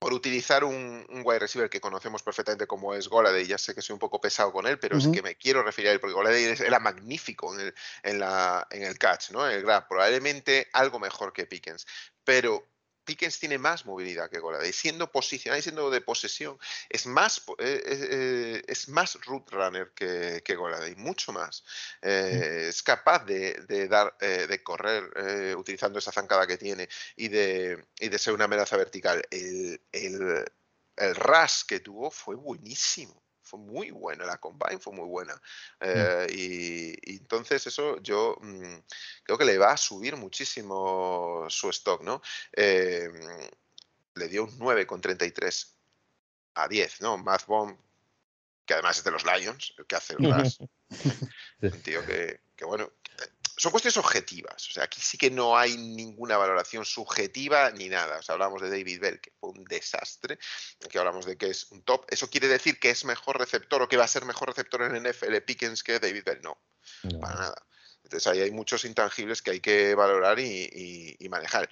por 0.04 0.12
utilizar 0.12 0.66
un, 0.66 1.06
wide 1.24 1.39
receiver 1.39 1.70
que 1.70 1.80
conocemos 1.80 2.22
perfectamente 2.22 2.68
como 2.68 2.93
es 2.93 3.08
Goladay, 3.08 3.47
ya 3.47 3.58
sé 3.58 3.74
que 3.74 3.82
soy 3.82 3.93
un 3.93 3.99
poco 3.99 4.20
pesado 4.20 4.51
con 4.51 4.68
él, 4.68 4.78
pero 4.78 4.97
es 4.97 5.08
que 5.08 5.22
me 5.22 5.36
quiero 5.36 5.64
referir 5.64 5.91
a 5.91 5.93
él, 5.93 6.01
porque 6.01 6.14
Goladay 6.14 6.43
era 6.60 6.78
magnífico 6.80 7.54
en 7.54 7.68
el, 7.68 7.76
en, 8.04 8.20
la, 8.20 8.68
en 8.70 8.84
el 8.84 8.97
catch, 8.97 9.32
¿no? 9.32 9.47
En 9.47 9.56
el 9.56 9.62
grab, 9.64 9.88
probablemente 9.88 10.68
algo 10.74 10.99
mejor 10.99 11.32
que 11.32 11.45
Pickens, 11.45 11.88
pero 12.26 12.73
Pickens 13.04 13.39
tiene 13.39 13.58
más 13.58 13.86
movilidad 13.86 14.30
que 14.30 14.39
Goladay. 14.39 14.72
Siendo 14.74 15.12
posicionado 15.12 15.60
y 15.60 15.64
siendo 15.64 15.89
de 15.89 16.01
posesión, 16.01 16.58
es 16.89 17.06
más, 17.06 17.43
eh, 17.60 17.82
eh, 17.86 18.62
es 18.68 18.89
más 18.89 19.18
root 19.26 19.49
runner 19.51 19.91
que, 19.93 20.41
que 20.43 20.56
Goladay, 20.56 20.95
mucho 20.95 21.32
más. 21.32 21.64
Eh, 22.01 22.68
es 22.70 22.84
capaz 22.84 23.26
de, 23.26 23.88
dar, 23.88 24.18
de 24.18 24.64
correr 24.64 25.56
utilizando 25.58 25.99
esa 25.99 26.12
zancada 26.12 26.47
que 26.47 26.58
tiene 26.58 26.88
y 27.16 27.28
de, 27.30 27.86
y 27.99 28.10
de 28.10 28.20
ser 28.20 28.34
una 28.34 28.45
amenaza 28.45 28.78
vertical. 28.78 29.22
El, 29.32 29.82
el, 29.91 30.45
el 30.97 31.16
rush 31.16 31.64
que 31.68 31.80
tuvo 31.80 32.12
fue 32.12 32.36
buenísimo 32.36 33.23
fue 33.54 33.60
muy 33.60 33.91
buena, 33.91 34.26
la 34.26 34.38
combine 34.38 34.80
fue 34.80 34.93
muy 34.93 35.08
buena. 35.08 35.36
Mm. 35.36 35.39
Eh, 35.82 36.28
y, 36.32 37.16
entonces 37.18 37.66
eso 37.68 38.01
yo 38.01 38.36
mm, 38.41 38.80
creo 39.24 39.38
que 39.38 39.45
le 39.45 39.60
va 39.60 39.74
a 39.74 39.78
subir 39.78 40.16
muchísimo 40.16 41.45
su 41.49 41.70
stock, 41.70 42.01
¿no? 42.01 42.22
Eh, 42.51 43.12
le 44.16 44.28
dio 44.28 44.45
un 44.45 44.60
9,33 44.60 45.68
a 46.56 46.68
10, 46.68 47.01
¿no? 47.01 47.18
Math 47.18 47.45
Bomb, 47.45 47.78
que 48.66 48.74
además 48.74 48.97
es 48.97 49.04
de 49.04 49.12
los 49.12 49.24
Lions, 49.24 49.76
el 49.78 49.86
que 49.86 49.95
hace 49.95 50.16
el 50.18 50.32
RAS. 50.32 50.58
un 51.62 51.82
tío 51.84 52.04
que, 52.06 52.41
que 52.56 52.66
bueno, 52.66 52.91
son 53.56 53.72
cuestiones 53.72 53.97
objetivas. 53.97 54.70
O 54.70 54.74
sea, 54.74 54.84
aquí 54.86 54.99
sí 54.99 55.18
que 55.18 55.30
no 55.30 55.58
hay 55.58 55.78
ninguna 55.78 56.38
valoración 56.38 56.86
subjetiva 56.86 57.72
ni 57.72 57.89
nada. 57.89 58.18
O 58.18 58.22
sea, 58.24 58.34
hablamos 58.34 58.62
de 58.62 58.70
David 58.70 58.99
Bell, 58.99 59.22
que 59.22 59.32
fue 59.39 59.51
un 59.51 59.64
desastre. 59.66 60.39
Aquí 60.84 60.97
hablamos 60.97 61.26
de 61.26 61.38
que 61.38 61.47
es 61.47 61.72
un 61.72 61.84
top. 61.84 62.06
¿Eso 62.10 62.30
quiere 62.30 62.47
decir 62.47 62.80
que 62.80 62.89
es 62.89 63.06
mejor 63.06 63.38
receptor 63.38 63.82
o 63.82 63.88
que 63.88 63.97
va 63.97 64.06
a 64.06 64.08
ser 64.08 64.26
mejor 64.26 64.49
receptor 64.49 64.82
en 64.84 65.04
NFL 65.04 65.38
Pickens 65.45 65.84
que 65.84 65.99
David 65.99 66.24
Bell? 66.26 66.41
No, 66.41 66.58
para 67.20 67.36
nada. 67.36 67.66
Entonces 68.04 68.28
ahí 68.28 68.41
hay 68.41 68.51
muchos 68.51 68.86
intangibles 68.86 69.41
que 69.41 69.51
hay 69.51 69.60
que 69.60 69.95
valorar 69.95 70.39
y, 70.39 71.18
manejar. 71.30 71.70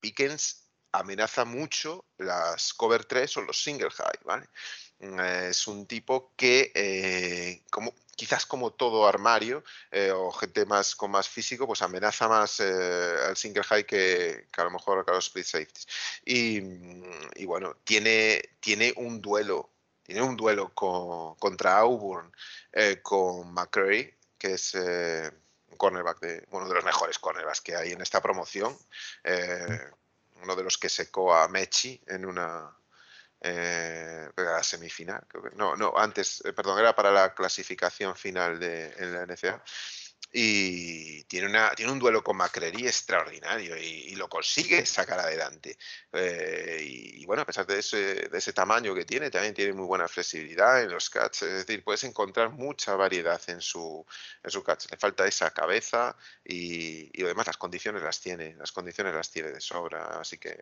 Pickens 0.00 0.66
amenaza 0.92 1.44
mucho 1.44 2.06
las 2.18 2.74
cover 2.74 3.04
3 3.04 3.36
o 3.36 3.42
los 3.42 3.62
single 3.62 3.90
high, 3.90 4.18
¿vale? 4.24 4.48
Mm, 4.98 5.20
es 5.20 5.66
un 5.68 5.86
tipo 5.86 6.34
que, 6.36 6.72
eh, 6.74 7.62
como, 7.70 7.94
quizás 8.20 8.44
como 8.44 8.70
todo 8.70 9.08
armario 9.08 9.64
eh, 9.90 10.10
o 10.10 10.30
gente 10.30 10.66
más 10.66 10.94
con 10.94 11.10
más 11.10 11.26
físico, 11.26 11.66
pues 11.66 11.80
amenaza 11.80 12.28
más 12.28 12.60
eh, 12.60 13.16
al 13.26 13.34
single 13.34 13.64
high 13.64 13.86
que, 13.86 14.46
a 14.58 14.64
lo 14.64 14.70
mejor 14.70 15.06
a 15.08 15.12
los 15.12 15.28
split 15.28 15.46
safeties. 15.46 15.86
Y, 16.26 16.60
bueno, 17.46 17.76
tiene, 17.82 18.42
tiene 18.60 18.92
un 18.98 19.22
duelo, 19.22 19.70
tiene 20.02 20.20
un 20.20 20.36
duelo 20.36 20.68
con, 20.74 21.34
contra 21.36 21.78
Auburn 21.78 22.30
eh, 22.74 23.00
con 23.00 23.54
McCray, 23.54 24.14
que 24.36 24.52
es 24.52 24.74
un 24.74 25.78
cornerback 25.78 26.20
de 26.20 26.46
uno 26.50 26.68
de 26.68 26.74
los 26.74 26.84
mejores 26.84 27.18
cornerbacks 27.18 27.62
que 27.62 27.74
hay 27.74 27.92
en 27.92 28.02
esta 28.02 28.20
promoción. 28.20 28.76
uno 30.42 30.56
de 30.56 30.62
los 30.62 30.76
que 30.76 30.90
secó 30.90 31.34
a 31.34 31.48
Mechi 31.48 31.98
en 32.06 32.26
una 32.26 32.70
eh, 33.40 34.28
la 34.36 34.62
semifinal, 34.62 35.26
no, 35.54 35.76
no, 35.76 35.94
antes, 35.96 36.42
eh, 36.44 36.52
perdón, 36.52 36.78
era 36.78 36.94
para 36.94 37.10
la 37.10 37.34
clasificación 37.34 38.14
final 38.16 38.58
de, 38.58 38.92
en 38.98 39.12
la 39.14 39.26
NCA. 39.26 39.62
Y 40.32 41.24
tiene, 41.24 41.48
una, 41.48 41.70
tiene 41.70 41.90
un 41.90 41.98
duelo 41.98 42.22
con 42.22 42.36
Macrery 42.36 42.86
extraordinario 42.86 43.76
y, 43.76 44.14
lo 44.14 44.28
consigue 44.28 44.86
sacar 44.86 45.18
adelante. 45.18 45.76
Eh, 46.12 46.84
y, 46.84 47.26
bueno, 47.26 47.42
a 47.42 47.46
pesar 47.46 47.66
de 47.66 47.80
ese, 47.80 48.28
de 48.28 48.38
ese, 48.38 48.52
tamaño 48.52 48.94
que 48.94 49.04
tiene, 49.04 49.30
también 49.30 49.54
tiene 49.54 49.72
muy 49.72 49.86
buena 49.86 50.06
flexibilidad 50.06 50.82
en 50.82 50.90
los 50.90 51.10
catch. 51.10 51.42
Es 51.42 51.66
decir, 51.66 51.82
puedes 51.82 52.04
encontrar 52.04 52.50
mucha 52.50 52.94
variedad 52.94 53.40
en 53.48 53.60
su, 53.60 54.06
en 54.44 54.50
su 54.50 54.62
catch. 54.62 54.90
Le 54.90 54.98
falta 54.98 55.26
esa 55.26 55.50
cabeza 55.50 56.16
y, 56.44 57.10
y 57.18 57.24
además 57.24 57.48
las 57.48 57.56
condiciones 57.56 58.02
las 58.02 58.20
tiene, 58.20 58.54
las 58.54 58.70
condiciones 58.72 59.14
las 59.14 59.30
tiene 59.30 59.50
de 59.50 59.60
sobra. 59.60 60.20
Así 60.20 60.38
que, 60.38 60.56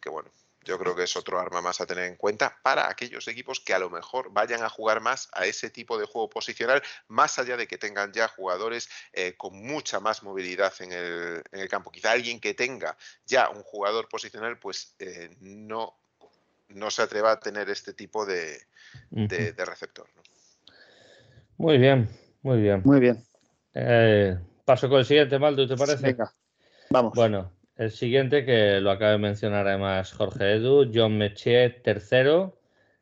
que 0.00 0.10
bueno, 0.10 0.32
yo 0.64 0.78
creo 0.78 0.94
que 0.94 1.04
es 1.04 1.16
otro 1.16 1.40
arma 1.40 1.62
más 1.62 1.80
a 1.80 1.86
tener 1.86 2.04
en 2.04 2.16
cuenta 2.16 2.58
para 2.62 2.90
aquellos 2.90 3.26
equipos 3.28 3.60
que 3.60 3.72
a 3.72 3.78
lo 3.78 3.88
mejor 3.88 4.32
vayan 4.32 4.62
a 4.62 4.68
jugar 4.68 5.00
más 5.00 5.28
a 5.32 5.46
ese 5.46 5.70
tipo 5.70 5.98
de 5.98 6.04
juego 6.04 6.28
posicional, 6.28 6.82
más 7.08 7.38
allá 7.38 7.56
de 7.56 7.66
que 7.66 7.78
tengan 7.78 8.12
ya 8.12 8.28
jugadores 8.28 8.88
eh, 9.12 9.34
con 9.36 9.56
mucha 9.56 10.00
más 10.00 10.22
movilidad 10.22 10.72
en 10.80 10.92
el, 10.92 11.68
campo. 11.68 11.90
Quizá 11.90 12.12
alguien 12.12 12.40
que 12.40 12.54
tenga 12.54 12.96
ya 13.26 13.48
un 13.48 13.62
jugador 13.62 14.08
posicional, 14.08 14.58
pues 14.58 14.94
eh, 14.98 15.30
no, 15.40 15.96
no 16.68 16.90
se 16.90 17.02
atreva 17.02 17.32
a 17.32 17.40
tener 17.40 17.70
este 17.70 17.94
tipo 17.94 18.26
de, 18.26 18.60
receptor. 19.10 20.08
Muy 21.56 21.78
bien, 21.78 22.08
muy 22.42 22.60
bien. 22.60 22.82
Muy 22.84 23.00
bien. 23.00 23.24
Eh, 23.74 24.38
paso 24.64 24.88
con 24.88 24.98
el 24.98 25.04
siguiente, 25.04 25.38
Maldo, 25.38 25.66
¿te 25.66 25.76
parece? 25.76 26.02
Venga, 26.02 26.32
vamos. 26.90 27.14
Bueno, 27.14 27.52
el 27.80 27.90
siguiente, 27.90 28.44
que 28.44 28.78
lo 28.80 28.90
acaba 28.90 29.12
de 29.12 29.18
mencionar 29.18 29.66
además 29.66 30.12
Jorge 30.12 30.52
Edu, 30.52 30.90
John 30.94 31.16
Mechier, 31.16 31.80
tercero, 31.82 32.58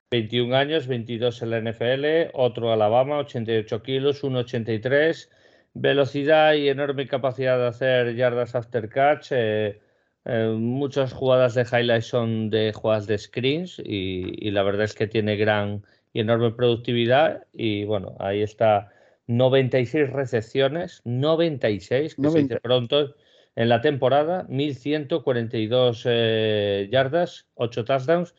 21 0.08 0.54
años, 0.56 0.86
22 0.86 1.42
en 1.42 1.50
la 1.50 1.60
NFL, 1.60 2.30
otro 2.32 2.72
Alabama, 2.72 3.18
88 3.18 3.82
kilos, 3.82 4.22
1,83, 4.22 5.28
velocidad 5.74 6.54
y 6.54 6.68
enorme 6.68 7.08
capacidad 7.08 7.58
de 7.58 7.66
hacer 7.66 8.14
yardas 8.14 8.54
after 8.54 8.88
catch. 8.88 9.32
Eh, 9.32 9.80
eh, 10.24 10.54
muchas 10.56 11.12
jugadas 11.12 11.54
de 11.54 11.62
highlights 11.62 12.06
son 12.06 12.48
de 12.48 12.72
jugadas 12.72 13.08
de 13.08 13.18
screens 13.18 13.82
y, 13.84 14.48
la 14.52 14.62
verdad 14.62 14.84
es 14.84 14.94
que 14.94 15.08
tiene 15.08 15.34
gran 15.36 15.82
y 16.12 16.20
enorme 16.20 16.52
productividad 16.52 17.46
y 17.52 17.84
bueno, 17.84 18.16
ahí 18.20 18.42
está 18.42 18.92
96 19.26 20.10
recepciones, 20.10 21.02
96, 21.04 22.14
que 22.14 22.30
se 22.30 22.38
dice 22.42 22.60
pronto, 22.60 23.16
en 23.58 23.68
la 23.68 23.80
temporada, 23.80 24.46
1142 24.48 26.04
eh, 26.06 26.88
yardas, 26.92 27.48
8 27.54 27.84
touchdowns. 27.84 28.32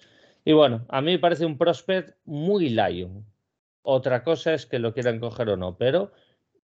Y 0.46 0.54
bueno, 0.54 0.86
a 0.88 1.02
mí 1.02 1.12
me 1.12 1.20
parece 1.20 1.46
un 1.46 1.58
prospect 1.58 2.16
muy 2.24 2.70
Lion. 2.70 3.26
Otra 3.82 4.24
cosa 4.24 4.54
es 4.54 4.66
que 4.66 4.80
lo 4.80 4.94
quieran 4.94 5.20
coger 5.20 5.50
o 5.50 5.58
no, 5.58 5.78
pero 5.78 6.14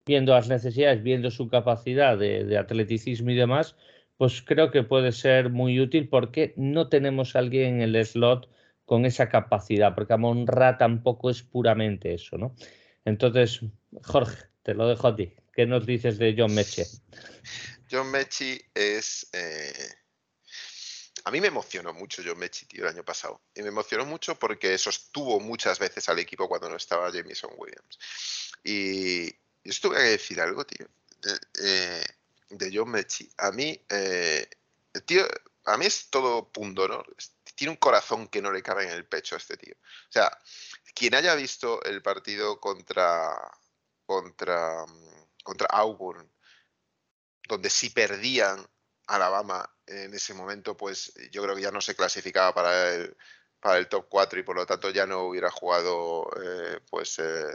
viendo 0.05 0.31
las 0.31 0.47
necesidades, 0.47 1.03
viendo 1.03 1.31
su 1.31 1.49
capacidad 1.49 2.17
de, 2.17 2.57
atleticismo 2.57 3.29
y 3.31 3.35
demás, 3.35 3.75
pues 4.15 4.41
creo 4.41 4.71
que 4.71 4.83
puede 4.83 5.11
ser 5.11 5.49
muy 5.49 5.77
útil 5.81 6.07
porque 6.07 6.53
no 6.55 6.87
tenemos 6.87 7.35
a 7.35 7.39
alguien 7.39 7.81
en 7.81 7.93
el 7.93 8.05
slot 8.05 8.49
con 8.85 9.05
esa 9.05 9.27
capacidad, 9.27 9.95
porque 9.95 10.13
Amon 10.13 10.47
Ra 10.47 10.77
tampoco 10.77 11.29
es 11.29 11.43
puramente 11.43 12.13
eso, 12.13 12.37
¿no? 12.37 12.55
Entonces, 13.03 13.65
Jorge, 14.03 14.45
te 14.63 14.73
lo 14.73 14.87
dejo 14.87 15.09
a 15.09 15.15
ti. 15.17 15.33
¿Qué 15.51 15.65
nos 15.65 15.85
dices 15.85 16.17
de 16.17 16.35
John 16.37 16.55
Meche? 16.55 16.83
John 17.89 18.09
Mechi 18.11 18.61
es. 18.73 19.27
Eh, 19.31 19.93
a 21.23 21.31
mí 21.31 21.41
me 21.41 21.47
emocionó 21.47 21.93
mucho 21.93 22.21
John 22.25 22.37
Mechi, 22.37 22.65
tío, 22.65 22.83
el 22.83 22.89
año 22.89 23.03
pasado. 23.03 23.41
Y 23.55 23.61
me 23.61 23.69
emocionó 23.69 24.05
mucho 24.05 24.35
porque 24.35 24.77
sostuvo 24.77 25.39
muchas 25.39 25.79
veces 25.79 26.07
al 26.09 26.19
equipo 26.19 26.47
cuando 26.47 26.69
no 26.69 26.75
estaba 26.75 27.11
Jameson 27.11 27.51
Williams. 27.57 27.97
Y 28.63 29.31
yo 29.31 29.71
estuve 29.71 29.97
a 29.97 30.01
decir 30.01 30.39
algo, 30.39 30.65
tío, 30.65 30.87
de, 31.21 32.01
eh, 32.59 32.71
John 32.71 32.91
Mechi. 32.91 33.29
A 33.37 33.51
mí, 33.51 33.79
eh, 33.89 34.47
tío, 35.05 35.25
a 35.65 35.77
mí 35.77 35.85
es 35.85 36.09
todo 36.09 36.51
¿no? 36.55 37.03
Tiene 37.55 37.71
un 37.71 37.77
corazón 37.77 38.27
que 38.27 38.41
no 38.41 38.51
le 38.51 38.61
cabe 38.61 38.83
en 38.83 38.91
el 38.91 39.05
pecho 39.05 39.35
a 39.35 39.39
este 39.39 39.57
tío. 39.57 39.75
O 39.75 40.11
sea, 40.11 40.31
quien 40.93 41.15
haya 41.15 41.35
visto 41.35 41.83
el 41.83 42.01
partido 42.01 42.59
contra 42.59 43.35
contra 44.05 44.85
contra 45.43 45.67
Auburn 45.71 46.29
donde 47.47 47.69
si 47.69 47.89
perdían 47.89 48.65
Alabama 49.07 49.69
en 49.85 50.13
ese 50.13 50.33
momento, 50.33 50.75
pues 50.75 51.13
yo 51.31 51.43
creo 51.43 51.55
que 51.55 51.61
ya 51.61 51.71
no 51.71 51.81
se 51.81 51.95
clasificaba 51.95 52.53
para 52.53 52.93
el, 52.93 53.15
para 53.59 53.77
el 53.77 53.87
top 53.87 54.07
4 54.09 54.39
y 54.39 54.43
por 54.43 54.55
lo 54.55 54.65
tanto 54.65 54.89
ya 54.89 55.05
no 55.05 55.23
hubiera 55.23 55.51
jugado 55.51 56.29
eh, 56.43 56.79
pues 56.89 57.19
eh, 57.19 57.53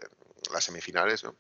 las 0.52 0.64
semifinales, 0.64 1.24
¿no? 1.24 1.36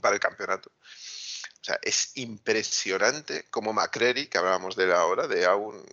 Para 0.00 0.14
el 0.14 0.20
campeonato. 0.20 0.70
O 0.70 1.64
sea, 1.64 1.78
es 1.82 2.16
impresionante 2.16 3.48
como 3.50 3.72
McCreary, 3.72 4.26
que 4.26 4.38
hablábamos 4.38 4.74
de 4.74 4.84
él 4.84 4.92
ahora, 4.92 5.28
de 5.28 5.46
un 5.48 5.84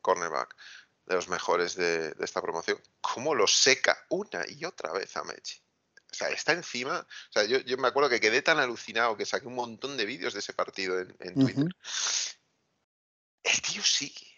cornerback, 0.00 0.56
de 1.06 1.14
los 1.14 1.28
mejores 1.28 1.74
de, 1.74 2.14
esta 2.20 2.40
promoción, 2.40 2.80
cómo 3.00 3.34
lo 3.34 3.46
seca 3.46 4.06
una 4.08 4.44
y 4.48 4.64
otra 4.64 4.92
vez 4.92 5.16
a 5.16 5.24
Mechi. 5.24 5.60
O 6.12 6.14
sea, 6.14 6.28
está 6.28 6.52
encima. 6.52 7.00
O 7.00 7.32
sea, 7.32 7.44
yo, 7.44 7.76
me 7.78 7.88
acuerdo 7.88 8.10
que 8.10 8.20
quedé 8.20 8.42
tan 8.42 8.58
alucinado 8.58 9.16
que 9.16 9.24
saqué 9.24 9.46
un 9.46 9.54
montón 9.54 9.96
de 9.96 10.04
vídeos 10.04 10.34
de 10.34 10.40
ese 10.40 10.52
partido 10.52 11.00
en, 11.00 11.34
Twitter. 11.34 11.74
El 13.42 13.62
tío 13.62 13.82
sigue 13.82 14.28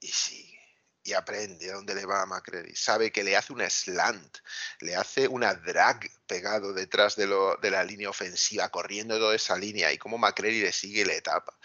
y 0.00 0.08
sigue 0.08 0.60
y 1.06 1.12
aprende 1.12 1.70
a 1.70 1.74
dónde 1.74 1.94
le 1.94 2.06
va 2.06 2.22
a 2.22 2.26
McCready. 2.26 2.74
Sabe 2.74 3.12
que 3.12 3.22
le 3.22 3.36
hace 3.36 3.52
una 3.52 3.68
slant, 3.68 4.38
le 4.80 4.96
hace 4.96 5.28
una 5.28 5.54
drag 5.54 6.10
pegado 6.26 6.72
detrás 6.72 7.14
de, 7.14 7.26
lo, 7.26 7.56
de 7.58 7.70
la 7.70 7.84
línea 7.84 8.08
ofensiva, 8.08 8.70
corriendo 8.70 9.18
toda 9.18 9.36
esa 9.36 9.56
línea 9.56 9.92
y 9.92 9.98
cómo 9.98 10.18
McCready 10.18 10.62
le 10.62 10.72
sigue 10.72 11.04
la 11.04 11.12
etapa. 11.12 11.56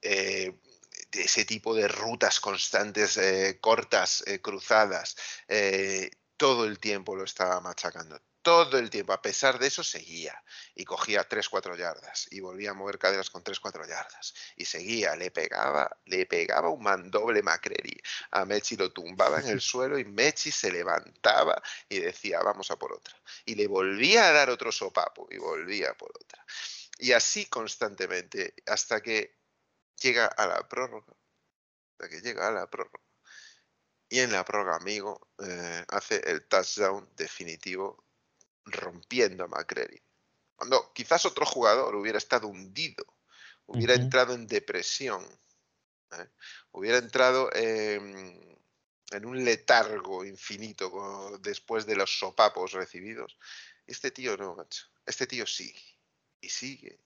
Eh, 0.00 0.58
ese 1.12 1.44
tipo 1.44 1.74
de 1.74 1.86
rutas 1.86 2.40
constantes, 2.40 3.18
eh, 3.18 3.58
cortas, 3.60 4.24
eh, 4.26 4.40
cruzadas, 4.40 5.16
todo 6.38 6.64
el 6.64 6.78
tiempo 6.78 7.14
lo 7.14 7.24
estaba 7.24 7.60
machacando 7.60 8.20
todo 8.42 8.78
el 8.78 8.90
tiempo. 8.90 9.12
A 9.12 9.22
pesar 9.22 9.58
de 9.58 9.68
eso, 9.68 9.82
seguía 9.82 10.42
y 10.74 10.84
cogía 10.84 11.28
3-4 11.28 11.76
yardas 11.76 12.26
y 12.30 12.40
volvía 12.40 12.70
a 12.70 12.74
mover 12.74 12.98
caderas 12.98 13.30
con 13.30 13.42
3-4 13.42 13.88
yardas. 13.88 14.34
Y 14.56 14.64
seguía, 14.64 15.16
le 15.16 15.30
pegaba, 15.30 15.96
le 16.06 16.26
pegaba 16.26 16.68
un 16.68 16.82
mandoble 16.82 17.42
Macreri. 17.42 18.00
A 18.32 18.44
Mechi 18.44 18.76
lo 18.76 18.92
tumbaba 18.92 19.40
en 19.40 19.48
el 19.48 19.60
suelo 19.72 19.98
y 19.98 20.04
Mechi 20.04 20.50
se 20.50 20.70
levantaba 20.70 21.62
y 21.88 22.00
decía, 22.00 22.40
vamos 22.42 22.70
a 22.70 22.76
por 22.76 22.92
otra. 22.92 23.16
Y 23.44 23.54
le 23.54 23.66
volvía 23.66 24.28
a 24.28 24.32
dar 24.32 24.50
otro 24.50 24.72
sopapo 24.72 25.28
y 25.30 25.38
volvía 25.38 25.94
por 25.94 26.10
otra. 26.10 26.44
Y 26.98 27.12
así 27.12 27.46
constantemente, 27.46 28.54
hasta 28.66 29.00
que 29.00 29.36
llega 30.00 30.26
a 30.26 30.46
la 30.46 30.68
prórroga. 30.68 31.14
Hasta 31.92 32.08
que 32.08 32.20
llega 32.20 32.48
a 32.48 32.52
la 32.52 32.68
prórroga. 32.68 33.00
Y 34.08 34.20
en 34.20 34.30
la 34.30 34.44
prórroga, 34.44 34.76
amigo, 34.76 35.28
eh, 35.42 35.84
hace 35.88 36.20
el 36.30 36.46
touchdown 36.46 37.08
definitivo 37.16 38.01
rompiendo 38.64 39.44
a 39.44 39.48
McCreary. 39.48 40.02
Cuando 40.56 40.92
quizás 40.92 41.26
otro 41.26 41.44
jugador 41.46 41.94
hubiera 41.96 42.18
estado 42.18 42.46
hundido, 42.46 43.04
hubiera 43.66 43.94
entrado 43.94 44.34
en 44.34 44.46
depresión, 44.46 45.24
¿eh? 46.12 46.28
hubiera 46.72 46.98
entrado 46.98 47.50
en, 47.54 48.60
un 49.24 49.44
letargo 49.44 50.24
infinito 50.24 51.38
después 51.40 51.84
de 51.86 51.96
los 51.96 52.18
sopapos 52.18 52.72
recibidos. 52.72 53.36
Este 53.86 54.10
tío 54.10 54.36
no, 54.36 54.54
macho. 54.54 54.86
Este 55.04 55.26
tío 55.26 55.46
sí 55.46 55.74
y 56.42 56.48
sigue. 56.48 56.98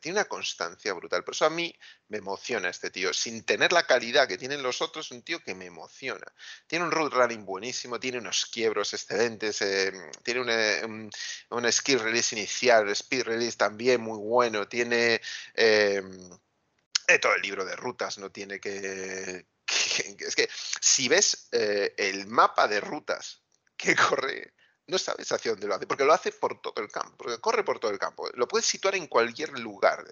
Tiene 0.00 0.18
una 0.18 0.24
constancia 0.24 0.94
brutal. 0.94 1.22
Por 1.22 1.34
eso 1.34 1.44
a 1.44 1.50
mí 1.50 1.72
me 2.08 2.18
emociona 2.18 2.70
este 2.70 2.90
tío. 2.90 3.12
Sin 3.12 3.44
tener 3.44 3.70
la 3.70 3.86
calidad 3.86 4.26
que 4.26 4.38
tienen 4.38 4.62
los 4.62 4.80
otros, 4.80 5.10
un 5.10 5.22
tío 5.22 5.44
que 5.44 5.54
me 5.54 5.66
emociona. 5.66 6.26
Tiene 6.66 6.86
un 6.86 6.90
root 6.90 7.12
running 7.12 7.44
buenísimo, 7.44 8.00
tiene 8.00 8.18
unos 8.18 8.46
quiebros 8.46 8.94
excelentes, 8.94 9.60
eh, 9.60 9.92
tiene 10.24 10.40
un, 10.40 11.10
un, 11.50 11.72
skill 11.72 12.00
release 12.00 12.34
inicial, 12.34 12.88
speed 12.88 13.24
release 13.24 13.58
también 13.58 14.00
muy 14.00 14.18
bueno, 14.18 14.66
tiene 14.66 15.20
eh, 15.54 16.02
todo 17.20 17.34
el 17.34 17.42
libro 17.42 17.66
de 17.66 17.76
rutas, 17.76 18.16
no 18.16 18.32
tiene 18.32 18.58
que, 18.60 19.44
es 19.66 20.34
que 20.34 20.48
si 20.80 21.08
ves 21.08 21.48
eh, 21.52 21.94
el 21.98 22.26
mapa 22.26 22.66
de 22.66 22.80
rutas 22.80 23.42
que 23.76 23.94
corre 24.08 24.54
no 24.88 24.98
sabes 24.98 25.30
hacia 25.30 25.52
dónde 25.52 25.66
lo 25.66 25.74
hace, 25.74 25.86
porque 25.86 26.04
lo 26.04 26.14
hace 26.14 26.32
por 26.32 26.60
todo 26.62 26.82
el 26.82 26.88
campo, 26.88 27.14
porque 27.18 27.38
corre 27.38 27.62
por 27.62 27.78
todo 27.78 27.90
el 27.90 27.98
campo. 27.98 28.28
Lo 28.34 28.48
puedes 28.48 28.66
situar 28.66 28.94
en 28.94 29.06
cualquier 29.06 29.50
lugar, 29.58 30.02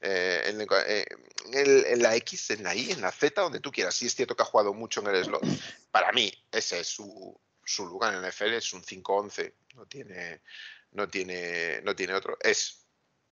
eh, 0.00 0.52
eh, 0.52 1.06
en, 1.52 2.02
la 2.02 2.16
X, 2.16 2.50
en 2.50 2.62
la 2.62 2.74
Y, 2.74 2.92
en 2.92 3.00
la 3.00 3.10
Z, 3.12 3.40
donde 3.40 3.60
tú 3.60 3.72
quieras. 3.72 3.94
Si 3.94 4.06
es 4.06 4.14
cierto 4.14 4.36
que 4.36 4.42
ha 4.42 4.46
jugado 4.46 4.74
mucho 4.74 5.00
en 5.00 5.14
el 5.14 5.24
slot. 5.24 5.42
Para 5.90 6.12
mí, 6.12 6.30
ese 6.52 6.80
es 6.80 6.88
su, 6.88 7.40
lugar 7.78 8.14
en 8.14 8.22
el 8.22 8.30
NFL, 8.30 8.52
es 8.52 8.72
un 8.74 8.82
5-11, 8.82 9.54
no 9.74 9.86
tiene, 9.86 10.42
no, 10.92 11.08
tiene, 11.08 11.80
no 11.80 11.96
tiene 11.96 12.12
otro. 12.12 12.36
Es, 12.42 12.84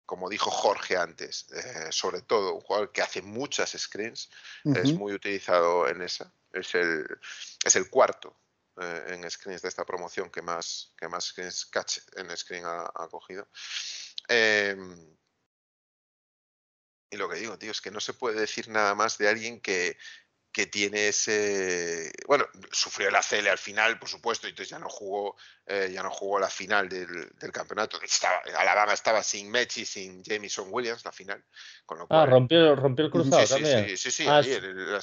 como 0.05 0.29
dijo 0.29 0.51
Jorge 0.51 0.97
antes, 0.97 1.47
eh, 1.53 1.93
sobre 1.93 2.23
todo 2.23 2.55
un 2.55 2.61
jugador 2.61 2.91
que 2.91 3.03
hace 3.03 3.23
muchas 3.23 3.71
screens, 3.71 4.31
es 4.65 4.93
muy 4.95 5.13
utilizado 5.13 5.89
en 5.89 6.03
esa. 6.03 6.33
Es 6.53 6.75
el, 6.75 7.07
es 7.65 7.77
el 7.77 7.89
cuarto 7.89 8.37
eh, 8.81 9.05
en 9.09 9.31
screens 9.31 9.63
de 9.63 9.69
esta 9.69 9.85
promoción 9.85 10.31
que 10.31 10.43
más, 10.43 10.93
que 10.97 11.09
más 11.09 11.25
screens 11.27 11.67
catch 11.67 11.99
en 12.17 12.35
screen 12.37 12.65
ha, 12.67 13.09
cogido. 13.11 13.49
Em, 14.29 15.17
y 17.11 17.17
lo 17.17 17.29
que 17.29 17.37
digo, 17.37 17.59
tío, 17.59 17.71
es 17.71 17.81
que 17.81 17.91
no 17.91 18.01
se 18.01 18.15
puede 18.15 18.41
decir 18.41 18.69
nada 18.69 18.95
más 18.95 19.19
de 19.19 19.29
alguien 19.29 19.61
que, 19.61 19.97
que 20.53 20.67
tiene 20.67 21.09
ese 21.09 22.13
bueno 22.27 22.47
sufrió 22.71 23.09
el 23.09 23.17
ACL 23.17 23.49
al 23.49 23.59
final 23.59 23.99
por 23.99 24.09
supuesto 24.09 24.47
y 24.47 24.51
entonces 24.51 24.69
ya 24.69 24.79
no 24.79 24.89
jugó 24.89 25.35
eh, 25.67 25.91
ya 25.93 26.03
no 26.03 26.11
jugó 26.11 26.39
la 26.39 26.51
final 26.51 26.89
del, 26.89 27.31
campeonato. 27.53 28.01
Estaba, 28.03 28.43
Alabama 28.59 28.93
estaba 28.93 29.23
sin 29.23 29.51
Mechi 29.51 29.87
sin 29.87 30.23
Jameson 30.23 30.69
Williams 30.71 31.05
la 31.05 31.13
final 31.13 31.43
ah 32.11 32.27
rompió 32.27 32.77
rompió 32.77 33.07
el 33.07 33.11
cruzado 33.11 33.47
sí, 33.47 33.55
también. 33.55 33.89
sí 33.89 33.97
sí 33.97 34.11
sí, 34.11 34.27
ah, 34.29 34.43
la 34.43 35.01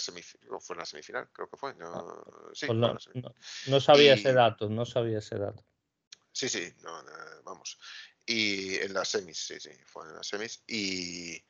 fue 0.59 0.75
en 0.75 0.79
la 0.79 0.85
semifinal 0.85 1.29
creo 1.33 1.49
que 1.49 1.57
fue 1.57 1.73
no, 1.75 1.87
ah, 1.93 2.51
sí, 2.53 2.67
pues 2.67 2.77
no, 3.67 3.79
sabía 3.79 4.13
ese 4.13 4.33
dato 4.33 4.69
no 4.69 4.85
sabía 4.85 5.17
ese 5.17 5.37
dato. 5.37 5.65
Sí 6.31 6.47
sí 6.47 6.73
vamos. 7.43 7.79
Y 8.25 8.75
en 8.75 8.93
las 8.93 9.09
semis 9.09 9.39
sí 9.39 9.59
sí 9.59 9.71
fue 9.85 10.07
en 10.07 10.15
las 10.15 10.27
semis 10.27 10.63
y 10.67 11.43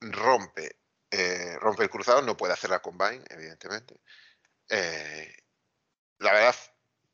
rompe 0.00 0.79
eh, 1.10 1.56
rompe 1.58 1.82
el 1.82 1.90
cruzado, 1.90 2.22
no 2.22 2.36
puede 2.36 2.52
hacer 2.52 2.70
la 2.70 2.80
combine, 2.80 3.24
evidentemente. 3.30 4.00
Eh, 4.68 5.34
la 6.18 6.32
verdad, 6.32 6.54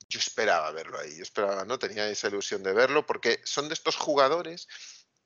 yo 0.08 0.18
esperaba 0.18 0.70
verlo 0.72 0.98
ahí, 0.98 1.16
yo 1.16 1.22
esperaba, 1.22 1.64
no 1.64 1.78
tenía 1.78 2.08
esa 2.08 2.28
ilusión 2.28 2.62
de 2.62 2.72
verlo, 2.72 3.06
porque 3.06 3.40
son 3.44 3.68
de 3.68 3.74
estos 3.74 3.96
jugadores 3.96 4.68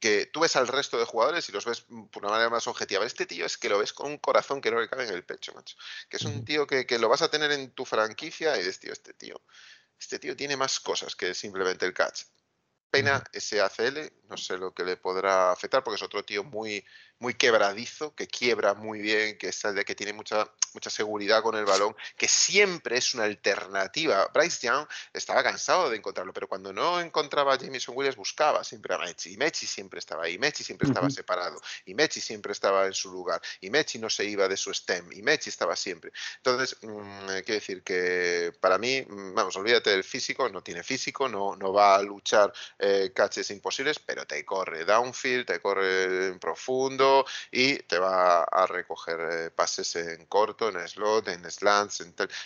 que 0.00 0.26
tú 0.26 0.40
ves 0.40 0.56
al 0.56 0.66
resto 0.66 0.98
de 0.98 1.04
jugadores 1.04 1.48
y 1.48 1.52
los 1.52 1.66
ves 1.66 1.84
por 2.10 2.22
una 2.22 2.30
manera 2.30 2.48
más 2.48 2.66
objetiva. 2.66 3.04
Este 3.04 3.26
tío 3.26 3.44
es 3.44 3.58
que 3.58 3.68
lo 3.68 3.78
ves 3.78 3.92
con 3.92 4.06
un 4.06 4.18
corazón 4.18 4.60
que 4.60 4.70
no 4.70 4.80
le 4.80 4.88
cabe 4.88 5.06
en 5.06 5.14
el 5.14 5.24
pecho, 5.24 5.52
macho. 5.52 5.76
Que 6.08 6.16
es 6.16 6.24
un 6.24 6.44
tío 6.44 6.66
que, 6.66 6.86
que 6.86 6.98
lo 6.98 7.08
vas 7.08 7.20
a 7.20 7.30
tener 7.30 7.52
en 7.52 7.70
tu 7.72 7.84
franquicia 7.84 8.56
y 8.56 8.60
dices, 8.60 8.80
tío, 8.80 8.92
este 8.92 9.12
tío, 9.12 9.42
este 9.98 10.18
tío 10.18 10.34
tiene 10.34 10.56
más 10.56 10.80
cosas 10.80 11.14
que 11.14 11.34
simplemente 11.34 11.84
el 11.84 11.92
catch. 11.92 12.22
Pena 12.90 13.22
ese 13.32 13.60
ACL, 13.60 14.10
no 14.28 14.36
sé 14.36 14.56
lo 14.56 14.72
que 14.72 14.84
le 14.84 14.96
podrá 14.96 15.52
afectar, 15.52 15.84
porque 15.84 15.96
es 15.96 16.02
otro 16.02 16.24
tío 16.24 16.44
muy, 16.44 16.84
muy 17.20 17.34
quebradizo, 17.34 18.14
que 18.14 18.26
quiebra 18.26 18.74
muy 18.74 19.00
bien, 19.00 19.36
que, 19.38 19.48
es 19.48 19.62
de 19.62 19.84
que 19.84 19.94
tiene 19.94 20.14
mucha, 20.14 20.50
mucha 20.72 20.88
seguridad 20.88 21.42
con 21.42 21.54
el 21.54 21.66
balón, 21.66 21.94
que 22.16 22.26
siempre 22.26 22.96
es 22.96 23.14
una 23.14 23.24
alternativa. 23.24 24.26
Bryce 24.32 24.66
Young 24.66 24.86
estaba 25.12 25.42
cansado 25.42 25.90
de 25.90 25.98
encontrarlo, 25.98 26.32
pero 26.32 26.48
cuando 26.48 26.72
no 26.72 26.98
encontraba 26.98 27.54
a 27.54 27.58
Jameson 27.58 27.94
Williams 27.94 28.16
buscaba 28.16 28.64
siempre 28.64 28.94
a 28.94 28.98
Mechi, 28.98 29.34
y 29.34 29.36
Mechi 29.36 29.66
siempre 29.66 29.98
estaba 29.98 30.24
ahí, 30.24 30.38
Mechi 30.38 30.64
siempre 30.64 30.88
estaba 30.88 31.10
separado, 31.10 31.60
y 31.84 31.94
Mechi 31.94 32.22
siempre 32.22 32.52
estaba 32.52 32.86
en 32.86 32.94
su 32.94 33.12
lugar, 33.12 33.40
y 33.60 33.68
Mechi 33.68 33.98
no 33.98 34.08
se 34.08 34.24
iba 34.24 34.48
de 34.48 34.56
su 34.56 34.72
stem, 34.72 35.12
y 35.12 35.20
Mechi 35.20 35.50
estaba 35.50 35.76
siempre. 35.76 36.12
Entonces, 36.38 36.78
mm, 36.80 37.26
quiero 37.44 37.54
decir 37.54 37.82
que 37.82 38.52
para 38.60 38.78
mí, 38.78 39.02
mm, 39.06 39.34
vamos, 39.34 39.54
olvídate 39.56 39.90
del 39.90 40.04
físico, 40.04 40.48
no 40.48 40.62
tiene 40.62 40.82
físico, 40.82 41.28
no, 41.28 41.54
no 41.54 41.70
va 41.72 41.96
a 41.96 42.02
luchar 42.02 42.50
eh, 42.78 43.12
catches 43.14 43.50
imposibles, 43.50 43.98
pero 43.98 44.26
te 44.26 44.42
corre 44.42 44.86
downfield, 44.86 45.44
te 45.46 45.60
corre 45.60 46.28
en 46.28 46.38
y 47.50 47.76
te 47.78 47.98
va 47.98 48.42
a 48.44 48.66
recoger 48.66 49.18
eh, 49.20 49.50
pases 49.50 49.96
en 49.96 50.26
corto, 50.26 50.68
en 50.68 50.88
slot, 50.88 51.28
en 51.28 51.50
slants, 51.50 52.04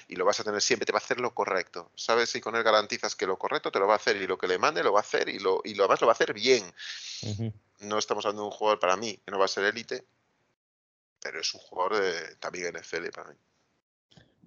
y 0.08 0.16
lo 0.16 0.24
vas 0.24 0.40
a 0.40 0.44
tener 0.44 0.60
siempre, 0.60 0.86
te 0.86 0.92
va 0.92 0.98
a 0.98 1.02
hacer 1.02 1.20
lo 1.20 1.34
correcto. 1.34 1.90
¿Sabes? 1.94 2.30
Si 2.30 2.40
con 2.40 2.56
él 2.56 2.62
garantizas 2.62 3.14
que 3.14 3.26
lo 3.26 3.38
correcto 3.38 3.70
te 3.70 3.78
lo 3.78 3.86
va 3.86 3.94
a 3.94 3.96
hacer 3.96 4.16
y 4.16 4.26
lo 4.26 4.38
que 4.38 4.48
le 4.48 4.58
mande 4.58 4.82
lo 4.82 4.92
va 4.92 5.00
a 5.00 5.02
hacer 5.02 5.28
y 5.28 5.38
lo, 5.38 5.60
y 5.64 5.74
lo 5.74 5.88
más 5.88 6.00
lo 6.00 6.06
va 6.06 6.12
a 6.12 6.14
hacer 6.14 6.32
bien. 6.32 6.64
No 7.80 7.98
estamos 7.98 8.24
hablando 8.24 8.42
de 8.42 8.48
un 8.48 8.54
jugador 8.54 8.78
para 8.78 8.96
mí 8.96 9.18
que 9.24 9.30
no 9.30 9.38
va 9.38 9.46
a 9.46 9.48
ser 9.48 9.64
élite, 9.64 10.04
pero 11.22 11.40
es 11.40 11.54
un 11.54 11.60
jugador 11.60 12.00
de, 12.00 12.36
también 12.36 12.74
NFL 12.74 13.08
para 13.14 13.30
mí. 13.30 13.36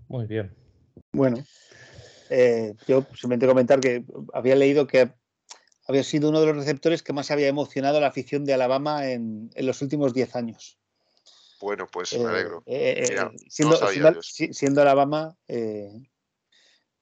Muy 0.08 0.26
bien. 0.26 0.56
Bueno, 1.12 1.44
eh, 2.30 2.76
yo 2.88 3.02
simplemente 3.10 3.48
comentar 3.48 3.80
que 3.80 4.04
había 4.34 4.56
leído 4.56 4.88
que 4.88 5.12
había 5.88 6.04
sido 6.04 6.30
uno 6.30 6.42
de 6.42 6.48
los 6.48 6.58
receptores 6.58 7.02
que 7.02 7.14
más 7.14 7.32
había 7.32 7.48
emocionado 7.48 7.98
a 7.98 8.02
la 8.02 8.08
afición 8.08 8.46
de 8.46 8.54
Alabama 8.54 9.10
en, 9.10 9.50
los 9.56 9.82
últimos 9.82 10.14
10 10.14 10.36
años. 10.36 10.78
Bueno, 11.60 11.88
pues 11.92 12.18
me 12.18 12.30
alegro. 12.30 12.62
Eh, 12.66 13.06
eh, 13.10 13.16
eh, 13.16 14.50
siendo, 14.52 14.82
Alabama, 14.82 15.36
eh, 15.48 15.90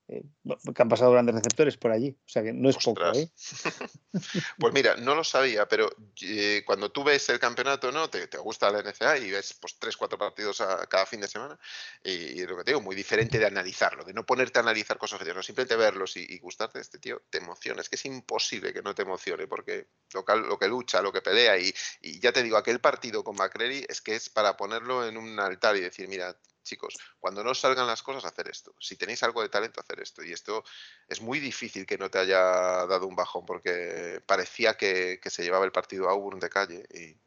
que 0.08 0.82
han 0.82 0.90
pasado 0.90 1.12
grandes 1.12 1.36
receptores 1.36 1.78
por 1.78 1.92
allí. 1.92 2.16
O 2.26 2.30
sea 2.30 2.44
que 2.44 2.54
no 2.54 2.70
es 2.70 2.78
poco, 2.78 3.02
¿eh? 3.14 3.30
pues 4.60 4.74
mira, 4.74 4.96
no 4.98 5.16
lo 5.16 5.24
sabía, 5.24 5.68
pero 5.68 5.90
eh, 6.22 6.64
cuando 6.66 6.92
tú 6.92 7.04
ves 7.04 7.28
el 7.30 7.40
campeonato, 7.40 7.92
¿no? 7.92 8.10
Te, 8.10 8.28
gusta 8.38 8.70
la 8.70 8.84
NCA 8.84 9.18
y 9.18 9.32
ves 9.32 9.56
pues 9.60 9.78
tres, 9.80 9.98
cuatro 9.98 10.18
partidos 10.18 10.62
a, 10.62 10.86
cada 10.88 11.06
fin 11.06 11.22
de 11.22 11.28
semana. 11.28 11.60
Y, 12.04 12.46
lo 12.46 12.58
que 12.58 12.64
te 12.64 12.72
digo, 12.72 12.82
muy 12.82 12.96
diferente 12.96 13.40
de 13.40 13.46
analizarlo, 13.48 14.04
de 14.04 14.14
no 14.14 14.26
ponerte 14.26 14.60
a 14.60 14.62
analizar 14.62 14.98
cosas 14.98 15.16
objetivas, 15.16 15.38
no 15.38 15.44
simplemente 15.44 15.76
verlos 15.76 16.16
y, 16.18 16.38
gustarte 16.40 16.78
de 16.78 16.84
este 16.84 17.00
tío, 17.00 17.24
te 17.30 17.40
emociona. 17.40 17.82
Es 17.82 17.90
que 17.90 17.96
es 17.96 18.06
imposible 18.06 18.74
que 18.74 18.84
no 18.84 18.94
te 18.94 19.02
emocione, 19.02 19.48
porque 19.48 19.88
lo 20.14 20.24
que, 20.24 20.36
lo 20.36 20.60
que 20.60 20.68
lucha, 20.68 21.02
lo 21.02 21.12
que 21.12 21.22
pelea, 21.22 21.58
y, 21.58 21.74
y 22.02 22.20
ya 22.20 22.32
te 22.32 22.44
digo, 22.44 22.58
aquel 22.58 22.80
partido 22.80 23.24
con 23.24 23.36
McCreary 23.36 23.86
es 23.90 24.02
que 24.02 24.16
es 24.16 24.30
para 24.30 24.56
ponerlo 24.56 25.08
en 25.08 25.18
un 25.18 25.40
altar 25.40 25.76
y 25.76 25.82
decir, 25.82 26.08
mira, 26.08 26.38
chicos, 26.66 26.98
cuando 27.20 27.44
no 27.44 27.56
salgan 27.56 27.88
las 27.88 28.04
cosas, 28.04 28.26
hacer 28.26 28.50
esto. 28.50 28.76
Si 28.80 28.98
tenéis 28.98 29.24
algo 29.24 29.42
de 29.42 29.48
talento, 29.50 29.80
hacer 29.80 30.02
esto. 30.02 30.24
Y 30.24 30.34
esto 30.34 30.66
es 31.08 31.22
muy 31.22 31.40
difícil 31.40 31.86
que 31.86 31.98
no 31.98 32.10
te 32.10 32.18
haya 32.18 32.40
dado 32.86 33.08
un 33.08 33.16
bajón, 33.16 33.46
porque 33.46 34.22
parecía 34.26 34.74
que, 34.76 35.20
se 35.24 35.44
llevaba 35.44 35.64
el 35.64 35.72
partido 35.72 36.10
a 36.10 36.12
Auburn 36.12 36.40
de 36.40 36.50
calle 36.50 36.84
y 36.90 37.18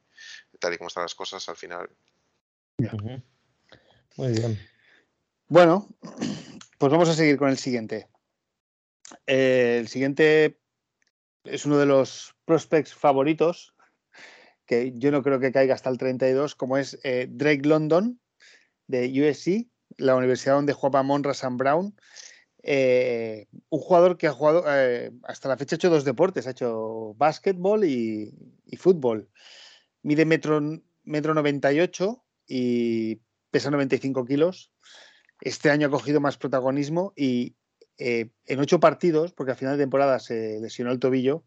tal 0.58 0.74
y 0.74 0.78
como 0.78 0.88
están 0.88 1.04
las 1.04 1.14
cosas, 1.14 1.48
al 1.48 1.56
final. 1.56 1.88
Muy 4.16 4.32
bien. 4.32 4.58
Bueno, 5.48 5.88
pues 6.76 6.92
vamos 6.92 7.08
a 7.08 7.14
seguir 7.14 7.38
con 7.38 7.48
el 7.48 7.58
siguiente. 7.58 8.08
Eh, 9.26 9.78
el 9.80 9.88
siguiente 9.88 10.60
es 11.44 11.64
uno 11.64 11.78
de 11.78 11.86
los 11.86 12.34
prospects 12.44 12.94
favoritos, 12.94 13.74
que 14.66 14.92
yo 14.96 15.10
no 15.10 15.22
creo 15.22 15.40
que 15.40 15.52
caiga 15.52 15.74
hasta 15.74 15.88
el 15.88 15.98
32, 15.98 16.54
como 16.54 16.76
es 16.76 16.98
eh, 17.02 17.26
Drake 17.30 17.66
London, 17.66 18.20
de 18.88 19.06
USC, 19.22 19.68
la 19.96 20.16
universidad 20.16 20.56
donde 20.56 20.72
jugaba 20.72 21.02
Monra 21.02 21.34
Sam 21.34 21.56
Brown. 21.56 21.94
Eh, 22.62 23.46
un 23.68 23.80
jugador 23.80 24.18
que 24.18 24.26
ha 24.26 24.32
jugado, 24.32 24.64
eh, 24.66 25.12
hasta 25.22 25.48
la 25.48 25.56
fecha 25.56 25.76
ha 25.76 25.78
hecho 25.78 25.90
dos 25.90 26.04
deportes, 26.04 26.46
ha 26.46 26.50
hecho 26.50 27.14
básquetbol 27.16 27.84
y, 27.84 28.34
fútbol. 28.76 29.28
Mide 30.02 30.24
metro, 30.24 30.60
metro 31.04 31.34
98 31.34 32.24
y 32.46 33.20
pesa 33.50 33.70
95 33.70 34.24
kilos. 34.24 34.72
Este 35.40 35.70
año 35.70 35.86
ha 35.86 35.90
cogido 35.90 36.20
más 36.20 36.36
protagonismo 36.36 37.12
y 37.16 37.54
eh, 37.98 38.30
en 38.46 38.60
ocho 38.60 38.80
partidos, 38.80 39.32
porque 39.32 39.52
al 39.52 39.58
final 39.58 39.76
de 39.76 39.84
temporada 39.84 40.18
se 40.18 40.60
lesionó 40.60 40.90
el 40.90 40.98
tobillo, 40.98 41.44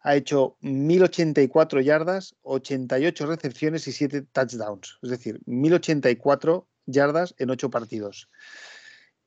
ha 0.00 0.16
hecho 0.16 0.56
1084 0.60 1.80
yardas, 1.80 2.34
88 2.42 3.26
recepciones 3.26 3.86
y 3.86 3.92
7 3.92 4.22
touchdowns. 4.32 4.98
Es 5.02 5.10
decir, 5.10 5.40
1084 5.46 6.68
yardas 6.86 7.34
en 7.38 7.50
ocho 7.50 7.70
partidos. 7.70 8.28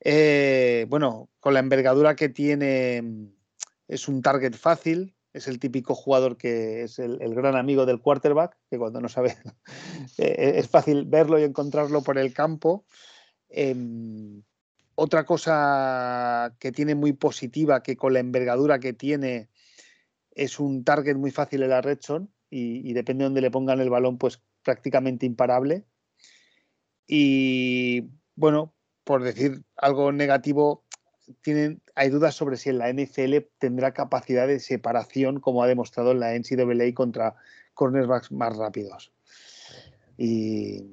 Eh, 0.02 0.86
bueno, 0.90 1.30
con 1.40 1.54
la 1.54 1.60
envergadura 1.60 2.16
que 2.16 2.30
tiene, 2.30 3.32
es 3.88 4.08
un 4.08 4.22
target 4.22 4.54
fácil, 4.54 5.16
es 5.34 5.48
el 5.48 5.60
típico 5.60 5.96
jugador 5.96 6.38
que 6.38 6.84
es 6.84 7.00
el, 7.00 7.18
gran 7.36 7.56
amigo 7.56 7.86
del 7.86 8.00
quarterback, 8.00 8.58
que 8.70 8.78
cuando 8.78 9.02
no 9.02 9.10
sabe 9.10 9.36
eh, 10.18 10.54
es 10.56 10.70
fácil 10.70 11.06
verlo 11.06 11.40
y 11.40 11.44
encontrarlo 11.44 12.04
por 12.04 12.18
el 12.18 12.34
campo. 12.34 12.86
Em, 13.50 14.44
otra 14.96 15.26
cosa 15.26 16.56
que 16.60 16.72
tiene 16.72 16.96
muy 16.96 17.14
positiva, 17.14 17.84
que 17.84 17.98
con 17.98 18.14
la 18.14 18.20
envergadura 18.20 18.80
que 18.80 18.94
tiene, 18.94 19.50
es 20.32 20.60
un 20.60 20.84
target 20.84 21.18
muy 21.18 21.32
fácil 21.32 21.64
en 21.64 21.70
la 21.70 21.82
red 21.82 22.00
zone 22.02 22.28
y, 22.50 22.90
y 22.90 22.94
depende 22.94 23.24
de 23.24 23.26
dónde 23.26 23.42
le 23.42 23.52
pongan 23.52 23.82
el 23.82 23.90
balón, 23.90 24.18
pues 24.18 24.42
prácticamente 24.64 25.26
imparable. 25.26 25.86
Y 27.08 28.10
bueno, 28.36 28.74
por 29.04 29.24
decir 29.24 29.64
algo 29.78 30.12
negativo, 30.12 30.84
tienen, 31.42 31.82
hay 31.96 32.10
dudas 32.10 32.36
sobre 32.36 32.58
si 32.58 32.70
en 32.70 32.80
la 32.80 32.92
NFL 32.92 33.38
tendrá 33.58 33.94
capacidad 33.94 34.48
de 34.48 34.60
separación 34.60 35.40
como 35.40 35.64
ha 35.64 35.68
demostrado 35.68 36.12
en 36.12 36.20
la 36.20 36.34
NCAA 36.34 36.94
contra 36.94 37.36
cornerbacks 37.74 38.32
más 38.32 38.56
rápidos. 38.58 39.12
Y 40.18 40.86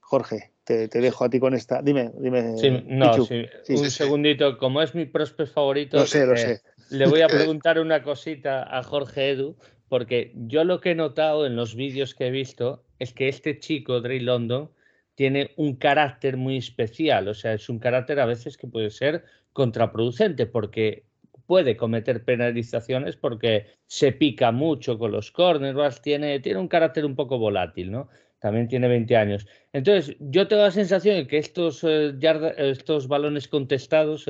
Jorge, 0.00 0.52
te, 0.64 0.88
dejo 0.88 1.24
a 1.24 1.30
ti 1.30 1.40
con 1.40 1.54
esta. 1.54 1.82
Dime, 1.82 2.12
dime. 2.18 2.54
no, 2.86 3.12
un 3.14 3.90
segundito. 3.90 4.58
Como 4.58 4.82
es 4.82 4.94
mi 4.94 5.06
prospect 5.06 5.52
favorito, 5.52 6.06
sé, 6.06 6.26
lo 6.26 6.34
eh, 6.34 6.38
sé. 6.38 6.62
le 6.90 7.06
voy 7.06 7.22
a 7.22 7.28
preguntar 7.28 7.78
una 7.78 8.02
cosita 8.02 8.62
a 8.76 8.82
Jorge 8.82 9.30
Edu, 9.30 9.56
porque 9.88 10.32
yo 10.34 10.64
lo 10.64 10.80
que 10.80 10.90
he 10.90 10.94
notado 10.94 11.46
en 11.46 11.56
los 11.56 11.74
vídeos 11.74 12.14
que 12.14 12.26
he 12.26 12.30
visto 12.30 12.84
es 12.98 13.12
que 13.12 13.28
este 13.28 13.58
chico, 13.58 14.00
Dre 14.00 14.20
London, 14.20 14.70
tiene 15.18 15.50
un 15.56 15.74
carácter 15.74 16.36
muy 16.36 16.58
especial, 16.58 17.26
o 17.26 17.34
sea, 17.34 17.54
es 17.54 17.68
un 17.68 17.80
carácter 17.80 18.20
a 18.20 18.24
veces 18.24 18.56
que 18.56 18.68
puede 18.68 18.88
ser 18.88 19.24
contraproducente 19.52 20.46
porque 20.46 21.06
puede 21.44 21.76
cometer 21.76 22.24
penalizaciones 22.24 23.16
porque 23.16 23.66
se 23.88 24.12
pica 24.12 24.52
mucho 24.52 24.96
con 24.96 25.10
los 25.10 25.32
cornerbacks, 25.32 26.02
tiene, 26.02 26.38
tiene 26.38 26.60
un 26.60 26.68
carácter 26.68 27.04
un 27.04 27.16
poco 27.16 27.36
volátil, 27.36 27.90
¿no? 27.90 28.08
También 28.38 28.68
tiene 28.68 28.86
20 28.86 29.16
años. 29.16 29.48
Entonces, 29.72 30.14
yo 30.20 30.46
tengo 30.46 30.62
la 30.62 30.70
sensación 30.70 31.16
de 31.16 31.26
que 31.26 31.38
estos, 31.38 31.82
eh, 31.82 32.14
estos 32.58 33.08
balones 33.08 33.48
contestados 33.48 34.24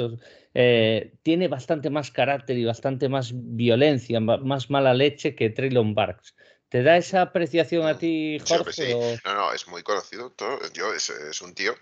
eh, 0.55 1.12
tiene 1.23 1.48
bastante 1.48 1.90
más 1.90 2.10
carácter 2.10 2.56
y 2.56 2.65
bastante 2.65 3.10
más 3.10 3.35
violencia, 3.35 4.20
más 4.20 4.70
mala 4.70 4.94
leche 4.94 5.35
que 5.35 5.51
Traylon 5.51 5.94
Barks. 5.94 6.35
¿Te 6.69 6.82
da 6.82 6.97
esa 6.97 7.23
apreciación 7.23 7.86
a 7.86 7.99
ti, 7.99 8.39
Jorge? 8.47 8.73
Sí, 8.73 8.95
No, 9.24 9.35
no, 9.35 9.53
es 9.53 9.66
muy 9.69 9.82
conocido. 9.82 10.35
yo, 10.74 10.93
es, 10.93 11.40
un 11.40 11.55
tío 11.55 11.74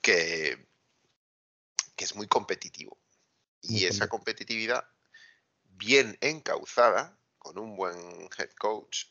que, 0.00 0.66
que 1.96 2.04
es 2.04 2.14
muy 2.14 2.26
competitivo. 2.26 2.98
Y 3.62 3.84
esa 3.84 4.08
competitividad, 4.08 4.86
bien 5.64 6.16
encauzada, 6.20 7.18
con 7.38 7.58
un 7.58 7.76
buen 7.76 8.28
head 8.38 8.50
coach, 8.58 9.06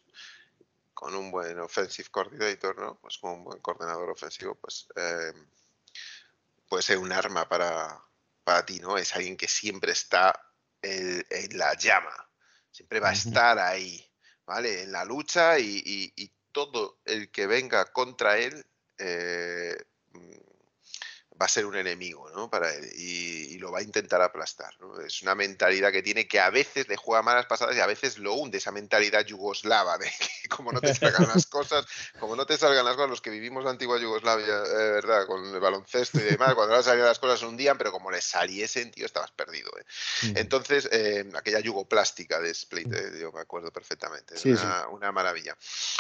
con 0.94 1.16
un 1.16 1.32
buen 1.32 1.58
offensive 1.60 2.10
coordinator, 2.10 2.78
¿no? 2.78 3.00
Pues 3.00 3.18
con 3.18 3.32
un 3.32 3.44
buen 3.44 3.60
coordinador 3.62 4.10
ofensivo, 4.10 4.56
pues 4.56 4.88
eh, 4.96 5.34
puede 6.68 6.84
ser 6.84 6.98
un 6.98 7.12
arma 7.12 7.48
para, 7.48 8.04
para 8.44 8.66
ti, 8.66 8.80
¿no? 8.80 8.98
Es 8.98 9.16
alguien 9.16 9.38
que 9.38 9.48
siempre 9.48 9.92
está 9.92 10.54
en, 10.82 11.26
la 11.58 11.74
llama, 11.76 12.30
siempre 12.72 13.00
va 13.00 13.10
a 13.10 13.14
estar 13.14 13.58
ahí 13.60 14.09
¿vale? 14.50 14.82
En 14.82 14.92
la 14.92 15.06
lucha 15.06 15.60
y, 15.60 16.12
todo 16.52 16.98
el 17.06 17.30
que 17.30 17.46
venga 17.46 17.86
contra 17.94 18.40
él 18.40 18.66
eh, 18.98 19.78
va 21.40 21.46
a 21.46 21.50
ser 21.50 21.66
un 21.66 21.76
enemigo 21.76 22.30
¿no? 22.32 22.50
para 22.50 22.74
él 22.74 22.90
y, 22.96 23.58
lo 23.60 23.74
va 23.74 23.80
a 23.80 23.84
intentar 23.84 24.22
aplastar. 24.22 24.74
Es 25.06 25.22
una 25.22 25.36
mentalidad 25.36 25.92
que 25.92 26.02
tiene 26.02 26.30
que 26.30 26.40
a 26.40 26.50
veces 26.50 26.88
le 26.88 26.96
juega 26.96 27.22
malas 27.22 27.46
pasadas 27.46 27.76
y 27.76 27.82
a 27.82 27.86
veces 27.86 28.18
lo 28.18 28.34
hunde, 28.34 28.58
esa 28.58 28.72
mentalidad 28.72 29.26
yugoslava 29.26 29.98
de 29.98 30.06
que 30.06 30.48
como 30.48 30.72
no 30.72 30.80
te 30.80 30.96
salgan 30.96 31.28
las 31.28 31.46
cosas, 31.48 31.86
como 32.20 32.38
no 32.38 32.46
te 32.46 32.58
salgan 32.58 32.86
las 32.86 32.96
cosas, 32.96 33.10
los 33.10 33.22
que 33.22 33.30
vivimos 33.30 33.66
la 33.66 33.72
antigua 33.72 34.00
Yugoslavia, 34.00 34.64
eh, 34.64 34.92
¿verdad? 34.92 35.26
Con 35.28 35.46
el 35.46 35.60
baloncesto 35.60 36.20
y 36.20 36.24
demás, 36.24 36.56
cuando 36.56 36.76
no 36.76 36.82
salían 36.82 37.08
las 37.08 37.20
cosas 37.20 37.44
hundían, 37.44 37.78
pero 37.78 37.92
como 37.92 38.12
le 38.12 38.22
saliesen, 38.22 38.92
tío, 38.92 39.06
estabas 39.06 39.32
perdido. 39.32 39.70
¿eh? 39.78 40.34
Entonces, 40.36 40.88
eh, 40.92 41.30
aquella 41.36 41.60
yugoplástica 41.60 42.40
de 42.40 42.52
Split, 42.52 42.88
yo 43.20 43.34
me 43.34 43.42
acuerdo 43.42 43.72
perfectamente, 43.72 44.36
una, 44.90 45.12
maravilla. 45.12 45.58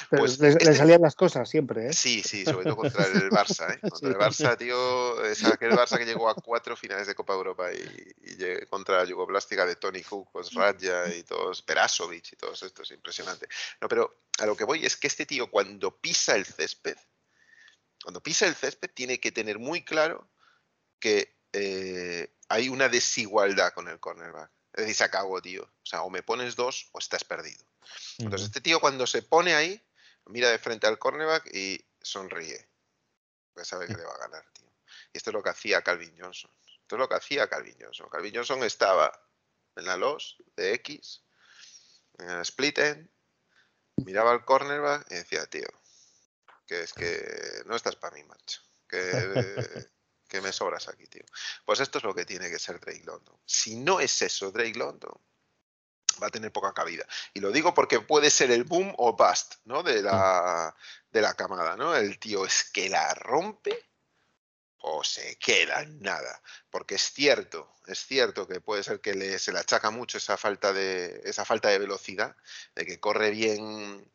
pues, 0.09 0.39
le, 0.39 0.49
este 0.49 0.75
salían 0.75 1.01
las 1.01 1.15
cosas 1.15 1.49
siempre, 1.49 1.87
¿eh? 1.87 1.93
Sí, 1.93 2.23
sí, 2.23 2.45
sobre 2.45 2.63
todo 2.63 2.75
contra 2.77 3.05
el 3.05 3.29
Barça, 3.29 3.73
¿eh? 3.73 3.79
Contra 3.89 4.09
el 4.09 4.17
Barça, 4.17 4.57
tío, 4.57 5.25
es 5.31 5.43
aquel 5.45 5.71
Barça 5.71 5.97
que 5.97 6.05
llegó 6.05 6.29
a 6.29 6.35
cuatro 6.35 6.75
finales 6.75 7.07
de 7.07 7.15
Copa 7.15 7.33
Europa 7.33 7.71
y, 7.71 8.15
y 8.21 8.65
contra 8.67 8.97
la 8.97 9.05
Yugoplástica 9.05 9.65
de 9.65 9.75
Tony 9.75 10.03
Cook, 10.03 10.29
pues 10.31 10.53
Radja 10.53 11.13
y 11.13 11.23
todos, 11.23 11.61
Perasovic 11.61 12.33
y 12.33 12.35
todos 12.35 12.61
estos, 12.63 12.91
impresionante. 12.91 13.47
No, 13.81 13.87
pero 13.87 14.23
a 14.39 14.45
lo 14.45 14.55
que 14.55 14.63
voy 14.63 14.85
es 14.85 14.97
que 14.97 15.07
este 15.07 15.25
tío 15.25 15.49
cuando 15.49 15.95
pisa 15.97 16.35
el 16.35 16.45
césped, 16.45 16.97
cuando 18.03 18.21
pisa 18.21 18.47
el 18.47 18.55
césped 18.55 18.89
tiene 18.93 19.19
que 19.19 19.31
tener 19.31 19.59
muy 19.59 19.83
claro 19.83 20.29
que 20.99 21.35
eh, 21.53 22.33
hay 22.47 22.69
una 22.69 22.89
desigualdad 22.89 23.73
con 23.73 23.87
el 23.87 23.99
cornerback. 23.99 24.51
Es 24.73 24.81
decir, 24.81 24.95
se 24.95 25.03
acabó, 25.03 25.41
tío. 25.41 25.63
O 25.63 25.85
sea, 25.85 26.03
o 26.03 26.09
me 26.09 26.23
pones 26.23 26.55
dos 26.55 26.89
o 26.91 26.99
estás 26.99 27.23
perdido. 27.23 27.65
Entonces, 28.17 28.47
este 28.47 28.61
tío 28.61 28.79
cuando 28.79 29.07
se 29.07 29.23
pone 29.23 29.55
ahí, 29.55 29.81
mira 30.25 30.49
de 30.49 30.59
frente 30.59 30.87
al 30.87 30.99
cornerback 30.99 31.47
y 31.53 31.83
sonríe. 32.01 32.67
Porque 33.53 33.67
sabe 33.67 33.87
que 33.87 33.95
le 33.95 34.03
va 34.03 34.13
a 34.13 34.27
ganar, 34.27 34.45
tío. 34.53 34.68
Y 35.13 35.17
esto 35.17 35.29
es 35.29 35.33
lo 35.33 35.43
que 35.43 35.49
hacía 35.49 35.81
Calvin 35.81 36.15
Johnson. 36.17 36.51
Esto 36.81 36.95
es 36.95 36.99
lo 36.99 37.09
que 37.09 37.15
hacía 37.15 37.47
Calvin 37.47 37.77
Johnson. 37.79 38.09
Calvin 38.09 38.35
Johnson 38.35 38.63
estaba 38.63 39.11
en 39.75 39.85
la 39.85 39.97
los 39.97 40.37
de 40.55 40.73
X, 40.73 41.23
en 42.17 42.29
el 42.29 42.41
split 42.41 42.77
end, 42.79 43.09
miraba 43.97 44.31
al 44.31 44.45
cornerback 44.45 45.09
y 45.11 45.15
decía, 45.15 45.45
tío, 45.47 45.67
que 46.67 46.81
es 46.81 46.93
que 46.93 47.63
no 47.65 47.75
estás 47.75 47.95
para 47.95 48.15
mí, 48.15 48.23
macho. 48.23 48.61
Que, 48.87 49.87
que 50.27 50.41
me 50.41 50.51
sobras 50.51 50.87
aquí, 50.87 51.05
tío. 51.07 51.23
Pues 51.65 51.79
esto 51.79 51.97
es 51.97 52.03
lo 52.03 52.13
que 52.13 52.25
tiene 52.25 52.49
que 52.49 52.59
ser 52.59 52.79
Drake 52.79 53.03
London. 53.05 53.39
Si 53.45 53.75
no 53.75 53.99
es 53.99 54.21
eso, 54.21 54.51
Drake 54.51 54.77
London 54.77 55.13
va 56.21 56.27
a 56.27 56.31
tener 56.31 56.51
poca 56.51 56.73
cabida. 56.73 57.05
Y 57.33 57.39
lo 57.39 57.51
digo 57.51 57.73
porque 57.73 57.99
puede 58.01 58.29
ser 58.29 58.51
el 58.51 58.63
boom 58.63 58.93
o 58.97 59.15
bust, 59.15 59.55
¿no? 59.65 59.83
De 59.83 60.01
la, 60.01 60.75
de 61.11 61.21
la 61.21 61.33
camada, 61.33 61.75
¿no? 61.75 61.95
El 61.95 62.19
tío 62.19 62.45
es 62.45 62.69
que 62.71 62.89
la 62.89 63.13
rompe 63.13 63.88
o 64.81 65.03
se 65.03 65.35
queda 65.37 65.81
en 65.81 66.01
nada, 66.01 66.41
porque 66.69 66.95
es 66.95 67.11
cierto, 67.13 67.73
es 67.87 68.05
cierto 68.05 68.47
que 68.47 68.61
puede 68.61 68.83
ser 68.83 69.01
que 69.01 69.39
se 69.39 69.51
le 69.51 69.59
achaca 69.59 69.91
mucho 69.91 70.17
esa 70.17 70.37
falta 70.37 70.73
de 70.73 71.21
esa 71.25 71.45
falta 71.45 71.69
de 71.69 71.79
velocidad, 71.79 72.35
de 72.75 72.85
que 72.85 72.99
corre 72.99 73.31
bien 73.31 74.09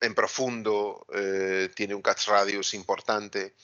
en 0.00 0.14
profundo, 0.14 1.06
eh, 1.12 1.70
tiene 1.74 1.94
un 1.94 2.02
catch 2.02 2.28
radius 2.28 2.74
importante, 2.74 3.54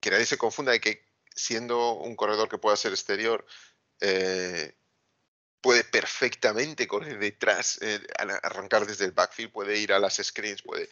que 0.00 0.10
nadie 0.10 0.26
se 0.26 0.38
confunda 0.38 0.72
de 0.72 0.80
que 0.80 1.04
siendo 1.34 1.92
un 1.92 2.16
corredor 2.16 2.48
que 2.48 2.58
pueda 2.58 2.76
ser 2.76 2.92
exterior, 2.92 3.46
eh, 4.00 4.74
puede 5.60 5.84
perfectamente 5.84 6.86
correr 6.86 7.18
detrás, 7.18 7.78
eh, 7.82 8.00
arrancar 8.42 8.86
desde 8.86 9.04
el 9.04 9.12
backfield, 9.12 9.52
puede 9.52 9.76
ir 9.78 9.92
a 9.92 9.98
las 9.98 10.16
screens, 10.16 10.62
puede, 10.62 10.88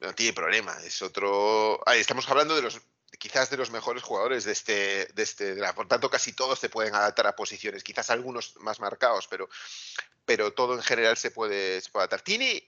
no 0.00 0.14
tiene 0.14 0.32
problema. 0.32 0.76
Es 0.84 1.02
otro. 1.02 1.80
estamos 1.94 2.28
hablando 2.28 2.54
de 2.54 2.62
los 2.62 2.80
quizás 3.20 3.50
de 3.50 3.58
los 3.58 3.70
mejores 3.70 4.02
jugadores 4.02 4.44
de 4.44 4.52
este, 4.52 5.06
de 5.12 5.22
este 5.22 5.54
Por 5.74 5.86
tanto, 5.86 6.08
casi 6.08 6.32
todos 6.32 6.58
se 6.58 6.70
pueden 6.70 6.94
adaptar 6.94 7.26
a 7.26 7.36
posiciones, 7.36 7.84
quizás 7.84 8.08
algunos 8.08 8.56
más 8.56 8.80
marcados, 8.80 9.28
pero, 9.28 9.48
pero 10.24 10.54
todo 10.54 10.74
en 10.74 10.82
general 10.82 11.18
se 11.18 11.30
puede, 11.30 11.82
adaptar. 11.94 12.22
Tiene, 12.22 12.66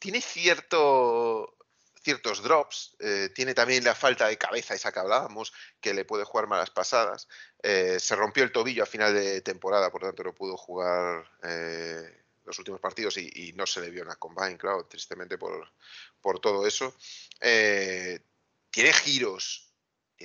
tiene 0.00 0.20
cierto, 0.20 1.56
ciertos 2.02 2.42
drops, 2.42 2.96
eh, 2.98 3.30
tiene 3.32 3.54
también 3.54 3.84
la 3.84 3.94
falta 3.94 4.26
de 4.26 4.36
cabeza, 4.36 4.74
esa 4.74 4.90
que 4.90 4.98
hablábamos, 4.98 5.52
que 5.80 5.94
le 5.94 6.04
puede 6.04 6.24
jugar 6.24 6.48
malas 6.48 6.70
pasadas. 6.70 7.28
Eh, 7.62 7.98
se 8.00 8.16
rompió 8.16 8.42
el 8.42 8.50
tobillo 8.50 8.82
a 8.82 8.86
final 8.86 9.14
de 9.14 9.40
temporada, 9.40 9.92
por 9.92 10.02
tanto 10.02 10.24
no 10.24 10.34
pudo 10.34 10.56
jugar 10.56 11.30
eh, 11.44 12.24
los 12.44 12.58
últimos 12.58 12.80
partidos 12.80 13.18
y, 13.18 13.52
no 13.54 13.66
se 13.68 13.80
le 13.80 13.90
vio 13.90 14.02
en 14.02 14.08
la 14.08 14.16
combine, 14.16 14.58
claro, 14.58 14.84
tristemente 14.86 15.38
por, 15.38 15.72
por 16.20 16.40
todo 16.40 16.66
eso. 16.66 16.92
tiene 17.38 18.92
giros 18.94 19.71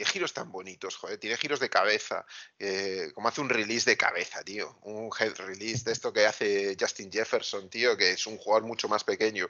giros 0.05 0.33
tan 0.33 0.51
bonitos, 0.51 0.95
joder, 0.95 1.17
tiene 1.17 1.37
giros 1.37 1.59
de 1.59 1.69
cabeza, 1.69 2.25
eh, 2.59 3.11
como 3.13 3.27
hace 3.27 3.41
un 3.41 3.49
release 3.49 3.89
de 3.89 3.97
cabeza, 3.97 4.43
tío, 4.43 4.77
un 4.83 5.09
head 5.19 5.35
release 5.37 5.83
de 5.83 5.91
esto 5.91 6.13
que 6.13 6.25
hace 6.25 6.75
Justin 6.79 7.11
Jefferson, 7.11 7.69
tío, 7.69 7.95
que 7.97 8.11
es 8.11 8.27
un 8.27 8.37
jugador 8.37 8.67
mucho 8.67 8.87
más 8.87 9.03
pequeño. 9.03 9.49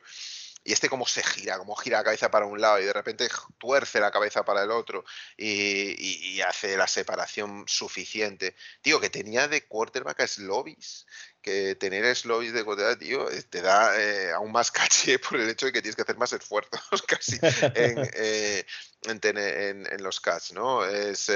Y 0.68 0.74
este 0.74 0.90
como 0.90 1.08
se 1.08 1.24
gira, 1.24 1.58
como 1.58 1.78
gira 1.78 2.00
la 2.00 2.04
cabeza 2.04 2.30
para 2.30 2.46
un 2.46 2.60
lado 2.60 2.82
y 2.82 2.84
de 2.84 2.92
repente 2.92 3.30
tuerce 3.58 4.02
la 4.02 4.12
cabeza 4.12 4.44
para 4.44 4.64
el 4.64 4.72
otro 4.72 5.06
y, 5.38 6.42
hace 6.42 6.76
la 6.76 6.88
separación 6.88 7.64
suficiente. 7.68 8.54
Tío, 8.82 9.00
que 9.00 9.10
tenía 9.10 9.48
de 9.48 9.66
quarterback 9.66 10.20
a 10.20 10.28
Slovis, 10.28 11.06
que 11.42 11.76
tener 11.76 12.14
Slovis 12.14 12.52
de 12.52 12.66
quarterback, 12.66 13.00
tío, 13.00 13.32
eh, 13.32 13.44
te 13.44 13.62
da 13.62 13.98
eh, 13.98 14.34
aún 14.34 14.52
más 14.52 14.70
caché 14.72 15.20
por 15.20 15.40
el 15.40 15.50
hecho 15.50 15.68
de 15.68 15.72
que 15.72 15.82
tienes 15.82 15.96
que 15.96 16.02
hacer 16.02 16.18
más 16.18 16.34
esfuerzos 16.34 17.02
casi 17.08 17.38
en, 17.74 18.10
eh, 18.16 18.66
en, 19.04 20.04
los 20.04 20.20
catch, 20.20 20.52
¿no? 20.52 20.84
Es, 20.84 21.32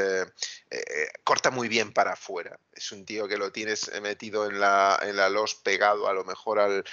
corta 1.24 1.52
muy 1.52 1.70
bien 1.70 1.94
para 1.94 2.14
afuera. 2.14 2.60
Es 2.74 2.92
un 2.92 3.06
tío 3.06 3.30
que 3.30 3.38
lo 3.38 3.54
tienes 3.54 3.90
metido 4.02 4.50
en 4.50 4.60
la, 4.60 5.00
en 5.02 5.16
la 5.16 5.30
los 5.30 5.56
pegado 5.56 6.10
a 6.10 6.14
lo 6.14 6.26
mejor 6.26 6.60
al, 6.60 6.84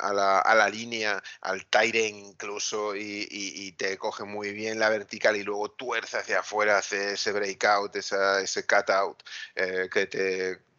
a 0.00 0.12
la, 0.12 0.38
a 0.40 0.54
la 0.54 0.68
línea, 0.68 1.22
al 1.40 1.66
tire 1.66 2.06
incluso, 2.06 2.94
y, 2.96 3.72
te 3.78 3.96
coge 3.98 4.24
muy 4.24 4.52
bien 4.52 4.78
la 4.78 4.88
vertical 4.90 5.36
y 5.36 5.42
luego 5.42 5.70
tuerce 5.70 6.18
hacia 6.18 6.40
afuera, 6.40 6.78
hace 6.78 7.14
ese 7.14 7.32
breakout, 7.32 7.96
esa, 7.96 8.40
ese 8.40 8.66
cutout 8.66 9.22
eh, 9.54 9.88
que 9.90 10.06
te 10.06 10.71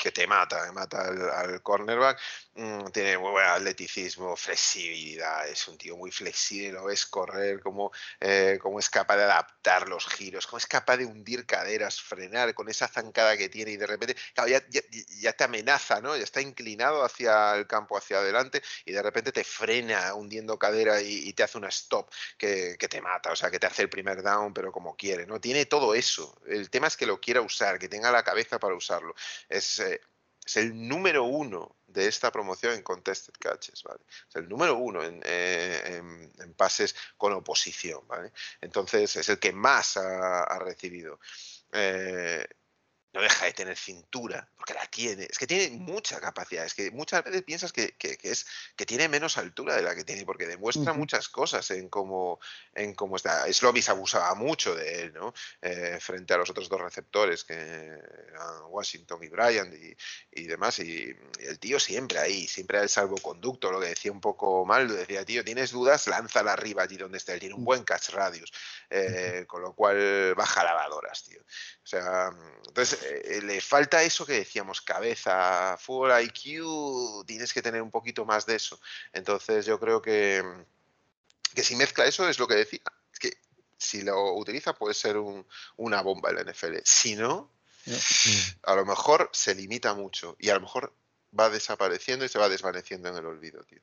que 0.00 0.12
te 0.12 0.26
mata, 0.28 0.70
mata 0.72 1.08
al, 1.08 1.60
cornerback. 1.60 2.20
Mm, 2.54 2.86
tiene 2.92 3.18
muy 3.18 3.32
buen 3.32 3.46
atleticismo, 3.46 4.36
flexibilidad, 4.36 5.48
es 5.48 5.66
un 5.66 5.76
tío 5.76 5.96
muy 5.96 6.12
flexible, 6.12 6.72
lo 6.72 6.84
ves 6.84 7.06
correr, 7.06 7.60
como, 7.60 7.90
eh, 8.20 8.58
como 8.60 8.78
es 8.78 8.88
capaz 8.90 9.16
de 9.16 9.24
adaptar 9.24 9.88
los 9.88 10.06
giros, 10.06 10.46
como 10.46 10.58
es 10.58 10.66
capaz 10.66 10.98
de 10.98 11.04
hundir 11.04 11.46
caderas, 11.46 12.00
frenar 12.00 12.54
con 12.54 12.68
esa 12.68 12.86
zancada 12.88 13.36
que 13.36 13.48
tiene 13.48 13.72
y 13.72 13.76
de 13.76 13.86
repente, 13.86 14.16
ya, 14.46 15.32
te 15.32 15.44
amenaza, 15.44 16.00
¿no? 16.00 16.16
Ya 16.16 16.24
está 16.24 16.40
inclinado 16.40 17.04
hacia 17.04 17.54
el 17.56 17.66
campo, 17.66 17.96
hacia 17.96 18.18
adelante 18.18 18.62
y 18.84 18.92
de 18.92 19.02
repente 19.02 19.32
te 19.32 19.44
frena 19.44 20.14
hundiendo 20.14 20.58
cadera 20.58 21.00
y, 21.00 21.32
te 21.32 21.42
hace 21.42 21.58
una 21.58 21.68
stop 21.68 22.10
que, 22.36 22.76
te 22.78 23.00
mata, 23.00 23.32
o 23.32 23.36
sea, 23.36 23.50
que 23.50 23.58
te 23.58 23.66
hace 23.66 23.82
el 23.82 23.88
primer 23.90 24.22
down, 24.22 24.54
pero 24.54 24.72
como 24.72 24.96
quiere, 24.96 25.26
¿no? 25.26 25.40
Tiene 25.40 25.66
todo 25.66 25.94
eso. 25.94 26.40
El 26.46 26.70
tema 26.70 26.86
es 26.86 26.96
que 26.96 27.06
lo 27.06 27.20
quiera 27.20 27.40
usar, 27.40 27.78
que 27.78 27.88
tenga 27.88 28.10
la 28.10 28.22
cabeza 28.22 28.58
para 28.58 28.74
usarlo. 28.74 29.14
Es, 29.48 29.80
es 30.48 30.56
el 30.56 30.88
número 30.88 31.24
uno 31.24 31.76
de 31.86 32.06
esta 32.06 32.32
promoción 32.32 32.72
en 32.72 32.82
contested 32.82 33.34
catches, 33.38 33.82
¿vale? 33.82 34.00
Es 34.28 34.36
el 34.36 34.48
número 34.48 34.78
uno 34.78 35.02
en, 35.02 35.20
eh, 35.24 36.02
pases 36.56 36.96
con 37.18 37.34
oposición, 37.34 38.06
¿vale? 38.08 38.32
Entonces 38.62 39.14
es 39.16 39.28
el 39.28 39.38
que 39.38 39.52
más 39.52 39.98
ha, 39.98 40.58
recibido. 40.58 41.20
Eh, 41.72 42.46
no 43.18 43.24
deja 43.24 43.46
de 43.46 43.52
tener 43.52 43.76
cintura, 43.76 44.48
porque 44.56 44.74
la 44.74 44.86
tiene. 44.86 45.26
Es 45.28 45.38
que 45.38 45.46
tiene 45.48 45.76
mucha 45.76 46.20
capacidad. 46.20 46.64
Es 46.64 46.74
que 46.74 46.92
muchas 46.92 47.24
veces 47.24 47.42
piensas 47.42 47.72
que, 47.72 47.96
es, 48.22 48.46
que 48.76 48.86
tiene 48.86 49.08
menos 49.08 49.38
altura 49.38 49.74
de 49.74 49.82
la 49.82 49.96
que 49.96 50.04
tiene, 50.04 50.24
porque 50.24 50.46
demuestra 50.46 50.92
muchas 50.92 51.28
cosas 51.28 51.68
en 51.72 51.88
cómo, 51.88 52.38
en 52.74 52.94
cómo 52.94 53.16
está. 53.16 53.52
Slovis 53.52 53.88
abusaba 53.88 54.32
mucho 54.36 54.76
de 54.76 55.02
él, 55.02 55.12
¿no? 55.14 55.34
Eh, 55.60 55.98
frente 56.00 56.32
a 56.32 56.36
los 56.36 56.48
otros 56.50 56.68
dos 56.68 56.80
receptores, 56.80 57.42
que 57.42 57.98
Washington 58.68 59.18
y 59.24 59.28
Bryant 59.28 59.74
y, 60.30 60.46
demás. 60.46 60.78
Y, 60.78 61.12
el 61.40 61.58
tío 61.58 61.80
siempre 61.80 62.20
ahí, 62.20 62.46
siempre 62.46 62.78
el 62.78 62.88
salvoconducto, 62.88 63.72
lo 63.72 63.80
que 63.80 63.88
decía 63.88 64.12
un 64.12 64.20
poco 64.20 64.64
mal, 64.64 64.86
lo 64.86 64.94
decía, 64.94 65.24
tío, 65.24 65.44
tienes 65.44 65.72
dudas, 65.72 66.06
lánzala 66.06 66.52
arriba 66.52 66.84
allí 66.84 66.96
donde 66.96 67.18
esté. 67.18 67.32
Él 67.32 67.40
tiene 67.40 67.56
un 67.56 67.64
buen 67.64 67.82
catch 67.82 68.10
radius, 68.10 68.52
eh, 68.90 69.44
con 69.48 69.62
lo 69.62 69.74
cual 69.74 70.36
baja 70.36 70.62
lavadoras, 70.62 71.24
tío. 71.24 71.40
O 71.42 71.86
sea, 71.90 72.30
entonces 72.64 73.07
eh, 73.08 73.40
le 73.42 73.60
falta 73.60 74.02
eso 74.02 74.26
que 74.26 74.34
decíamos, 74.34 74.80
cabeza, 74.80 75.76
full 75.78 76.10
IQ, 76.10 77.24
tienes 77.26 77.52
que 77.52 77.62
tener 77.62 77.82
un 77.82 77.90
poquito 77.90 78.24
más 78.24 78.46
de 78.46 78.56
eso. 78.56 78.78
Entonces 79.12 79.66
yo 79.66 79.80
creo 79.80 80.02
que, 80.02 80.42
que 81.54 81.62
si 81.62 81.76
mezcla 81.76 82.04
eso 82.04 82.28
es 82.28 82.38
lo 82.38 82.46
que 82.46 82.56
decía, 82.56 82.80
es 83.12 83.18
que 83.18 83.32
si 83.76 84.02
lo 84.02 84.34
utiliza 84.34 84.74
puede 84.74 84.94
ser 84.94 85.16
una 85.76 86.02
bomba 86.02 86.30
en 86.30 86.36
la 86.36 86.52
NFL. 86.52 86.76
Si 86.84 87.14
no, 87.16 87.50
a 88.64 88.74
lo 88.74 88.84
mejor 88.84 89.30
se 89.32 89.54
limita 89.54 89.94
mucho 89.94 90.36
y 90.38 90.50
a 90.50 90.54
lo 90.54 90.60
mejor 90.60 90.92
va 91.38 91.50
desapareciendo 91.50 92.24
y 92.24 92.28
se 92.28 92.38
va 92.38 92.48
desvaneciendo 92.48 93.08
en 93.08 93.16
el 93.16 93.26
olvido, 93.26 93.62
tío. 93.64 93.80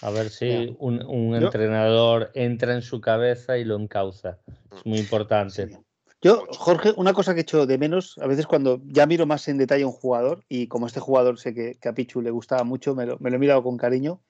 A 0.00 0.10
ver 0.10 0.30
si 0.30 0.74
un, 0.80 1.34
entrenador 1.36 2.32
entra 2.34 2.74
en 2.74 2.82
su 2.82 3.00
cabeza 3.00 3.56
y 3.56 3.64
lo 3.64 3.76
encauza. 3.76 4.38
Es 4.74 4.84
muy 4.84 4.98
importante. 4.98 5.78
Yo, 6.22 6.46
Jorge, 6.50 6.92
una 6.96 7.12
cosa 7.12 7.34
que 7.34 7.40
he 7.40 7.42
hecho 7.42 7.66
de 7.66 7.78
menos, 7.78 8.16
a 8.18 8.28
veces 8.28 8.46
cuando 8.46 8.80
ya 8.84 9.06
miro 9.06 9.26
más 9.26 9.48
en 9.48 9.58
detalle 9.58 9.82
a 9.82 9.88
un 9.88 9.92
jugador, 9.92 10.44
y 10.48 10.68
como 10.68 10.86
este 10.86 11.00
jugador 11.00 11.36
sé 11.40 11.52
que, 11.52 11.88
a 11.88 11.94
Pichu 11.94 12.22
le 12.22 12.30
gustaba 12.30 12.62
mucho, 12.62 12.94
me 12.94 13.06
lo, 13.06 13.18
he 13.20 13.38
mirado 13.38 13.64
con 13.64 13.76
cariño, 13.76 14.22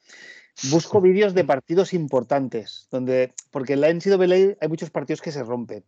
busco 0.71 1.01
vídeos 1.03 1.35
de 1.35 1.45
partidos 1.45 1.93
importantes, 1.93 2.89
donde, 2.91 3.35
porque 3.51 3.75
en 3.75 3.83
la 3.83 3.93
NCAA 3.93 4.57
hay 4.59 4.69
muchos 4.69 4.89
partidos 4.89 5.21
que 5.21 5.33
se 5.33 5.45
rompen. 5.45 5.85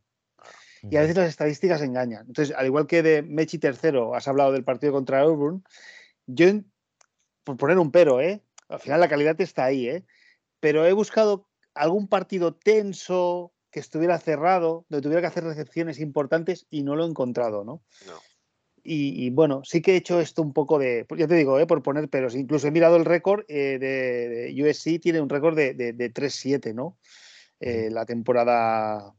Y 0.91 0.97
a 0.97 1.01
veces 1.01 1.17
las 1.17 1.31
estadísticas 1.31 1.81
engañan. 1.81 2.27
Entonces, 2.27 2.55
al 2.55 2.67
igual 2.67 2.87
que 2.87 3.03
de 3.03 3.23
Mechi 3.23 3.57
tercero, 3.57 4.15
has 4.15 4.29
hablado 4.29 4.53
del 4.53 4.65
partido 4.65 4.93
contra 4.93 5.21
Auburn, 5.21 5.65
yo, 6.27 6.47
por 7.45 7.57
poner 7.57 7.79
un 7.79 7.91
pero, 7.91 8.21
¿eh? 8.21 8.43
al 8.69 8.79
final 8.79 9.01
la 9.01 9.09
calidad 9.09 9.41
está 9.41 9.65
ahí, 9.65 9.89
¿eh? 9.89 10.05
pero 10.61 10.85
he 10.85 10.93
buscado 10.93 11.49
algún 11.73 12.09
partido 12.09 12.55
tenso, 12.55 13.54
que 13.75 13.81
estuviera 13.81 14.21
cerrado, 14.21 14.87
donde 14.89 15.03
tuviera 15.03 15.21
que 15.21 15.27
hacer 15.27 15.43
recepciones 15.43 15.99
importantes 15.99 16.65
y 16.71 16.85
no 16.85 16.95
lo 16.95 17.05
he 17.05 17.09
encontrado, 17.09 17.65
¿no? 17.65 17.83
Y, 18.85 19.31
bueno, 19.31 19.63
sí 19.65 19.83
que 19.83 19.95
he 19.95 19.97
hecho 19.97 20.21
esto 20.21 20.43
un 20.43 20.53
poco 20.53 20.79
de, 20.79 21.07
ya 21.17 21.27
te 21.27 21.35
digo, 21.35 21.59
¿eh? 21.59 21.67
por 21.67 21.83
poner 21.83 22.09
peros, 22.09 22.37
incluso 22.37 22.69
he 22.69 22.71
mirado 22.71 22.95
el 22.95 23.05
récord 23.05 23.45
eh, 23.49 23.79
de, 23.81 24.63
USC, 24.63 25.01
tiene 25.01 25.21
un 25.21 25.29
récord 25.29 25.57
de, 25.57 25.75
de, 25.75 26.15
3-7, 26.15 26.73
¿no? 26.73 26.99
Eh, 27.59 27.89
la 27.91 28.07
temporada, 28.07 29.13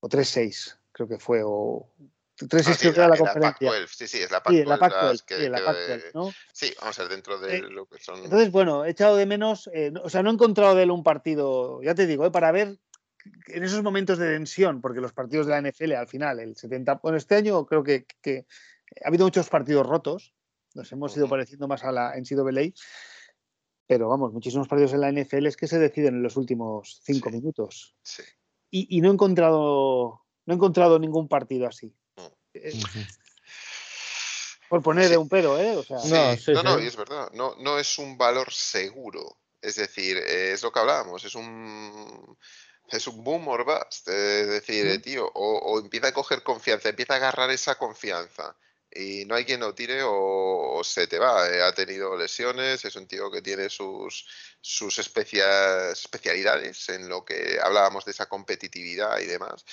o 0.00 0.08
3-6, 0.08 0.80
creo 0.90 1.06
que 1.06 1.20
fue, 1.20 1.42
o 1.44 1.88
3 2.36 2.68
ah, 2.68 2.74
sí, 2.74 2.92
la, 2.92 3.16
conferencia. 3.16 3.70
sí, 3.88 4.06
sí, 4.06 4.18
es 4.18 4.30
la 4.30 4.42
Pac-12. 4.42 5.24
Sí, 5.26 5.48
la 5.48 5.64
Pac-12, 5.64 6.10
¿no? 6.14 6.32
Sí, 6.52 6.72
vamos 6.80 6.98
a 6.98 7.02
ver, 7.02 7.12
dentro 7.12 7.38
de 7.38 7.56
eh, 7.56 7.62
lo 7.62 7.86
que 7.86 7.98
son... 7.98 8.24
Entonces, 8.24 8.50
bueno, 8.50 8.84
he 8.84 8.90
echado 8.90 9.16
de 9.16 9.26
menos, 9.26 9.68
eh, 9.72 9.92
o 10.02 10.08
sea, 10.08 10.22
no 10.22 10.30
he 10.30 10.32
encontrado 10.32 10.74
de 10.74 10.84
él 10.84 10.90
un 10.90 11.02
partido, 11.02 11.82
ya 11.82 11.94
te 11.94 12.06
digo, 12.06 12.24
eh, 12.26 12.30
para 12.30 12.50
ver 12.52 12.78
en 13.46 13.62
esos 13.62 13.82
momentos 13.82 14.18
de 14.18 14.32
tensión, 14.32 14.80
porque 14.80 15.00
los 15.00 15.12
partidos 15.12 15.46
de 15.46 15.52
la 15.52 15.70
NFL 15.70 15.92
al 15.92 16.08
final, 16.08 16.40
el 16.40 16.56
70, 16.56 17.00
bueno, 17.02 17.18
este 17.18 17.36
año 17.36 17.64
creo 17.66 17.84
que, 17.84 18.06
que 18.20 18.46
ha 19.04 19.08
habido 19.08 19.26
muchos 19.26 19.48
partidos 19.48 19.86
rotos, 19.86 20.34
nos 20.74 20.90
hemos 20.90 21.16
ido 21.16 21.28
pareciendo 21.28 21.68
más 21.68 21.84
a 21.84 21.92
la 21.92 22.14
NCAA, 22.16 22.72
pero 23.86 24.08
vamos, 24.08 24.32
muchísimos 24.32 24.68
partidos 24.68 24.94
en 24.94 25.00
la 25.02 25.12
NFL 25.12 25.46
es 25.46 25.56
que 25.56 25.66
se 25.66 25.78
deciden 25.78 26.14
en 26.14 26.22
los 26.22 26.36
últimos 26.36 27.00
cinco 27.04 27.30
minutos. 27.30 27.94
Sí. 28.02 28.22
Y, 28.70 28.96
y, 28.96 29.02
no 29.02 29.10
he 29.10 29.12
encontrado, 29.12 30.22
no 30.46 30.54
he 30.54 30.56
encontrado 30.56 30.98
ningún 30.98 31.28
partido 31.28 31.66
así. 31.66 31.94
Eh, 32.54 32.80
por 34.68 34.82
poner 34.82 35.16
un 35.18 35.28
pero, 35.28 35.58
¿eh? 35.58 35.84
no, 35.90 36.62
no, 36.62 36.80
y 36.80 36.86
es 36.86 36.96
verdad. 36.96 37.30
No, 37.34 37.54
no 37.58 37.78
es 37.78 37.98
un 37.98 38.16
valor 38.16 38.50
seguro. 38.52 39.38
Es 39.60 39.76
decir, 39.76 40.16
es 40.16 40.62
lo 40.62 40.72
que 40.72 40.80
hablábamos. 40.80 41.22
Es 41.24 41.34
un. 41.34 42.38
es 42.90 43.06
un 43.06 43.22
boom 43.22 43.48
or 43.48 43.64
bust. 43.64 44.08
Es 44.08 44.48
decir, 44.48 45.02
tío, 45.02 45.30
o, 45.34 45.78
empieza 45.78 46.08
a 46.08 46.12
coger 46.12 46.42
confianza, 46.42 46.88
empieza 46.88 47.12
a 47.12 47.16
agarrar 47.16 47.50
esa 47.50 47.76
confianza 47.76 48.56
y 48.90 49.24
no 49.26 49.34
hay 49.34 49.44
quien 49.44 49.60
lo 49.60 49.74
tire 49.74 50.00
o, 50.04 50.80
se 50.84 51.06
te 51.06 51.18
va. 51.18 51.48
Eh, 51.50 51.62
ha 51.62 51.74
tenido 51.74 52.16
lesiones, 52.16 52.82
es 52.84 52.96
un 52.96 53.06
tío 53.06 53.30
que 53.30 53.42
tiene 53.42 53.68
sus, 53.68 54.26
sus 54.60 54.98
especialidades 54.98 56.88
en 56.88 57.08
lo 57.10 57.24
que 57.24 57.58
hablábamos 57.62 58.06
de 58.06 58.12
esa 58.12 58.26
competitividad 58.26 59.18
y 59.20 59.26
demás 59.26 59.64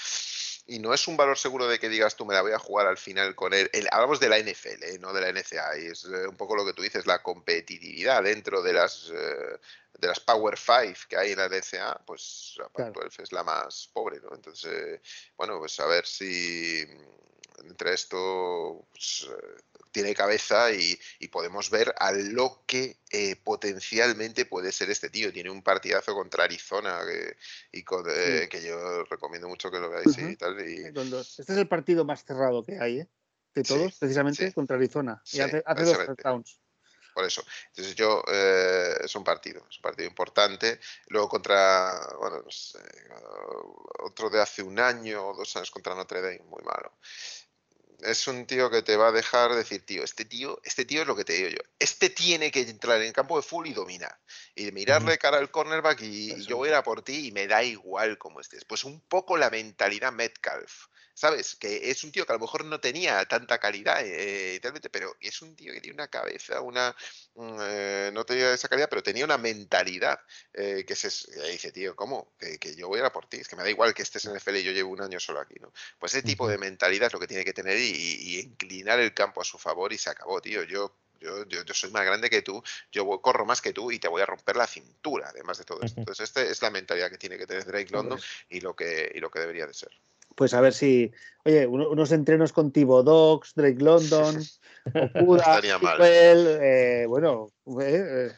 y 0.70 0.80
no 0.80 0.94
es 0.94 1.08
un 1.08 1.18
valor 1.18 1.38
seguro 1.38 1.68
de 1.68 1.80
que 1.80 1.90
digas 1.90 2.16
tú 2.16 2.26
me 2.26 2.34
la 2.34 2.41
voy 2.41 2.52
a 2.52 2.60
jugar 2.60 2.88
al 2.88 2.98
final 2.98 3.36
con 3.36 3.54
él. 3.54 3.70
hablamos 3.91 4.20
de 4.20 4.30
la 4.30 4.40
NFL, 4.40 4.84
¿eh? 4.84 5.00
no 5.00 5.12
de 5.14 5.22
la 5.22 5.32
NCA, 5.32 5.78
y 5.80 5.88
es 5.88 6.06
eh, 6.06 6.28
un 6.28 6.38
poco 6.38 6.56
lo 6.56 6.66
que 6.66 6.74
tú 6.74 6.84
dices, 6.84 7.08
la 7.08 7.24
competitividad 7.24 8.24
dentro 8.24 8.62
de 8.62 8.74
las 8.74 9.12
eh, 9.14 9.60
de 9.98 10.08
las 10.08 10.20
Power 10.20 10.58
Five 10.58 10.96
que 11.10 11.18
hay 11.18 11.32
en 11.32 11.40
la 11.40 11.50
NCA, 11.50 12.02
pues 12.06 12.56
la 12.58 12.90
12 12.91 13.24
es 13.24 13.32
la 13.32 13.44
más 13.44 13.90
pobre, 13.91 14.20
¿no? 14.22 14.34
Entonces, 14.34 15.02
bueno, 15.36 15.58
pues 15.60 15.80
a 15.80 15.88
ver 15.88 16.06
si 16.06 16.86
entre 17.68 17.94
esto 17.94 18.88
pues, 18.91 19.27
tiene 19.91 20.14
cabeza 20.14 20.72
y, 20.72 20.98
podemos 21.31 21.69
ver 21.69 21.94
a 21.98 22.11
lo 22.11 22.64
que 22.65 22.98
eh, 23.11 23.36
potencialmente 23.36 24.45
puede 24.45 24.72
ser 24.72 24.90
este 24.90 25.10
tío. 25.10 25.31
Tiene 25.31 25.49
un 25.49 25.61
partidazo 25.61 26.14
contra 26.14 26.44
Arizona 26.44 26.99
que, 27.06 27.38
y 27.72 27.84
eh, 28.07 28.48
que 28.49 28.64
yo 28.64 29.03
recomiendo 29.06 29.48
mucho 29.48 29.69
que 29.72 29.80
lo 29.80 29.90
veáis 29.90 30.18
y 30.18 30.36
tal. 30.36 30.60
Este 30.60 31.41
es 31.41 31.49
el 31.49 31.68
partido 31.68 32.06
más 32.06 32.23
cerrado 32.23 32.64
que 32.64 32.80
hay, 32.80 32.99
¿eh? 33.02 33.07
De 33.53 33.64
todos, 33.64 33.98
precisamente 33.98 34.53
contra 34.53 34.76
Arizona. 34.76 35.22
y 35.31 35.40
hace, 35.40 35.64
dos 35.65 36.06
touchdowns 36.06 36.60
por 37.11 37.26
eso. 37.26 37.44
Entonces 37.69 37.95
yo, 37.95 38.23
es 39.03 39.14
un 39.15 39.23
partido, 39.23 39.65
es 39.69 39.77
un 39.77 39.81
partido 39.81 40.07
importante. 40.07 40.80
Luego 41.07 41.27
contra, 41.27 42.07
bueno, 42.18 42.44
otro 44.03 44.30
de 44.30 44.40
hace 44.40 44.61
un 44.61 44.80
año 44.80 45.27
o 45.27 45.36
dos 45.36 45.53
años 45.57 45.72
contra 45.72 45.95
Notre 45.95 46.22
Dame, 46.22 46.44
muy 46.48 46.64
malo 46.64 46.94
es 48.04 48.28
un 48.28 48.46
tío 48.46 48.70
que 48.70 48.82
te 48.82 48.96
va 48.96 49.10
a 49.10 49.12
dejar 49.12 49.54
decir, 49.54 49.86
tío, 49.86 50.04
este 50.04 50.26
tío, 50.26 50.60
este 50.64 50.86
tío 50.86 51.02
es 51.02 51.08
lo 51.08 51.16
que 51.16 51.26
te 51.26 51.34
digo 51.34 51.50
yo. 51.50 51.58
Este 51.80 52.10
tiene 52.10 52.52
que 52.52 52.62
entrar 52.62 52.98
en 52.98 53.08
el 53.08 53.14
campo 53.14 53.38
de 53.38 53.44
full 53.44 53.68
y 53.68 53.74
dominar. 53.74 54.18
Y 54.56 54.72
mirarle 54.72 55.18
cara 55.18 55.38
al 55.38 55.52
cornerback 55.52 56.02
y, 56.02 56.46
yo 56.46 56.58
voy 56.58 56.70
a 56.70 56.72
ir 56.72 56.76
a 56.76 56.84
por 56.84 57.02
ti 57.02 57.28
y 57.28 57.32
me 57.32 57.48
da 57.48 57.64
igual 57.64 58.18
cómo 58.18 58.40
estés. 58.40 58.66
Pues 58.66 58.84
un 58.84 59.02
poco 59.02 59.38
la 59.38 59.50
mentalidad 59.50 60.12
Metcalf. 60.12 60.88
¿Sabes? 61.20 61.58
Que 61.58 61.91
es 61.91 62.06
un 62.06 62.14
tío 62.14 62.26
que 62.26 62.32
a 62.32 62.36
lo 62.36 62.40
mejor 62.40 62.64
no 62.64 62.80
tenía 62.80 63.26
tanta 63.26 63.58
calidad, 63.58 64.00
eh, 64.06 64.62
pero 64.90 65.18
es 65.20 65.41
un 65.41 65.54
tío 65.54 65.74
que 65.74 65.82
tiene 65.82 65.96
una 65.96 66.08
cabeza, 66.08 66.62
una. 66.62 66.96
Mm, 67.36 67.58
eh, 67.62 68.12
no 68.14 68.24
tenía 68.24 68.54
esa 68.54 68.70
calidad, 68.70 68.88
pero 68.90 69.04
tenía 69.04 69.26
una 69.26 69.38
mentalidad 69.38 70.18
eh, 70.54 70.86
que 70.88 70.96
se 70.96 71.10
dice, 71.52 71.74
tío, 71.74 71.94
¿cómo? 71.94 72.32
Que, 72.40 72.74
yo 72.74 72.88
voy 72.88 73.00
a 73.00 73.02
ir 73.02 73.06
a 73.06 73.12
por 73.12 73.28
ti. 73.28 73.36
Es 73.36 73.50
que 73.50 73.58
me 73.58 73.64
da 73.64 73.70
igual 73.70 73.94
que 73.94 74.02
estés 74.02 74.24
en 74.24 74.32
el 74.32 74.38
FL 74.38 74.62
y 74.62 74.64
yo 74.64 74.72
llevo 74.72 74.91
un 74.91 75.02
año 75.02 75.20
solo 75.20 75.41
aquí, 75.41 75.56
¿no? 75.60 75.74
Pues 76.00 76.14
ese 76.14 76.24
tipo 76.24 76.48
de 76.48 76.58
mentalidad 76.58 77.08
es 77.08 77.14
lo 77.14 77.20
que 77.20 77.28
tiene 77.28 77.44
que 77.44 77.52
tener 77.52 77.78
y, 77.78 78.40
inclinar 78.40 79.02
el 79.02 79.14
campo 79.14 79.41
a 79.41 79.44
su 79.44 79.58
favor 79.58 79.91
y 79.91 79.98
se 79.98 80.10
acabó, 80.10 80.40
tío. 80.40 80.64
Yo 80.64 80.96
yo, 81.20 81.46
yo, 81.48 81.66
yo, 81.66 81.74
soy 81.74 81.91
más 81.91 82.06
grande 82.06 82.30
que 82.30 82.41
tú, 82.44 82.64
yo 82.94 83.06
corro 83.20 83.46
más 83.46 83.60
que 83.60 83.74
tú 83.74 83.91
y 83.91 84.00
te 84.00 84.08
voy 84.08 84.22
a 84.22 84.26
romper 84.26 84.56
la 84.56 84.68
cintura, 84.68 85.28
además 85.28 85.58
de 85.58 85.66
todo 85.66 85.82
esto. 85.82 86.00
Entonces, 86.00 86.30
esta 86.30 86.41
es 86.44 86.62
la 86.62 86.70
mentalidad 86.70 87.10
que 87.10 87.18
tiene 87.18 87.38
que 87.38 87.46
tener 87.46 87.66
Drake 87.66 87.91
London 87.91 88.18
y 88.48 88.62
lo 88.62 88.74
que, 88.74 89.12
y 89.14 89.20
lo 89.20 89.30
que 89.30 89.40
debería 89.40 89.68
de 89.68 89.74
ser 89.74 89.91
pues 90.40 90.53
a 90.53 90.61
ver 90.61 90.72
si, 90.72 91.11
oye, 91.44 91.68
unos 91.68 92.14
entrenos 92.14 92.53
con 92.53 92.72
Tibo 92.72 93.03
Dogs, 93.03 93.52
Drake 93.56 93.84
London, 93.84 94.41
Okuda, 95.14 95.60
eh, 96.02 97.06
bueno, 97.10 97.49
eh, 97.82 98.32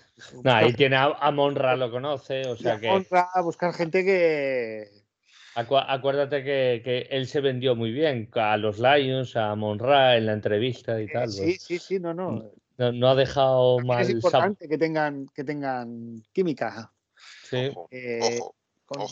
no, 0.44 0.52
ahí 0.52 0.74
tiene 0.74 0.96
a, 0.96 1.30
Monra, 1.30 1.76
lo 1.76 1.92
conoce, 1.92 2.42
o 2.48 2.56
sea 2.56 2.80
que. 2.80 2.88
Monra, 2.88 3.30
buscar 3.44 3.76
gente 3.76 4.04
que. 4.04 4.88
acuérdate 5.54 6.44
que, 6.44 7.08
él 7.12 7.28
se 7.28 7.40
vendió 7.40 7.76
muy 7.76 7.92
bien 7.92 8.28
a 8.34 8.58
los 8.58 8.80
Lions, 8.80 9.36
a 9.36 9.54
Monra 9.54 10.18
en 10.18 10.26
la 10.26 10.34
entrevista 10.34 11.00
y 11.00 11.08
tal. 11.08 11.30
Sí, 11.30 11.44
pues. 11.44 11.62
sí, 11.62 11.78
sí, 11.78 12.00
no, 12.00 12.16
no. 12.16 12.52
No, 12.80 13.10
ha 13.10 13.16
dejado 13.16 13.78
mal. 13.82 14.02
Es 14.02 14.10
importante 14.10 14.68
que 14.68 14.80
tengan, 14.80 15.28
que 15.36 15.44
tengan 15.44 16.24
química. 16.34 16.92
Sí. 17.44 17.72
Eh, 17.92 18.40
con, 18.88 19.06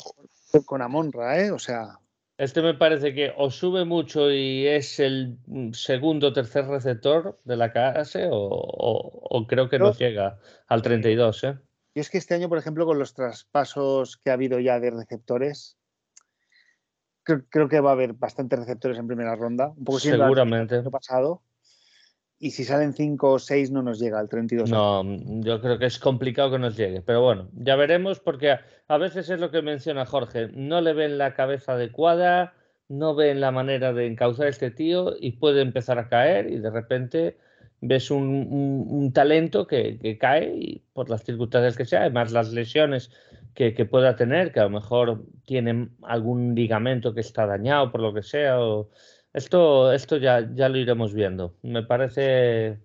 con 0.66 0.82
Amonra, 0.82 1.40
¿eh? 1.40 1.52
O 1.52 1.60
sea. 1.60 2.00
Este 2.40 2.62
me 2.62 2.74
parece 2.74 3.14
que 3.14 3.34
o 3.36 3.52
sube 3.52 3.84
mucho 3.84 4.32
y 4.32 4.66
es 4.66 5.02
el 5.02 5.38
segundo 5.74 6.30
o 6.30 6.34
tercer 6.34 6.66
receptor 6.68 7.38
de 7.44 7.58
la 7.58 7.74
clase 7.74 8.30
o, 8.32 9.46
creo 9.46 9.68
que 9.68 9.78
no 9.78 9.92
llega 9.92 10.40
al 10.68 10.82
32. 10.82 11.44
¿eh? 11.44 11.60
Y 11.94 12.00
es 12.00 12.10
que 12.10 12.18
este 12.18 12.36
año, 12.36 12.48
por 12.48 12.58
ejemplo, 12.58 12.86
con 12.86 12.98
los 12.98 13.14
traspasos 13.14 14.16
que 14.16 14.30
ha 14.30 14.36
habido 14.36 14.58
ya 14.62 14.80
de 14.80 14.90
receptores, 14.90 15.78
creo, 17.24 17.68
que 17.68 17.82
va 17.82 17.90
a 17.90 17.94
haber 17.94 18.14
bastantes 18.14 18.58
receptores 18.58 18.98
en 18.98 19.08
primera 19.08 19.36
ronda. 19.36 19.74
Un 19.76 19.84
poco 19.84 20.00
Seguramente. 20.00 20.76
El 20.76 20.82
año 20.82 20.92
pasado 20.92 21.44
y 22.40 22.52
si 22.52 22.64
salen 22.64 22.94
5 22.94 23.34
o 23.34 23.38
6 23.38 23.72
no 23.72 23.84
nos 23.84 24.00
llega 24.00 24.18
al 24.18 24.30
32. 24.30 24.70
No, 24.70 25.04
yo 25.42 25.60
creo 25.62 25.78
que 25.78 25.86
es 25.86 26.00
complicado 26.00 26.52
que 26.52 26.60
nos 26.60 26.78
llegue, 26.78 27.02
pero 27.02 27.22
bueno, 27.22 27.50
ya 27.54 27.76
veremos 27.76 28.20
porque 28.20 28.56
a, 28.88 28.98
veces 28.98 29.30
es 29.30 29.40
lo 29.42 29.52
que 29.52 29.62
menciona 29.62 30.06
Jorge, 30.06 30.48
no 30.54 30.80
le 30.80 30.94
ven 30.94 31.18
la 31.18 31.34
cabeza 31.34 31.74
adecuada, 31.74 32.54
no 32.88 33.14
ven 33.14 33.42
la 33.42 33.52
manera 33.52 33.92
de 33.92 34.08
encauzar 34.08 34.48
a 34.48 34.50
este 34.50 34.72
tío 34.72 35.16
y 35.20 35.34
puede 35.34 35.62
empezar 35.62 36.00
a 36.00 36.08
caer 36.08 36.50
y 36.50 36.60
de 36.60 36.70
repente 36.70 37.38
ves 37.82 38.10
un, 38.10 39.12
talento 39.14 39.68
que, 39.68 40.18
cae 40.20 40.56
y 40.56 40.82
por 40.94 41.10
las 41.10 41.24
circunstancias 41.24 41.76
que 41.76 41.86
sea, 41.86 42.02
además 42.02 42.32
las 42.32 42.54
lesiones 42.54 43.12
que, 43.54 43.74
que, 43.74 43.86
pueda 43.86 44.16
tener, 44.16 44.54
que 44.54 44.62
a 44.62 44.64
lo 44.64 44.70
mejor 44.70 45.26
tiene 45.44 45.90
algún 46.04 46.56
ligamento 46.56 47.14
que 47.14 47.22
está 47.22 47.46
dañado 47.46 47.92
por 47.92 48.02
lo 48.02 48.14
que 48.14 48.24
sea 48.24 48.62
o 48.62 48.90
esto, 49.34 49.92
esto 49.92 50.18
ya, 50.18 50.48
ya 50.54 50.70
lo 50.70 50.78
iremos 50.78 51.14
viendo. 51.14 51.56
Me 51.62 51.84
parece, 51.84 52.78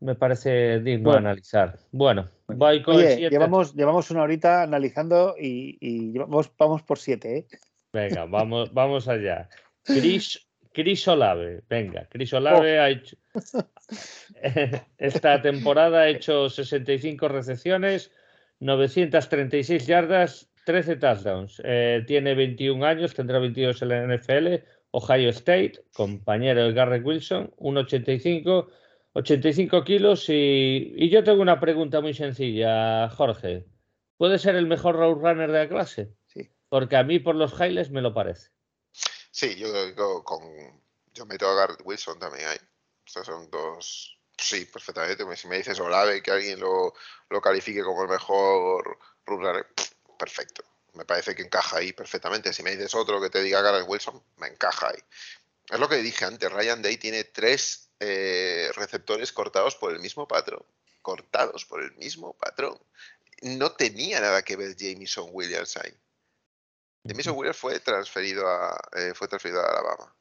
me 0.00 0.14
parece 0.14 0.80
digno 0.80 1.12
de 1.12 1.18
analizar. 1.18 1.78
Bueno, 1.92 2.28
voy 2.48 2.82
con 2.82 2.96
Llevamos, 2.98 3.74
llevamos 3.74 4.10
una 4.10 4.22
horita 4.22 4.62
analizando 4.62 5.34
y, 5.38 6.16
vamos, 6.18 6.50
vamos 6.58 6.82
por 6.82 6.98
siete. 6.98 7.38
¿eh? 7.38 7.46
Venga, 7.92 8.26
vamos, 8.26 8.72
vamos 8.72 9.08
allá. 9.08 9.48
Chris, 9.84 10.46
Chris 10.72 11.06
Olave, 11.08 11.62
venga, 11.68 12.06
Chris 12.10 12.32
Olave 12.34 12.78
oh. 12.78 12.82
ha 12.82 12.90
hecho 12.90 13.16
esta 14.98 15.42
temporada 15.42 16.00
ha 16.00 16.08
hecho 16.08 16.48
65 16.48 17.28
recepciones, 17.28 18.10
936 18.60 19.86
yardas, 19.86 20.50
13 20.64 20.96
touchdowns. 20.96 21.62
Eh, 21.64 22.04
tiene 22.06 22.34
21 22.34 22.84
años, 22.84 23.14
tendrá 23.14 23.38
22 23.38 23.82
en 23.82 23.88
la 23.88 24.16
NFL, 24.16 24.54
Ohio 24.96 25.28
State, 25.28 25.84
compañero 25.92 26.64
de 26.64 26.72
Garrett 26.72 27.04
Wilson, 27.04 27.52
1,85, 27.58 28.70
85 29.12 29.84
kilos. 29.84 30.24
Y, 30.28 31.10
yo 31.10 31.22
tengo 31.22 31.42
una 31.42 31.60
pregunta 31.60 32.00
muy 32.00 32.14
sencilla, 32.14 33.10
Jorge. 33.10 33.66
¿Puede 34.16 34.38
ser 34.38 34.56
el 34.56 34.66
mejor 34.66 34.96
road 34.96 35.16
runner 35.16 35.52
de 35.52 35.58
la 35.58 35.68
clase? 35.68 36.14
Sí. 36.28 36.50
Porque 36.70 36.96
a 36.96 37.02
mí 37.02 37.18
por 37.18 37.34
los 37.34 37.52
highlights 37.52 37.90
me 37.90 38.00
lo 38.00 38.14
parece. 38.14 38.48
Sí, 39.30 39.54
yo, 39.56 39.68
con, 40.24 40.40
yo 41.12 41.26
meto 41.26 41.46
a 41.46 41.54
Garrett 41.54 41.82
Wilson 41.84 42.18
también 42.18 42.48
ahí. 42.48 42.58
Estos 43.04 43.26
son 43.26 43.50
dos. 43.50 44.18
Sí, 44.38 44.64
perfectamente. 44.64 45.24
Si 45.36 45.46
me 45.46 45.58
dices 45.58 45.78
Olave, 45.78 46.22
que 46.22 46.30
alguien 46.30 46.58
lo, 46.58 46.94
lo 47.28 47.40
califique 47.42 47.82
como 47.82 48.04
el 48.04 48.08
mejor 48.08 48.98
road 49.26 49.40
runner, 49.40 49.66
perfecto 50.18 50.64
me 50.96 51.04
parece 51.04 51.34
que 51.34 51.42
encaja 51.42 51.78
ahí 51.78 51.92
perfectamente. 51.92 52.52
Si 52.52 52.62
me 52.62 52.70
dices 52.70 52.94
otro 52.94 53.20
que 53.20 53.30
te 53.30 53.42
diga 53.42 53.62
Garrett 53.62 53.88
Wilson, 53.88 54.22
me 54.38 54.48
encaja 54.48 54.88
ahí. 54.88 55.02
Es 55.68 55.78
lo 55.78 55.88
que 55.88 55.96
dije 55.96 56.24
antes, 56.24 56.50
Ryan 56.52 56.82
Day 56.82 56.96
tiene 56.96 57.24
tres 57.24 57.90
eh, 58.00 58.70
receptores 58.74 59.32
cortados 59.32 59.76
por 59.76 59.92
el 59.92 60.00
mismo 60.00 60.26
patrón. 60.26 60.64
Cortados 61.02 61.64
por 61.64 61.82
el 61.82 61.92
mismo 61.96 62.34
patrón. 62.34 62.78
No 63.42 63.72
tenía 63.72 64.20
nada 64.20 64.42
que 64.42 64.56
ver 64.56 64.76
Jameson 64.76 65.28
Williams 65.32 65.76
ahí. 65.76 65.94
Jameson 67.04 67.36
Williams 67.36 67.58
fue 67.58 67.78
transferido 67.80 68.48
a, 68.48 68.80
eh, 68.96 69.12
fue 69.14 69.28
transferido 69.28 69.60
a 69.60 69.68
Alabama. 69.68 70.14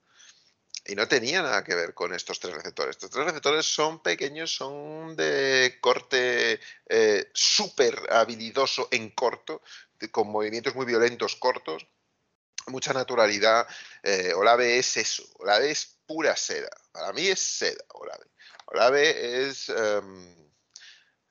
Y 0.88 0.94
no 0.94 1.08
tenía 1.08 1.42
nada 1.42 1.64
que 1.64 1.74
ver 1.74 1.96
con 1.96 2.14
estos 2.14 2.40
tres 2.40 2.54
receptores. 2.54 2.96
Estos 2.96 3.10
tres 3.10 3.26
receptores 3.26 3.66
son 3.66 4.04
pequeños, 4.04 4.56
son 4.56 5.16
de 5.16 5.80
corte 5.82 6.60
eh, 6.88 7.32
súper 7.34 8.00
habilidoso 8.12 8.88
en 8.92 9.10
corto, 9.10 9.64
con 10.12 10.28
movimientos 10.30 10.76
muy 10.76 10.86
violentos, 10.86 11.36
cortos, 11.36 11.88
mucha 12.68 12.94
naturalidad. 12.94 13.68
Eh, 14.04 14.34
Olave 14.34 14.78
es 14.78 14.98
eso, 14.98 15.24
Olave 15.40 15.72
es 15.72 15.98
pura 16.06 16.36
seda. 16.36 16.70
Para 16.92 17.14
mí 17.14 17.28
es 17.28 17.40
seda, 17.40 17.84
Olave. 17.94 18.26
Olave 18.68 19.48
es... 19.48 19.70
Em, 19.70 20.46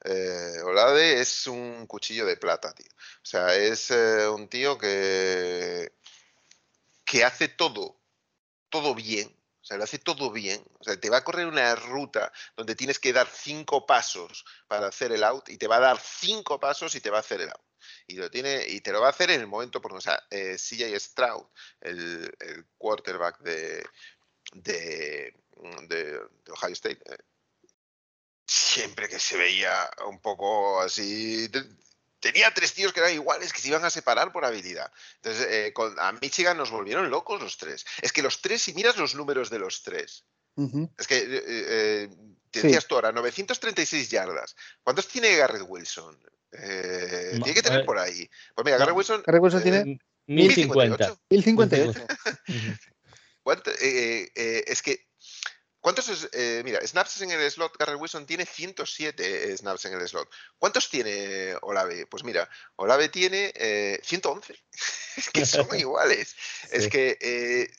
eh, 0.04 0.60
Olave 0.64 1.20
es 1.20 1.46
un 1.46 1.86
cuchillo 1.86 2.26
de 2.26 2.36
plata, 2.36 2.74
tío. 2.74 2.90
O 2.92 3.26
sea, 3.26 3.54
es 3.54 3.90
eh, 3.90 4.28
un 4.28 4.48
tío 4.48 4.76
que, 4.76 5.94
que 7.06 7.24
hace 7.24 7.48
todo, 7.48 7.98
todo 8.68 8.94
bien. 8.94 9.34
O 9.62 9.66
sea, 9.66 9.78
lo 9.78 9.84
hace 9.84 9.98
todo 9.98 10.30
bien. 10.30 10.62
O 10.78 10.84
sea, 10.84 11.00
te 11.00 11.08
va 11.08 11.18
a 11.18 11.24
correr 11.24 11.46
una 11.46 11.74
ruta 11.74 12.30
donde 12.54 12.76
tienes 12.76 12.98
que 12.98 13.14
dar 13.14 13.26
cinco 13.26 13.86
pasos 13.86 14.44
para 14.68 14.88
hacer 14.88 15.10
el 15.10 15.24
out 15.24 15.48
y 15.48 15.56
te 15.56 15.66
va 15.68 15.76
a 15.76 15.80
dar 15.80 15.98
cinco 15.98 16.60
pasos 16.60 16.94
y 16.94 17.00
te 17.00 17.08
va 17.08 17.16
a 17.16 17.20
hacer 17.20 17.40
el 17.40 17.48
out. 17.48 17.64
Y 18.06 18.16
lo 18.16 18.30
tiene, 18.30 18.66
y 18.68 18.80
te 18.80 18.92
lo 18.92 19.00
va 19.00 19.08
a 19.08 19.10
hacer 19.10 19.30
en 19.30 19.40
el 19.40 19.46
momento, 19.46 19.80
porque, 19.80 19.98
o 19.98 20.00
sea, 20.00 20.22
eh, 20.30 20.56
CJ 20.56 20.98
Stroud, 20.98 21.46
el, 21.80 22.34
quarterback 22.78 23.40
de, 23.40 23.84
de, 24.52 25.34
de, 25.88 26.20
Ohio 26.50 26.72
State, 26.72 27.00
eh, 27.06 27.18
siempre 28.46 29.08
que 29.08 29.18
se 29.18 29.36
veía 29.36 29.90
un 30.06 30.20
poco 30.20 30.80
así, 30.80 31.50
tenía 32.20 32.52
tres 32.54 32.72
tíos 32.72 32.92
que 32.92 33.00
eran 33.00 33.12
iguales 33.12 33.52
que 33.52 33.60
se 33.60 33.68
iban 33.68 33.84
a 33.84 33.90
separar 33.90 34.32
por 34.32 34.44
habilidad. 34.44 34.90
Entonces, 35.16 35.46
eh, 35.50 35.74
a 35.98 36.12
Michigan 36.12 36.56
nos 36.56 36.70
volvieron 36.70 37.10
locos 37.10 37.42
los 37.42 37.58
tres. 37.58 37.84
Es 38.00 38.12
que 38.12 38.22
los 38.22 38.40
tres, 38.40 38.62
si 38.62 38.72
miras 38.72 38.96
los 38.96 39.14
números 39.14 39.50
de 39.50 39.58
los 39.58 39.82
tres, 39.82 40.24
es 40.96 41.06
que 41.06 41.26
eh, 41.28 42.08
eh 42.58 42.62
decías 42.62 42.86
tú 42.86 42.94
ahora, 42.94 43.12
936 43.12 44.10
yardas. 44.10 44.56
¿Cuántos 44.82 45.08
tiene 45.08 45.36
Garrett 45.36 45.64
Wilson? 45.66 46.18
Eh, 46.52 47.32
tiene 47.42 47.54
que 47.54 47.62
tener 47.62 47.84
por 47.84 47.98
ahí. 47.98 48.28
Pues 48.54 48.64
mira, 48.64 48.78
Garrett 48.78 48.96
Wilson. 48.96 49.22
Garrett 49.26 49.42
Wilson 49.42 49.62
tiene 49.62 49.98
1050. 50.26 51.16
1058. 51.30 52.06
es 54.66 54.82
que 54.82 55.06
¿Cuántos, 55.84 56.30
eh, 56.32 56.62
mira, 56.64 56.80
snaps 56.80 57.20
en 57.20 57.30
el 57.32 57.50
slot, 57.50 57.76
Garrett 57.76 58.00
Wilson 58.00 58.24
tiene 58.24 58.46
107 58.46 59.54
snaps 59.58 59.84
en 59.84 59.92
el 59.92 60.08
slot. 60.08 60.30
¿Cuántos 60.56 60.88
tiene 60.88 61.54
Olave? 61.60 62.06
Pues 62.06 62.24
mira, 62.24 62.48
Olave 62.76 63.10
tiene 63.10 63.52
111. 64.02 64.54
es 65.18 65.28
que 65.28 65.44
son 65.44 65.68
iguales. 65.78 66.36
Es 66.70 66.88
que 66.88 67.18
eh, 67.20 67.70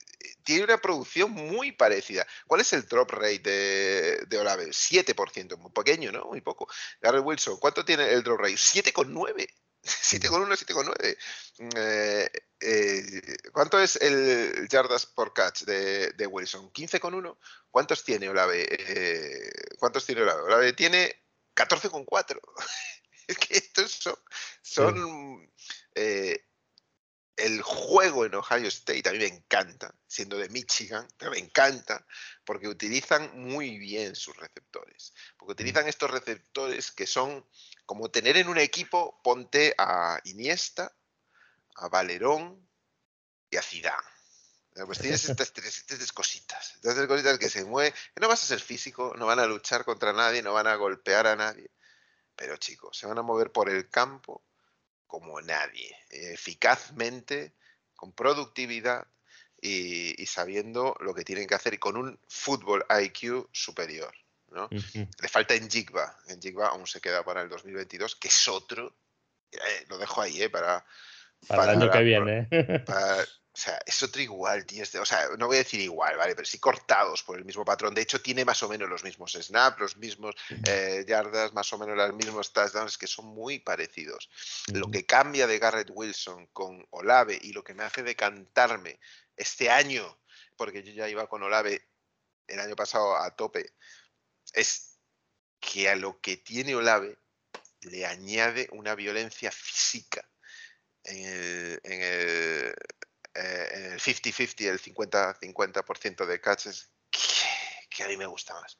tiene 0.43 0.63
una 0.65 0.77
producción 0.77 1.31
muy 1.31 1.71
parecida. 1.71 2.25
¿Cuál 2.47 2.61
es 2.61 2.73
el 2.73 2.87
drop 2.87 3.11
rate 3.11 3.39
de, 3.39 4.25
de 4.27 4.37
Olave? 4.37 4.67
7%, 4.67 5.57
muy 5.57 5.71
pequeño, 5.71 6.11
¿no? 6.11 6.25
Muy 6.25 6.41
poco. 6.41 6.67
Garrett 7.01 7.23
Wilson, 7.23 7.57
¿cuánto 7.57 7.83
tiene 7.85 8.11
el 8.11 8.23
drop 8.23 8.39
rate? 8.39 8.55
7,9. 8.55 9.47
7,1, 9.85 10.57
7,9. 10.57 11.17
Eh, 11.77 12.29
eh, 12.59 13.37
¿Cuánto 13.51 13.79
es 13.79 13.95
el 13.97 14.67
yardas 14.67 15.05
por 15.05 15.33
catch 15.33 15.63
de, 15.63 16.11
de 16.11 16.27
Wilson? 16.27 16.71
15,1. 16.71 17.37
¿Cuántos 17.69 18.03
tiene 18.03 18.29
Olave? 18.29 18.65
Eh, 18.67 19.51
¿Cuántos 19.77 20.05
tiene 20.05 20.23
Olave? 20.23 20.41
Olave 20.41 20.73
tiene 20.73 21.23
14,4. 21.55 22.39
es 23.27 23.37
que 23.37 23.57
estos 23.57 23.91
son, 23.91 24.15
son 24.61 25.51
eh, 25.93 26.45
el 27.37 27.61
juego 27.61 28.25
en 28.25 28.35
Ohio 28.35 28.67
State 28.67 29.09
a 29.09 29.11
mí 29.11 29.19
me 29.19 29.27
encanta, 29.27 29.93
siendo 30.07 30.37
de 30.37 30.49
Michigan, 30.49 31.07
me 31.29 31.37
encanta 31.37 32.05
porque 32.45 32.67
utilizan 32.67 33.31
muy 33.39 33.77
bien 33.77 34.15
sus 34.15 34.35
receptores. 34.37 35.13
Porque 35.37 35.51
mm. 35.51 35.55
utilizan 35.55 35.87
estos 35.87 36.11
receptores 36.11 36.91
que 36.91 37.07
son 37.07 37.45
como 37.85 38.09
tener 38.09 38.37
en 38.37 38.47
un 38.47 38.57
equipo, 38.57 39.21
ponte 39.23 39.75
a 39.77 40.19
Iniesta, 40.23 40.95
a 41.75 41.89
Valerón 41.89 42.67
y 43.49 43.57
a 43.57 43.61
Zidane. 43.61 44.15
Pues 44.85 44.99
tienes 44.99 45.29
estas 45.29 45.53
tres, 45.53 45.85
cositas, 46.11 46.75
estas 46.75 46.95
tres 46.95 47.07
cositas 47.07 47.39
que 47.39 47.49
se 47.49 47.63
mueven, 47.63 47.93
que 47.93 48.19
no 48.19 48.27
vas 48.27 48.43
a 48.43 48.47
ser 48.47 48.59
físico, 48.59 49.13
no 49.17 49.25
van 49.25 49.39
a 49.39 49.45
luchar 49.45 49.85
contra 49.85 50.11
nadie, 50.11 50.41
no 50.41 50.51
van 50.51 50.67
a 50.67 50.75
golpear 50.75 51.27
a 51.27 51.35
nadie, 51.37 51.71
pero 52.35 52.57
chicos, 52.57 52.97
se 52.97 53.07
van 53.07 53.17
a 53.17 53.21
mover 53.21 53.53
por 53.53 53.69
el 53.69 53.89
campo 53.89 54.44
como 55.15 55.39
nadie, 55.39 55.95
eficazmente, 56.09 57.53
con 57.95 58.11
productividad 58.11 59.07
y, 59.61 60.25
sabiendo 60.25 60.93
lo 60.99 61.13
que 61.13 61.23
tienen 61.23 61.47
que 61.47 61.55
hacer 61.55 61.73
y 61.73 61.77
con 61.77 61.95
un 61.95 62.19
fútbol 62.27 62.85
IQ 62.89 63.47
superior. 63.53 64.13
¿no? 64.51 64.67
Le 64.69 65.29
falta 65.29 65.53
en 65.53 65.69
Jigba, 65.69 66.17
en 66.27 66.41
Jigba 66.41 66.67
aún 66.67 66.85
se 66.85 66.99
queda 66.99 67.23
para 67.23 67.43
el 67.43 67.47
2022, 67.47 68.17
que 68.17 68.27
es 68.27 68.47
otro, 68.49 68.93
eh, 69.53 69.85
lo 69.87 69.97
dejo 69.97 70.21
ahí, 70.21 70.41
eh, 70.41 70.49
para, 70.49 70.85
para, 71.47 71.63
el 71.63 71.69
año 71.81 71.89
que 71.89 72.03
viene. 72.03 72.49
O 73.55 73.57
sea, 73.57 73.79
es 73.85 74.03
otro 74.03 74.21
igual, 74.21 74.65
tío. 74.65 74.83
o 74.83 75.05
sea, 75.05 75.29
no 75.39 75.47
voy 75.47 75.55
a 75.55 75.59
decir 75.59 75.79
igual, 75.79 76.17
¿vale? 76.17 76.35
Pero 76.35 76.45
sí 76.45 76.59
cortados 76.59 77.23
por 77.23 77.37
el 77.37 77.45
mismo 77.45 77.63
patrón. 77.63 77.95
De 77.95 78.01
hecho, 78.01 78.21
tiene 78.21 78.43
más 78.43 78.61
o 78.63 78.67
menos 78.67 78.89
los 78.89 79.05
mismos 79.05 79.31
snaps, 79.31 79.79
los 79.79 79.95
mismos 79.95 80.35
eh, 80.67 81.05
yardas, 81.07 81.53
más 81.53 81.71
o 81.71 81.77
menos 81.77 81.95
los 81.95 82.13
mismos 82.13 82.51
touchdowns, 82.51 82.97
que 82.97 83.07
son 83.07 83.27
muy 83.27 83.59
parecidos. 83.59 84.29
Lo 84.73 84.91
que 84.91 85.05
cambia 85.05 85.47
de 85.47 85.57
Garrett 85.57 85.89
Wilson 85.89 86.47
con 86.47 86.85
Olave 86.89 87.39
y 87.41 87.53
lo 87.53 87.63
que 87.63 87.73
me 87.73 87.85
hace 87.85 88.03
decantarme 88.03 88.99
este 89.37 89.69
año, 89.69 90.19
porque 90.57 90.83
yo 90.83 90.91
ya 90.91 91.07
iba 91.07 91.29
con 91.29 91.41
Olave 91.41 91.87
el 92.47 92.59
año 92.59 92.75
pasado 92.75 93.15
a 93.15 93.33
tope, 93.37 93.71
es 94.51 94.99
que 95.61 95.87
a 95.87 95.95
lo 95.95 96.19
que 96.19 96.35
tiene 96.35 96.75
Olave 96.75 97.17
le 97.83 98.05
añade 98.05 98.67
una 98.73 98.95
violencia 98.95 99.49
física 99.49 100.27
en 101.05 101.25
el, 101.25 101.79
en 101.83 102.01
el 102.01 102.75
50-50, 103.35 104.69
el 104.69 104.79
50-50% 104.79 106.25
de 106.25 106.41
catches, 106.41 106.89
que, 107.89 108.03
a 108.03 108.07
mí 108.07 108.17
me 108.17 108.25
gusta 108.25 108.53
más. 108.53 108.77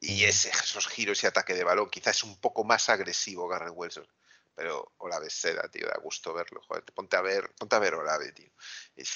Y 0.00 0.24
ese, 0.24 0.50
esos 0.50 0.86
giros 0.88 1.22
y 1.22 1.26
ataque 1.26 1.54
de 1.54 1.64
balón, 1.64 1.90
quizás 1.90 2.16
es 2.16 2.24
un 2.24 2.40
poco 2.40 2.64
más 2.64 2.88
agresivo 2.88 3.48
Garrett 3.48 3.74
Wilson. 3.74 4.06
Pero 4.54 4.94
Olave 4.98 5.30
seda, 5.30 5.68
tío, 5.70 5.86
da 5.86 5.98
gusto 6.02 6.34
verlo. 6.34 6.60
Joder, 6.66 6.84
ponte 6.94 7.16
a 7.16 7.20
ver, 7.20 7.54
ponte 7.54 7.76
a 7.76 7.78
ver 7.78 7.94
Olave, 7.94 8.32
tío. 8.32 8.50
Es, 8.96 9.10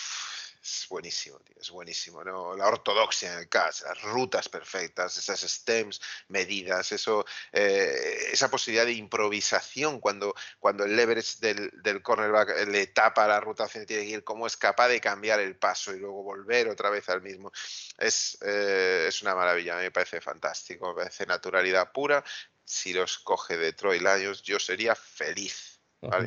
es 0.64 0.86
buenísimo, 0.88 1.38
tío, 1.40 1.56
es 1.60 1.70
buenísimo, 1.70 2.24
¿no? 2.24 2.56
La 2.56 2.66
ortodoxia 2.66 3.34
en 3.34 3.40
el 3.40 3.48
catch, 3.50 3.82
las 3.82 4.00
rutas 4.00 4.48
perfectas, 4.48 5.18
esas 5.18 5.40
stems 5.40 6.00
medidas, 6.28 6.90
eso, 6.90 7.26
eh, 7.52 8.30
esa 8.32 8.50
posibilidad 8.50 8.86
de 8.86 8.94
improvisación 8.94 10.00
cuando, 10.00 10.34
cuando 10.58 10.84
el 10.84 10.96
leverage 10.96 11.36
del, 11.40 11.70
del 11.82 12.00
cornerback 12.00 12.66
le 12.68 12.86
tapa 12.86 13.28
la 13.28 13.40
ruta 13.40 13.68
y 13.74 13.84
tiene 13.84 14.04
que 14.04 14.10
ir, 14.10 14.24
cómo 14.24 14.46
es 14.46 14.56
capaz 14.56 14.88
de 14.88 15.02
cambiar 15.02 15.38
el 15.40 15.56
paso 15.56 15.94
y 15.94 15.98
luego 15.98 16.22
volver 16.22 16.68
otra 16.68 16.88
vez 16.88 17.10
al 17.10 17.20
mismo. 17.20 17.52
Es, 17.98 18.38
eh, 18.40 19.04
es 19.08 19.20
una 19.20 19.34
maravilla, 19.34 19.76
me 19.76 19.90
parece 19.90 20.22
fantástico, 20.22 20.88
me 20.88 21.02
parece 21.02 21.26
naturalidad 21.26 21.92
pura. 21.92 22.24
Si 22.64 22.94
los 22.94 23.18
coge 23.18 23.58
Detroit 23.58 24.00
Lions, 24.00 24.42
yo 24.42 24.58
sería 24.58 24.94
feliz. 24.94 25.78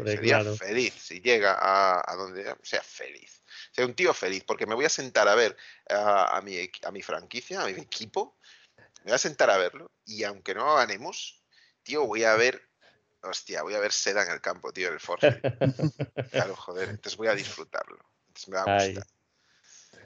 sería 0.06 0.44
feliz 0.54 0.94
si 0.94 1.22
llega 1.22 1.54
a, 1.54 2.04
a 2.06 2.16
donde 2.16 2.56
sea 2.62 2.84
feliz 2.84 3.37
sea 3.78 3.86
un 3.86 3.94
tío 3.94 4.12
feliz, 4.12 4.44
porque 4.44 4.66
me 4.66 4.74
voy 4.74 4.86
a 4.86 4.90
sentar 4.90 5.28
a 5.28 5.36
ver 5.36 5.56
a, 5.88 6.42
mi, 6.44 6.58
a 6.84 6.92
mi 6.92 7.04
franquicia, 7.04 7.62
a 7.62 7.68
mi 7.68 7.74
equipo, 7.80 8.36
me 9.04 9.12
voy 9.12 9.14
a 9.14 9.20
sentar 9.20 9.52
a 9.52 9.58
verlo 9.58 9.92
y 10.04 10.24
aunque 10.24 10.56
no 10.56 10.76
ganemos, 10.76 11.44
tío, 11.84 12.08
voy 12.08 12.24
a 12.24 12.36
ver, 12.36 12.60
hostia, 13.22 13.62
voy 13.62 13.76
a 13.76 13.80
ver 13.80 13.92
seda 13.92 14.26
en 14.26 14.32
el 14.32 14.42
campo, 14.42 14.74
tío, 14.74 14.88
en 14.88 14.94
el 14.96 15.00
Forge. 15.00 15.40
claro, 16.32 16.56
joder, 16.56 16.90
entonces 16.90 17.18
voy 17.18 17.28
a 17.28 17.36
disfrutarlo. 17.36 18.04
Entonces 18.30 18.50
me 18.50 18.56
va 18.56 18.64
a 18.64 18.86
gustar. 18.86 19.08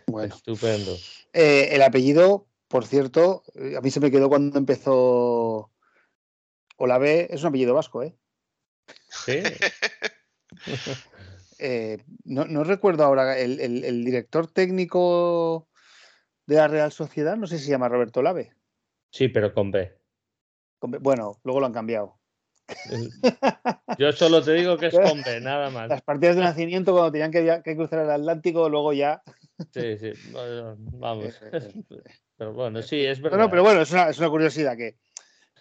Bueno. 0.08 0.36
Estupendo. 0.36 0.98
Eh, 1.32 1.70
el 1.72 1.82
apellido, 1.82 2.50
por 2.68 2.86
cierto, 2.86 3.46
eh, 3.56 3.78
a 3.78 3.82
mí 3.82 3.90
se 3.90 4.02
me 4.02 4.12
quedó 4.12 4.28
cuando 4.28 4.58
empezó 4.58 5.72
Olave, 6.76 7.34
es 7.34 7.42
un 7.42 7.48
apellido 7.48 7.74
vasco, 7.74 8.04
¿eh? 8.04 8.18
Sí. 9.08 9.42
Eh, 11.64 12.00
no, 12.24 12.64
recuerdo 12.64 13.04
ahora, 13.04 13.38
el, 13.38 14.04
director 14.04 14.48
técnico 14.48 15.70
de 16.48 16.56
la 16.56 16.68
Real 16.68 16.92
Sociedad, 16.92 17.38
no 17.38 17.46
sé 17.46 17.60
si 17.60 17.66
se 17.66 17.70
llama 17.70 17.88
Roberto 17.88 18.24
Lave. 18.24 18.56
Sí, 19.12 19.28
pero 19.28 19.54
con 19.54 19.70
B. 19.70 19.96
Bueno, 20.82 21.40
luego 21.44 21.60
lo 21.60 21.68
han 21.68 21.74
cambiado. 21.74 22.18
Yo 24.00 24.12
solo 24.12 24.42
te 24.42 24.54
digo 24.54 24.78
que 24.78 24.88
es 24.88 24.96
con 24.98 25.22
B, 25.22 25.40
nada 25.40 25.70
más. 25.70 25.88
Las 25.88 26.02
partidas 26.02 26.36
de 26.36 26.42
nacimiento 26.42 26.94
cuando 26.94 27.12
tenían 27.12 27.32
que, 27.32 27.76
cruzar 27.76 28.00
el 28.00 28.10
Atlántico, 28.10 28.68
luego 28.68 28.94
ya. 28.94 29.22
Sí, 29.72 30.00
sí, 30.00 30.14
vamos. 30.94 31.40
Pero 32.38 32.54
bueno, 32.54 32.82
sí, 32.82 33.06
es 33.06 33.22
verdad. 33.22 33.48
pero 33.52 33.62
bueno, 33.62 33.82
es 33.82 33.92
una, 33.92 34.30
curiosidad 34.30 34.76
que, 34.76 34.98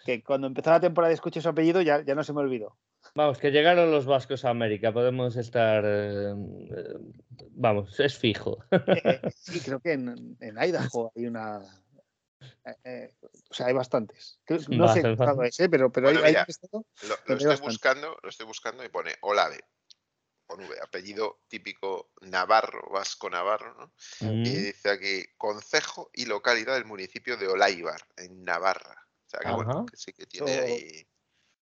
que, 0.07 0.23
cuando 0.23 0.47
empezó 0.47 0.71
la 0.71 0.81
temporada 0.81 1.13
escuché 1.13 1.43
su 1.43 1.49
apellido 1.51 1.83
ya, 1.83 2.03
ya 2.03 2.15
no 2.15 2.25
se 2.25 2.33
me 2.33 2.41
olvidó. 2.41 2.79
Vamos, 3.15 3.39
que 3.39 3.51
llegaron 3.51 3.91
los 3.91 4.07
vascos 4.07 4.45
a 4.45 4.51
América, 4.51 4.93
podemos 4.93 5.37
estar. 5.37 5.83
Eh, 5.87 6.35
vamos, 7.51 7.99
es 7.99 8.17
fijo. 8.17 8.59
Eh, 8.71 9.21
sí, 9.37 9.61
creo 9.61 9.81
que 9.81 9.93
en, 9.93 10.37
en 10.41 10.57
Idaho 10.57 11.13
hay 11.17 11.27
una. 11.27 11.61
Eh, 12.85 13.15
o 13.51 13.55
sea, 13.55 13.67
hay 13.67 13.75
bastantes. 13.75 14.41
No 14.69 14.93
sé 14.93 15.03
ese, 15.45 15.69
pero, 15.69 15.91
pero 15.91 16.09
hay, 16.09 16.15
lo, 16.15 17.37
estoy 17.37 17.57
buscando, 17.61 18.17
lo 18.23 18.29
estoy 18.29 18.47
buscando 18.47 18.85
y 18.85 18.89
pone 18.89 19.15
Olave, 19.23 19.61
con 20.47 20.61
V, 20.61 20.77
apellido 20.83 21.41
típico 21.49 22.13
navarro, 22.23 22.89
vasco 22.91 23.29
navarro, 23.29 23.75
¿no? 23.75 24.33
Y 24.33 24.51
dice 24.51 24.91
aquí, 24.91 25.25
concejo 25.37 26.11
y 26.15 26.27
localidad 26.27 26.75
del 26.75 26.87
municipio 26.87 27.37
de 27.37 27.49
Olaibar, 27.49 28.01
en 28.17 28.43
Navarra. 28.45 29.07
O 29.27 29.31
sea, 29.31 29.41
que 29.41 29.53
bueno, 29.53 29.87
que 29.87 29.97
sí 29.97 30.13
que 30.13 30.27
tiene 30.27 30.53
ahí 30.53 31.07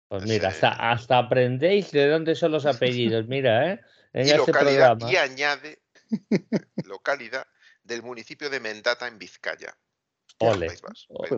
pues 0.08 0.24
mira, 0.24 0.48
hasta, 0.48 1.18
aprendéis 1.18 1.90
de 1.90 2.08
dónde 2.08 2.34
son 2.34 2.52
los 2.52 2.66
apellidos, 2.66 3.26
mira, 3.28 3.72
¿eh? 3.72 3.80
En 4.12 4.26
y 4.26 4.30
este 4.30 4.52
localidad, 4.52 4.98
y 5.00 5.16
añade 5.16 5.82
localidad 6.84 7.46
del 7.82 8.02
municipio 8.02 8.48
de 8.48 8.60
Mendata 8.60 9.06
en 9.06 9.18
Vizcaya. 9.18 9.76
Ole. 10.40 10.68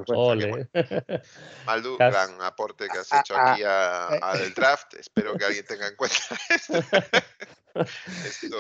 Ole. 0.09 0.69
Maldu, 1.67 1.97
gran 1.97 2.41
aporte 2.43 2.87
que 2.87 2.99
has 2.99 3.13
hecho 3.13 3.35
aquí 3.35 3.63
al 3.65 4.53
draft. 4.55 4.95
Espero 4.95 5.35
que 5.37 5.47
alguien 5.47 5.65
tenga 5.65 5.89
en 5.89 5.97
cuenta 5.97 6.19
esto. 8.27 8.57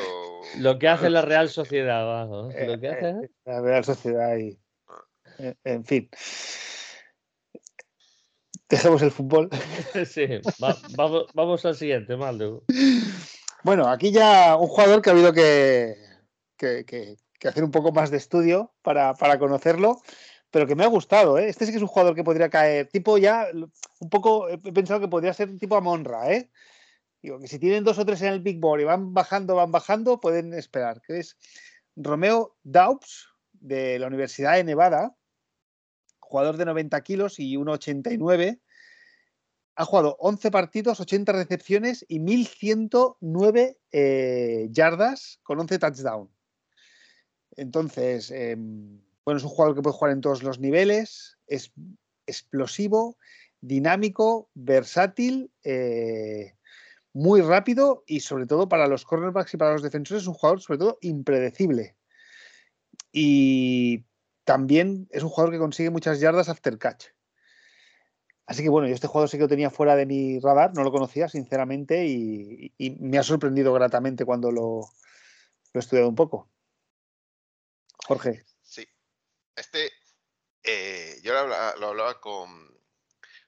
Lo 0.58 0.78
que 0.78 0.88
hace 0.88 1.10
la 1.10 1.22
Real 1.22 1.50
Sociedad, 1.50 2.06
vamos. 2.06 2.54
Lo 2.54 2.80
que 2.80 2.88
hace... 2.88 3.08
Eh, 3.10 3.30
la 3.44 3.60
Real 3.60 3.84
Sociedad 3.84 4.36
y. 4.38 4.58
Ah. 4.88 5.54
En 5.64 5.84
fin. 5.84 6.08
Dejemos 8.70 9.02
el 9.02 9.10
fútbol. 9.10 9.50
Sí, 10.06 10.26
vamos, 10.96 11.26
vamos 11.34 11.64
al 11.64 11.74
siguiente, 11.74 12.16
Maldu. 12.16 12.62
Bueno, 13.64 13.88
aquí 13.88 14.12
ya 14.12 14.56
un 14.56 14.68
jugador 14.68 15.02
que 15.02 15.10
ha 15.10 15.12
habido 15.12 15.32
que, 15.32 15.96
hacer 17.44 17.64
un 17.64 17.70
poco 17.70 17.92
más 17.92 18.10
de 18.10 18.16
estudio 18.16 18.72
para, 18.82 19.14
conocerlo, 19.38 20.00
pero 20.50 20.66
que 20.66 20.76
me 20.76 20.84
ha 20.84 20.88
gustado. 20.88 21.38
¿eh? 21.38 21.48
Este 21.48 21.66
sí 21.66 21.72
que 21.72 21.78
es 21.78 21.82
un 21.82 21.88
jugador 21.88 22.14
que 22.14 22.24
podría 22.24 22.48
caer, 22.48 22.88
tipo 22.88 23.18
ya, 23.18 23.48
un 23.52 24.08
poco, 24.08 24.48
he 24.48 24.58
pensado 24.58 25.00
que 25.00 25.08
podría 25.08 25.34
ser 25.34 25.58
tipo 25.58 25.76
Amonra, 25.76 26.32
¿eh? 26.32 26.50
Digo, 27.22 27.38
que 27.38 27.48
si 27.48 27.58
tienen 27.58 27.84
dos 27.84 27.98
o 27.98 28.06
tres 28.06 28.22
en 28.22 28.32
el 28.32 28.40
Big 28.40 28.60
Board 28.60 28.80
y 28.80 28.84
van 28.84 29.12
bajando, 29.12 29.56
van 29.56 29.72
bajando, 29.72 30.20
pueden 30.20 30.54
esperar. 30.54 31.02
Que 31.02 31.18
es 31.18 31.36
Romeo 31.96 32.56
Daubs, 32.62 33.28
de 33.52 33.98
la 33.98 34.06
Universidad 34.06 34.54
de 34.54 34.64
Nevada, 34.64 35.14
jugador 36.30 36.56
de 36.56 36.64
90 36.64 37.00
kilos 37.02 37.40
y 37.40 37.56
1,89 37.56 38.60
ha 39.74 39.84
jugado 39.84 40.16
11 40.20 40.50
partidos, 40.50 41.00
80 41.00 41.32
recepciones 41.32 42.04
y 42.06 42.20
1109 42.20 43.78
eh, 43.92 44.68
yardas 44.70 45.40
con 45.42 45.58
11 45.58 45.78
touchdowns. 45.78 46.30
Entonces, 47.56 48.30
em, 48.30 49.00
bueno, 49.24 49.38
es 49.38 49.44
un 49.44 49.50
jugador 49.50 49.74
que 49.74 49.82
puede 49.82 49.96
jugar 49.96 50.12
en 50.12 50.20
todos 50.20 50.42
los 50.42 50.60
niveles, 50.60 51.38
es 51.46 51.72
explosivo, 52.26 53.16
dinámico, 53.60 54.50
versátil, 54.54 55.50
eh, 55.64 56.54
muy 57.12 57.40
rápido 57.40 58.04
y 58.06 58.20
sobre 58.20 58.46
todo 58.46 58.68
para 58.68 58.86
los 58.86 59.04
cornerbacks 59.04 59.54
y 59.54 59.56
para 59.56 59.72
los 59.72 59.82
defensores 59.82 60.22
es 60.22 60.28
un 60.28 60.34
jugador 60.34 60.60
sobre 60.60 60.78
todo 60.78 60.98
impredecible. 61.00 61.96
Y 63.12 64.04
también 64.50 65.06
es 65.12 65.22
un 65.22 65.28
jugador 65.28 65.52
que 65.52 65.60
consigue 65.60 65.90
muchas 65.90 66.18
yardas 66.18 66.48
after 66.48 66.76
catch. 66.76 67.06
Así 68.46 68.64
que 68.64 68.68
bueno, 68.68 68.88
yo 68.88 68.94
este 68.94 69.06
jugador 69.06 69.28
sí 69.28 69.36
que 69.36 69.44
lo 69.44 69.48
tenía 69.48 69.70
fuera 69.70 69.94
de 69.94 70.06
mi 70.06 70.40
radar, 70.40 70.74
no 70.74 70.82
lo 70.82 70.90
conocía 70.90 71.28
sinceramente 71.28 72.04
y, 72.04 72.74
me 72.98 73.16
ha 73.16 73.22
sorprendido 73.22 73.72
gratamente 73.72 74.24
cuando 74.24 74.50
lo, 74.50 74.80
he 75.72 75.78
estudiado 75.78 76.08
un 76.08 76.16
poco. 76.16 76.50
Jorge. 78.08 78.44
Sí, 78.60 78.84
este, 79.54 79.92
eh, 80.64 81.20
yo 81.22 81.32
lo 81.32 81.86
hablaba, 81.86 82.20
con, 82.20 82.76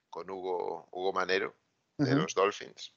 con 0.08 0.30
Hugo, 0.30 0.88
Hugo 0.92 1.12
Manero 1.12 1.56
de 1.98 2.14
los 2.14 2.32
Dolphins, 2.32 2.94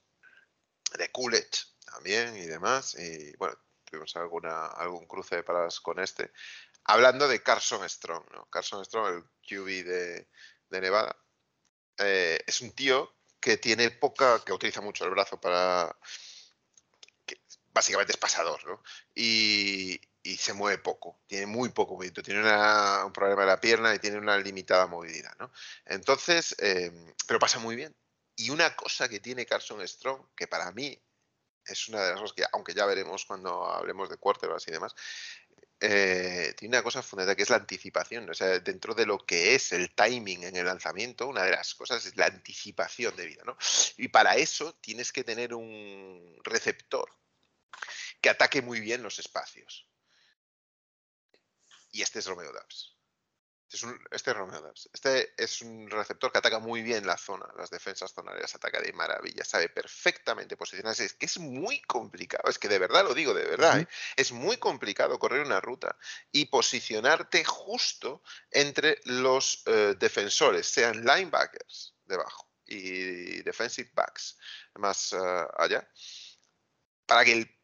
de 0.95 1.11
Coolidge 1.11 1.73
también 1.85 2.37
y 2.37 2.45
demás, 2.45 2.95
y 2.99 3.35
bueno, 3.37 3.57
tuvimos 3.83 4.15
alguna, 4.15 4.67
algún 4.67 5.07
cruce 5.07 5.37
de 5.37 5.43
palabras 5.43 5.79
con 5.79 5.99
este, 5.99 6.31
hablando 6.85 7.27
de 7.27 7.43
Carson 7.43 7.87
Strong, 7.87 8.31
¿no? 8.31 8.45
Carson 8.49 8.85
Strong, 8.85 9.15
el 9.15 9.23
QB 9.47 9.85
de, 9.85 10.27
Nevada 10.69 11.17
eh, 11.97 12.39
es 12.45 12.61
un 12.61 12.71
tío 12.73 13.15
que 13.39 13.57
tiene 13.57 13.91
poca, 13.91 14.43
que 14.43 14.51
utiliza 14.51 14.81
mucho 14.81 15.05
el 15.05 15.11
brazo 15.11 15.39
para, 15.39 15.95
básicamente 17.75 18.13
es 18.13 18.17
pasador, 18.17 18.65
¿no? 18.65 18.81
Y, 19.13 19.99
se 20.39 20.53
mueve 20.53 20.79
poco, 20.79 21.21
tiene 21.27 21.45
muy 21.45 21.69
poco 21.69 21.93
movimiento, 21.93 22.23
tiene 22.23 22.41
un 22.41 23.13
problema 23.13 23.41
de 23.41 23.47
la 23.47 23.61
pierna 23.61 23.93
y 23.93 23.99
tiene 23.99 24.17
una 24.17 24.37
limitada 24.37 24.87
movilidad, 24.87 25.33
¿no? 25.39 25.51
Entonces, 25.85 26.55
eh, 26.59 26.91
pero 27.27 27.39
pasa 27.39 27.59
muy 27.59 27.75
bien. 27.75 27.95
Y 28.35 28.49
una 28.49 28.75
cosa 28.75 29.07
que 29.07 29.19
tiene 29.19 29.45
Carson 29.45 29.87
Strong, 29.87 30.29
que 30.35 30.47
para 30.47 30.71
mí 30.71 30.99
es 31.65 31.87
una 31.87 32.01
de 32.01 32.11
las 32.11 32.21
cosas 32.21 32.35
que, 32.35 32.43
aunque 32.53 32.73
ya 32.73 32.85
veremos 32.85 33.25
cuando 33.25 33.65
hablemos 33.65 34.09
de 34.09 34.17
quarterbacks 34.17 34.67
y 34.67 34.71
demás, 34.71 34.95
eh, 35.79 36.53
tiene 36.57 36.77
una 36.77 36.83
cosa 36.83 37.01
fundamental 37.01 37.35
que 37.35 37.43
es 37.43 37.49
la 37.49 37.57
anticipación. 37.57 38.29
O 38.29 38.33
sea, 38.33 38.59
dentro 38.59 38.93
de 38.93 39.05
lo 39.05 39.25
que 39.25 39.55
es 39.55 39.71
el 39.73 39.93
timing 39.93 40.43
en 40.43 40.55
el 40.55 40.65
lanzamiento, 40.65 41.27
una 41.27 41.43
de 41.43 41.51
las 41.51 41.75
cosas 41.75 42.05
es 42.05 42.15
la 42.17 42.27
anticipación 42.27 43.15
de 43.15 43.25
vida. 43.25 43.43
¿no? 43.45 43.57
Y 43.97 44.07
para 44.07 44.35
eso 44.35 44.75
tienes 44.81 45.11
que 45.11 45.23
tener 45.23 45.53
un 45.53 46.39
receptor 46.43 47.09
que 48.21 48.29
ataque 48.29 48.61
muy 48.61 48.79
bien 48.79 49.03
los 49.03 49.19
espacios. 49.19 49.87
Y 51.91 52.01
este 52.01 52.19
es 52.19 52.25
Romeo 52.25 52.51
Dubs. 52.51 52.94
Este 53.65 53.77
es, 53.77 53.83
un, 53.83 53.99
este 54.11 54.33
Romeo 54.33 54.73
Este 54.93 55.33
es 55.43 55.61
un 55.61 55.89
receptor 55.89 56.31
que 56.31 56.37
ataca 56.37 56.59
muy 56.59 56.83
bien 56.83 57.07
la 57.07 57.17
zona, 57.17 57.47
las 57.57 57.71
defensas 57.71 58.13
zonales, 58.13 58.53
ataca 58.53 58.79
de 58.79 58.93
maravilla, 58.93 59.43
sabe 59.43 59.69
perfectamente 59.69 60.55
posicionarse. 60.55 61.05
Es 61.05 61.13
que 61.13 61.25
es 61.25 61.39
muy 61.39 61.81
complicado, 61.81 62.47
es 62.47 62.59
que 62.59 62.67
de 62.67 62.77
verdad 62.77 63.03
lo 63.03 63.15
digo, 63.15 63.33
de 63.33 63.43
verdad, 63.43 63.79
¿eh? 63.79 63.87
es 64.15 64.31
muy 64.31 64.57
complicado 64.57 65.17
correr 65.17 65.43
una 65.43 65.59
ruta 65.61 65.97
y 66.31 66.45
posicionarte 66.45 67.43
justo 67.43 68.21
entre 68.51 69.01
los 69.05 69.63
eh, 69.65 69.95
defensores, 69.97 70.67
sean 70.67 71.03
linebackers 71.03 71.95
debajo 72.05 72.47
y 72.67 73.41
defensive 73.41 73.89
backs 73.93 74.37
más 74.75 75.13
eh, 75.13 75.47
allá, 75.57 75.89
para 77.07 77.25
que 77.25 77.33
el 77.33 77.59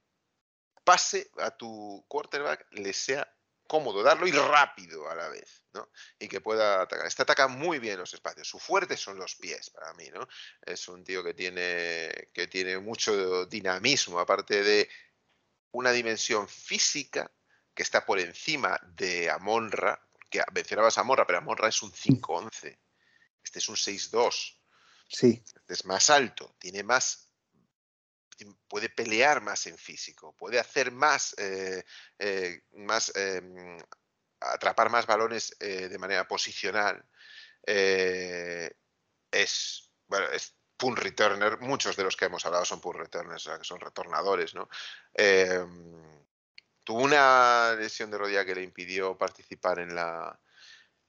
pase 0.83 1.29
a 1.37 1.51
tu 1.51 2.03
quarterback 2.07 2.65
le 2.71 2.91
sea 2.91 3.31
cómodo 3.71 4.03
darlo 4.03 4.27
y 4.27 4.31
rápido 4.31 5.09
a 5.09 5.15
la 5.15 5.29
vez, 5.29 5.63
¿no? 5.71 5.89
Y 6.19 6.27
que 6.27 6.41
pueda 6.41 6.81
atacar. 6.81 7.07
Este 7.07 7.21
ataca 7.21 7.47
muy 7.47 7.79
bien 7.79 7.97
los 7.97 8.13
espacios. 8.13 8.45
Su 8.45 8.59
fuerte 8.59 8.97
son 8.97 9.17
los 9.17 9.35
pies 9.35 9.69
para 9.69 9.93
mí, 9.93 10.09
¿no? 10.09 10.27
Es 10.61 10.89
un 10.89 11.05
tío 11.05 11.23
que 11.23 11.33
tiene, 11.33 12.11
que 12.33 12.47
tiene 12.47 12.79
mucho 12.79 13.45
dinamismo, 13.45 14.19
aparte 14.19 14.61
de 14.61 14.89
una 15.71 15.93
dimensión 15.93 16.49
física 16.49 17.31
que 17.73 17.83
está 17.83 18.05
por 18.05 18.19
encima 18.19 18.77
de 18.83 19.29
Amonra, 19.29 20.05
porque 20.11 20.43
mencionabas 20.53 20.97
a 20.97 21.01
Amonra, 21.01 21.25
pero 21.25 21.37
Amonra 21.39 21.69
es 21.69 21.81
un 21.81 21.93
5'11. 21.93 22.77
Este 23.41 23.59
es 23.59 23.69
un 23.69 23.77
6'2. 23.77 24.59
Sí. 25.07 25.41
Este 25.45 25.73
es 25.73 25.85
más 25.85 26.09
alto, 26.09 26.57
tiene 26.59 26.83
más 26.83 27.30
puede 28.67 28.89
pelear 28.89 29.41
más 29.41 29.67
en 29.67 29.77
físico, 29.77 30.35
puede 30.37 30.59
hacer 30.59 30.91
más, 30.91 31.35
eh, 31.37 31.83
eh, 32.19 32.61
más 32.73 33.11
em, 33.15 33.77
atrapar 34.39 34.89
más 34.89 35.05
balones 35.05 35.55
eh, 35.59 35.87
de 35.89 35.97
manera 35.97 36.27
posicional. 36.27 37.03
es, 39.31 39.91
bueno, 40.07 40.27
es 40.29 40.55
returner, 40.95 41.59
muchos 41.59 41.95
de 41.95 42.03
los 42.03 42.17
que 42.17 42.25
hemos 42.25 42.45
hablado 42.45 42.65
son 42.65 42.81
punt 42.81 42.97
returners, 42.99 43.49
que 43.57 43.63
son 43.63 43.79
retornadores, 43.79 44.55
¿no? 44.55 44.67
Em, 45.13 46.25
tuvo 46.83 47.03
una 47.03 47.75
lesión 47.75 48.09
de 48.09 48.17
rodilla 48.17 48.45
que 48.45 48.55
le 48.55 48.63
impidió 48.63 49.17
participar 49.17 49.79
en 49.79 49.93
la, 49.95 50.39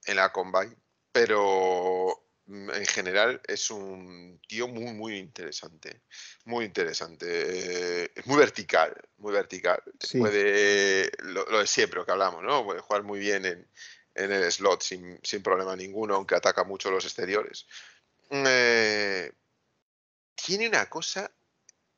en 0.04 0.16
la 0.16 0.30
combine, 0.30 0.76
pero 1.10 2.26
en 2.52 2.86
general 2.86 3.40
es 3.46 3.70
un 3.70 4.40
tío 4.46 4.68
muy, 4.68 4.92
muy 4.92 5.16
interesante. 5.16 6.02
Muy 6.44 6.66
interesante. 6.66 7.26
Eh, 7.28 8.12
es 8.14 8.26
muy 8.26 8.36
vertical, 8.38 8.94
muy 9.16 9.32
vertical. 9.32 9.82
Puede, 10.18 11.10
lo, 11.20 11.44
de 11.44 11.66
siempre, 11.66 12.04
que 12.04 12.12
hablamos, 12.12 12.42
¿no? 12.42 12.64
Puede 12.64 12.80
jugar 12.80 13.04
muy 13.04 13.20
bien 13.20 13.46
en, 13.46 13.66
el 14.14 14.52
slot 14.52 14.82
sin, 14.82 15.18
problema 15.42 15.74
ninguno, 15.74 16.14
aunque 16.14 16.34
ataca 16.34 16.64
mucho 16.64 16.90
los 16.90 17.04
exteriores. 17.04 17.66
Mm, 18.30 18.44
eh, 18.46 19.32
tiene 20.34 20.68
una 20.68 20.88
cosa 20.90 21.30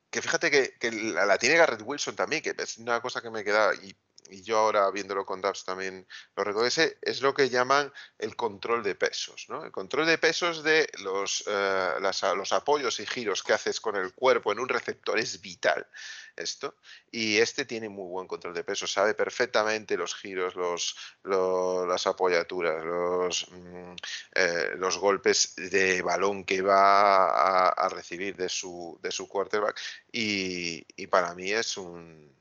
que 0.09 0.21
fíjate 0.21 0.49
que, 0.49 0.91
la, 0.91 1.25
la, 1.25 1.37
tiene 1.37 1.57
Garrett 1.57 1.81
Wilson 1.83 2.15
también, 2.15 2.41
que 2.41 2.55
es 2.57 2.77
una 2.77 3.01
cosa 3.01 3.21
que 3.21 3.29
me 3.29 3.43
queda, 3.43 3.73
y 3.75 3.93
y 4.29 4.41
yo 4.41 4.57
ahora 4.57 4.89
viéndolo 4.91 5.25
con 5.25 5.41
DAPS 5.41 5.65
también 5.65 6.07
lo 6.35 6.43
recuerdo, 6.43 6.67
es 7.01 7.21
lo 7.21 7.33
que 7.33 7.49
llaman 7.49 7.91
el 8.17 8.35
control 8.35 8.83
de 8.83 8.95
pesos, 8.95 9.45
¿no? 9.49 9.63
El 9.63 9.71
control 9.71 10.05
de 10.05 10.17
pesos 10.17 10.63
de 10.63 10.89
los, 11.03 11.43
eh, 11.47 11.93
los 12.35 12.53
apoyos 12.53 12.99
y 12.99 13.05
giros 13.05 13.43
que 13.43 13.53
haces 13.53 13.79
con 13.79 13.95
el 13.95 14.13
cuerpo 14.13 14.51
en 14.51 14.59
un 14.59 14.69
receptor 14.69 15.19
es 15.19 15.41
vital 15.41 15.87
esto. 16.35 16.75
Y 17.11 17.37
este 17.37 17.65
tiene 17.65 17.89
muy 17.89 18.09
buen 18.09 18.27
control 18.27 18.53
de 18.53 18.63
pesos, 18.63 18.91
sabe 18.91 19.13
perfectamente 19.13 19.97
los 19.97 20.15
giros, 20.15 20.55
los, 20.55 20.95
las 21.23 22.07
apoyaturas, 22.07 22.83
los, 22.83 23.51
mm, 23.51 23.95
eh, 24.35 24.71
los 24.77 24.97
golpes 24.97 25.55
de 25.55 26.01
balón 26.01 26.43
que 26.43 26.61
va 26.61 27.69
a, 27.69 27.89
recibir 27.89 28.35
de 28.35 28.49
su, 28.49 28.99
de 29.01 29.11
su 29.11 29.27
quarterback. 29.27 29.79
y 30.11 31.07
para 31.07 31.33
mí 31.35 31.51
es 31.51 31.77
un 31.77 32.35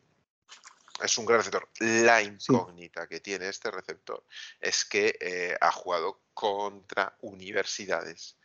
es 1.02 1.18
un 1.18 1.26
gran 1.26 1.38
receptor. 1.38 1.68
La 1.80 2.22
incógnita 2.22 3.06
que 3.06 3.20
tiene 3.20 3.48
este 3.48 3.70
receptor 3.70 4.24
es 4.60 4.84
que 4.84 5.16
eh, 5.20 5.56
ha 5.60 5.72
jugado 5.72 6.22
contra 6.32 7.16
universidades 7.22 8.38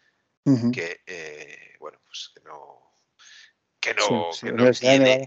que, 0.73 1.03
eh, 1.05 1.75
bueno, 1.79 1.99
pues 2.07 2.31
que 2.33 2.41
no, 2.41 2.88
que 3.79 3.93
no, 3.93 4.31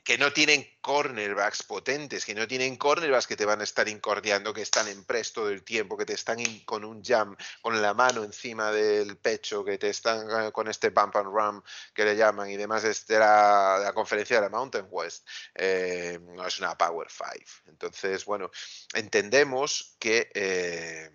que, 0.04 0.18
no 0.18 0.32
tienen 0.32 0.68
cornerbacks 0.82 1.62
potentes, 1.62 2.26
que 2.26 2.34
no 2.34 2.46
tienen 2.46 2.76
cornerbacks 2.76 3.26
que 3.26 3.36
te 3.36 3.46
van 3.46 3.62
a 3.62 3.64
estar 3.64 3.88
incordiando, 3.88 4.52
que 4.52 4.60
están 4.60 4.88
en 4.88 5.04
press 5.04 5.32
todo 5.32 5.48
el 5.48 5.62
tiempo, 5.62 5.96
que 5.96 6.04
te 6.04 6.12
están 6.12 6.38
con 6.66 6.84
un 6.84 7.02
jam, 7.02 7.34
con 7.62 7.80
la 7.80 7.94
mano 7.94 8.22
encima 8.24 8.70
del 8.70 9.16
pecho, 9.16 9.64
que 9.64 9.78
te 9.78 9.88
están 9.88 10.28
eh, 10.30 10.52
con 10.52 10.68
este 10.68 10.90
bump 10.90 11.16
and 11.16 11.34
run 11.34 11.64
que 11.94 12.04
le 12.04 12.14
llaman 12.14 12.50
y 12.50 12.56
demás. 12.58 12.84
Es 12.84 13.06
de 13.06 13.18
la, 13.18 13.90
conferencia 13.94 14.36
de 14.36 14.42
la 14.42 14.50
Mountain 14.50 14.86
West. 14.90 15.26
Eh, 15.54 16.18
no 16.20 16.46
es 16.46 16.58
una 16.58 16.76
Power 16.76 17.08
Five. 17.08 17.46
Entonces, 17.68 18.24
bueno, 18.26 18.50
entendemos 18.92 19.96
que. 19.98 20.30
Eh, 20.34 21.10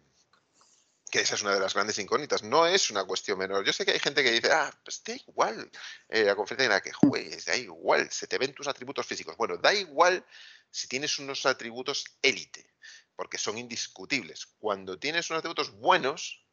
que 1.18 1.24
esa 1.24 1.36
es 1.36 1.42
una 1.42 1.56
de 1.56 1.60
las 1.60 1.74
grandes 1.74 1.98
incógnitas. 1.98 2.44
No 2.44 2.68
es 2.68 2.92
una 2.92 3.04
cuestión 3.04 3.40
menor. 3.40 3.66
Yo 3.66 3.74
sé 3.74 3.86
que 3.86 3.92
hay 3.92 4.00
gente 4.00 4.24
que 4.24 4.32
dice, 4.32 4.52
ah, 4.52 4.72
pues 4.84 5.04
da 5.04 5.16
igual 5.16 5.72
eh, 6.10 6.24
la 6.24 6.36
conferencia 6.36 6.66
en 6.66 6.72
la 6.72 6.82
que 6.82 6.92
juegues, 6.92 7.46
da 7.46 7.56
igual, 7.56 8.12
se 8.12 8.28
te 8.28 8.38
ven 8.38 8.54
tus 8.54 8.68
atributos 8.68 9.06
físicos. 9.06 9.36
Bueno, 9.36 9.58
da 9.58 9.74
igual 9.74 10.24
si 10.70 10.88
tienes 10.88 11.18
unos 11.18 11.46
atributos 11.48 12.06
élite, 12.22 12.72
porque 13.16 13.40
son 13.40 13.58
indiscutibles. 13.58 14.46
Cuando 14.60 15.00
tienes 15.00 15.30
unos 15.32 15.40
atributos 15.40 15.72
buenos, 15.72 16.46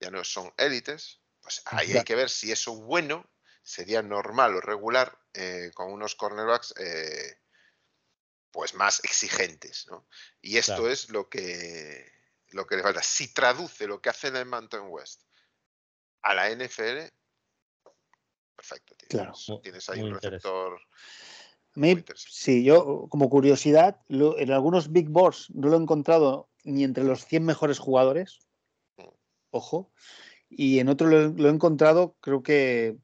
ya 0.00 0.10
no 0.10 0.22
son 0.22 0.52
élites, 0.58 1.20
pues 1.40 1.62
ahí 1.64 1.96
hay 1.96 2.04
que 2.04 2.14
ver 2.14 2.28
si 2.28 2.52
eso 2.52 2.74
bueno 2.74 3.26
sería 3.62 4.02
normal 4.02 4.54
o 4.54 4.60
regular 4.60 5.18
eh, 5.32 5.70
con 5.72 5.90
unos 5.90 6.14
cornerbacks 6.14 6.74
eh, 6.76 7.38
pues 8.50 8.74
más 8.74 9.02
exigentes. 9.02 9.86
¿no? 9.88 10.06
Y 10.42 10.58
esto 10.58 10.90
es 10.90 11.08
lo 11.08 11.30
que 11.30 12.13
lo 12.54 12.66
que 12.66 12.76
le 12.76 12.82
falta. 12.82 13.02
Si 13.02 13.32
traduce 13.32 13.86
lo 13.86 14.00
que 14.00 14.08
hace 14.08 14.28
en 14.28 14.36
el 14.36 14.46
Mountain 14.46 14.84
West 14.88 15.22
a 16.22 16.34
la 16.34 16.50
NFL, 16.50 17.12
perfecto. 18.56 18.94
Tienes, 19.08 19.46
tienes 19.62 19.88
ahí 19.90 20.02
un 20.02 20.14
receptor. 20.14 20.80
sí, 22.14 22.64
yo 22.64 23.06
como 23.10 23.28
curiosidad, 23.28 24.00
en 24.08 24.52
algunos 24.52 24.90
Big 24.90 25.08
Boards 25.08 25.50
no 25.50 25.68
lo 25.68 25.76
he 25.76 25.82
encontrado 25.82 26.48
ni 26.62 26.84
entre 26.84 27.04
los 27.04 27.26
100 27.26 27.44
mejores 27.44 27.78
jugadores, 27.78 28.38
mm. 28.96 29.08
ojo, 29.50 29.92
y 30.48 30.78
en 30.78 30.88
otro 30.88 31.08
lo, 31.08 31.48
he 31.48 31.50
encontrado, 31.50 32.16
creo 32.20 32.42
que, 32.42 32.96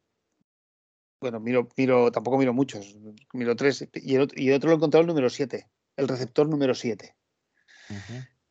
bueno, 1.20 1.40
miro, 1.40 1.68
miro, 1.76 2.10
tampoco 2.12 2.38
miro 2.38 2.54
muchos, 2.54 2.96
miro 3.34 3.56
tres, 3.56 3.86
y, 3.92 4.14
el 4.14 4.22
otro, 4.22 4.40
y 4.40 4.52
otro 4.52 4.68
lo 4.68 4.74
he 4.74 4.76
encontrado 4.76 5.02
el 5.02 5.08
número 5.08 5.28
7, 5.28 5.68
el 5.96 6.08
receptor 6.08 6.48
número 6.48 6.74
7. 6.74 7.14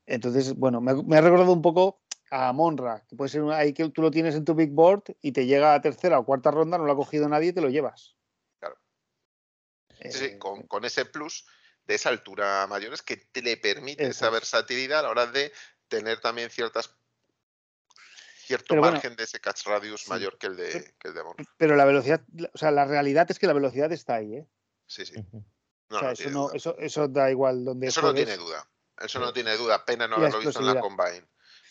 Entonces, 0.10 0.56
bueno, 0.56 0.82
me, 0.82 1.18
ha 1.18 1.22
recordado 1.22 1.54
un 1.54 1.62
poco 1.62 2.02
a 2.32 2.52
Monra, 2.52 3.06
que 3.08 3.16
puede 3.16 3.30
ser 3.30 3.44
ahí 3.52 3.74
que 3.74 3.90
tú 3.90 4.02
lo 4.02 4.10
tienes 4.10 4.34
en 4.34 4.44
tu 4.44 4.56
big 4.56 4.72
board 4.72 5.04
y 5.22 5.32
te 5.32 5.46
llega 5.46 5.76
a 5.76 5.82
tercera 5.82 6.18
o 6.18 6.26
cuarta 6.26 6.50
ronda, 6.50 6.80
no 6.80 6.86
lo 6.86 6.92
ha 6.92 6.96
cogido 6.96 7.30
nadie 7.30 7.50
y 7.50 7.54
te 7.54 7.62
lo 7.62 7.70
llevas. 7.70 8.16
Claro. 8.60 8.76
sí, 10.10 10.26
eh, 10.26 10.40
con, 10.40 10.84
ese 10.84 11.06
plus 11.06 11.46
de 11.86 11.94
esa 11.94 12.10
altura 12.10 12.66
mayor 12.68 12.94
es 12.94 13.04
que 13.04 13.18
te 13.18 13.44
le 13.44 13.58
permite 13.58 14.08
esa 14.08 14.32
versatilidad 14.32 15.00
a 15.00 15.04
la 15.04 15.10
hora 15.10 15.28
de 15.28 15.52
tener 15.88 16.20
también 16.20 16.50
ciertas 16.50 16.96
cierto 18.48 18.76
margen 18.78 19.16
de 19.16 19.26
ese 19.26 19.40
catch 19.40 19.68
radius 19.68 20.08
mayor 20.08 20.40
que 20.40 20.48
el 20.48 20.56
de, 20.56 20.96
que 20.98 21.10
el 21.10 21.14
de 21.14 21.22
Pero 21.58 21.76
la 21.76 21.86
velocidad, 21.86 22.24
o 22.52 22.58
sea, 22.58 22.72
la 22.72 22.86
realidad 22.86 23.30
es 23.30 23.38
que 23.38 23.46
la 23.46 23.54
velocidad 23.54 23.92
está 23.92 24.16
ahí, 24.16 24.38
¿eh? 24.38 24.48
Sí, 24.88 25.06
sí. 25.06 25.14
o 25.90 26.00
sea, 26.00 26.14
eso, 26.14 26.32
no, 26.32 26.52
eso, 26.52 26.76
eso, 26.80 27.08
da 27.08 27.30
igual 27.30 27.64
donde. 27.64 27.88
Eso 27.88 28.02
no 28.02 28.12
tiene 28.12 28.38
duda. 28.38 28.68
Eso 29.02 29.20
no 29.20 29.34
tiene 29.34 29.56
duda. 29.58 29.84
Pena 29.86 30.08
no 30.08 30.18
haberlo 30.18 30.40
visto 30.40 30.60
en 30.60 30.66
la 30.66 30.80
Combine. 30.80 31.28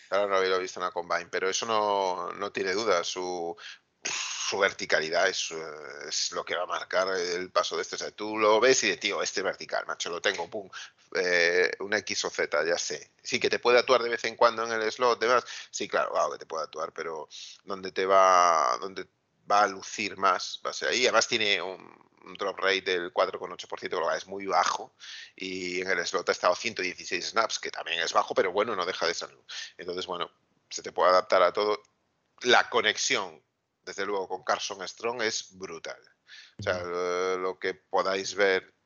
Claro, 0.08 0.28
no 0.28 0.36
haberlo 0.36 0.58
visto 0.58 0.80
en 0.80 0.84
la 0.84 0.92
Combine. 0.92 1.28
Pero 1.30 1.48
eso 1.48 1.66
no, 1.66 2.32
no 2.32 2.50
tiene 2.52 2.72
duda. 2.72 3.04
Su, 3.04 3.56
su 4.02 4.58
verticalidad 4.58 5.28
es, 5.28 5.50
es, 6.06 6.32
lo 6.32 6.44
que 6.44 6.56
va 6.56 6.62
a 6.62 6.66
marcar 6.66 7.08
el 7.16 7.50
paso 7.50 7.76
de 7.76 7.82
este. 7.82 7.96
O 7.96 7.98
sea, 7.98 8.10
tú 8.10 8.38
lo 8.38 8.60
ves 8.60 8.82
y 8.84 8.88
de 8.88 8.96
tío, 8.96 9.22
este 9.22 9.42
vertical, 9.42 9.84
macho, 9.86 10.10
lo 10.10 10.20
tengo, 10.20 10.48
pum, 10.48 10.68
eh, 11.14 11.70
una 11.80 11.98
X 11.98 12.24
o 12.24 12.30
Z, 12.30 12.64
ya 12.64 12.78
sé. 12.78 13.12
Sí, 13.22 13.38
que 13.38 13.50
te 13.50 13.58
puede 13.58 13.78
actuar 13.78 14.02
de 14.02 14.10
vez 14.10 14.24
en 14.24 14.36
cuando 14.36 14.64
en 14.64 14.72
el 14.72 14.90
slot, 14.92 15.20
demás. 15.20 15.44
Sí, 15.70 15.88
claro, 15.88 16.12
wow, 16.12 16.32
que 16.32 16.38
te 16.38 16.46
puede 16.46 16.64
actuar, 16.64 16.92
pero 16.92 17.28
donde 17.64 17.92
te 17.92 18.06
va, 18.06 18.78
donde 18.80 19.06
va 19.50 19.62
a 19.62 19.66
lucir 19.68 20.16
más, 20.16 20.60
va 20.64 20.70
a 20.70 20.74
ser 20.74 20.88
ahí. 20.88 21.04
Además 21.06 21.28
tiene 21.28 21.60
un, 21.62 22.08
drop 22.38 22.58
rate 22.58 22.82
del 22.82 23.12
4,8%, 23.12 23.90
lo 23.90 24.12
es 24.12 24.26
muy 24.26 24.46
bajo. 24.46 24.94
Y 25.34 25.80
en 25.80 25.88
el 25.88 26.06
slot 26.06 26.28
ha 26.28 26.32
estado 26.32 26.54
116 26.54 27.30
snaps, 27.30 27.58
que 27.58 27.70
también 27.70 28.00
es 28.00 28.12
bajo, 28.12 28.34
pero 28.34 28.52
bueno, 28.52 28.76
no 28.76 28.84
deja 28.84 29.06
de 29.06 29.14
serlo. 29.14 29.44
Entonces, 29.78 30.06
bueno, 30.06 30.30
se 30.68 30.82
te 30.82 30.92
puede 30.92 31.10
adaptar 31.10 31.42
a 31.42 31.52
todo. 31.52 31.82
La 32.42 32.68
conexión, 32.68 33.42
desde 33.82 34.04
luego, 34.04 34.28
con 34.28 34.44
Carson 34.44 34.86
Strong 34.86 35.22
es 35.22 35.56
brutal. 35.56 36.00
O 36.58 36.62
sea, 36.62 36.82
lo 37.36 37.58
que 37.58 37.74
podáis 37.74 38.34
ver 38.34 38.77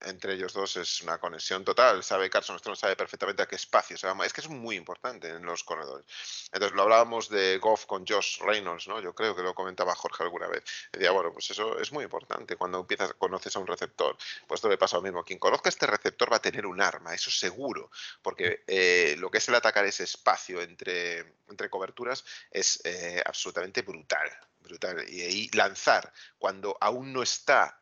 entre 0.00 0.34
ellos 0.34 0.52
dos 0.52 0.76
es 0.76 1.02
una 1.02 1.18
conexión 1.18 1.64
total. 1.64 2.02
Sabe 2.02 2.28
Carson 2.30 2.58
Strong 2.58 2.76
sabe 2.76 2.96
perfectamente 2.96 3.42
a 3.42 3.46
qué 3.46 3.56
espacio 3.56 3.96
se 3.96 4.06
va. 4.06 4.26
Es 4.26 4.32
que 4.32 4.40
es 4.40 4.48
muy 4.48 4.76
importante 4.76 5.28
en 5.28 5.44
los 5.44 5.64
corredores. 5.64 6.06
Entonces 6.52 6.76
lo 6.76 6.82
hablábamos 6.82 7.28
de 7.28 7.58
Goff 7.58 7.86
con 7.86 8.06
Josh 8.06 8.40
Reynolds, 8.40 8.88
¿no? 8.88 9.00
Yo 9.00 9.14
creo 9.14 9.34
que 9.34 9.42
lo 9.42 9.54
comentaba 9.54 9.94
Jorge 9.94 10.22
alguna 10.22 10.48
vez. 10.48 10.64
Decía, 10.92 11.10
bueno, 11.10 11.32
pues 11.32 11.50
eso 11.50 11.78
es 11.78 11.92
muy 11.92 12.04
importante 12.04 12.56
cuando 12.56 12.80
empiezas, 12.80 13.14
conoces 13.14 13.56
a 13.56 13.58
un 13.58 13.66
receptor. 13.66 14.16
Pues 14.46 14.58
esto 14.58 14.68
le 14.68 14.78
pasa 14.78 14.96
lo 14.96 15.02
mismo. 15.02 15.24
Quien 15.24 15.38
conozca 15.38 15.68
este 15.68 15.86
receptor 15.86 16.30
va 16.30 16.36
a 16.36 16.42
tener 16.42 16.66
un 16.66 16.80
arma, 16.80 17.14
eso 17.14 17.30
seguro, 17.30 17.90
porque 18.22 18.64
eh, 18.66 19.16
lo 19.18 19.30
que 19.30 19.38
es 19.38 19.48
el 19.48 19.54
atacar 19.54 19.84
ese 19.84 20.04
espacio 20.04 20.60
entre, 20.60 21.34
entre 21.48 21.70
coberturas 21.70 22.24
es 22.50 22.80
eh, 22.84 23.22
absolutamente 23.24 23.82
brutal. 23.82 24.30
Brutal. 24.60 25.08
Y 25.08 25.22
ahí 25.22 25.50
lanzar 25.52 26.12
cuando 26.38 26.76
aún 26.80 27.12
no 27.12 27.22
está 27.22 27.78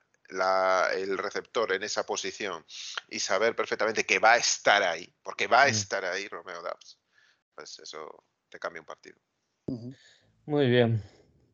el 0.95 1.19
receptor 1.19 1.73
en 1.73 1.83
esa 1.83 2.05
posición 2.05 2.65
y 3.09 3.19
saber 3.19 3.55
perfectamente 3.55 4.05
que 4.05 4.19
va 4.19 4.33
a 4.33 4.39
estar 4.39 4.83
ahí, 4.83 5.13
porque 5.23 5.47
va 5.47 5.63
a 5.63 5.67
mm. 5.67 5.71
estar 5.71 6.05
ahí 6.05 6.29
Romeo 6.29 6.63
Dubs, 6.63 6.99
pues 7.55 7.79
eso 7.79 8.25
te 8.49 8.59
cambia 8.59 8.81
un 8.81 8.87
partido. 8.87 9.17
Muy 10.47 10.69
bien. 10.69 11.03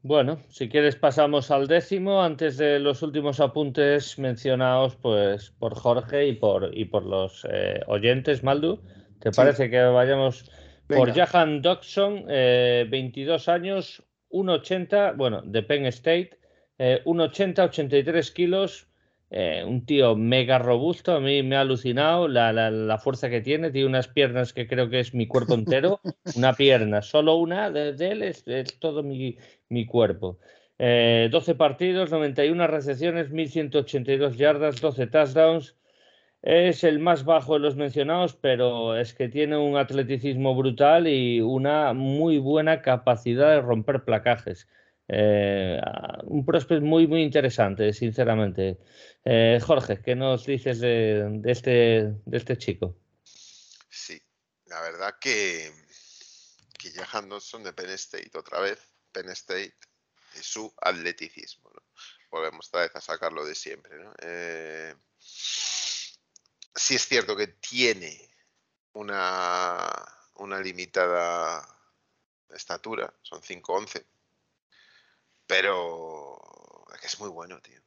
Bueno, 0.02 0.42
si 0.48 0.70
quieres 0.70 0.96
pasamos 0.96 1.50
al 1.50 1.68
décimo 1.68 2.22
antes 2.22 2.56
de 2.56 2.78
los 2.78 3.02
últimos 3.02 3.38
apuntes 3.38 4.18
mencionados 4.18 4.96
pues 4.96 5.50
por 5.50 5.74
Jorge 5.74 6.26
y 6.26 6.32
por 6.34 6.70
y 6.76 6.86
por 6.86 7.04
los 7.04 7.46
eh, 7.50 7.80
oyentes, 7.86 8.42
Maldu. 8.42 8.80
¿Te 9.20 9.30
parece 9.30 9.68
que 9.68 9.78
vayamos 9.82 10.50
por 10.88 11.12
Jahan 11.12 11.60
Dodson, 11.60 12.24
22 12.26 13.46
eh, 13.46 13.50
años, 13.50 14.02
1,80, 14.30 15.16
bueno, 15.16 15.42
de 15.42 15.62
Penn 15.62 15.84
State, 15.86 16.39
eh, 16.82 17.02
1,80, 17.04 17.64
83 17.64 18.30
kilos, 18.30 18.88
eh, 19.28 19.62
un 19.66 19.84
tío 19.84 20.16
mega 20.16 20.58
robusto, 20.58 21.12
a 21.12 21.20
mí 21.20 21.42
me 21.42 21.56
ha 21.56 21.60
alucinado 21.60 22.26
la, 22.26 22.98
fuerza 23.04 23.28
que 23.28 23.42
tiene, 23.42 23.70
tiene 23.70 23.86
unas 23.86 24.08
piernas 24.08 24.54
que 24.54 24.66
creo 24.66 24.88
que 24.88 25.00
es 25.00 25.12
mi 25.12 25.26
cuerpo 25.26 25.52
entero, 25.52 26.00
una 26.36 26.54
pierna, 26.54 27.02
solo 27.02 27.36
una 27.36 27.70
de, 27.70 27.90
él 27.90 28.22
es, 28.22 28.44
todo 28.78 29.02
mi, 29.02 29.36
cuerpo. 29.88 30.38
12 30.78 31.28
eh, 31.50 31.54
partidos, 31.54 32.10
91 32.10 32.66
recepciones, 32.66 33.28
1182 33.28 34.38
yardas, 34.38 34.80
12 34.80 35.06
touchdowns. 35.08 35.76
Es 36.40 36.82
el 36.82 36.98
más 36.98 37.26
bajo 37.26 37.52
de 37.52 37.60
los 37.60 37.76
mencionados, 37.76 38.36
pero 38.36 38.96
es 38.96 39.12
que 39.12 39.28
tiene 39.28 39.58
un 39.58 39.76
atleticismo 39.76 40.54
brutal 40.54 41.06
y 41.06 41.42
una 41.42 41.92
muy 41.92 42.38
buena 42.38 42.80
capacidad 42.80 43.50
de 43.50 43.60
romper 43.60 44.04
placajes. 44.04 44.66
Eh, 45.12 45.80
un 46.24 46.44
prospecto 46.44 46.84
muy, 46.84 47.08
muy 47.08 47.22
interesante, 47.22 47.92
sinceramente. 47.92 48.78
Eh, 49.24 49.58
Jorge, 49.60 50.00
¿qué 50.00 50.14
nos 50.14 50.46
dices 50.46 50.78
de, 50.78 51.40
este, 51.46 52.14
de 52.24 52.36
este 52.36 52.56
chico? 52.56 52.96
Sí, 53.24 54.22
la 54.66 54.80
verdad 54.82 55.16
que, 55.20 55.72
que 56.78 56.92
Jahan 56.92 57.28
Dodson 57.28 57.64
de 57.64 57.72
Penn 57.72 57.90
State, 57.90 58.30
otra 58.38 58.60
vez, 58.60 58.78
Penn 59.10 59.30
State 59.30 59.74
y 60.36 60.42
su 60.42 60.72
atleticismo. 60.80 61.72
Volvemos 62.30 62.68
otra 62.68 62.82
vez 62.82 62.94
a 62.94 63.00
sacarlo 63.00 63.44
de 63.44 63.56
siempre. 63.56 63.98
¿no? 63.98 64.14
Eh, 64.22 64.94
sí 65.18 66.94
es 66.94 67.04
cierto 67.04 67.34
que 67.34 67.48
tiene 67.48 68.30
una, 68.92 69.88
una 70.36 70.60
limitada 70.60 71.66
estatura, 72.48 73.12
son 73.22 73.42
5'11", 73.42 74.06
pero 75.50 76.40
es 76.94 77.00
que 77.00 77.06
es 77.08 77.18
muy 77.18 77.28
bueno, 77.28 77.60
tío. 77.60 77.80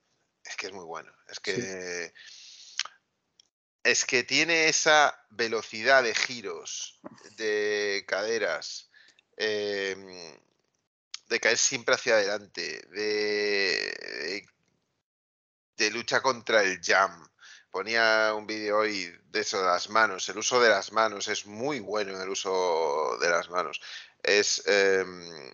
Es 0.43 0.57
que 0.57 0.67
es 0.67 0.73
muy 0.73 0.83
bueno. 0.83 1.09
Es 1.29 1.39
que. 1.39 2.13
Es 3.83 4.05
que 4.05 4.23
tiene 4.23 4.67
esa 4.67 5.17
velocidad 5.29 6.03
de 6.03 6.13
giros, 6.13 6.99
de 7.37 8.03
caderas, 8.05 8.89
em, 9.37 10.37
de 11.27 11.39
caer 11.39 11.57
siempre 11.57 11.95
hacia 11.95 12.15
adelante, 12.15 12.81
de, 12.91 14.45
de, 15.77 15.91
lucha 15.91 16.21
contra 16.21 16.63
el 16.63 16.81
jam. 16.81 17.27
Ponía 17.71 18.33
un 18.35 18.45
vídeo 18.45 18.79
hoy 18.79 19.13
de 19.25 19.39
eso 19.39 19.59
de 19.59 19.67
las 19.67 19.89
manos. 19.89 20.27
El 20.27 20.37
uso 20.37 20.61
de 20.61 20.69
las 20.69 20.91
manos 20.91 21.29
es 21.29 21.45
muy 21.45 21.79
bueno 21.79 22.21
el 22.21 22.29
uso 22.29 23.17
de 23.21 23.29
las 23.29 23.49
manos. 23.49 23.79
Es. 24.21 24.63
Em, 24.65 25.53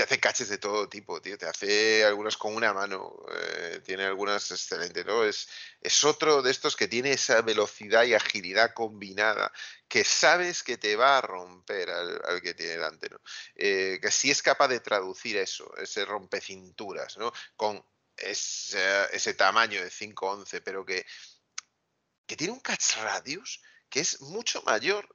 te 0.00 0.04
hace 0.04 0.20
caches 0.20 0.48
de 0.48 0.56
todo 0.56 0.88
tipo, 0.88 1.20
tío. 1.20 1.36
Te 1.36 1.46
hace 1.46 2.04
algunas 2.06 2.38
con 2.38 2.54
una 2.54 2.72
mano. 2.72 3.22
Eh, 3.34 3.80
tiene 3.84 4.04
algunas 4.04 4.50
excelentes, 4.50 5.04
¿no? 5.04 5.24
Es, 5.24 5.46
es 5.80 6.04
otro 6.04 6.40
de 6.40 6.50
estos 6.50 6.74
que 6.74 6.88
tiene 6.88 7.12
esa 7.12 7.42
velocidad 7.42 8.04
y 8.04 8.14
agilidad 8.14 8.72
combinada 8.72 9.52
que 9.88 10.02
sabes 10.04 10.62
que 10.62 10.78
te 10.78 10.96
va 10.96 11.18
a 11.18 11.20
romper 11.20 11.90
al, 11.90 12.40
que 12.40 12.54
tiene 12.54 12.72
delante, 12.72 13.10
¿no? 13.10 13.20
Eh, 13.54 13.98
que 14.00 14.10
sí 14.10 14.30
es 14.30 14.42
capaz 14.42 14.68
de 14.68 14.80
traducir 14.80 15.36
eso, 15.36 15.70
ese 15.76 16.06
rompecinturas, 16.06 17.18
¿no? 17.18 17.30
Con 17.54 17.84
ese, 18.16 19.04
ese 19.12 19.34
tamaño 19.34 19.82
de 19.82 19.90
5.11, 19.90 20.62
pero 20.64 20.86
que, 20.86 21.04
que 22.26 22.36
tiene 22.36 22.54
un 22.54 22.60
catch 22.60 22.96
radius 23.02 23.60
que 23.90 24.00
es 24.00 24.22
mucho 24.22 24.62
mayor 24.62 25.14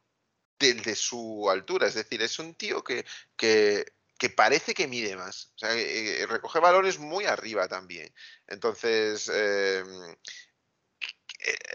del 0.60 0.84
de 0.84 0.95
su 0.95 1.49
altura. 1.49 1.88
Es 1.88 1.95
decir, 1.95 2.22
es 2.22 2.38
un 2.38 2.53
tío 2.53 2.84
que, 2.84 3.03
que 3.36 3.95
que 4.18 4.30
parece 4.30 4.74
que 4.74 4.88
mide 4.88 5.16
más. 5.16 5.52
O 5.56 5.60
sea, 5.60 5.74
eh, 5.74 6.26
recoge 6.28 6.60
balones 6.60 7.00
muy 7.00 7.26
arriba 7.26 7.68
también. 7.68 8.14
Entonces, 8.48 9.30
em, 9.30 10.16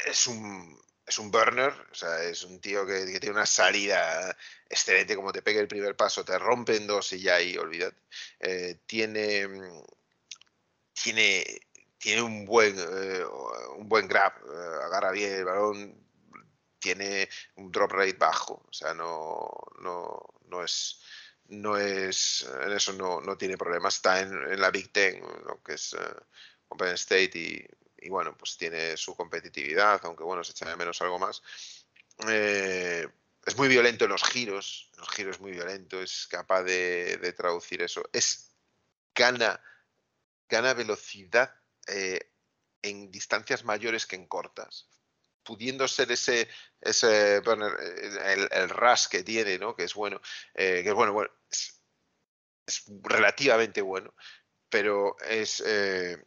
es 0.07 0.27
un, 0.27 0.81
es 1.07 1.19
un 1.19 1.31
burner, 1.31 1.73
o 1.91 1.95
sea, 1.95 2.23
es 2.25 2.43
un 2.45 2.61
tío 2.61 2.87
que, 2.87 3.05
tiene 3.21 3.31
una 3.31 3.47
salida 3.47 4.37
excelente, 4.69 5.17
como 5.17 5.33
te 5.33 5.43
pegue 5.43 5.61
el 5.61 5.69
primer 5.69 5.97
paso, 5.97 6.25
te 6.25 6.39
rompe 6.39 6.77
en 6.77 6.87
dos 6.87 7.13
y 7.13 7.21
ya 7.21 7.37
ahí, 7.37 7.57
olvídate. 7.57 7.99
Eh, 8.41 8.81
tiene, 8.87 9.49
tiene, 10.93 11.45
tiene 11.99 12.23
un 12.23 12.45
buen, 12.45 12.77
eh, 12.79 13.25
un 13.77 13.89
buen 13.89 14.09
grab, 14.09 14.33
agarra 14.85 15.11
bien 15.13 15.33
el 15.33 15.45
balón, 15.45 16.11
tiene 16.79 17.29
un 17.57 17.71
drop 17.71 17.93
rate 17.93 18.15
bajo, 18.15 18.65
o 18.69 18.73
sea, 18.73 18.95
no, 18.95 19.49
no, 19.83 20.19
no 20.47 20.65
es 20.65 21.01
no 21.51 21.77
es, 21.77 22.49
en 22.65 22.73
eso 22.73 22.93
no, 22.93 23.21
no 23.21 23.37
tiene 23.37 23.59
problemas. 23.59 23.97
Está 23.97 24.21
en, 24.21 24.61
la 24.61 24.71
Big 24.71 24.93
Ten, 24.93 25.21
lo 25.21 25.63
que 25.63 25.75
es 25.75 25.93
uh, 25.93 25.99
Open 26.69 26.95
State, 26.95 27.33
y, 27.35 27.67
y, 27.99 28.09
bueno, 28.09 28.37
pues 28.37 28.57
tiene 28.57 28.97
su 28.97 29.15
competitividad, 29.17 30.01
aunque 30.05 30.25
bueno, 30.25 30.45
se 30.45 30.53
echa 30.53 30.69
de 30.69 30.77
menos 30.77 31.01
algo 31.03 31.19
más. 31.19 31.43
Eh, 32.29 33.07
es 33.45 33.57
muy 33.57 33.69
violento 33.69 34.05
en 34.05 34.13
los 34.13 34.23
giros, 34.23 34.91
en 34.95 35.01
los 35.01 35.09
giros 35.11 35.41
muy 35.41 35.53
violento, 35.53 36.01
es 36.01 36.27
capaz 36.29 36.63
de, 36.63 37.17
de 37.17 37.33
traducir 37.33 37.83
eso. 37.83 38.03
Es 38.13 38.55
gana, 39.15 39.61
gana 40.49 40.75
velocidad 40.75 41.55
eh, 41.89 42.33
en 42.83 43.11
distancias 43.11 43.65
mayores 43.65 44.07
que 44.07 44.17
en 44.17 44.27
cortas 44.27 44.87
pudiendo 45.43 45.89
ser 45.89 46.13
ese, 46.13 46.49
ese 46.81 47.39
el, 47.39 48.49
el 48.53 48.69
rush 48.69 49.09
que 49.09 49.25
tiene, 49.25 49.59
¿no? 49.59 49.75
Que 49.75 49.85
es 49.85 49.95
bueno, 49.95 50.21
que 50.55 50.81
es 50.81 50.95
bueno, 50.95 51.13
bueno 51.13 51.31
es, 51.51 52.85
relativamente 53.03 53.83
bueno, 53.83 54.15
pero 54.69 55.17
es 55.21 55.63
eh, 55.67 56.25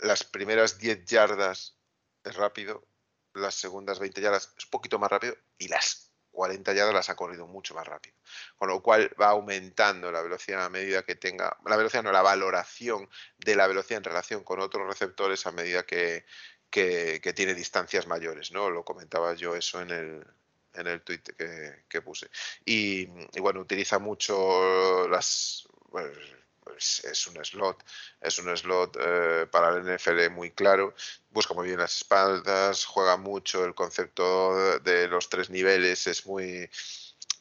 las 0.00 0.24
primeras 0.24 0.78
10 0.78 1.04
yardas 1.04 1.78
es 2.24 2.34
rápido, 2.36 2.86
las 3.34 3.54
segundas 3.54 3.98
20 3.98 4.20
yardas 4.20 4.52
es 4.56 4.64
un 4.64 4.70
poquito 4.70 4.98
más 4.98 5.10
rápido 5.10 5.36
y 5.58 5.68
las 5.68 6.12
40 6.34 6.72
yardas 6.72 6.94
las 6.94 7.10
ha 7.10 7.16
corrido 7.16 7.46
mucho 7.46 7.74
más 7.74 7.86
rápido. 7.86 8.16
Con 8.56 8.68
lo 8.68 8.82
cual 8.82 9.10
va 9.20 9.28
aumentando 9.28 10.10
la 10.10 10.20
velocidad 10.20 10.64
a 10.64 10.68
medida 10.68 11.04
que 11.04 11.14
tenga, 11.14 11.56
la 11.64 11.76
velocidad 11.76 12.02
no, 12.02 12.12
la 12.12 12.22
valoración 12.22 13.08
de 13.38 13.56
la 13.56 13.66
velocidad 13.66 13.98
en 13.98 14.04
relación 14.04 14.44
con 14.44 14.60
otros 14.60 14.86
receptores 14.86 15.46
a 15.46 15.52
medida 15.52 15.84
que, 15.84 16.26
que, 16.70 17.32
tiene 17.34 17.54
distancias 17.54 18.06
mayores, 18.08 18.50
¿no? 18.50 18.68
Lo 18.68 18.84
comentaba 18.84 19.34
yo 19.34 19.54
eso 19.54 19.80
en 19.80 19.90
el, 19.90 20.26
en 20.74 20.86
el 20.86 21.02
tweet 21.02 21.22
que, 21.88 22.02
puse. 22.02 22.28
Y, 22.64 23.06
bueno, 23.40 23.60
utiliza 23.60 23.98
mucho 23.98 25.08
las... 25.08 25.68
Pues, 25.90 27.04
es 27.04 27.26
un 27.26 27.44
slot, 27.44 27.84
es 28.22 28.38
un 28.38 28.56
slot 28.56 28.96
eh, 28.98 29.46
para 29.50 29.76
el 29.76 29.96
NFL 29.96 30.30
muy 30.30 30.50
claro, 30.50 30.94
busca 31.30 31.52
muy 31.52 31.66
bien 31.66 31.78
las 31.78 31.94
espaldas, 31.98 32.86
juega 32.86 33.18
mucho 33.18 33.66
el 33.66 33.74
concepto 33.74 34.80
de 34.80 35.06
los 35.08 35.28
tres 35.28 35.50
niveles, 35.50 36.06
es 36.06 36.24
muy 36.24 36.70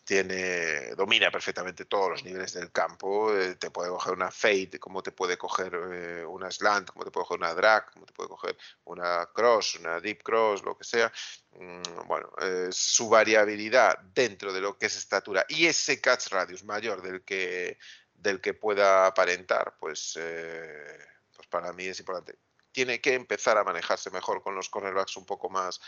tiene, 0.04 0.96
domina 0.96 1.32
perfectamente 1.32 1.86
todos 1.86 2.12
los 2.12 2.24
niveles 2.24 2.54
del 2.54 2.72
campo, 2.72 3.34
eh, 3.34 3.56
te 3.56 3.72
puede 3.72 3.90
coger 3.90 4.14
una 4.14 4.32
fade, 4.32 4.80
como 4.80 5.02
te 5.02 5.12
puede 5.12 5.38
coger 5.38 5.74
eh, 5.74 6.26
una 6.26 6.52
slant, 6.52 6.90
como 6.90 7.06
te 7.06 7.12
puede 7.12 7.26
coger 7.26 7.40
una 7.40 7.54
drag, 7.54 7.92
como 7.92 8.06
te 8.06 8.14
puede 8.14 8.30
coger 8.30 8.58
una 8.86 9.26
cross, 9.34 9.76
una 9.76 10.00
deep 10.00 10.22
cross, 10.24 10.64
lo 10.64 10.78
que 10.78 10.84
sea. 10.84 11.12
Mm, 11.52 12.08
bueno, 12.08 12.32
su 12.72 13.10
variabilidad 13.10 14.00
dentro 14.00 14.52
de 14.52 14.62
lo 14.62 14.78
que 14.78 14.88
es 14.88 14.98
estatura 14.98 15.46
y 15.48 15.68
ese 15.68 16.02
catch 16.02 16.28
radius 16.30 16.64
mayor 16.64 17.02
del 17.02 17.24
que, 17.24 17.78
del 18.14 18.42
que 18.42 18.54
pueda 18.54 19.06
aparentar, 19.06 19.76
pues, 19.80 20.18
eh, 20.20 20.98
pues 21.36 21.48
para 21.48 21.72
mí 21.74 21.86
es 21.86 22.00
importante 22.00 22.38
tiene 22.74 23.00
que 23.00 23.14
empezar 23.14 23.58
a 23.58 23.64
manejarse 23.64 24.10
mejor 24.10 24.42
con 24.42 24.56
los 24.56 24.68
cornerbacks 24.68 25.16
un 25.16 25.26
poco 25.26 25.50
más, 25.50 25.80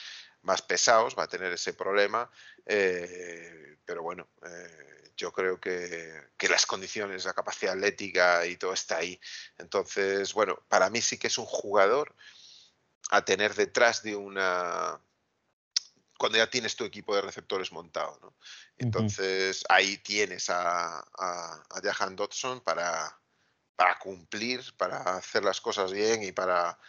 más 0.46 0.62
pesados, 0.62 1.16
va 1.18 1.24
a 1.24 1.28
tener 1.28 1.52
ese 1.52 1.74
problema, 1.74 2.30
eh, 2.66 3.78
pero 3.84 4.04
bueno, 4.04 4.30
eh, 4.46 5.12
yo 5.18 5.32
creo 5.34 5.60
que, 5.60 6.24
las 6.48 6.66
condiciones, 6.68 7.26
la 7.26 7.34
capacidad 7.34 7.74
atlética 7.74 8.46
y 8.46 8.56
todo 8.58 8.74
está 8.74 8.98
ahí. 8.98 9.20
Entonces, 9.58 10.34
bueno, 10.34 10.64
para 10.68 10.90
mí 10.90 11.02
sí 11.02 11.18
que 11.18 11.28
es 11.28 11.38
un 11.40 11.46
jugador 11.46 12.16
a 13.10 13.26
tener 13.26 13.56
detrás 13.56 14.04
de 14.04 14.16
una 14.16 15.00
cuando 16.18 16.38
ya 16.38 16.50
tienes 16.50 16.76
tu 16.76 16.86
equipo 16.86 17.14
de 17.14 17.22
receptores 17.22 17.72
montado. 17.72 18.18
¿no? 18.22 18.36
Entonces 18.78 19.66
ahí 19.68 19.98
tienes 19.98 20.50
a, 20.50 21.00
a, 21.00 21.64
a 21.70 21.82
Jahan 21.84 22.16
Dodson 22.16 22.62
para, 22.62 23.20
para 23.76 24.00
cumplir, 24.00 24.64
para 24.78 24.98
hacer 25.18 25.44
las 25.44 25.60
cosas 25.60 25.92
bien 25.92 26.24
y 26.24 26.32
para... 26.32 26.80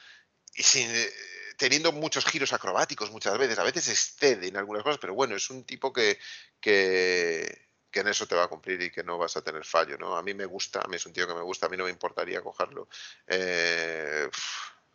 Y 0.54 0.62
sin, 0.62 0.88
eh, 0.88 1.12
teniendo 1.56 1.92
muchos 1.92 2.24
giros 2.24 2.52
acrobáticos 2.52 3.10
muchas 3.10 3.36
veces, 3.38 3.58
a 3.58 3.64
veces 3.64 3.88
excede 3.88 4.48
en 4.48 4.56
algunas 4.56 4.82
cosas, 4.82 4.98
pero 4.98 5.14
bueno, 5.14 5.36
es 5.36 5.50
un 5.50 5.64
tipo 5.64 5.92
que, 5.92 6.18
que, 6.60 7.68
que, 7.90 8.00
en 8.00 8.08
eso 8.08 8.26
te 8.26 8.34
va 8.34 8.44
a 8.44 8.48
cumplir 8.48 8.80
y 8.82 8.90
que 8.90 9.02
no 9.02 9.18
vas 9.18 9.36
a 9.36 9.42
tener 9.42 9.64
fallo, 9.64 9.96
¿no? 9.98 10.16
A 10.16 10.22
mí 10.22 10.34
me 10.34 10.46
gusta, 10.46 10.80
a 10.80 10.88
mí 10.88 10.96
es 10.96 11.06
un 11.06 11.12
tío 11.12 11.26
que 11.26 11.34
me 11.34 11.42
gusta, 11.42 11.66
a 11.66 11.68
mí 11.68 11.76
no 11.76 11.84
me 11.84 11.90
importaría 11.90 12.42
cogerlo. 12.42 12.88
Eh, 13.26 14.28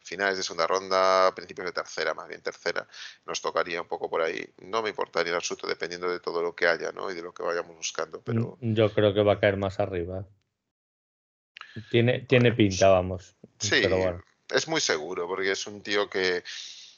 finales 0.04 0.38
de 0.38 0.44
segunda 0.44 0.68
ronda, 0.68 1.34
principios 1.34 1.66
de 1.66 1.72
tercera, 1.72 2.14
más 2.14 2.28
bien 2.28 2.42
tercera, 2.42 2.88
nos 3.26 3.42
tocaría 3.42 3.82
un 3.82 3.88
poco 3.88 4.10
por 4.10 4.22
ahí. 4.22 4.46
No 4.64 4.82
me 4.82 4.90
importaría 4.90 5.32
en 5.32 5.38
absoluto, 5.38 5.68
dependiendo 5.68 6.12
de 6.12 6.20
todo 6.20 6.42
lo 6.42 6.56
que 6.56 6.68
haya, 6.68 6.92
¿no? 6.92 7.10
Y 7.10 7.16
de 7.16 7.22
lo 7.22 7.34
que 7.34 7.44
vayamos 7.44 7.76
buscando, 7.76 8.22
pero... 8.22 8.58
Yo 8.62 8.94
creo 8.94 9.14
que 9.14 9.24
va 9.24 9.34
a 9.34 9.40
caer 9.40 9.58
más 9.58 9.80
arriba. 9.80 10.28
Tiene, 11.90 12.20
tiene 12.28 12.52
pinta, 12.52 12.90
vamos. 12.90 13.36
Sí, 13.60 13.82
es 14.54 14.68
muy 14.68 14.82
seguro, 14.82 15.28
porque 15.28 15.52
es 15.52 15.68
un 15.68 15.82
tío 15.82 16.10
que. 16.10 16.44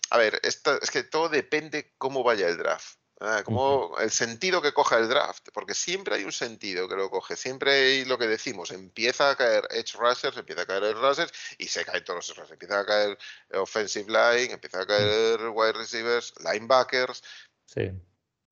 A 0.10 0.18
ver, 0.18 0.40
es 0.44 0.62
que 0.92 1.04
todo 1.04 1.30
depende 1.30 1.94
cómo 1.98 2.24
vaya 2.24 2.48
el 2.48 2.58
draft. 2.58 2.98
como 3.46 3.98
el 4.00 4.12
sentido 4.12 4.62
que 4.62 4.74
coja 4.74 4.98
el 4.98 5.08
draft, 5.08 5.48
porque 5.54 5.74
siempre 5.74 6.16
hay 6.16 6.24
un 6.24 6.32
sentido 6.32 6.88
que 6.88 6.96
lo 6.96 7.10
coge, 7.10 7.36
siempre 7.36 7.72
hay 7.72 8.06
lo 8.06 8.18
que 8.18 8.28
decimos, 8.28 8.72
empieza 8.72 9.32
a 9.32 9.36
caer 9.36 9.68
edge 9.72 9.94
rushers, 9.96 10.38
empieza 10.38 10.64
a 10.64 10.66
caer 10.66 10.84
edge 10.84 11.00
rushers 11.00 11.32
y 11.58 11.68
se 11.68 11.86
caen 11.86 12.04
todos 12.04 12.18
los 12.18 12.38
rushers, 12.38 12.52
empieza 12.52 12.80
a 12.80 12.86
caer 12.86 13.18
offensive 13.54 14.08
line, 14.08 14.54
empieza 14.54 14.82
a 14.82 14.86
caer 14.86 15.40
wide 15.50 15.74
receivers, 15.74 16.34
linebackers. 16.44 17.24
Sí. 17.66 17.92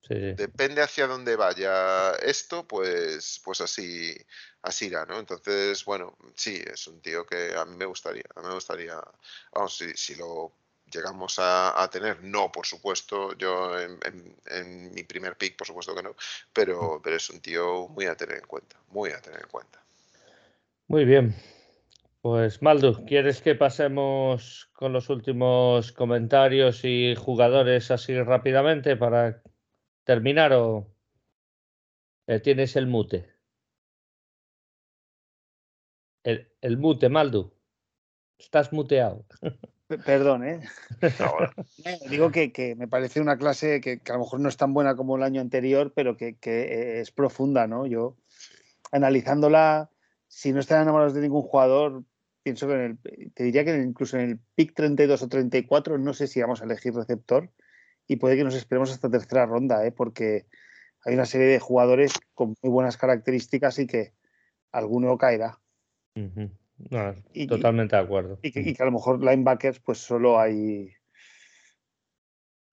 Sí, 0.08 0.14
Depende 0.34 0.82
hacia 0.82 1.06
dónde 1.06 1.36
vaya 1.36 2.12
esto, 2.14 2.66
pues, 2.66 3.40
pues 3.44 3.60
así, 3.60 4.16
así 4.62 4.86
irá, 4.86 5.04
¿no? 5.06 5.18
Entonces, 5.18 5.84
bueno, 5.84 6.16
sí, 6.34 6.62
es 6.64 6.86
un 6.86 7.00
tío 7.00 7.26
que 7.26 7.54
a 7.56 7.64
mí 7.64 7.76
me 7.76 7.84
gustaría, 7.84 8.24
a 8.34 8.40
mí 8.40 8.48
me 8.48 8.54
gustaría, 8.54 9.00
vamos, 9.52 9.76
si, 9.76 9.92
si 9.94 10.14
lo 10.14 10.52
llegamos 10.92 11.36
a, 11.38 11.88
tener, 11.90 12.22
no, 12.22 12.52
por 12.52 12.66
supuesto, 12.66 13.36
yo 13.36 13.78
en, 13.78 14.92
mi 14.94 15.02
primer 15.04 15.36
pick, 15.36 15.56
por 15.56 15.66
supuesto 15.66 15.94
que 15.94 16.02
no, 16.02 16.14
pero, 16.52 17.00
pero 17.02 17.16
es 17.16 17.30
un 17.30 17.40
tío 17.40 17.88
muy 17.88 18.06
a 18.06 18.16
tener 18.16 18.38
en 18.38 18.46
cuenta, 18.46 18.76
muy 18.90 19.10
a 19.10 19.20
tener 19.20 19.40
en 19.40 19.48
cuenta. 19.48 19.82
Muy 20.88 21.04
bien. 21.04 21.34
Pues 22.20 22.62
Maldu, 22.62 23.04
¿quieres 23.04 23.40
que 23.42 23.56
pasemos 23.56 24.70
con 24.74 24.92
los 24.92 25.08
últimos 25.08 25.90
comentarios 25.90 26.84
y 26.84 27.16
jugadores 27.16 27.90
así 27.90 28.14
rápidamente 28.20 28.96
para 28.96 29.42
terminar 30.04 30.52
o 30.52 30.94
eh, 32.28 32.38
tienes 32.38 32.76
el 32.76 32.86
mute? 32.86 33.31
El, 36.24 36.48
el 36.60 36.78
mute, 36.78 37.08
Maldu. 37.08 37.52
Estás 38.38 38.72
muteado. 38.72 39.24
Perdón, 40.04 40.44
¿eh? 40.44 40.60
Digo 42.10 42.30
que, 42.30 42.74
me 42.76 42.88
parece 42.88 43.20
una 43.20 43.36
clase 43.36 43.80
que, 43.80 44.00
a 44.08 44.14
lo 44.14 44.20
mejor 44.20 44.40
no 44.40 44.48
es 44.48 44.56
tan 44.56 44.72
buena 44.72 44.96
como 44.96 45.16
el 45.16 45.22
año 45.22 45.40
anterior, 45.40 45.92
pero 45.94 46.16
que, 46.16 46.38
es 47.00 47.10
profunda, 47.10 47.66
¿no? 47.66 47.86
Yo, 47.86 48.16
analizándola, 48.90 49.90
si 50.28 50.52
no 50.52 50.60
están 50.60 50.82
enamorados 50.82 51.14
de 51.14 51.20
ningún 51.20 51.42
jugador, 51.42 52.04
pienso 52.42 52.66
que 52.66 52.74
en 52.74 52.80
el, 52.80 53.32
te 53.32 53.44
diría 53.44 53.64
que 53.64 53.76
incluso 53.76 54.18
en 54.18 54.30
el 54.30 54.40
pick 54.54 54.74
32 54.74 55.22
o 55.22 55.28
34, 55.28 55.98
no 55.98 56.14
sé 56.14 56.26
si 56.26 56.40
vamos 56.40 56.60
a 56.60 56.64
elegir 56.64 56.94
receptor 56.94 57.50
y 58.06 58.16
puede 58.16 58.36
que 58.36 58.44
nos 58.44 58.54
esperemos 58.54 58.90
hasta 58.90 59.10
tercera 59.10 59.46
ronda, 59.46 59.86
¿eh? 59.86 59.92
porque 59.92 60.46
hay 61.04 61.14
una 61.14 61.26
serie 61.26 61.46
de 61.46 61.60
jugadores 61.60 62.12
con 62.34 62.54
muy 62.62 62.72
buenas 62.72 62.96
características 62.96 63.78
y 63.78 63.86
que 63.86 64.14
alguno 64.72 65.16
caerá. 65.18 65.61
Totalmente 67.48 67.96
de 67.96 68.02
acuerdo. 68.02 68.38
Y 68.42 68.52
que, 68.52 68.82
a 68.82 68.84
lo 68.84 68.92
mejor 68.92 69.20
linebackers, 69.20 69.80
pues 69.80 69.98
solo 69.98 70.38
hay. 70.38 70.92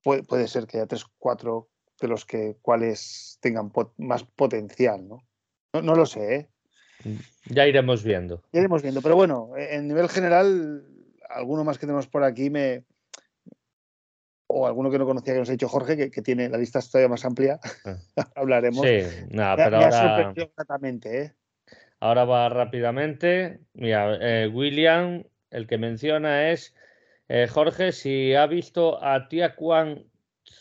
Puede, 0.03 0.23
puede 0.23 0.47
ser 0.47 0.65
que 0.65 0.77
haya 0.77 0.87
tres, 0.87 1.05
cuatro 1.17 1.69
de 1.99 2.07
los 2.07 2.25
que 2.25 2.57
cuales 2.61 3.37
tengan 3.41 3.71
más 3.97 4.23
potencial, 4.23 5.07
¿no? 5.07 5.23
¿no? 5.73 5.95
lo 5.95 6.05
sé, 6.05 6.35
¿eh? 6.35 6.49
Ya 7.45 7.67
iremos 7.67 8.03
viendo. 8.03 8.43
Ya 8.51 8.59
iremos 8.59 8.81
viendo, 8.81 9.01
pero 9.01 9.15
bueno, 9.15 9.51
en 9.55 9.87
nivel 9.87 10.09
general, 10.09 10.85
alguno 11.29 11.63
más 11.63 11.77
que 11.77 11.85
tenemos 11.85 12.07
por 12.07 12.23
aquí 12.23 12.49
me. 12.49 12.85
O 14.51 14.65
alguno 14.65 14.89
que 14.89 14.97
no 14.97 15.05
conocía 15.05 15.33
que 15.33 15.39
nos 15.39 15.49
ha 15.49 15.53
dicho 15.53 15.69
Jorge, 15.69 16.09
que, 16.09 16.21
tiene 16.23 16.49
la 16.49 16.57
lista 16.57 16.81
todavía 16.81 17.07
más 17.07 17.23
amplia. 17.23 17.59
Ah. 17.85 17.97
Hablaremos. 18.35 18.85
Sí, 18.85 19.01
nada, 19.29 19.55
pero 19.55 19.77
ahora. 19.77 20.33
¿eh? 21.05 21.33
Ahora 21.99 22.25
va 22.25 22.49
rápidamente. 22.49 23.59
Mira, 23.73 24.17
eh, 24.21 24.47
William, 24.47 25.23
el 25.51 25.67
que 25.67 25.77
menciona 25.77 26.51
es 26.51 26.73
eh, 27.27 27.47
Jorge, 27.47 27.91
si 27.91 28.33
ha 28.33 28.47
visto 28.47 29.03
a 29.03 29.27
Tiaquan 29.27 30.09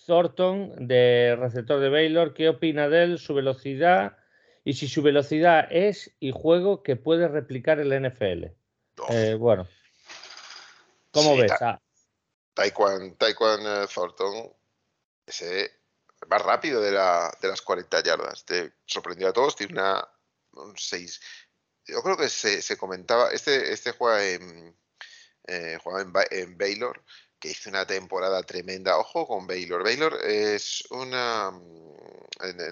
Thornton 0.06 0.86
de 0.86 1.36
receptor 1.38 1.80
de 1.80 1.88
Baylor, 1.88 2.34
¿qué 2.34 2.48
opina 2.48 2.88
de 2.88 3.04
él, 3.04 3.18
su 3.18 3.34
velocidad 3.34 4.18
y 4.64 4.74
si 4.74 4.88
su 4.88 5.02
velocidad 5.02 5.66
es 5.70 6.14
y 6.20 6.32
juego 6.32 6.82
que 6.82 6.96
puede 6.96 7.28
replicar 7.28 7.78
el 7.78 7.92
NFL? 7.92 8.52
Eh, 9.10 9.34
bueno, 9.38 9.66
¿cómo 11.10 11.36
ves? 11.36 11.52
Ah. 11.60 11.80
Taekwondo, 12.52 13.14
Taekwondo 13.16 13.86
Thornton, 13.86 14.52
ese 15.24 15.70
más 16.28 16.42
rápido 16.42 16.82
de, 16.82 16.90
la, 16.90 17.32
de 17.40 17.48
las 17.48 17.62
40 17.62 18.02
yardas. 18.02 18.44
Te 18.44 18.72
sorprendió 18.84 19.28
a 19.28 19.32
todos, 19.32 19.56
tiene 19.56 19.74
una 19.74 20.00
un 20.00 20.17
6. 20.76 21.20
Yo 21.86 22.02
creo 22.02 22.16
que 22.16 22.28
se, 22.28 22.62
se 22.62 22.76
comentaba, 22.76 23.30
este, 23.30 23.72
este 23.72 23.92
juega 23.92 24.24
en, 24.28 24.76
eh, 25.46 25.78
juega 25.82 26.02
en, 26.02 26.12
en 26.30 26.58
Baylor 26.58 27.02
que 27.38 27.50
hizo 27.50 27.70
una 27.70 27.86
temporada 27.86 28.42
tremenda. 28.42 28.98
Ojo 28.98 29.26
con 29.26 29.46
Baylor. 29.46 29.82
Baylor 29.82 30.18
es 30.24 30.84
una. 30.90 31.52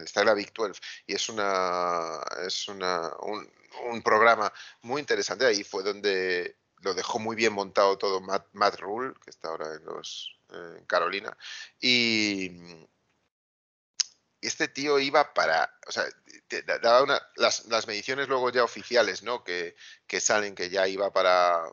Está 0.05 0.21
en 0.21 0.27
la 0.27 0.35
Big 0.35 0.53
12 0.53 0.81
y 1.07 1.15
es 1.15 1.29
una. 1.29 2.21
Es 2.47 2.69
una, 2.69 3.13
un, 3.21 4.03
programa 4.03 4.53
muy 4.83 5.01
interesante. 5.01 5.47
Ahí 5.47 5.65
fue 5.65 5.83
donde 5.83 6.59
lo 6.83 6.95
dejó 6.95 7.19
muy 7.19 7.37
bien 7.37 7.53
montado 7.53 7.99
todo 7.99 8.21
Matt, 8.21 8.47
Matt 8.53 8.81
Rule, 8.81 9.15
que 9.25 9.31
está 9.31 9.49
ahora 9.49 9.75
en 9.75 9.85
los 9.85 10.39
en 10.51 10.85
Carolina. 10.87 11.37
Y, 11.81 12.51
este 14.47 14.69
tío 14.69 14.99
iba 14.99 15.35
para, 15.35 15.73
o 15.87 15.93
sea, 15.93 16.05
daba 16.83 17.03
una, 17.03 17.21
las, 17.37 17.67
las, 17.67 17.87
mediciones 17.87 18.29
luego 18.29 18.51
ya 18.51 18.65
oficiales, 18.65 19.23
¿no? 19.23 19.43
Que, 19.45 19.75
que 20.07 20.21
salen 20.21 20.55
que 20.55 20.71
ya 20.71 20.87
iba 20.87 21.13
para, 21.13 21.65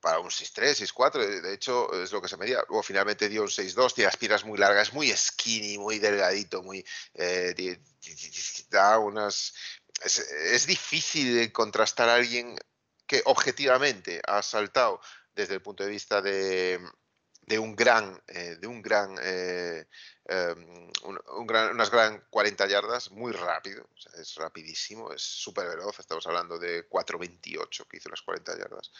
para 0.00 0.18
un 0.18 0.30
6-3, 0.30 0.92
6-4, 0.92 1.40
de 1.42 1.54
hecho 1.54 1.92
es 2.02 2.10
lo 2.12 2.20
que 2.20 2.28
se 2.28 2.36
medía. 2.36 2.64
Luego 2.68 2.82
finalmente 2.82 3.28
dio 3.28 3.42
un 3.42 3.48
6-2, 3.48 3.94
tiene 3.94 4.06
las 4.06 4.16
piernas 4.16 4.44
muy 4.44 4.58
largas, 4.58 4.92
muy 4.92 5.14
skinny, 5.14 5.78
muy 5.78 5.98
delgadito, 5.98 6.62
muy... 6.62 6.84
Eh, 7.14 7.78
da 8.70 8.98
unas... 8.98 9.54
Es, 10.02 10.66
difícil 10.66 11.52
contrastar 11.52 12.08
a 12.08 12.14
alguien 12.14 12.56
que 13.06 13.22
objetivamente 13.26 14.22
ha 14.26 14.42
saltado 14.42 15.00
desde 15.34 15.54
el 15.54 15.62
punto 15.62 15.84
de 15.84 15.90
vista 15.90 16.22
de, 16.22 16.80
de 17.50 17.58
un 17.58 17.74
gran, 17.74 18.22
eh, 18.28 18.56
de 18.60 18.66
un 18.68 18.80
gran, 18.80 19.18
eh, 19.20 19.84
em, 20.26 20.88
unas 21.02 21.90
gran 21.90 22.24
40 22.30 22.66
yardas, 22.68 23.10
muy 23.10 23.32
rápido, 23.32 23.88
es 24.16 24.36
rapidísimo, 24.36 25.12
es 25.12 25.20
súper 25.20 25.66
veloz, 25.66 25.98
estamos 25.98 26.24
hablando 26.28 26.60
de 26.60 26.88
4.28 26.88 27.88
que 27.88 27.96
hizo 27.96 28.08
las 28.08 28.22
40 28.22 28.56
yardas. 28.56 28.92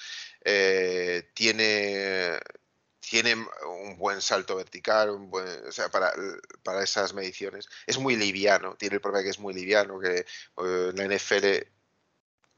Eh, 0.45 1.31
tiene, 1.33 2.41
tiene 2.99 3.37
un 3.37 3.97
buen 3.97 4.21
salto 4.21 4.57
vertical, 4.57 5.11
un 5.11 5.31
buen, 5.31 5.47
o 5.69 5.71
sea, 5.71 5.89
para, 5.89 6.13
para 6.65 6.83
esas 6.83 7.15
mediciones. 7.15 7.69
Es 7.87 7.99
muy 7.99 8.17
liviano, 8.17 8.75
tiene 8.75 8.97
el 8.97 9.01
problema 9.01 9.23
que 9.23 9.31
es 9.31 9.39
muy 9.39 9.55
liviano, 9.55 10.01
que 10.01 10.27
en 10.59 10.97
la 10.97 11.05
NFL 11.05 11.47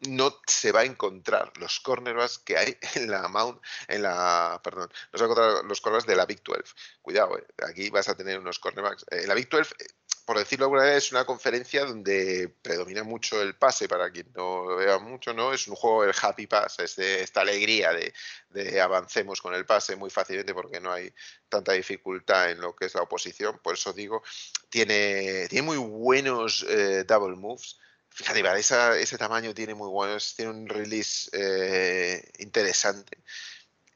no 0.09 0.41
se 0.47 0.73
va 0.73 0.81
a 0.81 0.85
encontrar 0.85 1.53
los 1.59 1.81
cornerbacks 1.81 2.39
que 2.39 2.57
hay 2.57 2.77
en 2.95 3.11
la 3.11 3.29
Mount, 3.29 3.61
en 3.89 4.03
la, 4.03 4.61
perdón, 4.62 4.91
no 5.12 5.19
se 5.19 5.24
va 5.24 5.29
a 5.29 5.33
encontrar 5.33 5.65
los 5.65 5.81
cornerbacks 5.81 6.07
de 6.07 6.16
la 6.16 6.27
Big 6.27 6.43
12. 6.43 6.62
Cuidado, 7.01 7.39
eh, 7.39 7.47
aquí 7.69 7.91
vas 7.91 8.09
a 8.09 8.16
tener 8.16 8.39
unos 8.39 8.59
cornerbacks. 8.59 9.05
En 9.11 9.29
la 9.29 9.35
Big 9.35 9.49
12, 9.49 9.74
eh, 9.79 9.87
por 10.24 10.39
decirlo 10.39 10.65
de 10.65 10.66
alguna 10.66 10.81
manera, 10.83 10.99
es 10.99 11.11
una 11.11 11.24
conferencia 11.24 11.85
donde 11.85 12.55
predomina 12.62 13.03
mucho 13.03 13.43
el 13.43 13.57
pase, 13.57 13.89
para 13.89 14.11
quien 14.11 14.31
no 14.35 14.65
lo 14.69 14.77
vea 14.77 14.99
mucho, 14.99 15.33
¿no? 15.33 15.53
Es 15.53 15.66
un 15.66 15.74
juego 15.74 16.05
del 16.05 16.15
happy 16.20 16.47
pass, 16.47 16.79
es 16.79 16.97
de 16.97 17.23
esta 17.23 17.41
alegría 17.41 17.93
de, 17.93 18.81
avancemos 18.81 19.43
con 19.43 19.55
el 19.55 19.66
pase 19.66 19.97
muy 19.97 20.11
fácilmente 20.11 20.55
porque 20.55 20.81
no 20.81 20.93
hay 20.93 21.12
tanta 21.49 21.73
dificultad 21.73 22.51
en 22.51 22.61
lo 22.61 22.74
que 22.74 22.87
es 22.87 22.95
la 22.95 23.03
oposición. 23.03 23.59
Por 23.59 23.74
eso 23.74 23.93
digo, 23.93 24.23
tiene, 24.69 25.49
tiene 25.49 25.66
muy 25.66 25.79
buenos 25.79 26.65
eh, 26.69 27.05
double 27.05 27.37
moves 27.37 27.79
Fíjate, 28.15 28.43
ese 28.59 29.19
tamaño 29.19 29.55
tiene 29.55 29.75
muy 29.75 29.89
buenos, 29.89 30.35
tiene 30.37 30.51
un 30.51 30.69
release 30.69 31.31
eh, 31.33 32.31
interesante. 32.39 33.19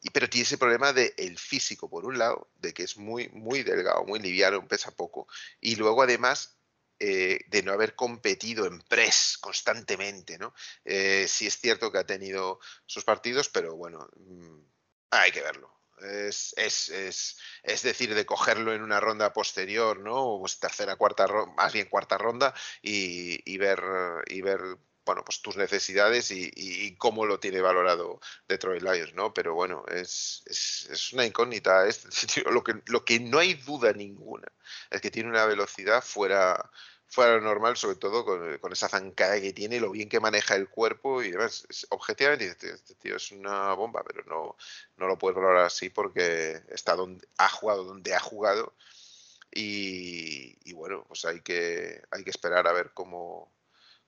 Y, 0.00 0.10
pero 0.10 0.28
tiene 0.28 0.44
ese 0.44 0.58
problema 0.58 0.92
del 0.92 1.12
el 1.16 1.38
físico, 1.38 1.88
por 1.90 2.04
un 2.04 2.18
lado, 2.18 2.48
de 2.56 2.72
que 2.72 2.84
es 2.84 2.96
muy, 2.96 3.28
muy 3.30 3.62
delgado, 3.62 4.04
muy 4.04 4.20
liviano, 4.20 4.66
pesa 4.68 4.90
poco. 4.90 5.26
Y 5.60 5.76
luego, 5.76 6.02
además, 6.02 6.56
eh, 6.98 7.40
de 7.48 7.62
no 7.62 7.72
haber 7.72 7.94
competido 7.94 8.66
en 8.66 8.80
press 8.80 9.36
constantemente, 9.38 10.38
¿no? 10.38 10.54
Eh, 10.84 11.26
sí 11.28 11.46
es 11.46 11.58
cierto 11.58 11.92
que 11.92 11.98
ha 11.98 12.06
tenido 12.06 12.58
sus 12.86 13.04
partidos, 13.04 13.50
pero 13.50 13.76
bueno, 13.76 14.08
mm, 14.16 14.60
hay 15.10 15.30
que 15.30 15.42
verlo. 15.42 15.70
Es, 16.02 16.54
es, 16.56 16.88
es, 16.90 17.38
es, 17.62 17.82
decir, 17.82 18.14
de 18.14 18.26
cogerlo 18.26 18.74
en 18.74 18.82
una 18.82 19.00
ronda 19.00 19.32
posterior, 19.32 19.98
¿no? 19.98 20.38
Pues 20.40 20.58
tercera, 20.58 20.96
cuarta, 20.96 21.26
más 21.56 21.72
bien 21.72 21.88
cuarta 21.88 22.18
ronda 22.18 22.54
y, 22.82 23.40
y, 23.50 23.58
ver, 23.58 23.82
y 24.26 24.42
ver 24.42 24.78
bueno, 25.06 25.24
pues 25.24 25.40
tus 25.40 25.56
necesidades 25.56 26.32
y, 26.32 26.96
cómo 26.98 27.26
lo 27.26 27.38
tiene 27.38 27.60
valorado 27.60 28.20
Detroit 28.48 28.82
Lions, 28.82 29.14
¿no? 29.14 29.32
Pero 29.32 29.54
bueno, 29.54 29.84
es, 29.88 30.42
es, 30.46 31.12
una 31.12 31.24
incógnita. 31.24 31.86
Es, 31.86 32.04
lo, 32.46 32.64
que, 32.64 32.82
lo 32.86 33.04
que 33.04 33.20
no 33.20 33.38
hay 33.38 33.54
duda 33.54 33.92
ninguna 33.92 34.48
es 34.90 35.00
que 35.00 35.12
tiene 35.12 35.30
una 35.30 35.46
velocidad 35.46 36.02
fuera, 36.02 36.70
fuera 37.08 37.36
lo 37.36 37.40
normal, 37.42 37.76
sobre 37.76 37.96
todo 37.96 38.24
con, 38.24 38.72
esa 38.72 38.88
zancada 38.88 39.40
que 39.40 39.52
tiene, 39.52 39.80
lo 39.80 39.90
bien 39.90 40.08
que 40.08 40.20
maneja 40.20 40.54
el 40.56 40.68
cuerpo 40.68 41.22
y 41.22 41.30
demás. 41.30 41.66
objetivamente, 41.90 42.46
este, 42.46 42.72
este, 42.72 42.94
tío 42.96 43.16
es 43.16 43.32
una 43.32 43.72
bomba, 43.74 44.02
pero 44.06 44.24
no, 44.24 44.56
no 44.96 45.06
lo 45.06 45.18
puedes 45.18 45.36
valorar 45.36 45.64
así 45.64 45.90
porque 45.90 46.60
está 46.68 46.94
donde 46.94 47.26
ha 47.38 47.48
jugado 47.48 47.84
donde 47.84 48.14
ha 48.14 48.20
jugado. 48.20 48.74
Y, 49.58 50.72
bueno, 50.74 51.04
pues 51.08 51.24
hay 51.24 51.40
que, 51.40 52.02
hay 52.10 52.24
que 52.24 52.30
esperar 52.30 52.66
a 52.66 52.72
ver 52.72 52.90
cómo, 52.92 53.50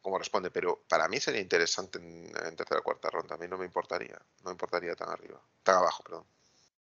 cómo 0.03 0.19
responde. 0.19 0.51
Pero 0.51 0.83
para 0.89 1.09
mí 1.09 1.21
sería 1.21 1.41
interesante 1.41 1.99
en, 1.99 2.31
en 2.45 2.57
tercera 2.57 2.81
o 2.81 2.83
cuarta 2.83 3.09
ronda. 3.09 3.37
A 3.37 3.39
mí 3.39 3.49
no 3.49 3.57
me 3.57 3.65
importaría, 3.65 4.19
no 4.43 4.51
me 4.51 4.53
importaría 4.53 4.95
tan 4.95 5.09
arriba, 5.09 5.41
tan 5.63 5.77
abajo, 5.77 6.03
perdón. 6.03 6.25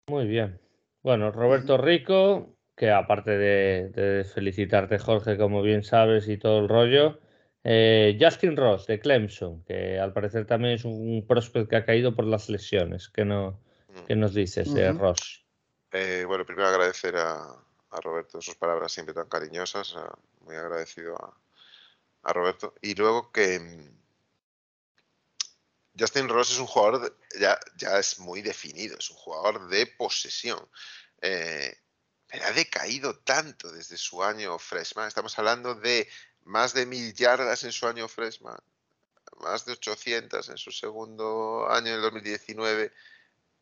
Muy 0.08 0.28
bien. 0.28 0.60
Bueno, 1.02 1.32
Roberto 1.32 1.78
Rico, 1.78 2.56
que 2.76 2.92
aparte 2.92 3.32
de, 3.32 4.26
felicitarte, 4.34 4.98
Jorge, 4.98 5.38
como 5.38 5.62
bien 5.62 5.84
sabes, 5.84 6.28
y 6.28 6.38
todo 6.38 6.60
el 6.60 6.70
rollo, 6.70 7.20
eh, 7.64 8.18
Justin 8.20 8.58
Ross 8.58 8.88
de 8.88 9.00
Clemson, 9.00 9.64
que 9.64 10.00
al 10.00 10.12
parecer 10.12 10.46
también 10.46 10.74
es 10.74 10.86
un 10.86 11.26
prospect 11.28 11.70
que 11.70 11.76
ha 11.76 11.86
caído 11.86 12.16
por 12.16 12.26
las 12.26 12.50
lesiones. 12.50 13.10
¿Qué, 13.10 13.26
no, 13.26 13.60
qué 14.08 14.16
nos 14.16 14.34
dices, 14.34 14.74
de 14.74 14.92
Ross? 14.92 15.46
Eh, 15.92 16.26
bueno, 16.28 16.46
primero 16.46 16.68
agradecer 16.68 17.16
a, 17.16 17.60
Roberto 18.02 18.42
sus 18.42 18.56
palabras 18.56 18.92
siempre 18.92 19.14
tan 19.14 19.30
cariñosas, 19.30 19.96
muy 20.42 20.56
agradecido 20.56 21.16
a, 21.16 22.34
Roberto. 22.34 22.74
Y 22.82 22.96
luego 22.96 23.32
que 23.32 23.60
mm, 23.60 24.00
Justin 26.00 26.28
Ross 26.28 26.52
es 26.52 26.60
un 26.60 26.66
jugador, 26.66 27.16
ya, 27.40 27.60
ya 27.78 28.00
es 28.00 28.18
muy 28.18 28.42
definido, 28.42 28.98
es 28.98 29.12
un 29.12 29.18
jugador 29.18 29.68
de 29.68 29.86
posesión. 29.86 30.68
Eh, 31.22 31.72
ha 32.42 32.52
decaído 32.52 33.18
tanto 33.20 33.72
desde 33.72 33.98
su 33.98 34.24
año 34.24 34.58
freshman. 34.58 35.08
Estamos 35.08 35.38
hablando 35.38 35.76
de 35.76 36.08
más 36.46 36.74
de 36.74 36.86
mil 36.86 37.14
yardas 37.14 37.64
en 37.64 37.72
su 37.72 37.88
año 37.88 38.08
freshman, 38.08 38.58
más 39.40 39.66
de 39.66 39.74
800 39.74 40.50
en 40.50 40.58
su 40.58 40.72
segundo 40.72 41.68
año, 41.70 41.90
en 41.90 41.96
el 41.96 42.02
2019, 42.02 42.92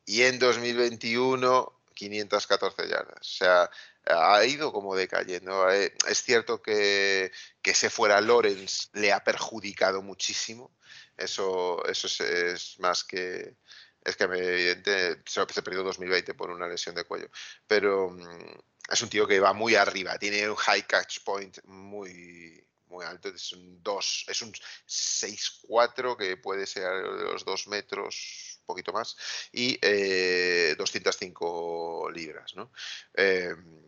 y 0.06 0.23
en 0.23 0.39
2021, 0.39 1.81
514 1.93 2.88
yardas. 2.88 3.19
O 3.19 3.23
sea, 3.23 3.69
ha 4.06 4.43
ido 4.45 4.72
como 4.72 4.95
decayendo. 4.95 5.69
Eh, 5.72 5.93
es 6.07 6.23
cierto 6.23 6.61
que, 6.61 7.31
que 7.61 7.73
se 7.73 7.89
fuera 7.89 8.22
Lawrence 8.22 8.88
le 8.93 9.11
ha 9.11 9.23
perjudicado 9.23 10.02
muchísimo. 10.02 10.72
Eso, 11.18 11.85
eso 11.85 12.07
es, 12.23 12.80
más 12.80 13.03
que, 13.03 13.56
es 14.03 14.15
que 14.15 14.23
evidente, 14.23 15.22
se, 15.26 15.45
se 15.53 15.61
perdió 15.61 15.84
2020 15.84 16.34
por 16.34 16.49
una 16.49 16.68
lesión 16.68 16.95
de 16.95 17.03
cuello. 17.03 17.30
Pero 17.68 18.10
mm, 18.10 18.60
es 18.91 19.02
un 19.02 19.10
tío 19.10 19.28
que 19.28 19.40
va 19.40 19.53
muy 19.53 19.76
arriba, 19.76 20.18
tiene 20.18 20.49
un 20.49 20.56
high 20.56 20.86
catch 20.88 21.23
point 21.23 21.57
muy, 21.65 22.65
muy 22.88 23.06
alto, 23.06 23.30
es 23.30 23.53
un 23.53 23.82
2, 23.82 24.26
es 24.28 24.41
un 24.41 24.53
6-4 24.53 26.18
que 26.18 26.38
puede 26.38 26.65
ser 26.65 26.84
de 26.84 27.23
los 27.23 27.45
2 27.45 27.68
metros, 27.68 28.57
un 28.61 28.65
poquito 28.65 28.91
más, 28.91 29.15
y 29.52 29.78
205 30.76 32.10
eh, 32.10 32.14
libras, 32.14 32.56
¿no? 32.56 32.72
Em, 33.14 33.88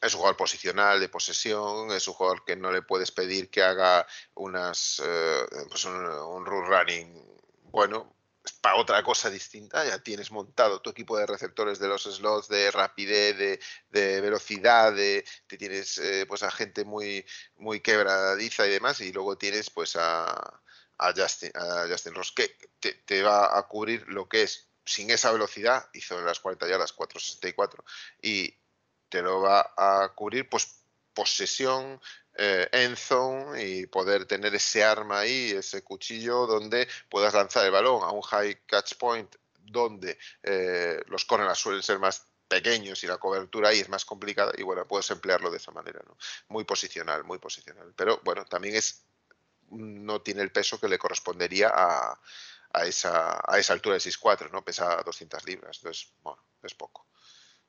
es 0.00 0.14
un 0.14 0.18
jugador 0.20 0.36
posicional, 0.36 0.98
de 0.98 1.10
posesión, 1.10 1.90
es 1.92 2.08
un 2.08 2.14
jugador 2.14 2.44
que 2.44 2.56
no 2.56 2.72
le 2.72 2.82
puedes 2.82 3.10
pedir 3.12 3.50
que 3.50 3.62
haga 3.62 4.06
unas, 4.34 5.02
eh, 5.04 5.46
pues 5.68 5.84
un, 5.84 5.94
un 5.94 6.46
running 6.46 7.30
bueno, 7.70 8.16
para 8.52 8.76
otra 8.76 9.02
cosa 9.02 9.30
distinta, 9.30 9.84
ya 9.84 10.02
tienes 10.02 10.30
montado 10.30 10.80
tu 10.80 10.90
equipo 10.90 11.16
de 11.18 11.26
receptores 11.26 11.78
de 11.78 11.88
los 11.88 12.02
slots, 12.02 12.48
de 12.48 12.70
rapidez, 12.70 13.36
de, 13.90 14.20
velocidad, 14.20 14.92
de, 14.92 15.24
te 15.46 15.56
tienes 15.56 15.98
eh, 15.98 16.24
pues 16.26 16.42
a 16.42 16.50
gente 16.50 16.84
muy, 16.84 17.24
muy 17.56 17.80
quebradiza 17.80 18.66
y 18.66 18.70
demás, 18.70 19.00
y 19.00 19.12
luego 19.12 19.36
tienes 19.36 19.70
pues 19.70 19.96
a, 19.96 20.60
a, 20.98 21.12
Justin, 21.16 21.50
a 21.54 21.86
Justin 21.88 22.14
Ross, 22.14 22.32
que 22.32 22.56
te, 22.78 23.22
va 23.22 23.58
a 23.58 23.66
cubrir 23.66 24.06
lo 24.08 24.28
que 24.28 24.42
es 24.42 24.68
sin 24.84 25.10
esa 25.10 25.32
velocidad, 25.32 25.88
hizo 25.92 26.20
las 26.20 26.40
40 26.40 26.68
yardas 26.68 26.94
4.64, 26.94 27.82
y 28.22 28.54
te 29.08 29.22
lo 29.22 29.40
va 29.40 29.72
a 29.76 30.12
cubrir 30.14 30.48
pues 30.48 30.84
posesión, 31.14 32.00
eh, 32.42 32.68
en 32.72 32.96
zone 32.96 33.62
y 33.62 33.86
poder 33.86 34.24
tener 34.24 34.54
ese 34.54 34.82
arma 34.82 35.20
ahí, 35.20 35.50
ese 35.50 35.84
cuchillo 35.84 36.46
donde 36.46 36.88
puedas 37.10 37.34
lanzar 37.34 37.66
el 37.66 37.70
balón 37.70 38.02
a 38.02 38.12
un 38.12 38.22
high 38.22 38.62
catch 38.64 38.94
point 38.96 39.36
donde 39.62 40.16
eh, 40.42 41.02
los 41.08 41.26
corners 41.26 41.58
suelen 41.58 41.82
ser 41.82 41.98
más 41.98 42.26
pequeños 42.48 43.04
y 43.04 43.06
la 43.06 43.18
cobertura 43.18 43.68
ahí 43.68 43.80
es 43.80 43.90
más 43.90 44.06
complicada 44.06 44.52
y 44.56 44.62
bueno, 44.62 44.88
puedes 44.88 45.10
emplearlo 45.10 45.50
de 45.50 45.58
esa 45.58 45.70
manera, 45.70 46.00
¿no? 46.06 46.16
Muy 46.48 46.64
posicional, 46.64 47.24
muy 47.24 47.38
posicional. 47.38 47.92
Pero 47.94 48.22
bueno, 48.24 48.46
también 48.46 48.74
es 48.74 49.04
no 49.68 50.22
tiene 50.22 50.40
el 50.40 50.50
peso 50.50 50.80
que 50.80 50.88
le 50.88 50.98
correspondería 50.98 51.70
a, 51.74 52.18
a 52.72 52.86
esa, 52.86 53.38
a 53.46 53.58
esa 53.58 53.74
altura 53.74 53.96
de 53.96 54.00
6'4, 54.00 54.50
¿no? 54.50 54.64
Pesa 54.64 55.02
200 55.04 55.44
libras, 55.44 55.76
entonces, 55.76 56.10
bueno, 56.22 56.42
es 56.62 56.72
poco. 56.72 57.06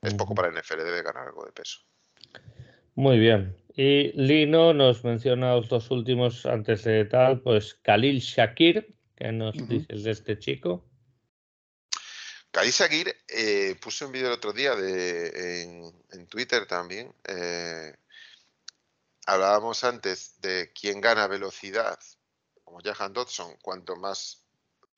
Es 0.02 0.14
poco 0.14 0.34
para 0.34 0.48
el 0.48 0.56
NFL, 0.58 0.78
debe 0.78 1.04
ganar 1.04 1.28
algo 1.28 1.46
de 1.46 1.52
peso. 1.52 1.80
Muy 2.96 3.20
bien. 3.20 3.61
Y 3.74 4.12
Lino 4.14 4.74
nos 4.74 5.04
menciona 5.04 5.56
los 5.56 5.70
dos 5.70 5.92
últimos 5.92 6.46
antes 6.46 6.84
de 6.84 7.06
tal, 7.06 7.42
pues 7.42 7.76
Khalil 7.76 8.20
Shakir, 8.20 8.96
¿qué 9.16 9.32
nos 9.32 9.56
dices 9.68 10.04
de 10.04 10.12
este 10.12 10.38
chico? 10.38 10.86
Khalil 12.52 12.72
Shakir, 12.72 13.16
eh, 13.30 13.76
puse 13.82 14.04
un 14.04 14.12
vídeo 14.12 14.28
el 14.28 14.34
otro 14.34 14.52
día 14.52 14.76
de, 14.76 15.62
en, 16.10 16.28
Twitter 16.28 16.66
también. 16.66 17.14
Eh, 17.26 17.96
hablábamos 19.26 19.86
antes 19.86 20.42
de 20.42 20.74
quién 20.74 21.00
gana 21.00 21.28
velocidad, 21.28 21.98
como 22.66 22.82
Jahan 22.82 23.14
Dodson, 23.14 23.56
cuanto 23.62 23.96
más 23.96 24.44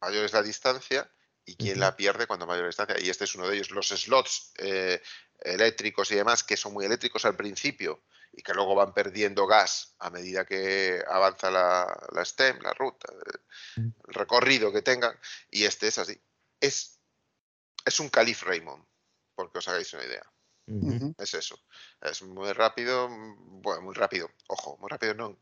mayor 0.01 0.25
es 0.25 0.33
la 0.33 0.41
distancia, 0.41 1.09
y 1.45 1.55
quién 1.55 1.79
la 1.79 1.95
pierde 1.95 2.25
cuando 2.25 2.47
mayor 2.47 2.69
es 2.69 2.77
la 2.79 2.85
distancia. 2.85 3.05
Y 3.05 3.09
este 3.11 3.25
es 3.25 3.35
uno 3.35 3.47
de 3.47 3.55
ellos. 3.55 3.69
Los 3.69 3.89
slots 3.89 4.53
eh, 4.57 4.99
eléctricos 5.41 6.09
y 6.11 6.15
demás, 6.15 6.43
que 6.43 6.57
son 6.57 6.73
muy 6.73 6.85
eléctricos 6.85 7.25
al 7.25 7.35
principio 7.35 8.01
y 8.33 8.41
que 8.41 8.53
luego 8.53 8.75
van 8.75 8.93
perdiendo 8.93 9.45
gas 9.45 9.95
a 9.99 10.09
medida 10.09 10.45
que 10.45 11.03
avanza 11.07 11.51
la, 11.51 12.07
la 12.11 12.25
STEM, 12.25 12.59
la 12.61 12.73
ruta, 12.73 13.13
el, 13.77 13.93
recorrido 14.07 14.73
que 14.73 14.81
tengan, 14.81 15.17
y 15.49 15.65
este 15.65 15.87
es 15.87 15.97
así. 15.99 16.19
Es, 16.59 16.99
es 17.85 17.99
un 17.99 18.09
Calif 18.09 18.43
Raymond, 18.43 18.83
porque 19.35 19.59
os 19.59 19.67
hagáis 19.67 19.93
una 19.93 20.03
idea. 20.03 20.23
Es 21.17 21.33
eso. 21.33 21.59
Es 22.01 22.23
muy 22.23 22.51
rápido, 22.53 23.09
bueno, 23.09 23.81
muy 23.81 23.93
rápido. 23.93 24.29
Ojo, 24.47 24.77
muy 24.77 24.89
rápido 24.89 25.13
no, 25.13 25.37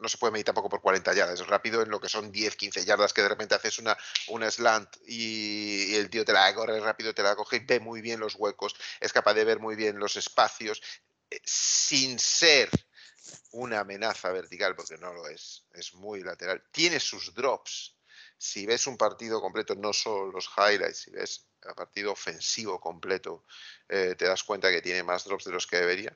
no 0.00 0.08
se 0.08 0.18
puede 0.18 0.32
medir 0.32 0.44
tampoco 0.44 0.68
por 0.68 0.80
40 0.80 1.14
yardas. 1.14 1.40
Es 1.40 1.46
rápido 1.46 1.82
en 1.82 1.90
lo 1.90 2.00
que 2.00 2.08
son 2.08 2.32
10, 2.32 2.56
15 2.56 2.84
yardas 2.84 3.12
que 3.12 3.22
de 3.22 3.28
repente 3.28 3.54
haces 3.54 3.78
una, 3.78 3.96
una 4.28 4.50
slant 4.50 4.96
y, 5.06 5.94
el 5.94 6.10
tío 6.10 6.24
te 6.24 6.32
la 6.32 6.52
corre 6.54 6.80
rápido, 6.80 7.14
te 7.14 7.22
la 7.22 7.36
coge 7.36 7.56
y 7.56 7.60
ve 7.60 7.80
muy 7.80 8.00
bien 8.00 8.20
los 8.20 8.34
huecos, 8.34 8.74
es 9.00 9.12
capaz 9.12 9.34
de 9.34 9.44
ver 9.44 9.60
muy 9.60 9.76
bien 9.76 9.98
los 9.98 10.16
espacios 10.16 10.82
sin 11.44 12.18
ser 12.18 12.70
una 13.52 13.80
amenaza 13.80 14.30
vertical, 14.30 14.74
porque 14.74 14.96
no 14.98 15.12
lo 15.12 15.28
es, 15.28 15.64
es 15.72 15.94
muy 15.94 16.22
lateral. 16.22 16.62
Tiene 16.70 17.00
sus 17.00 17.34
drops. 17.34 17.94
Si 18.36 18.66
ves 18.66 18.86
un 18.86 18.96
partido 18.96 19.40
completo, 19.40 19.74
no 19.74 19.92
solo 19.92 20.32
los 20.32 20.50
highlights, 20.56 20.98
si 20.98 21.10
ves 21.10 21.46
el 21.62 21.74
partido 21.74 22.12
ofensivo 22.12 22.80
completo, 22.80 23.44
eh, 23.88 24.14
te 24.18 24.26
das 24.26 24.42
cuenta 24.42 24.70
que 24.70 24.82
tiene 24.82 25.02
más 25.02 25.24
drops 25.24 25.44
de 25.44 25.52
los 25.52 25.66
que 25.66 25.78
debería. 25.78 26.14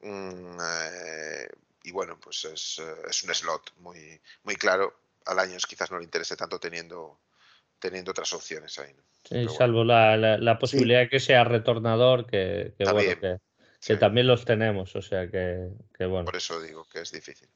Mm, 0.00 0.58
eh, 0.60 1.48
y 1.84 1.92
bueno, 1.92 2.18
pues 2.20 2.44
es, 2.44 2.78
eh, 2.80 2.94
es, 3.08 3.22
un 3.22 3.34
slot 3.34 3.72
muy, 3.78 4.20
muy 4.44 4.56
claro. 4.56 5.00
Al 5.26 5.38
año 5.38 5.56
quizás 5.68 5.90
no 5.90 5.98
le 5.98 6.04
interese 6.04 6.36
tanto 6.36 6.58
teniendo, 6.58 7.20
teniendo 7.78 8.10
otras 8.10 8.32
opciones 8.32 8.78
ahí. 8.78 8.94
Sí, 9.24 9.46
salvo 9.56 9.84
la, 9.84 10.16
la, 10.16 10.58
posibilidad 10.58 11.00
de 11.00 11.08
que 11.10 11.20
sea 11.20 11.44
retornador, 11.44 12.26
que, 12.26 12.74
que 12.78 12.84
bueno, 12.90 13.20
que, 13.20 13.38
también 13.98 14.26
los 14.26 14.44
tenemos, 14.44 14.94
o 14.96 15.02
sea 15.02 15.30
que, 15.30 15.70
que, 15.96 16.06
bueno. 16.06 16.26
Por 16.26 16.36
eso 16.36 16.60
digo 16.60 16.86
que 16.92 17.00
es 17.00 17.12
difícil. 17.12 17.48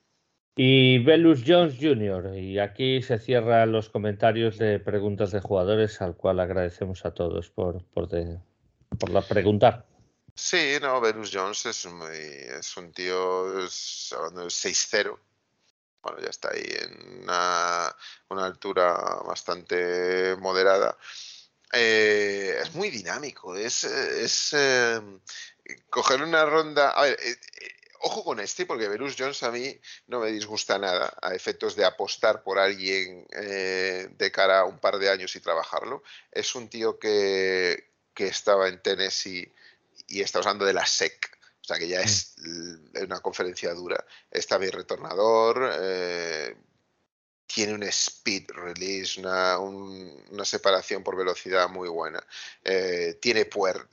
Y 0.54 0.98
Velus 0.98 1.42
Jones 1.46 1.76
Jr. 1.80 2.36
Y 2.36 2.58
aquí 2.58 3.02
se 3.02 3.18
cierran 3.18 3.72
los 3.72 3.88
comentarios 3.88 4.58
de 4.58 4.78
preguntas 4.78 5.30
de 5.32 5.40
jugadores, 5.40 6.00
al 6.02 6.14
cual 6.14 6.40
agradecemos 6.40 7.04
a 7.06 7.14
todos 7.14 7.50
por, 7.50 7.84
por, 7.86 8.08
de, 8.08 8.38
por 8.98 9.10
la 9.10 9.22
preguntar. 9.22 9.86
Sí, 10.34 10.76
no, 10.80 11.00
Venus 11.00 11.30
Jones 11.32 11.66
es, 11.66 11.86
muy, 11.86 12.16
es 12.16 12.76
un 12.76 12.92
tío, 12.92 13.64
es, 13.64 14.14
hablando 14.16 14.42
de 14.42 14.48
6-0, 14.48 15.18
bueno, 16.02 16.20
ya 16.20 16.30
está 16.30 16.50
ahí 16.50 16.64
en 16.80 17.22
una, 17.22 17.94
una 18.30 18.46
altura 18.46 18.94
bastante 19.26 20.34
moderada. 20.36 20.96
Eh, 21.72 22.58
es 22.62 22.74
muy 22.74 22.90
dinámico, 22.90 23.54
es, 23.56 23.84
es 23.84 24.52
eh, 24.54 25.00
coger 25.90 26.22
una 26.22 26.44
ronda. 26.44 26.90
A 26.90 27.02
ver, 27.02 27.18
eh, 27.22 27.36
ojo 28.00 28.24
con 28.24 28.40
este, 28.40 28.66
porque 28.66 28.88
Venus 28.88 29.16
Jones 29.18 29.42
a 29.42 29.50
mí 29.50 29.78
no 30.06 30.20
me 30.20 30.30
disgusta 30.30 30.78
nada 30.78 31.16
a 31.22 31.34
efectos 31.34 31.76
de 31.76 31.84
apostar 31.84 32.42
por 32.42 32.58
alguien 32.58 33.26
de 33.28 34.30
cara 34.32 34.60
a 34.60 34.64
un 34.64 34.78
par 34.78 34.98
de 34.98 35.10
años 35.10 35.36
y 35.36 35.40
trabajarlo. 35.40 36.02
Es 36.30 36.54
un 36.54 36.68
tío 36.68 36.98
que, 36.98 37.92
que 38.14 38.26
estaba 38.26 38.68
en 38.68 38.82
Tennessee 38.82 39.52
y 40.08 40.20
está 40.20 40.40
usando 40.40 40.64
de 40.64 40.72
la 40.72 40.86
SEC. 40.86 41.38
O 41.60 41.64
sea 41.64 41.78
que 41.78 41.88
ya 41.88 42.00
mm. 42.00 42.04
es 42.04 42.34
una 43.02 43.20
conferencia 43.20 43.72
dura. 43.72 44.04
Está 44.30 44.58
bien 44.58 44.72
retornador, 44.72 45.70
eh, 45.80 46.56
tiene 47.52 47.74
un 47.74 47.82
speed 47.82 48.50
release, 48.54 49.20
una, 49.20 49.58
una, 49.58 50.44
separación 50.44 51.04
por 51.04 51.16
velocidad 51.16 51.68
muy 51.68 51.88
buena. 51.88 52.24
Eh, 52.64 53.18
tiene, 53.20 53.46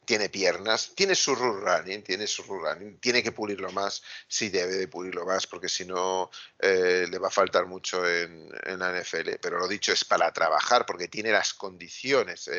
tiene 0.05 0.29
piernas, 0.29 0.93
tiene 0.95 1.13
su 1.13 1.35
run 1.35 1.59
running, 1.61 2.01
tiene 2.01 2.25
su 2.25 2.43
running. 2.43 2.99
Tiene 2.99 3.21
que 3.21 3.33
pulirlo 3.33 3.69
más, 3.73 4.01
sí 4.29 4.47
debe 4.47 4.75
de 4.75 4.87
pulirlo 4.87 5.25
más, 5.25 5.45
porque 5.45 5.67
si 5.67 5.83
no 5.83 6.31
eh, 6.57 7.05
le 7.09 7.17
va 7.17 7.27
a 7.27 7.31
faltar 7.31 7.65
mucho 7.65 8.07
en, 8.07 8.49
la 8.49 8.97
NFL. 8.97 9.31
Pero 9.41 9.59
lo 9.59 9.67
dicho 9.67 9.91
es 9.91 10.05
para 10.05 10.31
trabajar, 10.31 10.85
porque 10.85 11.09
tiene 11.09 11.31
las 11.33 11.53
condiciones 11.53 12.49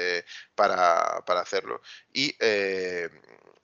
para, 0.54 1.24
para, 1.24 1.40
hacerlo. 1.40 1.80
Y 2.12 2.36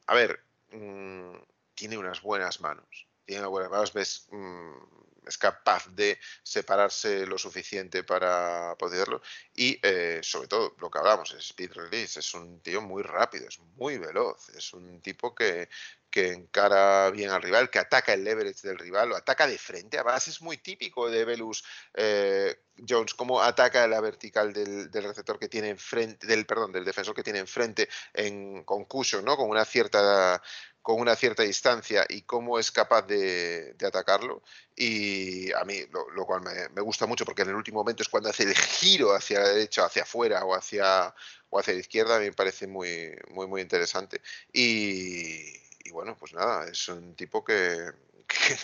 a 0.06 0.14
ver, 0.14 0.40
mm, 0.70 1.36
tiene 1.74 1.98
unas 1.98 2.22
buenas 2.22 2.62
manos. 2.62 3.06
Tiene 3.26 3.40
unas 3.40 3.50
buenas 3.50 3.70
manos, 3.70 3.92
ves, 3.92 4.26
mm, 4.30 4.96
es 5.26 5.38
capaz 5.38 5.86
de 5.88 6.18
separarse 6.42 7.26
lo 7.26 7.36
suficiente 7.38 8.04
para 8.04 8.76
poderlo. 8.78 9.20
Y 9.54 9.78
eh, 9.82 10.20
sobre 10.22 10.48
todo, 10.48 10.74
lo 10.78 10.90
que 10.90 10.98
hablamos, 10.98 11.34
speed 11.34 11.72
release. 11.72 12.20
Es 12.20 12.34
un 12.34 12.60
tío 12.60 12.80
muy 12.80 13.02
rápido, 13.02 13.48
es 13.48 13.58
muy 13.76 13.98
veloz. 13.98 14.48
Es 14.50 14.72
un 14.72 15.00
tipo 15.00 15.34
que, 15.34 15.68
que 16.16 16.32
encara 16.32 17.10
bien 17.10 17.28
al 17.28 17.42
rival, 17.42 17.68
que 17.68 17.78
ataca 17.78 18.14
el 18.14 18.24
leverage 18.24 18.66
del 18.66 18.78
rival, 18.78 19.10
lo 19.10 19.16
ataca 19.16 19.46
de 19.46 19.58
frente. 19.58 19.98
Además, 19.98 20.26
es 20.28 20.40
muy 20.40 20.56
típico 20.56 21.10
de 21.10 21.26
Velus 21.26 21.62
eh, 21.92 22.56
Jones, 22.88 23.12
cómo 23.12 23.42
ataca 23.42 23.86
la 23.86 24.00
vertical 24.00 24.50
del, 24.54 24.90
receptor 24.90 25.38
que 25.38 25.50
tiene 25.50 25.68
enfrente, 25.68 26.26
del, 26.26 26.46
perdón, 26.46 26.72
del 26.72 26.86
defensor 26.86 27.14
que 27.14 27.22
tiene 27.22 27.40
enfrente 27.40 27.86
en, 28.14 28.64
con 28.64 28.86
¿no? 29.24 29.36
Con 29.36 29.50
una 29.50 29.66
cierta 29.66 30.42
con 30.80 31.00
una 31.00 31.16
cierta 31.16 31.42
distancia 31.42 32.06
y 32.08 32.22
cómo 32.22 32.58
es 32.58 32.70
capaz 32.70 33.02
de, 33.02 33.76
atacarlo. 33.86 34.42
Y 34.74 35.52
a 35.52 35.64
mí, 35.64 35.80
lo, 35.90 36.24
cual 36.24 36.40
me, 36.42 36.70
me, 36.70 36.80
gusta 36.80 37.06
mucho, 37.06 37.26
porque 37.26 37.42
en 37.42 37.48
el 37.50 37.56
último 37.56 37.80
momento 37.80 38.02
es 38.02 38.08
cuando 38.08 38.30
hace 38.30 38.44
el 38.44 38.54
giro 38.54 39.12
hacia 39.12 39.40
la 39.40 39.48
derecha, 39.48 39.84
hacia 39.84 40.04
afuera 40.04 40.44
o 40.46 40.54
hacia, 40.54 41.12
o 41.50 41.58
hacia 41.58 41.74
la 41.74 41.80
izquierda, 41.80 42.16
a 42.16 42.20
mí 42.20 42.26
me 42.26 42.32
parece 42.32 42.66
muy, 42.68 43.14
muy, 43.30 43.48
muy 43.48 43.60
interesante. 43.62 44.22
Y, 44.52 45.65
y 45.86 45.90
bueno, 45.90 46.16
pues 46.18 46.32
nada, 46.34 46.68
es 46.68 46.88
un 46.88 47.14
tipo 47.14 47.44
que, 47.44 47.92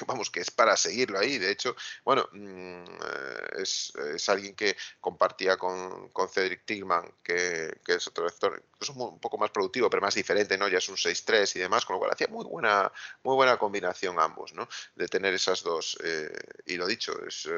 vamos, 0.06 0.30
que 0.30 0.40
es 0.40 0.50
para 0.50 0.76
seguirlo 0.76 1.18
ahí. 1.18 1.38
De 1.38 1.50
hecho, 1.50 1.76
bueno, 2.04 2.28
mm, 2.32 2.84
eh, 2.84 3.62
es, 3.62 4.28
alguien 4.28 4.54
que 4.54 4.76
compartía 5.00 5.56
con, 5.56 6.08
con 6.10 6.28
Cedric 6.28 6.64
Tillman, 6.64 7.14
que, 7.22 7.78
es 7.86 8.06
otro 8.08 8.24
vector, 8.24 8.62
es 8.80 8.88
un, 8.88 9.18
poco 9.20 9.38
más 9.38 9.50
productivo, 9.50 9.88
pero 9.88 10.02
más 10.02 10.14
diferente, 10.14 10.58
¿no? 10.58 10.68
Ya 10.68 10.78
es 10.78 10.88
un 10.88 10.96
6-3 10.96 11.56
y 11.56 11.60
demás, 11.60 11.84
con 11.84 11.94
lo 11.94 12.00
cual 12.00 12.12
hacía 12.12 12.28
muy 12.28 12.44
buena, 12.44 12.90
muy 13.22 13.36
buena 13.36 13.56
combinación 13.56 14.18
ambos, 14.18 14.52
¿no? 14.52 14.68
De 14.96 15.06
tener 15.06 15.34
esas 15.34 15.62
dos. 15.62 15.98
Eh, 16.02 16.32
y 16.66 16.76
lo 16.76 16.86
dicho, 16.86 17.14
es, 17.26 17.48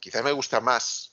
quizás 0.00 0.22
me 0.22 0.32
gusta 0.32 0.60
más 0.60 1.11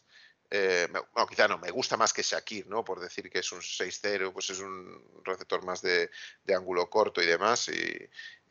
eh, 0.51 0.87
quizá 1.29 1.47
no, 1.47 1.59
me 1.59 1.69
gusta 1.69 1.95
más 1.95 2.11
que 2.11 2.23
Shakir, 2.23 2.67
¿no? 2.67 2.83
Por 2.83 2.99
decir 2.99 3.29
que 3.29 3.39
es 3.39 3.51
un 3.51 3.61
6-0, 3.61 4.33
pues 4.33 4.49
es 4.49 4.59
un 4.59 5.21
receptor 5.23 5.63
más 5.63 5.81
de, 5.81 6.09
ángulo 6.55 6.89
corto 6.89 7.21
y 7.21 7.27
demás, 7.27 7.69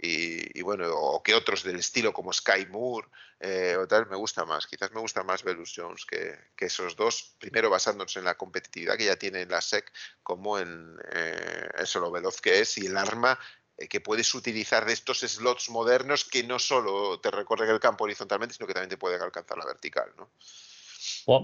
y, 0.01 0.63
bueno, 0.63 0.89
o 0.95 1.23
que 1.23 1.35
otros 1.35 1.65
del 1.65 1.81
estilo 1.81 2.13
como 2.13 2.33
Sky 2.33 2.67
Moore 2.67 3.09
eh, 3.41 3.77
o 3.77 3.87
tal, 3.87 4.07
me 4.09 4.17
gusta 4.17 4.45
más. 4.45 4.67
Quizás 4.67 4.93
me 4.93 5.01
gusta 5.01 5.25
más 5.25 5.43
Velus 5.43 5.73
Jones 5.77 6.05
que, 6.05 6.39
esos 6.59 6.95
dos, 6.97 7.35
primero 7.39 7.71
basándose 7.71 8.21
en 8.21 8.25
la 8.25 8.37
competitividad 8.37 8.97
que 8.97 9.07
ya 9.07 9.17
tiene 9.17 9.47
la 9.47 9.61
SEC, 9.61 9.93
como 10.23 10.59
en 10.59 10.99
eh, 11.13 11.69
eso 11.79 12.01
lo 12.01 12.11
veloz 12.11 12.41
que 12.41 12.61
es 12.61 12.79
y 12.79 12.87
el 12.87 12.97
arma 12.97 13.39
eh, 13.77 13.89
que 13.89 14.01
puedes 14.01 14.35
utilizar 14.35 14.85
de 14.85 14.93
estos 14.93 15.21
slots 15.21 15.71
modernos 15.71 16.25
que 16.25 16.43
no 16.45 16.59
solo 16.59 17.21
te 17.21 17.31
recorren 17.31 17.71
el 17.71 17.81
campo 17.81 18.05
horizontalmente, 18.05 18.55
sino 18.55 18.67
que 18.67 18.75
también 18.75 18.91
te 18.91 18.99
pueden 18.99 19.23
alcanzar 19.23 19.59
la 19.59 19.67
vertical, 19.67 20.13
¿no? 20.17 20.31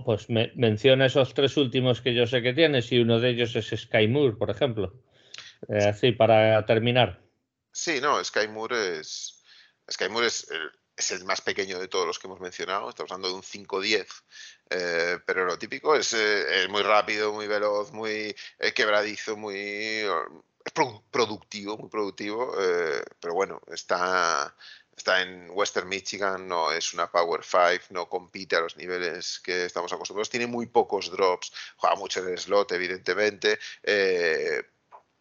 Pues 0.05 0.29
me, 0.31 0.53
menciona 0.57 1.07
esos 1.07 1.35
tres 1.35 1.57
últimos 1.57 2.01
que 2.01 2.15
yo 2.15 2.27
sé 2.27 2.43
que 2.43 2.53
tienes 2.53 2.91
y 2.93 2.99
uno 2.99 3.21
de 3.21 3.31
ellos 3.31 3.55
es 3.57 3.69
Sky 3.81 4.09
Moore, 4.09 4.37
por 4.37 4.51
ejemplo. 4.51 4.95
Eh, 5.69 5.89
así, 5.89 6.13
para 6.13 6.65
terminar. 6.67 7.23
Sí, 7.73 8.01
no, 8.01 8.23
Sky 8.23 8.49
Moore 8.49 9.01
es, 9.01 9.43
es 9.87 10.01
el, 10.51 10.71
es 10.97 11.11
el 11.11 11.25
más 11.25 11.41
pequeño 11.41 11.79
de 11.79 11.89
todos 11.89 12.07
los 12.07 12.19
que 12.19 12.27
hemos 12.27 12.41
mencionado, 12.41 12.89
estamos 12.89 13.11
hablando 13.11 13.29
de 13.29 13.35
un 13.35 13.43
5-10, 13.43 14.07
eh, 14.71 15.19
pero 15.27 15.45
lo 15.45 15.59
típico 15.59 15.95
es, 15.97 16.13
eh, 16.13 16.67
muy 16.71 16.83
rápido, 16.83 17.33
muy 17.33 17.47
veloz, 17.47 17.93
muy 17.93 18.35
quebradizo, 18.75 19.37
muy 19.37 20.03
productivo, 21.11 21.77
muy 21.77 21.91
productivo, 21.91 22.55
pero 23.21 23.35
bueno, 23.35 23.61
está, 23.73 24.55
está 24.97 25.23
en 25.23 25.51
Western 25.51 25.89
Michigan, 25.89 26.47
no 26.49 26.73
es 26.73 26.95
una 26.95 27.11
Power 27.11 27.43
5, 27.43 27.87
no 27.91 28.09
compite 28.09 28.57
a 28.57 28.61
los 28.61 28.77
niveles 28.77 29.41
que 29.41 29.65
estamos 29.67 29.93
acostumbrados, 29.93 30.31
tiene 30.31 30.47
muy 30.47 30.67
pocos 30.67 31.11
drops, 31.11 31.53
juega 31.77 31.97
mucho 31.97 32.21
en 32.21 32.29
el 32.29 32.39
slot, 32.39 32.73
evidentemente, 32.73 33.59
eh, 33.83 34.63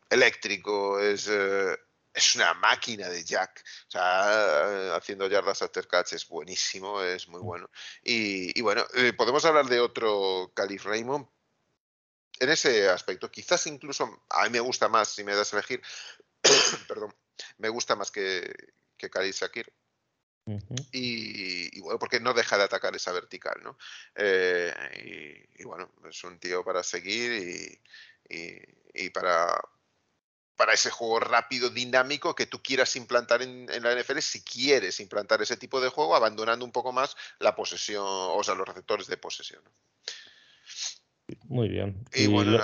eléctrico, 0.09 0.99
es, 0.99 1.27
eh, 1.27 1.77
es 2.13 2.35
una 2.35 2.53
máquina 2.53 3.09
de 3.09 3.23
jack, 3.23 3.63
o 3.87 3.91
sea, 3.91 4.95
haciendo 4.95 5.27
yardas 5.27 5.63
after 5.63 5.87
catch 5.87 6.13
es 6.13 6.27
buenísimo, 6.27 7.01
es 7.01 7.27
muy 7.27 7.41
bueno. 7.41 7.69
Y, 8.03 8.61
bueno, 8.61 8.85
eh, 8.93 9.13
podemos 9.13 9.43
hablar 9.45 9.65
de 9.65 9.79
otro 9.79 10.51
Calif 10.55 10.85
Raymond, 10.85 11.27
en 12.39 12.49
ese 12.49 12.89
aspecto, 12.89 13.31
quizás 13.31 13.65
incluso 13.67 14.23
a 14.29 14.43
mí 14.43 14.49
me 14.49 14.59
gusta 14.59 14.89
más, 14.89 15.09
si 15.09 15.23
me 15.23 15.35
das 15.35 15.53
a 15.53 15.57
elegir, 15.57 15.81
perdón, 16.87 17.15
me 17.57 17.69
gusta 17.69 17.95
más 17.95 18.11
que, 18.11 18.53
que 19.03 19.09
Khalid 19.09 19.33
Shakir. 19.33 19.73
y, 20.91 21.79
bueno, 21.81 21.99
porque 21.99 22.19
no 22.19 22.33
deja 22.33 22.57
de 22.57 22.63
atacar 22.63 22.95
esa 22.95 23.11
vertical, 23.11 23.59
¿no? 23.63 23.77
Eh, 24.15 25.45
y, 25.57 25.63
bueno, 25.63 25.91
es 26.09 26.23
un 26.23 26.39
tío 26.39 26.63
para 26.63 26.83
seguir 26.83 27.79
y, 28.29 29.09
para, 29.09 29.59
para 30.55 30.73
ese 30.73 30.89
juego 30.89 31.19
rápido, 31.19 31.69
dinámico 31.69 32.35
que 32.35 32.45
tú 32.45 32.61
quieras 32.61 32.95
implantar 32.95 33.41
en, 33.41 33.67
la 33.67 33.93
NFL, 33.93 34.19
si 34.19 34.43
quieres 34.43 34.99
implantar 34.99 35.41
ese 35.41 35.57
tipo 35.57 35.81
de 35.81 35.89
juego, 35.89 36.15
abandonando 36.15 36.65
un 36.65 36.71
poco 36.71 36.91
más 36.91 37.15
la 37.39 37.55
posesión, 37.55 38.05
o 38.05 38.43
sea, 38.43 38.55
los 38.55 38.67
receptores 38.67 39.07
de 39.07 39.17
posesión. 39.17 39.63
Muy 41.45 41.69
bien. 41.69 42.05
Y, 42.13 42.27
bueno, 42.27 42.59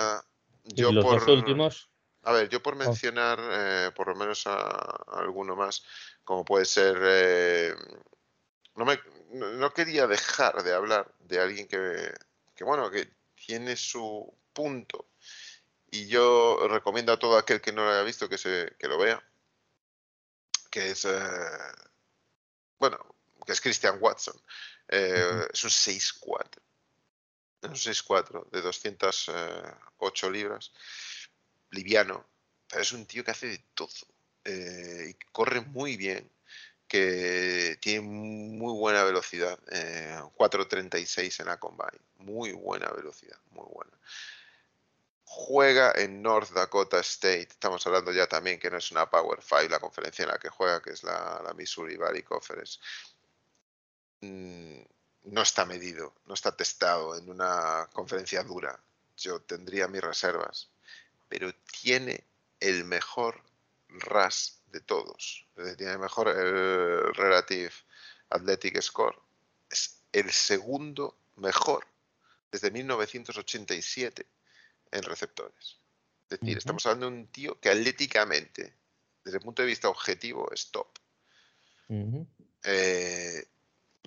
yo 0.63 0.91
los 0.91 1.03
por, 1.03 1.19
dos 1.19 1.29
últimos. 1.29 1.88
A 2.23 2.33
ver, 2.33 2.49
yo 2.49 2.61
por 2.61 2.73
oh. 2.73 2.77
mencionar 2.77 3.39
eh, 3.41 3.91
por 3.95 4.07
lo 4.07 4.15
menos 4.15 4.45
a, 4.47 4.67
alguno 5.13 5.55
más, 5.55 5.83
como 6.23 6.45
puede 6.45 6.65
ser... 6.65 6.97
Eh, 7.01 7.75
no, 8.75 8.85
me, 8.85 8.99
no 9.31 9.73
quería 9.73 10.07
dejar 10.07 10.63
de 10.63 10.73
hablar 10.73 11.13
de 11.19 11.39
alguien 11.39 11.67
que, 11.67 12.13
que, 12.55 12.63
bueno, 12.63 12.89
que 12.91 13.11
tiene 13.35 13.75
su 13.75 14.33
punto 14.53 15.09
y 15.91 16.07
yo 16.07 16.67
recomiendo 16.69 17.11
a 17.11 17.19
todo 17.19 17.37
aquel 17.37 17.61
que 17.61 17.71
no 17.71 17.83
lo 17.83 17.91
haya 17.91 18.03
visto 18.03 18.29
que, 18.29 18.37
se, 18.37 18.75
que 18.77 18.87
lo 18.87 18.97
vea, 18.97 19.23
que 20.69 20.91
es, 20.91 21.05
eh, 21.05 21.17
bueno, 22.77 22.97
que 23.45 23.53
es 23.53 23.61
Christian 23.61 23.97
Watson. 23.99 24.39
Es 24.87 25.63
un 25.63 25.69
6'4". 25.69 26.61
Es 27.61 27.69
un 27.69 27.75
6'4", 27.75 28.49
de 28.51 28.61
208 28.61 30.31
libras 30.31 30.71
liviano, 31.71 32.25
pero 32.67 32.81
es 32.81 32.91
un 32.91 33.05
tío 33.05 33.23
que 33.23 33.31
hace 33.31 33.47
de 33.47 33.63
todo. 33.73 33.89
Eh, 34.45 35.07
y 35.09 35.13
corre 35.31 35.61
muy 35.61 35.97
bien, 35.97 36.29
que 36.89 37.77
tiene 37.81 38.01
muy 38.01 38.73
buena 38.73 39.03
velocidad, 39.03 39.59
4.36 39.67 41.19
eh, 41.21 41.35
en 41.39 41.45
la 41.45 41.59
combine, 41.59 41.99
muy 42.17 42.51
buena 42.51 42.89
velocidad, 42.89 43.37
muy 43.51 43.67
buena. 43.71 43.91
Juega 45.23 45.93
en 45.95 46.23
North 46.23 46.49
Dakota 46.49 46.99
State, 47.01 47.49
estamos 47.51 47.85
hablando 47.85 48.11
ya 48.11 48.25
también 48.25 48.59
que 48.59 48.71
no 48.71 48.77
es 48.77 48.89
una 48.89 49.07
Power 49.07 49.39
5 49.39 49.69
la 49.69 49.79
conferencia 49.79 50.23
en 50.23 50.29
la 50.29 50.39
que 50.39 50.49
juega, 50.49 50.81
que 50.81 50.89
es 50.89 51.03
la, 51.03 51.53
Missouri 51.55 51.95
Valley 51.95 52.23
Conference. 52.23 52.79
Mm, 54.21 54.81
no 55.25 55.41
está 55.43 55.65
medido, 55.65 56.15
no 56.25 56.33
está 56.33 56.55
testado 56.55 57.15
en 57.15 57.29
una 57.29 57.87
conferencia 57.93 58.43
dura. 58.43 58.79
Yo 59.15 59.39
tendría 59.41 59.87
mis 59.87 60.01
reservas, 60.01 60.69
pero 61.29 61.53
tiene 61.81 62.25
el 62.59 62.83
mejor 62.83 63.41
RAS 63.87 64.61
de 64.67 64.81
todos. 64.81 65.45
tiene 65.77 65.93
el 65.93 65.99
mejor 65.99 66.27
el 66.27 67.13
Relative 67.13 67.71
Athletic 68.29 68.81
Score. 68.81 69.17
Es 69.69 70.01
el 70.11 70.31
segundo 70.31 71.17
mejor 71.37 71.85
desde 72.51 72.71
1987 72.71 74.25
en 74.91 75.03
receptores. 75.03 75.77
Es 76.29 76.39
decir, 76.39 76.57
estamos 76.57 76.85
hablando 76.85 77.09
de 77.09 77.17
un 77.17 77.27
tío 77.27 77.59
que 77.59 77.69
atléticamente, 77.69 78.73
desde 79.23 79.37
el 79.37 79.43
punto 79.43 79.61
de 79.61 79.67
vista 79.67 79.89
objetivo, 79.89 80.51
es 80.51 80.69
top. 80.71 80.87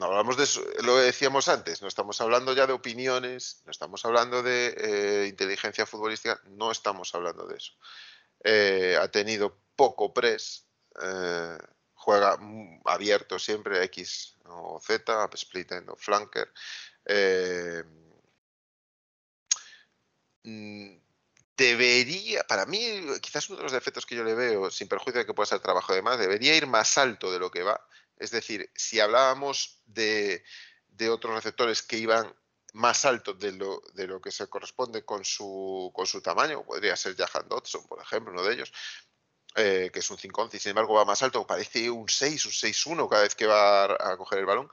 No 0.02 0.08
hablamos 0.08 0.36
de 0.36 0.42
eso, 0.42 0.60
lo 0.82 0.96
decíamos 0.96 1.46
antes, 1.46 1.80
no 1.80 1.86
estamos 1.86 2.20
hablando 2.20 2.52
ya 2.54 2.66
de 2.66 2.72
opiniones, 2.72 3.62
no 3.64 3.70
estamos 3.70 4.04
hablando 4.04 4.42
de 4.42 4.74
eh, 4.76 5.26
inteligencia 5.28 5.86
futbolística, 5.86 6.40
no 6.46 6.72
estamos 6.72 7.14
hablando 7.14 7.46
de 7.46 7.56
eso. 7.56 7.72
Eh, 8.42 8.98
ha 9.00 9.06
tenido 9.12 9.56
poco 9.76 10.12
press, 10.12 10.66
eh, 11.00 11.56
juega 11.94 12.36
abierto 12.84 13.38
siempre 13.38 13.84
X 13.84 14.38
o 14.46 14.80
Z, 14.84 15.30
split 15.34 15.70
end 15.70 15.88
o 15.90 15.94
flanker. 15.94 16.52
Mm, 20.42 20.96
debería, 21.56 22.42
para 22.42 22.66
mí, 22.66 22.80
quizás 23.20 23.48
uno 23.50 23.58
de 23.58 23.62
los 23.62 23.72
defectos 23.72 24.04
que 24.04 24.16
yo 24.16 24.24
le 24.24 24.34
veo, 24.34 24.68
sin 24.68 24.88
perjuicio 24.88 25.20
de 25.20 25.26
que 25.26 25.34
pueda 25.34 25.46
ser 25.46 25.60
trabajo 25.60 25.94
de 25.94 26.02
más, 26.02 26.18
debería 26.18 26.56
ir 26.56 26.66
más 26.66 26.98
alto 26.98 27.30
de 27.30 27.38
lo 27.38 27.52
que 27.52 27.62
va 27.62 27.80
es 28.16 28.30
decir, 28.30 28.70
si 28.74 29.00
hablábamos 29.00 29.82
de, 29.86 30.44
otros 31.10 31.34
receptores 31.34 31.82
que 31.82 31.98
iban 31.98 32.32
más 32.74 33.04
alto 33.04 33.34
de 33.34 33.52
lo, 33.52 33.82
de 33.94 34.06
lo 34.06 34.20
que 34.20 34.30
se 34.30 34.46
corresponde 34.48 35.04
con 35.04 35.24
su, 35.24 35.90
con 35.94 36.06
su 36.06 36.22
tamaño, 36.22 36.64
podría 36.64 36.96
ser 36.96 37.16
Jahan 37.16 37.48
Dodson, 37.48 37.86
por 37.86 38.00
ejemplo, 38.00 38.32
uno 38.32 38.42
de 38.42 38.54
ellos, 38.54 38.72
eh, 39.54 39.90
que 39.92 39.98
es 39.98 40.10
un 40.10 40.16
5'11 40.16 40.54
y 40.54 40.58
sin 40.60 40.70
embargo 40.70 40.94
va 40.94 41.04
más 41.04 41.22
alto, 41.22 41.46
parece 41.46 41.90
un 41.90 42.08
6, 42.08 42.46
un 42.46 42.52
6'1 42.52 43.08
cada 43.08 43.22
vez 43.22 43.34
que 43.34 43.46
va 43.46 43.84
a, 43.84 44.16
coger 44.16 44.38
el 44.38 44.46
balón. 44.46 44.70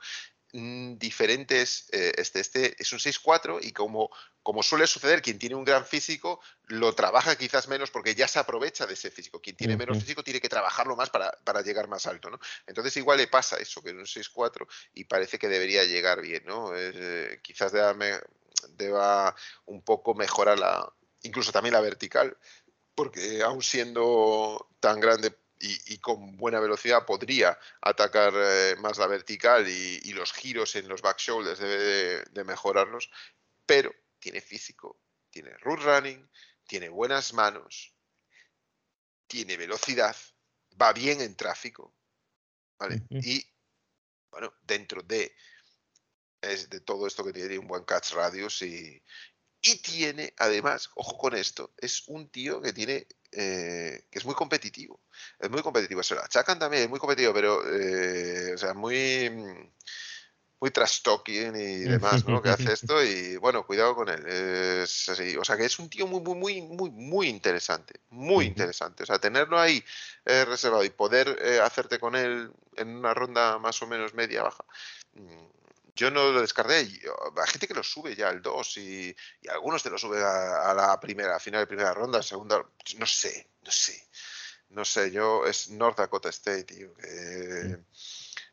Mm, 0.52 0.96
diferentes. 0.96 1.88
Eh, 1.92 2.12
este, 2.16 2.40
este 2.40 2.80
es 2.80 2.92
un 2.92 2.98
6-4 2.98 3.58
y 3.62 3.72
como, 3.72 4.10
como 4.42 4.62
suele 4.62 4.86
suceder, 4.86 5.22
quien 5.22 5.38
tiene 5.38 5.54
un 5.54 5.64
gran 5.64 5.84
físico 5.84 6.40
lo 6.66 6.94
trabaja 6.94 7.36
quizás 7.36 7.68
menos 7.68 7.90
porque 7.90 8.14
ya 8.14 8.28
se 8.28 8.38
aprovecha 8.38 8.86
de 8.86 8.94
ese 8.94 9.10
físico. 9.10 9.40
Quien 9.40 9.56
tiene 9.56 9.76
menos 9.76 9.98
físico 9.98 10.22
tiene 10.22 10.40
que 10.40 10.48
trabajarlo 10.48 10.96
más 10.96 11.10
para, 11.10 11.62
llegar 11.62 11.88
más 11.88 12.06
alto. 12.06 12.30
¿no? 12.30 12.38
Entonces 12.66 12.96
igual 12.96 13.18
le 13.18 13.28
pasa 13.28 13.56
eso, 13.56 13.82
que 13.82 13.90
es 13.90 13.96
un 13.96 14.04
6-4 14.04 14.66
y 14.94 15.04
parece 15.04 15.38
que 15.38 15.48
debería 15.48 15.84
llegar 15.84 16.20
bien. 16.20 16.44
¿no? 16.46 16.72
Eh, 16.74 17.40
quizás 17.42 17.72
deba 17.72 19.34
un 19.66 19.82
poco 19.82 20.14
mejorar 20.14 20.58
la, 20.58 20.90
incluso 21.22 21.52
también 21.52 21.74
la 21.74 21.80
vertical, 21.80 22.36
porque 22.94 23.42
aún 23.42 23.62
siendo 23.62 24.68
tan 24.80 25.00
grande 25.00 25.36
y, 25.60 25.98
con 25.98 26.36
buena 26.36 26.58
velocidad 26.58 27.04
podría 27.04 27.58
atacar 27.82 28.32
eh, 28.34 28.76
más 28.78 28.98
la 28.98 29.06
vertical 29.06 29.68
y, 29.68 30.12
los 30.12 30.32
giros 30.32 30.74
en 30.76 30.88
los 30.88 31.02
back 31.02 31.18
shoulders 31.18 31.58
debe 31.58 32.24
de, 32.30 32.44
mejorarlos, 32.44 33.10
pero 33.66 33.94
tiene 34.20 34.40
físico, 34.40 35.00
tiene 35.30 35.50
root 35.58 35.80
running, 35.80 36.30
tiene 36.66 36.88
buenas 36.88 37.32
manos, 37.32 37.94
tiene 39.26 39.56
velocidad, 39.56 40.16
va 40.80 40.92
bien 40.92 41.20
en 41.20 41.34
tráfico, 41.36 41.94
¿vale? 42.78 43.02
Y 43.10 43.44
bueno, 44.30 44.54
dentro 44.62 45.02
de, 45.02 45.34
de 46.40 46.80
todo 46.80 47.06
esto 47.06 47.24
que 47.24 47.32
tiene 47.32 47.58
un 47.58 47.66
buen 47.66 47.84
catch 47.84 48.12
radius 48.12 48.62
y, 48.62 49.02
y 49.62 49.76
tiene, 49.82 50.34
además, 50.38 50.90
ojo 50.94 51.18
con 51.18 51.34
esto, 51.34 51.74
es 51.76 52.06
un 52.06 52.30
tío 52.30 52.60
que 52.60 52.72
tiene 52.72 53.06
eh, 53.32 54.06
que 54.10 54.18
es 54.18 54.24
muy 54.24 54.34
competitivo. 54.34 55.00
Es 55.38 55.50
muy 55.50 55.62
competitivo. 55.62 56.02
Se 56.02 56.14
lo 56.14 56.22
achacan 56.22 56.58
también, 56.58 56.84
es 56.84 56.88
muy 56.88 56.98
competitivo, 56.98 57.32
pero 57.32 57.62
eh, 57.68 58.54
o 58.54 58.58
sea, 58.58 58.74
muy 58.74 59.72
muy 60.60 60.70
trash 60.70 61.00
talking 61.02 61.56
y 61.56 61.78
demás, 61.80 62.26
¿no? 62.26 62.42
que 62.42 62.50
hace 62.50 62.72
esto 62.72 63.02
y 63.02 63.36
bueno, 63.38 63.66
cuidado 63.66 63.94
con 63.94 64.08
él. 64.08 64.26
Es 64.26 65.08
así. 65.08 65.36
O 65.36 65.44
sea, 65.44 65.56
que 65.56 65.64
es 65.64 65.78
un 65.78 65.88
tío 65.88 66.06
muy, 66.06 66.20
muy, 66.20 66.34
muy, 66.34 66.60
muy, 66.62 66.90
muy 66.90 67.28
interesante. 67.28 68.00
Muy 68.10 68.44
interesante. 68.44 69.02
O 69.02 69.06
sea, 69.06 69.18
tenerlo 69.18 69.58
ahí 69.58 69.82
eh, 70.26 70.44
reservado 70.44 70.84
y 70.84 70.90
poder 70.90 71.60
hacerte 71.62 71.98
con 71.98 72.14
él 72.14 72.52
en 72.76 72.96
una 72.96 73.14
ronda 73.14 73.58
más 73.58 73.80
o 73.82 73.86
menos 73.86 74.14
media 74.14 74.42
baja. 74.42 74.64
Mm, 75.14 75.46
yo 75.96 76.10
no 76.10 76.30
lo 76.30 76.40
descargué. 76.40 76.76
Hay 76.76 76.88
gente 77.46 77.66
que 77.66 77.74
lo 77.74 77.82
sube 77.82 78.14
ya 78.14 78.28
al 78.28 78.42
2 78.42 78.76
y, 78.78 79.16
algunos 79.48 79.82
te 79.82 79.90
lo 79.90 79.98
suben 79.98 80.22
a, 80.22 80.74
la 80.74 80.98
primera, 81.00 81.36
a 81.36 81.40
final 81.40 81.60
de 81.60 81.66
primera 81.66 81.94
ronda, 81.94 82.22
segunda. 82.22 82.64
No 82.98 83.06
sé, 83.06 83.48
no 83.64 83.70
sé. 83.70 84.08
No 84.70 84.84
sé, 84.84 85.10
yo 85.10 85.46
es 85.46 85.70
North 85.70 85.98
Dakota 85.98 86.28
State, 86.28 86.64
tío. 86.64 86.94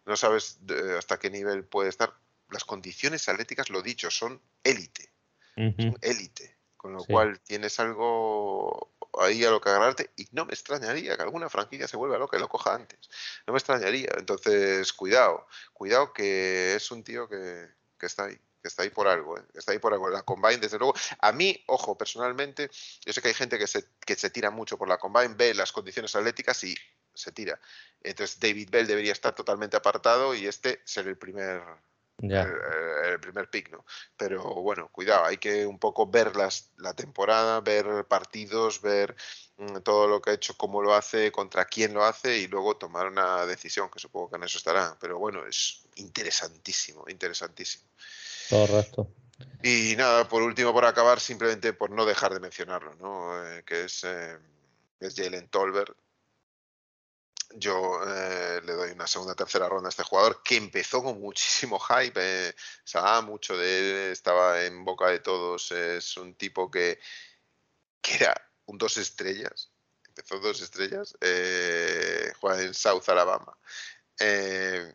No 0.08 0.16
sabes 0.16 0.60
hasta 0.98 1.20
qué 1.20 1.30
nivel 1.30 1.66
puede 1.66 1.90
estar. 1.90 2.14
Las 2.50 2.64
condiciones 2.64 3.28
atléticas, 3.28 3.70
lo 3.70 3.82
dicho, 3.82 4.10
son 4.10 4.42
élite. 4.64 5.12
Son 5.56 5.98
élite. 6.02 6.58
Con 6.78 6.94
lo 6.94 7.04
cual 7.04 7.40
tienes 7.42 7.80
algo 7.80 8.94
ahí 9.20 9.44
a 9.44 9.50
lo 9.50 9.60
que 9.60 9.70
agarrarte 9.70 10.12
y 10.16 10.28
no 10.32 10.46
me 10.46 10.54
extrañaría 10.54 11.18
que 11.18 11.24
alguna 11.24 11.50
franquicia 11.50 11.88
se 11.88 11.98
vuelva 11.98 12.18
loca 12.18 12.38
y 12.38 12.40
lo 12.40 12.48
coja 12.48 12.76
antes. 12.76 13.00
No 13.46 13.54
me 13.54 13.60
extrañaría. 13.60 14.12
Entonces, 14.18 14.94
cuidado, 14.94 15.46
cuidado 15.74 16.14
que 16.14 16.76
es 16.76 16.90
un 16.92 17.04
tío 17.04 17.28
que, 17.28 17.68
está 18.00 18.26
ahí 18.26 18.40
que 18.62 18.70
está 18.70 18.84
ahí 18.84 18.90
por 18.90 19.08
algo, 19.08 19.38
¿eh? 19.38 19.44
está 19.54 19.74
ahí 19.74 19.80
por 19.80 19.94
algo. 19.94 20.10
La 20.10 20.24
Combine, 20.24 20.58
desde 20.58 20.78
luego, 20.78 20.94
a 21.20 21.32
mí, 21.32 21.64
ojo, 21.68 21.98
personalmente, 21.98 22.70
yo 23.06 23.14
sé 23.14 23.22
que 23.22 23.28
hay 23.28 23.34
gente 23.34 23.60
que 23.60 23.68
se, 23.68 23.86
que 24.06 24.16
se 24.16 24.30
tira 24.30 24.50
mucho 24.50 24.78
por 24.78 24.88
la 24.88 24.98
Combine, 24.98 25.36
ve 25.36 25.54
las 25.54 25.72
condiciones 25.72 26.16
atléticas 26.16 26.64
y 26.64 26.76
se 27.18 27.32
tira. 27.32 27.60
Entonces, 28.02 28.40
David 28.40 28.70
Bell 28.70 28.88
debería 28.88 29.12
estar 29.12 29.34
totalmente 29.36 29.78
apartado 29.78 30.36
y 30.36 30.48
este 30.48 30.82
ser 30.86 31.08
el 31.08 31.18
primer 31.18 31.62
el, 32.20 33.20
primer 33.20 33.50
pick, 33.50 33.72
¿no? 33.72 33.86
Pero 34.16 34.44
bueno, 34.56 34.90
cuidado, 34.92 35.26
hay 35.26 35.38
que 35.38 35.66
un 35.66 35.78
poco 35.78 36.08
ver 36.08 36.36
las, 36.36 36.72
la 36.78 36.94
temporada, 36.94 37.62
ver 37.62 38.06
partidos, 38.08 38.82
ver 38.82 39.16
mm, 39.58 39.78
todo 39.84 40.08
lo 40.08 40.22
que 40.22 40.32
ha 40.32 40.34
hecho, 40.34 40.58
cómo 40.58 40.82
lo 40.82 40.96
hace, 40.96 41.32
contra 41.32 41.66
quién 41.66 41.94
lo 41.94 42.04
hace 42.04 42.38
y 42.40 42.48
luego 42.48 42.78
tomar 42.78 43.08
una 43.08 43.46
decisión, 43.46 43.90
que 43.92 44.00
supongo 44.00 44.32
que 44.32 44.38
en 44.38 44.44
eso 44.44 44.58
estará. 44.58 44.98
Pero 45.00 45.20
bueno, 45.20 45.46
es 45.46 45.86
interesantísimo, 45.96 47.06
interesantísimo. 47.08 47.86
Correcto. 48.50 49.10
Y 49.62 49.96
nada, 49.96 50.28
por 50.28 50.42
último, 50.42 50.74
por 50.74 50.86
acabar, 50.86 51.20
simplemente 51.20 51.74
por 51.74 51.92
no 51.92 52.06
dejar 52.06 52.34
de 52.34 52.40
mencionarlo, 52.40 52.96
¿no? 52.96 53.46
Eh, 53.46 53.64
que 53.64 53.86
es, 53.86 54.04
eh, 54.04 54.38
es 55.00 55.16
Jalen 55.16 55.50
Tolbert, 55.50 55.96
yo 57.56 58.02
eh, 58.06 58.62
le 58.66 58.74
doy 58.74 58.92
una 58.92 59.08
segunda 59.08 59.36
tercera 59.36 59.70
ronda 59.70 59.88
a 59.88 59.90
este 59.90 60.04
jugador 60.04 60.42
que 60.44 60.58
empezó 60.58 61.04
con 61.04 61.20
muchísimo 61.20 61.80
hype, 61.80 62.20
eh, 62.50 62.56
mucho 63.24 63.58
de 63.58 63.80
él, 63.80 64.12
estaba 64.12 64.64
en 64.64 64.84
boca 64.84 65.08
de 65.10 65.20
todos, 65.20 65.72
es 65.72 66.18
un 66.18 66.36
tipo 66.36 66.70
que, 66.70 67.00
que 68.02 68.16
era 68.16 68.50
un 68.66 68.78
dos 68.78 68.98
estrellas, 68.98 69.72
empezó 70.08 70.40
dos 70.40 70.62
estrellas, 70.62 71.18
eh, 71.22 72.32
juega 72.40 72.62
en 72.62 72.74
South 72.74 73.08
Alabama. 73.08 73.58
Eh, 74.20 74.94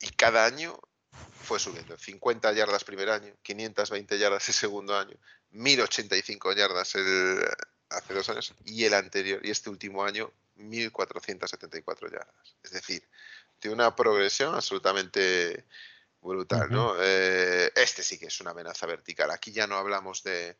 y 0.00 0.08
cada 0.10 0.44
año 0.44 0.78
fue 1.42 1.58
subiendo, 1.58 1.96
50 1.96 2.52
yardas 2.52 2.84
primer 2.84 3.10
año, 3.10 3.34
520 3.42 4.18
yardas 4.18 4.48
el 4.48 4.54
segundo 4.54 4.96
año, 4.98 5.16
1085 5.50 6.52
yardas 6.52 6.94
el, 6.96 7.44
hace 7.90 8.14
dos 8.14 8.28
años 8.28 8.54
y 8.64 8.84
el 8.84 8.94
anterior 8.94 9.40
y 9.44 9.50
este 9.50 9.70
último 9.70 10.04
año 10.04 10.32
1.474 10.56 12.10
yardas. 12.10 12.56
Es 12.62 12.70
decir, 12.70 13.08
tiene 13.58 13.74
una 13.74 13.94
progresión 13.94 14.54
absolutamente 14.54 15.64
brutal, 16.20 16.70
¿no? 16.70 16.94
Eh, 16.98 17.70
este 17.74 18.02
sí 18.02 18.18
que 18.18 18.26
es 18.26 18.40
una 18.40 18.50
amenaza 18.50 18.86
vertical. 18.86 19.30
Aquí 19.30 19.52
ya 19.52 19.66
no 19.66 19.76
hablamos 19.76 20.22
de, 20.22 20.56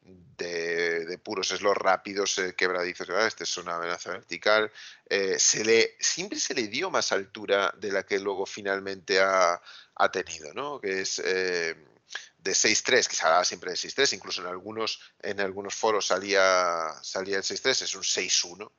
de, 0.00 1.18
puros 1.22 1.48
slots 1.48 1.78
rápidos, 1.78 2.38
eh, 2.38 2.54
quebradizos. 2.54 3.08
Este 3.08 3.44
es 3.44 3.56
una 3.56 3.76
amenaza 3.76 4.10
vertical. 4.10 4.70
Eh, 5.08 5.38
se 5.38 5.64
le, 5.64 5.96
siempre 5.98 6.38
se 6.38 6.54
le 6.54 6.68
dio 6.68 6.90
más 6.90 7.12
altura 7.12 7.74
de 7.78 7.92
la 7.92 8.04
que 8.04 8.18
luego 8.18 8.46
finalmente 8.46 9.20
ha, 9.20 9.60
ha 9.94 10.10
tenido, 10.10 10.52
¿no? 10.52 10.80
Que 10.80 11.00
es 11.00 11.16
de 11.16 12.52
6-3, 12.52 13.08
que 13.08 13.16
se 13.16 13.24
hablaba 13.24 13.44
siempre 13.44 13.70
de 13.70 13.76
6-3, 13.76 14.14
incluso 14.14 14.40
en 14.40 14.46
algunos, 14.46 15.00
en 15.20 15.40
algunos 15.40 15.74
foros 15.74 16.06
salía, 16.06 16.92
salía 17.02 17.38
el 17.38 17.42
6-3, 17.42 17.82
es 17.82 17.94
un 17.94 18.02
6-1. 18.02 18.70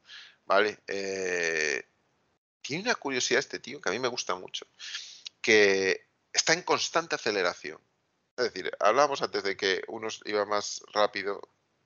¿Vale? 0.48 0.80
Eh, 0.88 1.84
tiene 2.62 2.84
una 2.84 2.96
curiosidad 2.96 3.40
este 3.40 3.60
tío 3.60 3.80
que 3.80 3.90
a 3.90 3.92
mí 3.92 4.00
me 4.00 4.08
gusta 4.08 4.34
mucho, 4.36 4.66
que 5.42 6.08
está 6.34 6.54
en 6.54 6.64
constante 6.64 7.16
aceleración. 7.16 7.80
Es 8.36 8.46
decir, 8.46 8.72
hablábamos 8.80 9.22
antes 9.22 9.44
de 9.44 9.56
que 9.56 9.84
unos 9.88 10.22
iba 10.26 10.46
más 10.46 10.82
rápido 10.94 11.42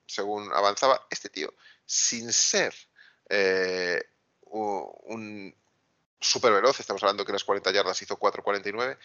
según 0.05 0.51
avanzaba. 0.53 1.05
Este 1.09 1.29
tío, 1.29 1.53
sin 1.85 2.31
ser 2.31 2.73
eh, 3.29 4.03
un 4.41 5.55
super 6.19 6.53
veloz, 6.53 6.79
estamos 6.79 7.01
hablando 7.03 7.25
que 7.25 7.31
las 7.31 7.43
40 7.43 7.71
yardas 7.71 8.01
hizo 8.01 8.19
4.49, 8.19 8.97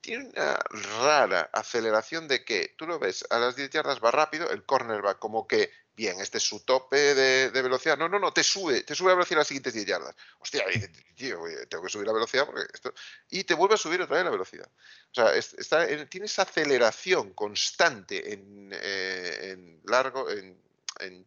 tiene 0.00 0.30
una 0.30 0.58
rara 1.00 1.50
aceleración 1.52 2.26
de 2.26 2.44
que 2.44 2.74
tú 2.76 2.86
lo 2.86 2.98
ves 2.98 3.24
a 3.30 3.38
las 3.38 3.56
10 3.56 3.70
yardas 3.70 4.02
va 4.02 4.10
rápido, 4.10 4.50
el 4.50 4.64
cornerback 4.64 5.18
como 5.18 5.46
que, 5.46 5.70
bien, 6.00 6.18
este 6.18 6.38
es 6.38 6.44
su 6.44 6.60
tope 6.60 7.14
de, 7.14 7.50
velocidad. 7.50 7.98
No, 7.98 8.08
no, 8.08 8.18
no, 8.18 8.32
te 8.32 8.42
sube, 8.42 8.84
te 8.84 8.94
sube 8.94 9.10
la 9.10 9.16
velocidad 9.16 9.38
a 9.38 9.40
las 9.40 9.48
siguientes 9.48 9.74
10 9.74 9.86
yardas. 9.86 10.16
Hostia, 10.38 10.64
tío, 11.14 11.38
tengo 11.68 11.84
que 11.84 11.90
subir 11.90 12.06
la 12.06 12.14
velocidad 12.14 12.46
porque 12.46 12.62
esto. 12.72 12.94
Y 13.28 13.44
te 13.44 13.52
vuelve 13.52 13.74
a 13.74 13.78
subir 13.78 14.00
otra 14.00 14.16
vez 14.16 14.24
la 14.24 14.30
velocidad. 14.30 14.66
O 14.66 15.14
sea, 15.14 15.34
está, 15.34 15.86
tiene 16.08 16.24
esa 16.24 16.42
aceleración 16.42 17.34
constante 17.34 18.32
en, 18.32 18.70
eh, 18.72 19.50
en 19.52 19.82
largo, 19.84 20.30
en, 20.30 20.56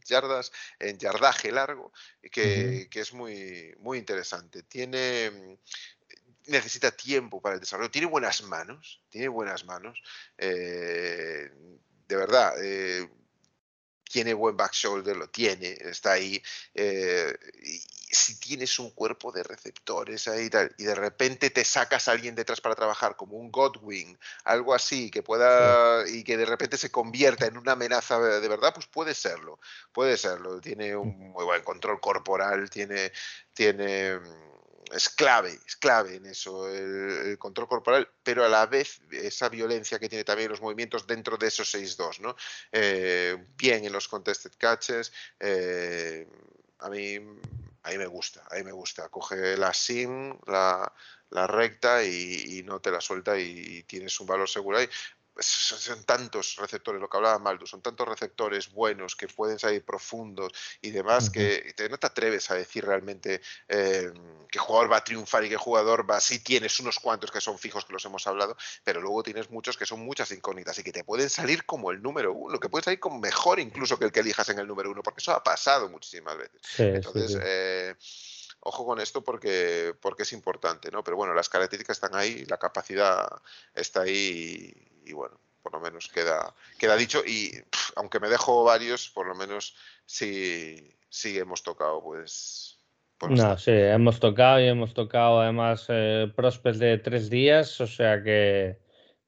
yardas, 0.05 0.51
en 0.79 0.97
yardaje 0.97 1.51
largo, 1.51 1.93
que, 2.31 2.87
que, 2.89 2.99
es 2.99 3.13
muy, 3.13 3.75
muy 3.77 3.99
interesante. 3.99 4.63
Tiene 4.63 5.59
necesita 6.47 6.91
tiempo 6.91 7.39
para 7.39 7.55
el 7.55 7.61
desarrollo. 7.61 7.91
Tiene 7.91 8.07
buenas 8.07 8.41
manos, 8.41 9.01
tiene 9.09 9.27
buenas 9.27 9.65
manos. 9.65 10.01
Eh, 10.37 11.51
de 12.07 12.15
verdad, 12.15 12.53
eh, 12.59 13.07
tiene 14.13 14.35
buen 14.35 14.55
back 14.55 14.73
shoulder, 14.73 15.17
lo 15.17 15.27
tiene, 15.27 15.75
está 15.81 16.11
ahí. 16.11 16.39
Eh, 16.75 17.35
si 18.11 18.39
tienes 18.39 18.77
un 18.77 18.91
cuerpo 18.91 19.31
de 19.31 19.41
receptores 19.41 20.27
ahí 20.27 20.51
y 20.77 20.83
de 20.83 20.93
repente 20.93 21.49
te 21.49 21.65
sacas 21.65 22.07
a 22.07 22.11
alguien 22.11 22.35
detrás 22.35 22.61
para 22.61 22.75
trabajar, 22.75 23.15
como 23.15 23.37
un 23.37 23.51
Godwin, 23.51 24.15
algo 24.43 24.75
así, 24.75 25.09
que 25.09 25.23
pueda 25.23 26.07
y 26.07 26.23
que 26.23 26.37
de 26.37 26.45
repente 26.45 26.77
se 26.77 26.91
convierta 26.91 27.47
en 27.47 27.57
una 27.57 27.71
amenaza 27.71 28.19
de 28.19 28.47
verdad, 28.47 28.71
pues 28.71 28.85
puede 28.85 29.15
serlo, 29.15 29.59
puede 29.91 30.15
serlo. 30.15 30.61
Tiene 30.61 30.95
un 30.95 31.31
muy 31.31 31.43
buen 31.43 31.63
control 31.63 31.99
corporal, 31.99 32.69
tiene, 32.69 33.11
tiene 33.55 34.19
es 34.93 35.09
clave, 35.09 35.59
es 35.65 35.75
clave 35.75 36.15
en 36.15 36.25
eso, 36.27 36.69
el, 36.69 37.37
control 37.37 37.67
corporal, 37.67 38.09
pero 38.23 38.45
a 38.45 38.49
la 38.49 38.65
vez 38.65 39.01
esa 39.11 39.49
violencia 39.49 39.99
que 39.99 40.09
tiene 40.09 40.23
también 40.23 40.49
los 40.49 40.61
movimientos 40.61 41.07
dentro 41.07 41.37
de 41.37 41.47
esos 41.47 41.73
6-2, 41.73 42.19
¿no? 42.19 42.35
Eh, 42.71 43.35
bien 43.57 43.85
en 43.85 43.91
los 43.91 44.07
contested 44.07 44.51
catches, 44.57 45.11
eh, 45.39 46.27
a 46.79 46.89
mí 46.89 47.19
a 47.83 47.91
mí 47.91 47.97
me 47.97 48.07
gusta, 48.07 48.43
a 48.49 48.55
mí 48.55 48.63
me 48.63 48.71
gusta. 48.71 49.09
Coge 49.09 49.57
la 49.57 49.73
sim, 49.73 50.37
la, 50.47 50.91
recta 51.47 52.03
y, 52.03 52.59
y, 52.59 52.63
no 52.63 52.79
te 52.79 52.91
la 52.91 53.01
suelta 53.01 53.37
y, 53.37 53.83
tienes 53.83 54.17
un 54.21 54.27
valor 54.27 54.47
seguro 54.47 54.77
ahí 54.77 54.87
son 55.39 56.03
tantos 56.03 56.57
receptores, 56.57 57.01
lo 57.01 57.09
que 57.09 57.17
hablaba 57.17 57.39
Maldo, 57.39 57.65
son 57.65 57.81
tantos 57.81 58.07
receptores 58.07 58.71
buenos 58.71 59.15
que 59.15 59.27
pueden 59.27 59.57
salir 59.57 59.83
profundos 59.83 60.51
y 60.81 60.91
demás 60.91 61.29
que 61.29 61.73
no 61.89 61.97
te 61.97 62.07
atreves 62.07 62.51
a 62.51 62.55
decir 62.55 62.85
realmente 62.85 63.41
eh, 63.67 64.11
qué 64.49 64.59
jugador 64.59 64.91
va 64.91 64.97
a 64.97 65.03
triunfar 65.03 65.43
y 65.43 65.49
qué 65.49 65.57
jugador 65.57 66.09
va. 66.09 66.19
Sí 66.19 66.39
tienes 66.39 66.79
unos 66.79 66.99
cuantos 66.99 67.31
que 67.31 67.41
son 67.41 67.57
fijos 67.57 67.85
que 67.85 67.93
los 67.93 68.05
hemos 68.05 68.27
hablado, 68.27 68.55
pero 68.83 69.01
luego 69.01 69.23
tienes 69.23 69.49
muchos 69.49 69.77
que 69.77 69.85
son 69.85 70.01
muchas 70.01 70.31
incógnitas 70.31 70.77
y 70.79 70.83
que 70.83 70.91
te 70.91 71.03
pueden 71.03 71.29
salir 71.29 71.65
como 71.65 71.91
el 71.91 72.01
número 72.01 72.33
uno, 72.33 72.59
que 72.59 72.69
pueden 72.69 72.83
salir 72.83 72.99
como 72.99 73.19
mejor 73.19 73.59
incluso 73.59 73.97
que 73.97 74.05
el 74.05 74.11
que 74.11 74.19
elijas 74.19 74.49
en 74.49 74.59
el 74.59 74.67
número 74.67 74.91
uno, 74.91 75.01
porque 75.01 75.21
eso 75.21 75.31
ha 75.31 75.43
pasado 75.43 75.89
muchísimas 75.89 76.37
veces. 76.37 76.61
Entonces, 76.77 77.39
eh, 77.43 77.95
ojo 78.59 78.85
con 78.85 78.99
esto 78.99 79.23
porque, 79.23 79.95
porque 79.99 80.23
es 80.23 80.33
importante, 80.33 80.91
¿no? 80.91 81.03
Pero 81.03 81.17
bueno, 81.17 81.33
las 81.33 81.49
características 81.49 81.97
están 81.97 82.15
ahí, 82.15 82.45
la 82.45 82.57
capacidad 82.57 83.27
está 83.73 84.01
ahí 84.01 84.13
y, 84.13 84.92
bueno, 85.11 85.37
por 85.61 85.73
lo 85.73 85.81
menos 85.81 86.07
queda, 86.07 86.55
queda 86.79 86.95
dicho 86.95 87.21
y 87.25 87.51
aunque 87.95 88.21
me 88.21 88.29
dejo 88.29 88.63
varios, 88.63 89.09
por 89.09 89.27
lo 89.27 89.35
menos 89.35 89.75
sí, 90.05 90.95
sí 91.09 91.37
hemos 91.37 91.63
tocado 91.63 92.01
pues 92.01 92.73
no, 93.29 93.57
sí, 93.57 93.71
hemos 93.71 94.19
tocado 94.19 94.59
y 94.59 94.67
hemos 94.67 94.93
tocado 94.93 95.41
además 95.41 95.85
eh, 95.89 96.31
prospects 96.35 96.79
de 96.79 96.97
tres 96.97 97.29
días, 97.29 97.79
o 97.79 97.87
sea 97.87 98.21
que, 98.23 98.79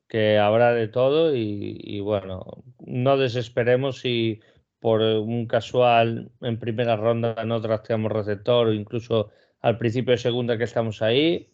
que 0.07 0.37
habrá 0.37 0.73
de 0.73 0.87
todo 0.87 1.35
y, 1.35 1.99
bueno, 2.01 2.63
no 2.79 3.17
desesperemos 3.17 3.99
si 3.99 4.41
por 4.79 5.01
un 5.01 5.47
casual 5.47 6.31
en 6.41 6.59
primera 6.59 6.95
ronda 6.95 7.43
no 7.45 7.61
trasteamos 7.61 8.11
receptor 8.11 8.67
o 8.67 8.73
incluso 8.73 9.31
al 9.61 9.77
principio 9.77 10.11
de 10.11 10.17
segunda 10.19 10.57
que 10.57 10.65
estamos 10.65 11.01
ahí. 11.01 11.49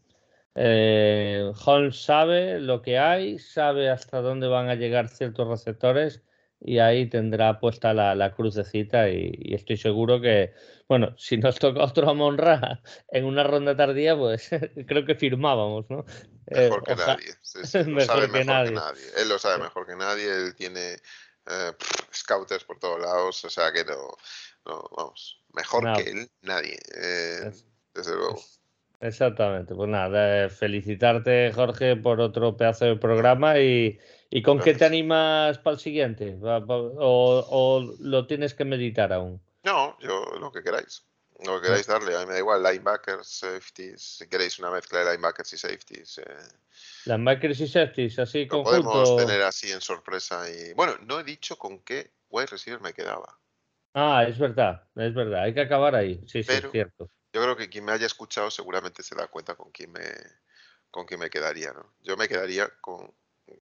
Eh, 0.56 1.52
Holmes 1.66 2.04
sabe 2.04 2.60
lo 2.60 2.82
que 2.82 2.98
hay, 2.98 3.40
sabe 3.40 3.90
hasta 3.90 4.22
dónde 4.22 4.48
van 4.48 4.70
a 4.70 4.76
llegar 4.76 5.08
ciertos 5.08 5.48
receptores 5.48 6.22
y 6.64 6.80
ahí 6.80 7.10
tendrá 7.10 7.60
puesta 7.60 7.94
la, 7.94 8.14
la 8.16 8.34
crucecita 8.34 9.10
y, 9.10 9.54
estoy 9.54 9.78
seguro 9.78 10.22
que, 10.22 10.54
bueno, 10.88 11.16
si 11.18 11.38
nos 11.38 11.58
toca 11.58 11.84
otro 11.84 12.10
Amon 12.10 12.38
Ra 12.38 12.82
en 13.10 13.26
una 13.26 13.44
ronda 13.44 13.76
tardía, 13.76 14.16
pues 14.16 14.50
creo 14.88 15.06
que 15.06 15.16
firmábamos, 15.16 15.90
¿no? 15.90 16.06
Mejor 16.48 16.84
que 16.84 16.96
nadie. 16.96 17.34
mejor, 17.88 18.32
que, 18.32 18.46
nadie. 18.46 19.04
Él 19.18 19.30
lo 19.30 19.40
sabe 19.40 19.64
mejor 19.64 19.88
que 19.88 19.96
nadie, 19.96 20.30
él 20.30 20.56
tiene 20.56 20.94
eh, 20.94 21.72
scouters 22.14 22.64
por 22.64 22.78
todos 22.78 23.00
lados, 23.00 23.44
o 23.46 23.50
sea 23.50 23.72
que 23.72 23.84
no, 23.86 24.16
vamos, 24.66 25.42
mejor 25.54 25.94
que 25.94 26.10
él, 26.12 26.30
nadie, 26.42 26.78
eh, 26.96 27.52
desde 27.94 28.16
luego. 28.16 28.40
Exactamente, 29.02 29.74
pues 29.74 29.90
nada, 29.90 30.48
felicitarte 30.50 31.52
Jorge 31.54 31.96
por 31.96 32.22
otro 32.22 32.56
pedazo 32.56 32.86
de 32.86 32.96
programa 32.96 33.60
y, 33.60 34.00
¿Y 34.34 34.42
con 34.42 34.60
qué 34.60 34.74
te 34.74 34.86
animas 34.86 35.58
para 35.58 35.74
el 35.74 35.80
siguiente? 35.82 36.40
¿O, 36.42 37.94
lo 38.00 38.28
tienes 38.28 38.54
que 38.54 38.64
meditar 38.64 39.12
aún? 39.12 39.42
No, 39.64 40.00
yo 40.00 40.24
lo 40.40 40.54
que 40.54 40.64
queráis. 40.64 41.04
Lo 41.46 41.60
que 41.60 41.68
queráis 41.68 41.88
darle, 41.88 42.16
a 42.16 42.20
mí 42.22 42.28
me 42.28 42.34
da 42.34 42.40
igual, 42.40 42.64
linebackers, 42.64 43.28
safeties, 43.28 44.02
si 44.02 44.30
queréis 44.30 44.58
una 44.60 44.72
mezcla 44.72 45.00
de 45.00 45.12
linebackers 45.12 45.52
y 45.52 45.58
safeties. 45.58 46.20
Eh. 46.20 46.24
Linebackers 47.08 47.60
y 47.60 47.68
safeties, 47.68 48.20
así 48.20 48.46
lo 48.46 48.64
podemos 48.64 49.18
tener 49.18 49.42
así 49.42 49.70
en 49.70 49.82
sorpresa. 49.82 50.50
y 50.50 50.74
Bueno, 50.74 50.98
no 51.02 51.20
he 51.20 51.24
dicho 51.26 51.58
con 51.58 51.80
qué 51.80 52.12
wide 52.30 52.48
receiver 52.48 52.80
me 52.80 52.94
quedaba. 52.94 53.38
Ah, 53.94 54.24
es 54.26 54.40
verdad, 54.40 54.88
es 54.96 55.14
verdad, 55.14 55.44
hay 55.44 55.54
que 55.54 55.62
acabar 55.62 55.94
ahí, 55.96 56.22
sí, 56.26 56.42
sí, 56.42 56.54
es 56.54 56.72
cierto. 56.72 57.10
Yo 57.34 57.42
creo 57.42 57.56
que 57.56 57.70
quien 57.70 57.86
me 57.86 57.92
haya 57.94 58.06
escuchado 58.06 58.52
seguramente 58.52 59.04
se 59.04 59.16
da 59.16 59.28
cuenta 59.28 59.56
con 59.56 59.72
quién 59.72 59.92
me, 59.92 60.04
con 60.90 61.06
quién 61.06 61.20
me 61.20 61.30
quedaría, 61.30 61.72
¿no? 61.74 61.94
Yo 62.02 62.18
me 62.18 62.28
quedaría 62.28 62.70
con 62.82 63.14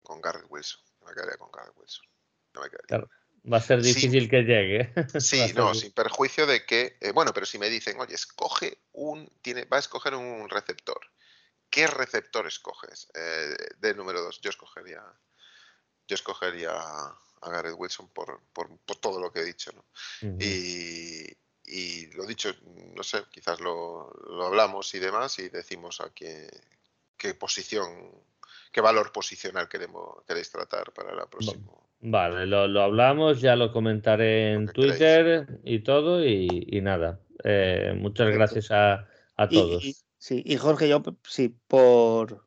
con 0.03 0.21
Garrett 0.21 0.47
Wilson. 0.49 0.81
Me 1.07 1.13
quedaría 1.13 1.37
con 1.37 1.51
Garrett 1.51 1.77
Wilson. 1.77 2.07
No 2.55 2.63
me 2.63 2.71
quedaría. 2.71 3.09
Va 3.53 3.59
a 3.59 3.61
ser 3.61 3.83
difícil 3.83 4.29
que 4.31 4.43
llegue. 4.43 4.93
Sí, 5.21 5.53
no, 5.55 5.75
sin 5.75 5.93
perjuicio 5.93 6.47
de 6.47 6.65
que, 6.65 6.97
eh, 7.01 7.13
bueno, 7.13 7.33
pero 7.35 7.45
si 7.45 7.59
me 7.59 7.69
dicen, 7.69 8.01
oye, 8.01 8.15
escoge 8.15 8.79
un, 8.93 9.29
tiene, 9.43 9.65
va 9.67 9.77
a 9.77 9.81
escoger 9.81 10.15
un 10.15 10.49
receptor. 10.49 11.01
¿Qué 11.69 11.87
receptor 11.87 12.47
escoges? 12.47 13.09
Eh, 13.15 13.57
de 13.79 13.95
número 13.95 14.23
dos, 14.23 14.41
yo 14.41 14.49
escogería, 14.49 15.03
yo 16.07 16.15
escogería 16.15 16.71
a 16.73 17.51
Garrett 17.51 17.75
Wilson 17.77 18.09
por, 18.11 18.41
por, 18.53 18.71
todo 19.01 19.21
lo 19.21 19.31
que 19.31 19.41
he 19.41 19.45
dicho, 19.45 19.73
¿no? 19.73 19.85
y, 20.41 21.27
y, 21.67 22.07
lo 22.13 22.27
dicho, 22.27 22.55
no 22.95 23.03
sé, 23.03 23.25
quizás 23.31 23.61
lo, 23.61 24.13
lo, 24.29 24.47
hablamos 24.47 24.95
y 24.95 24.99
demás 24.99 25.39
y 25.39 25.49
decimos 25.49 26.01
a 26.01 26.11
qué, 26.15 26.49
qué 27.17 27.35
posición 27.35 28.13
qué 28.75 28.81
valor 28.81 29.13
posicional 29.13 29.69
queremos, 29.69 30.25
queréis 30.27 30.51
tratar 30.51 30.93
para 30.93 31.15
la 31.15 31.27
próxima. 31.27 31.63
Vale, 32.01 32.45
lo, 32.45 32.83
hablamos, 32.83 33.41
ya 33.41 33.55
lo 33.55 33.73
comentaré 33.73 34.53
en 34.53 34.67
Twitter 34.67 35.61
y 35.63 35.79
todo, 35.79 36.27
y, 36.27 36.81
nada. 36.83 37.21
Eh, 37.45 37.95
muchas 37.97 38.31
gracias 38.35 38.71
a, 38.73 39.07
todos. 39.49 40.05
sí, 40.19 40.43
y 40.45 40.57
Jorge, 40.57 40.89
yo 40.89 41.03
sí, 41.23 41.57
por, 41.69 42.45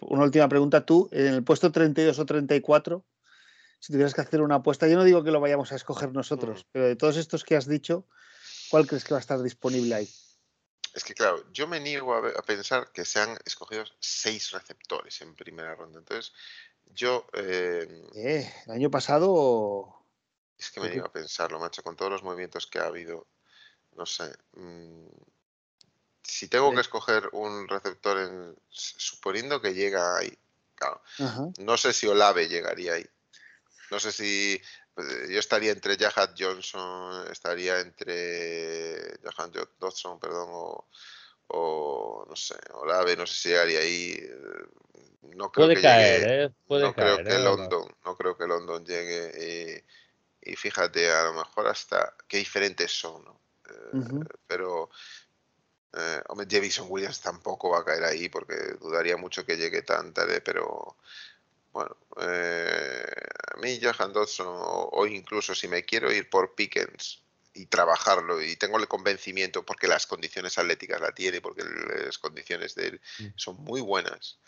una 0.00 0.22
última 0.22 0.48
pregunta, 0.48 0.86
tú, 0.86 1.08
en 1.10 1.34
el 1.34 1.44
puesto 1.44 1.72
32 1.72 2.20
o 2.20 2.24
34, 2.24 3.04
si 3.80 3.92
tuvieras 3.92 4.14
que 4.14 4.20
hacer 4.20 4.42
una 4.42 4.56
apuesta, 4.56 4.86
yo 4.86 4.96
no 4.96 5.04
digo 5.04 5.24
que 5.24 5.32
lo 5.32 5.40
vayamos 5.40 5.72
a 5.72 5.76
escoger 5.76 6.12
nosotros, 6.12 6.60
mm. 6.60 6.68
pero 6.70 6.86
de 6.86 6.96
todos 6.96 7.16
estos 7.16 7.42
que 7.42 7.56
has 7.56 7.66
dicho, 7.66 8.06
¿cuál 8.74 8.88
crees 8.88 9.04
que 9.04 9.14
va 9.14 9.18
a 9.18 9.20
estar 9.20 9.40
disponible 9.40 9.94
ahí? 9.94 10.10
Es 10.94 11.04
que, 11.04 11.14
claro, 11.14 11.44
yo 11.52 11.68
me 11.68 11.78
niego 11.78 12.12
a, 12.12 12.42
pensar 12.42 12.90
que 12.90 13.04
sean 13.04 13.38
escogidos 13.44 13.94
seis 14.00 14.50
receptores 14.50 15.20
en 15.20 15.36
primera 15.36 15.76
ronda. 15.76 16.00
Entonces, 16.00 16.32
yo. 16.92 17.24
Em, 17.34 18.02
eh, 18.16 18.52
el 18.66 18.72
año 18.72 18.90
pasado. 18.90 19.94
Es 20.58 20.72
que 20.72 20.80
me 20.80 20.88
niego 20.88 21.06
a 21.06 21.12
pensarlo, 21.12 21.60
macho, 21.60 21.84
con 21.84 21.94
todos 21.94 22.10
los 22.10 22.24
movimientos 22.24 22.66
que 22.66 22.80
ha 22.80 22.86
habido. 22.86 23.28
No 23.96 24.06
sé. 24.06 24.32
Mm, 24.54 25.06
si 26.24 26.48
tengo 26.48 26.74
que 26.74 26.80
escoger 26.80 27.28
un 27.30 27.68
receptor, 27.68 28.18
en, 28.18 28.56
suponiendo 28.70 29.60
que 29.60 29.72
llega 29.72 30.18
ahí, 30.18 30.36
claro. 30.74 31.00
No 31.58 31.76
sé 31.76 31.92
si 31.92 32.08
Olave 32.08 32.48
llegaría 32.48 32.94
ahí. 32.94 33.06
No 33.92 34.00
sé 34.00 34.10
si 34.10 34.54
eh, 34.54 34.62
yo 35.28 35.38
estaría 35.38 35.72
entre 35.72 35.96
Jahat 35.96 36.34
Johnson, 36.38 37.26
estaría 37.30 37.80
entre 37.80 39.18
Jahan 39.22 39.52
Dodson, 39.78 40.20
perdón, 40.20 40.48
o, 41.48 42.24
no 42.28 42.36
sé, 42.36 42.54
Olave, 42.74 43.16
no 43.16 43.26
sé 43.26 43.34
si 43.34 43.48
llegaría 43.50 43.80
ahí. 43.80 44.12
Eh, 44.12 44.66
no 45.34 45.50
creo 45.50 45.66
Puede 45.66 45.76
que 45.76 45.82
caer, 45.82 46.22
¿eh? 46.28 46.54
Puede 46.66 46.84
no 46.84 46.94
creo 46.94 47.16
que 47.18 47.38
London, 47.38 47.88
no 48.04 48.16
creo 48.16 48.36
que 48.36 48.46
London 48.46 48.84
llegue. 48.84 49.84
Y, 50.42 50.56
fíjate, 50.56 51.10
a 51.10 51.24
lo 51.24 51.32
mejor 51.32 51.66
hasta 51.66 52.14
qué 52.28 52.38
diferentes 52.38 52.92
son, 52.92 53.24
¿no? 53.24 53.40
Pero 54.46 54.90
eh, 55.96 56.22
hombre, 56.28 56.46
Javison 56.50 56.86
Williams 56.90 57.20
tampoco 57.20 57.70
va 57.70 57.78
a 57.78 57.84
caer 57.84 58.04
ahí 58.04 58.28
porque 58.28 58.54
dudaría 58.80 59.16
mucho 59.16 59.46
que 59.46 59.56
llegue 59.56 59.82
tan 59.82 60.12
tarde, 60.12 60.40
pero 60.40 60.96
bueno, 61.74 61.96
eh, 62.20 63.04
a 63.52 63.56
mí 63.58 63.80
Johan 63.82 64.12
Dodson 64.12 64.46
o, 64.48 65.06
incluso 65.08 65.56
si 65.56 65.66
me 65.66 65.84
quiero 65.84 66.12
ir 66.12 66.30
por 66.30 66.54
Pickens 66.54 67.20
y 67.52 67.66
trabajarlo 67.66 68.40
y 68.40 68.54
tengo 68.54 68.78
el 68.78 68.86
convencimiento 68.86 69.66
porque 69.66 69.88
las 69.88 70.06
condiciones 70.06 70.56
atléticas 70.56 71.00
la 71.00 71.12
tiene, 71.12 71.40
porque 71.40 71.64
las 71.64 72.18
condiciones 72.18 72.76
de 72.76 72.86
él 72.86 73.00
mm. 73.18 73.26
son 73.34 73.56
muy 73.56 73.80
buenas. 73.80 74.38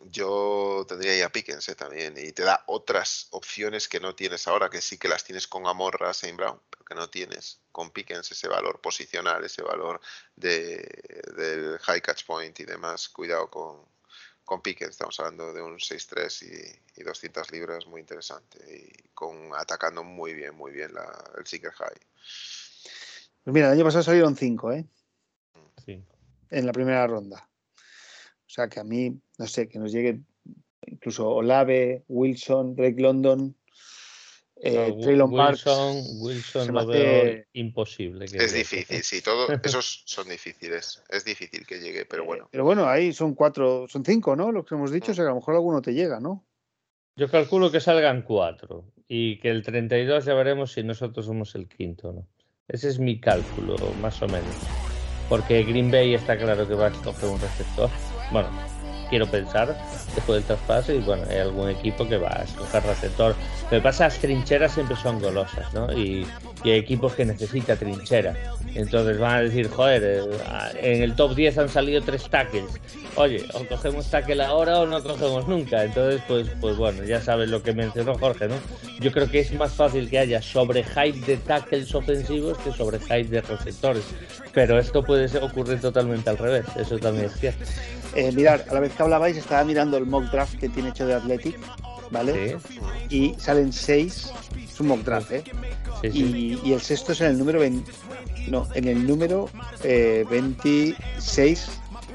Yo 0.00 0.86
tendría 0.88 1.16
ya 1.18 1.28
Pickens 1.28 1.68
eh, 1.68 1.74
también 1.74 2.16
y 2.16 2.32
te 2.32 2.42
da 2.42 2.64
otras 2.66 3.28
opciones 3.30 3.88
que 3.88 4.00
no 4.00 4.14
tienes 4.14 4.48
ahora, 4.48 4.70
que 4.70 4.80
sí 4.80 4.96
que 4.96 5.08
las 5.08 5.24
tienes 5.24 5.46
con 5.46 5.66
Amorra, 5.66 6.14
Saint 6.14 6.38
Brown, 6.38 6.60
pero 6.70 6.84
que 6.84 6.94
no 6.94 7.10
tienes 7.10 7.60
con 7.72 7.90
Pickens 7.90 8.30
ese 8.32 8.48
valor 8.48 8.80
posicional, 8.80 9.44
ese 9.44 9.62
valor 9.62 10.00
de, 10.34 10.76
del 11.36 11.78
high 11.80 12.00
catch 12.00 12.24
point 12.24 12.58
y 12.60 12.64
demás. 12.64 13.08
Cuidado 13.10 13.50
con, 13.50 13.86
con 14.46 14.62
Pickens, 14.62 14.92
estamos 14.92 15.18
hablando 15.20 15.52
de 15.52 15.60
un 15.60 15.74
6-3 15.74 16.78
y, 16.96 17.02
200 17.02 17.52
libras 17.52 17.86
muy 17.86 18.00
interesante 18.00 18.58
y 18.74 19.08
con 19.12 19.50
atacando 19.54 20.02
muy 20.02 20.32
bien, 20.34 20.54
muy 20.54 20.72
bien 20.72 20.92
el 21.36 21.46
Seeker 21.46 21.72
High. 21.72 22.00
Pues 23.44 23.54
mira, 23.54 23.66
el 23.66 23.74
año 23.74 23.84
pasado 23.84 24.04
salieron 24.04 24.34
5, 24.34 24.72
¿eh? 24.72 24.86
Sí. 25.84 26.02
En 26.50 26.66
la 26.66 26.72
primera 26.72 27.06
ronda. 27.06 27.48
O 27.76 28.48
sea 28.48 28.68
que 28.68 28.80
a 28.80 28.84
mí, 28.84 29.20
no 29.36 29.46
sé, 29.46 29.68
que 29.68 29.78
nos 29.78 29.92
llegue 29.92 30.20
incluso 30.86 31.28
Olave, 31.28 32.04
Wilson, 32.08 32.76
Drake 32.76 33.00
London, 33.00 33.54
eh, 34.56 34.90
Wilson, 34.90 36.02
Wilson 36.18 36.72
lo 36.72 36.86
veo 36.86 37.44
imposible. 37.52 38.24
es 38.24 38.52
difícil, 38.54 39.02
sí, 39.02 39.20
todos 39.20 39.50
esos 39.62 40.02
son 40.06 40.28
difíciles. 40.28 41.02
Es 41.10 41.24
difícil 41.24 41.66
que 41.66 41.78
llegue, 41.78 42.06
pero 42.06 42.22
eh, 42.22 42.26
bueno. 42.26 42.48
Pero 42.50 42.64
bueno, 42.64 42.86
ahí 42.86 43.12
son 43.12 43.34
cuatro, 43.34 43.86
son 43.88 44.04
cinco, 44.04 44.34
¿no? 44.34 44.52
Lo 44.52 44.64
que 44.64 44.74
hemos 44.74 44.90
dicho, 44.90 45.12
o 45.12 45.14
sea, 45.14 45.26
a 45.26 45.28
lo 45.28 45.36
mejor 45.36 45.54
alguno 45.54 45.82
te 45.82 45.92
llega, 45.92 46.20
¿no? 46.20 46.44
Yo 47.16 47.30
calculo 47.30 47.70
que 47.70 47.80
salgan 47.80 48.22
cuatro 48.22 48.92
y 49.08 49.38
que 49.40 49.50
el 49.50 49.62
32 49.62 50.24
ya 50.24 50.34
veremos 50.34 50.72
si 50.72 50.82
nosotros 50.82 51.26
somos 51.26 51.54
el 51.54 51.68
quinto, 51.68 52.12
¿no? 52.12 52.26
Ese 52.68 52.88
es 52.88 52.98
mi 52.98 53.20
cálculo, 53.20 53.76
más 54.00 54.20
o 54.22 54.26
menos. 54.26 54.54
Porque 55.28 55.62
Green 55.64 55.90
Bay 55.90 56.14
está 56.14 56.36
claro 56.36 56.66
que 56.66 56.74
va 56.74 56.86
a 56.86 56.90
escoger 56.90 57.28
un 57.28 57.40
receptor. 57.40 57.90
Bueno, 58.32 58.48
quiero 59.08 59.26
pensar, 59.26 59.76
después 60.14 60.38
del 60.38 60.44
traspaso, 60.44 60.92
y 60.92 60.98
bueno, 60.98 61.24
hay 61.28 61.38
algún 61.38 61.70
equipo 61.70 62.08
que 62.08 62.18
va 62.18 62.28
a 62.28 62.42
escoger 62.44 62.82
receptor. 62.82 63.34
Lo 63.64 63.70
que 63.70 63.80
pasa, 63.80 64.04
las 64.04 64.18
trincheras 64.18 64.72
siempre 64.72 64.96
son 64.96 65.20
golosas, 65.20 65.72
¿no? 65.74 65.92
Y, 65.92 66.26
hay 66.64 66.72
equipos 66.72 67.14
que 67.14 67.24
necesitan 67.24 67.78
trinchera. 67.78 68.34
Entonces 68.74 69.20
van 69.20 69.36
a 69.36 69.40
decir, 69.42 69.68
joder, 69.68 70.02
eh, 70.02 70.94
en 70.94 71.02
el 71.02 71.14
top 71.14 71.36
10 71.36 71.58
han 71.58 71.68
salido 71.68 72.02
tres 72.02 72.28
tackles. 72.28 72.80
Oye, 73.14 73.44
o 73.54 73.64
cogemos 73.66 74.10
tackle 74.10 74.42
ahora 74.42 74.80
o 74.80 74.86
no 74.86 75.00
cogemos 75.00 75.46
nunca. 75.46 75.84
Entonces, 75.84 76.20
pues, 76.26 76.48
pues 76.60 76.76
bueno, 76.76 77.04
ya 77.04 77.20
sabes 77.20 77.50
lo 77.50 77.62
que 77.62 77.72
mencionó 77.72 78.18
Jorge, 78.18 78.48
¿no? 78.48 78.56
Yo 78.98 79.12
creo 79.12 79.30
que 79.30 79.40
es 79.40 79.52
más 79.54 79.74
fácil 79.74 80.10
que 80.10 80.18
haya 80.18 80.42
sobre 80.42 80.82
hype 80.82 81.20
de 81.24 81.36
tackles 81.36 81.94
ofensivos 81.94 82.58
que 82.58 82.72
sobre 82.72 82.98
hype 82.98 83.28
de 83.28 83.42
receptores. 83.42 84.04
Pero 84.52 84.78
esto 84.78 85.04
puede 85.04 85.26
ocurrir 85.38 85.80
totalmente 85.80 86.30
al 86.30 86.38
revés, 86.38 86.64
eso 86.76 86.98
también 86.98 87.26
es 87.26 87.38
cierto. 87.38 87.64
Eh, 88.16 88.32
mirar, 88.32 88.64
a 88.70 88.72
la 88.72 88.80
vez 88.80 88.94
que 88.94 89.02
hablabais, 89.02 89.36
estaba 89.36 89.62
mirando 89.62 89.98
el 89.98 90.06
mock 90.06 90.24
draft 90.30 90.58
que 90.58 90.70
tiene 90.70 90.88
hecho 90.88 91.06
de 91.06 91.14
Athletic, 91.14 91.58
¿vale? 92.10 92.56
Y 93.10 93.34
salen 93.38 93.74
seis, 93.74 94.32
es 94.56 94.80
un 94.80 94.86
mock 94.86 95.00
draft, 95.00 95.32
¿eh? 95.32 95.44
y, 96.02 96.72
el 96.72 96.80
sexto 96.80 97.12
es 97.12 97.20
en 97.20 97.26
el 97.28 97.38
número 97.38 97.60
20, 97.60 97.92
No, 98.48 98.66
en 98.74 98.88
el 98.88 99.06
número 99.06 99.50
26, 99.82 100.96
eh, 101.36 101.66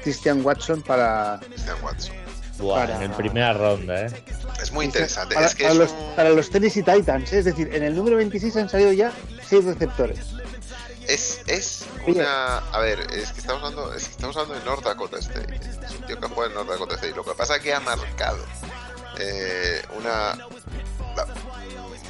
Christian 0.02 0.44
Watson 0.44 0.82
para. 0.82 1.38
Christian 1.46 1.76
Watson. 1.84 2.14
para... 2.58 3.04
en 3.04 3.12
primera 3.12 3.52
ronda, 3.52 4.06
¿eh? 4.06 4.10
Es 4.60 4.72
muy 4.72 4.86
interesante. 4.86 5.36
Para, 5.36 5.46
es 5.46 5.54
que 5.54 5.72
los, 5.72 5.92
para 6.16 6.30
los 6.30 6.50
Tennessee 6.50 6.82
Titans, 6.82 7.32
¿eh? 7.32 7.38
es 7.38 7.44
decir, 7.44 7.70
en 7.72 7.84
el 7.84 7.94
número 7.94 8.16
26 8.16 8.56
han 8.56 8.68
salido 8.68 8.92
ya 8.92 9.12
6 9.46 9.66
receptores. 9.66 10.18
Es, 11.08 11.40
es 11.46 11.84
una. 12.06 12.58
A 12.58 12.78
ver, 12.80 13.00
es 13.12 13.32
que 13.32 13.40
estamos 13.40 13.62
hablando, 13.62 13.94
es 13.94 14.04
que 14.04 14.10
estamos 14.12 14.36
hablando 14.36 14.58
de 14.58 14.64
North 14.64 14.84
Dakota 14.84 15.18
State. 15.18 15.60
Es 15.86 15.94
un 15.94 16.06
tío 16.06 16.20
que 16.20 16.28
juega 16.28 16.46
en 16.48 16.54
North 16.54 16.68
Dakota 16.68 16.94
State. 16.94 17.14
Lo 17.14 17.24
que 17.24 17.34
pasa 17.34 17.56
es 17.56 17.62
que 17.62 17.74
ha 17.74 17.80
marcado 17.80 18.44
eh, 19.18 19.82
una. 19.98 20.46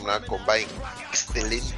Una 0.01 0.21
combine 0.27 0.67
excelente. 1.09 1.75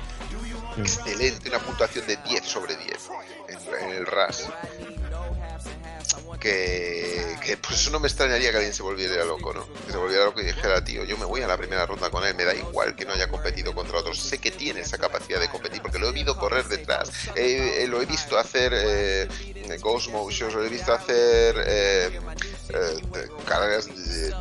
Excelente, 0.78 1.48
una 1.50 1.60
puntuación 1.60 2.06
de 2.06 2.16
10 2.16 2.44
sobre 2.44 2.74
10 2.76 3.10
en, 3.48 3.74
en 3.80 3.90
el 3.90 4.06
RAS 4.06 4.48
que, 6.44 7.38
que 7.42 7.56
pues 7.56 7.80
eso 7.80 7.90
no 7.90 8.00
me 8.00 8.06
extrañaría 8.06 8.50
que 8.50 8.58
alguien 8.58 8.74
se 8.74 8.82
volviera 8.82 9.24
loco, 9.24 9.54
¿no? 9.54 9.66
Que 9.86 9.92
se 9.92 9.96
volviera 9.96 10.26
loco 10.26 10.42
y 10.42 10.44
dijera, 10.44 10.84
tío, 10.84 11.02
yo 11.04 11.16
me 11.16 11.24
voy 11.24 11.40
a 11.40 11.46
la 11.46 11.56
primera 11.56 11.86
ronda 11.86 12.10
con 12.10 12.22
él, 12.22 12.34
me 12.34 12.44
da 12.44 12.54
igual 12.54 12.94
que 12.94 13.06
no 13.06 13.14
haya 13.14 13.28
competido 13.28 13.74
contra 13.74 13.98
otros. 13.98 14.18
Sé 14.20 14.36
que 14.36 14.50
tiene 14.50 14.80
esa 14.80 14.98
capacidad 14.98 15.40
de 15.40 15.48
competir 15.48 15.80
porque 15.80 15.98
lo 15.98 16.10
he 16.10 16.12
visto 16.12 16.36
correr 16.36 16.66
detrás, 16.66 17.10
lo 17.34 18.02
he 18.02 18.06
visto 18.06 18.36
hacer 18.36 18.72
eh, 18.76 19.26
Ghost 19.80 20.10
Motions, 20.10 20.52
lo 20.52 20.62
he 20.62 20.68
visto 20.68 20.92
hacer 20.92 21.56
eh, 21.66 22.20
eh 22.68 23.28
carreras 23.48 23.88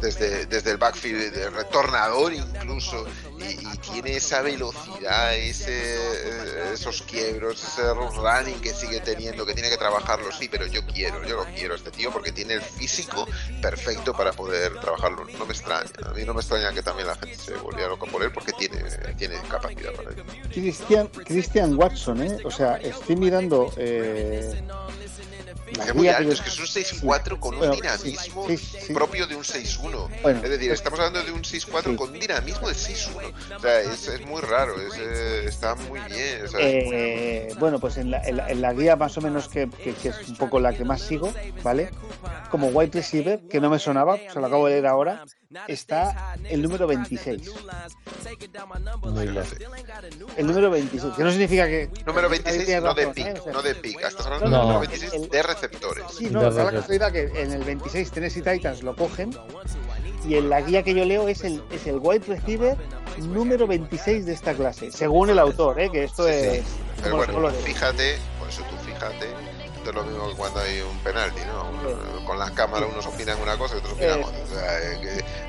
desde, 0.02 0.46
desde 0.46 0.72
el 0.72 0.78
backfield, 0.78 1.34
de 1.34 1.50
retornador 1.52 2.34
incluso, 2.34 3.06
y, 3.40 3.78
tiene 3.94 4.16
esa 4.16 4.42
velocidad, 4.42 5.36
ese, 5.36 6.74
esos 6.74 7.02
quiebros, 7.04 7.62
ese 7.62 7.94
running 7.94 8.60
que 8.62 8.74
sigue 8.74 9.02
teniendo, 9.02 9.46
que 9.46 9.54
tiene 9.54 9.70
que 9.70 9.78
trabajarlo, 9.78 10.32
sí, 10.32 10.48
pero 10.50 10.66
yo 10.66 10.86
quiero, 10.88 11.24
yo 11.26 11.36
lo 11.36 11.46
quiero 11.54 11.76
este 11.76 11.92
tío 11.96 12.12
porque 12.12 12.32
tiene 12.32 12.56
el 12.56 12.62
físico 12.62 13.28
perfecto 13.62 14.14
para 14.14 14.32
poder 14.34 14.80
trabajarlo. 14.80 15.26
No 15.38 15.46
me 15.46 15.54
extraña, 15.54 15.90
a 16.06 16.10
mí 16.10 16.24
no 16.26 16.34
me 16.34 16.42
extraña 16.42 16.74
que 16.74 16.82
también 16.82 17.08
la 17.08 17.16
gente 17.16 17.36
se 17.36 17.56
volviera 17.56 17.90
loca 17.90 18.06
por 18.06 18.24
él 18.24 18.32
porque 18.32 18.52
tiene, 18.54 18.82
tiene 19.18 19.36
capacidad 19.50 19.94
para 19.94 20.12
ello. 20.12 20.24
Christian, 20.52 21.08
Christian 21.08 21.76
Watson, 21.78 22.24
¿eh? 22.24 22.38
o 22.44 22.52
sea, 22.52 22.78
estoy 22.78 23.16
mirando. 23.16 23.72
Eh 23.78 24.62
muy 25.94 26.08
es 26.08 26.42
que 26.42 26.50
es 26.50 26.60
un 26.60 26.66
6-4 26.66 27.40
con 27.40 27.56
un 27.56 27.72
dinamismo 27.72 28.48
propio 28.94 29.28
de 29.28 29.36
un 29.36 29.44
6-1. 29.44 30.44
es 30.44 30.50
decir, 30.50 30.72
estamos 30.72 31.00
hablando 31.00 31.24
de 31.24 31.32
un 31.32 31.42
6-4 31.42 31.96
con 31.96 32.14
dinamismo 32.14 32.68
de 32.68 32.76
6-1. 32.76 33.56
O 33.56 33.60
sea, 33.60 33.80
es, 33.82 34.08
es, 34.08 34.26
muy 34.26 34.42
raro, 34.42 34.76
es, 34.80 34.94
eh, 34.98 35.46
está 35.48 35.76
muy 35.76 36.00
bien. 36.02 36.46
eh, 36.60 37.54
bueno, 37.60 37.80
pues 37.80 37.98
en 37.98 38.12
la, 38.12 38.22
en, 38.24 38.62
la, 38.62 38.74
guía 38.74 38.96
más 38.96 39.18
o 39.18 39.22
menos 39.22 39.48
que, 39.48 39.70
que, 39.70 39.94
que, 39.94 40.10
es 40.10 40.30
un 40.30 40.36
poco 40.36 40.60
la 40.60 40.74
que 40.74 40.86
más 40.86 41.02
sigo, 41.02 41.34
¿vale? 41.64 41.90
Como 42.50 42.68
wide 42.68 42.92
receiver, 42.94 43.42
que 43.48 43.60
no 43.60 43.70
me 43.70 43.80
sonaba, 43.80 44.18
se 44.32 44.40
lo 44.40 44.46
acabo 44.46 44.68
de 44.68 44.74
leer 44.74 44.88
ahora, 44.88 45.24
está 45.68 46.36
el 46.50 46.62
número 46.62 46.88
26. 46.88 47.52
El 50.38 50.48
número 50.48 50.70
26, 50.72 51.14
que 51.16 51.24
no 51.24 51.32
significa 51.32 51.68
que. 51.68 51.90
Número 52.06 52.30
26 52.30 52.82
no 52.82 52.94
de 52.94 53.08
pick, 53.08 53.28
¿eh? 53.28 53.42
no 53.52 53.62
de 53.62 53.76
pick. 53.76 54.02
Estás 54.02 54.26
hablando 54.26 54.50
no, 54.50 54.62
número 54.64 54.80
26 54.82 55.30
de 55.30 55.44
receptores. 55.44 56.06
Sí, 56.18 56.30
no, 56.30 56.52
da 56.52 56.64
la 56.64 56.72
casualidad 56.72 57.12
que 57.12 57.32
en 57.36 57.52
el 57.52 57.64
26 57.64 58.12
Tennessee 58.12 58.42
Titans 58.42 58.84
lo 58.84 58.96
cogen 58.96 59.32
y 60.26 60.36
en 60.36 60.50
la 60.50 60.62
guía 60.62 60.84
que 60.84 60.94
yo 60.94 61.06
leo 61.06 61.28
es 61.28 61.44
el, 61.44 61.64
es 61.72 61.86
el 61.88 61.98
wide 62.00 62.26
receiver 62.28 62.78
número 63.20 63.68
26 63.68 64.26
de 64.26 64.34
esta 64.34 64.54
clase, 64.54 64.92
según 64.92 65.30
el 65.30 65.40
autor, 65.40 65.80
¿eh? 65.80 65.90
que 65.92 66.04
esto 66.06 66.28
es. 66.28 66.64
Pero 67.02 67.18
bueno, 67.18 67.50
fíjate, 67.50 68.18
por 68.40 68.50
eso 68.50 68.64
tú 68.70 68.78
fíjate 68.86 69.28
es 69.90 69.96
lo 69.96 70.04
mismo 70.04 70.30
que 70.30 70.36
cuando 70.36 70.60
hay 70.60 70.82
un 70.82 70.98
penalti, 71.00 71.42
¿no? 71.42 72.26
Con 72.26 72.40
las 72.40 72.52
cámaras 72.52 72.90
unos 72.92 73.06
opinan 73.06 73.40
una 73.42 73.58
cosa 73.58 73.76
y 73.76 73.78
otros 73.80 73.94
opinan 73.94 74.24
otra. 74.24 74.44
O 74.44 74.48
sea, 74.48 74.80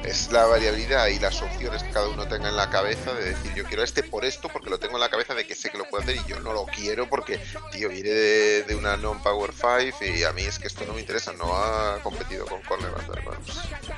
es 0.04 0.32
la 0.32 0.46
variabilidad 0.46 1.06
y 1.08 1.18
las 1.18 1.40
opciones 1.42 1.82
que 1.82 1.90
cada 1.90 2.08
uno 2.08 2.26
tenga 2.26 2.48
en 2.48 2.56
la 2.56 2.70
cabeza 2.70 3.12
de 3.14 3.30
decir 3.30 3.54
yo 3.54 3.64
quiero 3.64 3.82
este 3.82 4.02
por 4.02 4.24
esto 4.24 4.48
porque 4.48 4.70
lo 4.70 4.78
tengo 4.78 4.94
en 4.94 5.00
la 5.00 5.08
cabeza 5.08 5.34
de 5.34 5.46
que 5.46 5.54
sé 5.54 5.70
que 5.70 5.78
lo 5.78 5.84
puedo 5.84 6.02
hacer 6.02 6.16
y 6.16 6.28
yo 6.28 6.40
no 6.40 6.52
lo 6.52 6.66
quiero 6.66 7.08
porque, 7.08 7.40
tío, 7.72 7.88
viene 7.88 8.10
de, 8.10 8.74
una 8.74 8.96
non-power 8.96 9.52
5 9.52 10.04
y 10.04 10.24
a 10.24 10.32
mí 10.32 10.42
es 10.42 10.58
que 10.58 10.66
esto 10.66 10.84
no 10.86 10.94
me 10.94 11.00
interesa, 11.00 11.32
no 11.32 11.54
ha 11.54 11.98
competido 12.02 12.44
con 12.46 12.60
cornerbacks. 12.62 13.06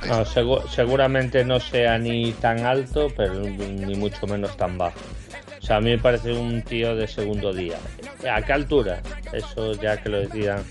Bueno, 0.00 0.24
no, 0.24 0.68
seguramente 0.68 1.44
no 1.44 1.60
sea 1.60 1.98
ni 1.98 2.32
tan 2.32 2.64
alto, 2.66 3.08
pero 3.16 3.34
ni 3.34 3.94
mucho 3.94 4.26
menos 4.26 4.56
tan 4.56 4.76
bajo. 4.76 4.98
O 5.60 5.66
sea, 5.66 5.76
a 5.76 5.80
mí 5.80 5.90
me 5.90 5.98
parece 5.98 6.32
un 6.32 6.62
tío 6.62 6.94
de 6.94 7.08
segundo 7.08 7.52
día. 7.52 7.78
¿A 8.30 8.42
qué 8.42 8.52
altura? 8.52 9.02
Eso 9.32 9.74
ya 9.74 10.00
que 10.02 10.08
lo 10.08 10.18
decían 10.20 10.64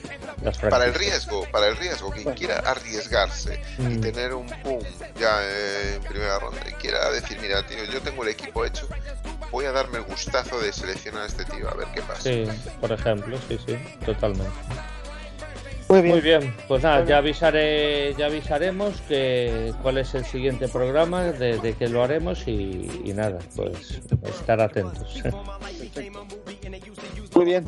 las 0.44 0.58
Para 0.58 0.86
el 0.86 0.94
riesgo, 0.94 1.48
para 1.52 1.68
el 1.68 1.78
riesgo, 1.78 2.12
quien 2.12 2.34
quiera 2.34 2.60
arriesgarse 2.60 3.60
y 3.80 3.82
mm. 3.82 4.02
tener 4.02 4.34
un 4.34 4.48
boom 4.64 4.84
ya 5.20 5.42
en 5.94 6.02
primera 6.04 6.40
ronda 6.40 6.62
y 6.70 6.74
quiera 6.74 7.10
decir, 7.12 7.40
mira, 7.42 7.66
tío, 7.66 7.84
yo 7.86 8.02
tengo 8.02 8.24
el 8.24 8.30
equipo 8.30 8.66
hecho, 8.66 8.88
voy 9.52 9.66
a 9.66 9.72
darme 9.72 10.00
el 10.00 10.04
gustazo 10.04 10.60
de 10.60 10.72
seleccionar 10.74 11.24
a 11.24 11.26
este 11.28 11.46
tío, 11.46 11.70
a 11.70 11.74
ver 11.74 11.88
qué 11.94 12.02
pasa. 12.02 12.22
Sí, 12.22 12.46
por 12.80 12.92
ejemplo, 12.92 13.38
sí, 13.48 13.60
sí, 13.66 13.78
totalmente. 14.06 14.52
Muy 15.88 16.22
bien. 16.22 16.54
pues 16.68 16.84
nada, 16.84 17.06
ya 17.06 17.18
avisaré, 17.18 18.14
ya 18.16 18.26
avisaremos 18.26 19.00
que 19.02 19.74
cuál 19.82 20.00
es 20.00 20.16
el 20.16 20.26
siguiente 20.26 20.68
programa, 20.68 21.24
de, 21.24 21.60
de 21.60 21.74
qué 21.74 21.88
lo 21.88 22.04
haremos 22.04 22.48
y, 22.48 23.14
nada, 23.16 23.40
pues 23.56 24.02
estar 24.24 24.60
atentos. 24.62 25.22
Muy 27.36 27.46
bien, 27.46 27.66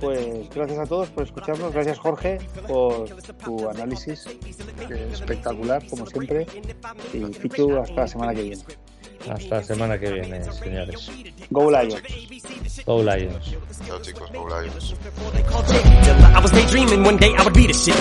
pues 0.00 0.48
gracias 0.54 0.78
a 0.78 0.86
todos 0.86 1.08
por 1.10 1.24
escucharnos, 1.24 1.72
gracias 1.72 1.98
Jorge 1.98 2.38
por 2.66 3.08
tu 3.44 3.68
análisis 3.68 4.26
espectacular 5.12 5.84
como 5.88 6.06
siempre 6.06 6.46
y 7.12 7.24
Pichu 7.24 7.76
hasta 7.76 7.94
la 7.94 8.08
semana 8.08 8.34
que 8.34 8.42
viene. 8.42 8.62
Hasta 9.26 9.56
la 9.56 9.62
semana 9.62 9.98
que 9.98 10.10
viene, 10.12 10.42
señores. 10.52 11.10
Go 11.50 11.70
Lions. 11.70 12.02
Go 12.86 13.02
Lions. 13.02 13.56
Chao 13.86 13.98
chicos, 14.00 14.30
Go 14.32 14.48
Lions. 14.48 14.94
I 16.34 16.40
was 16.40 16.50
daydreaming 16.52 17.02
one 17.04 17.16
day 17.16 17.34
I 17.36 17.42
would 17.44 17.54
be 17.54 17.66
the 17.66 17.74
shit. 17.74 17.96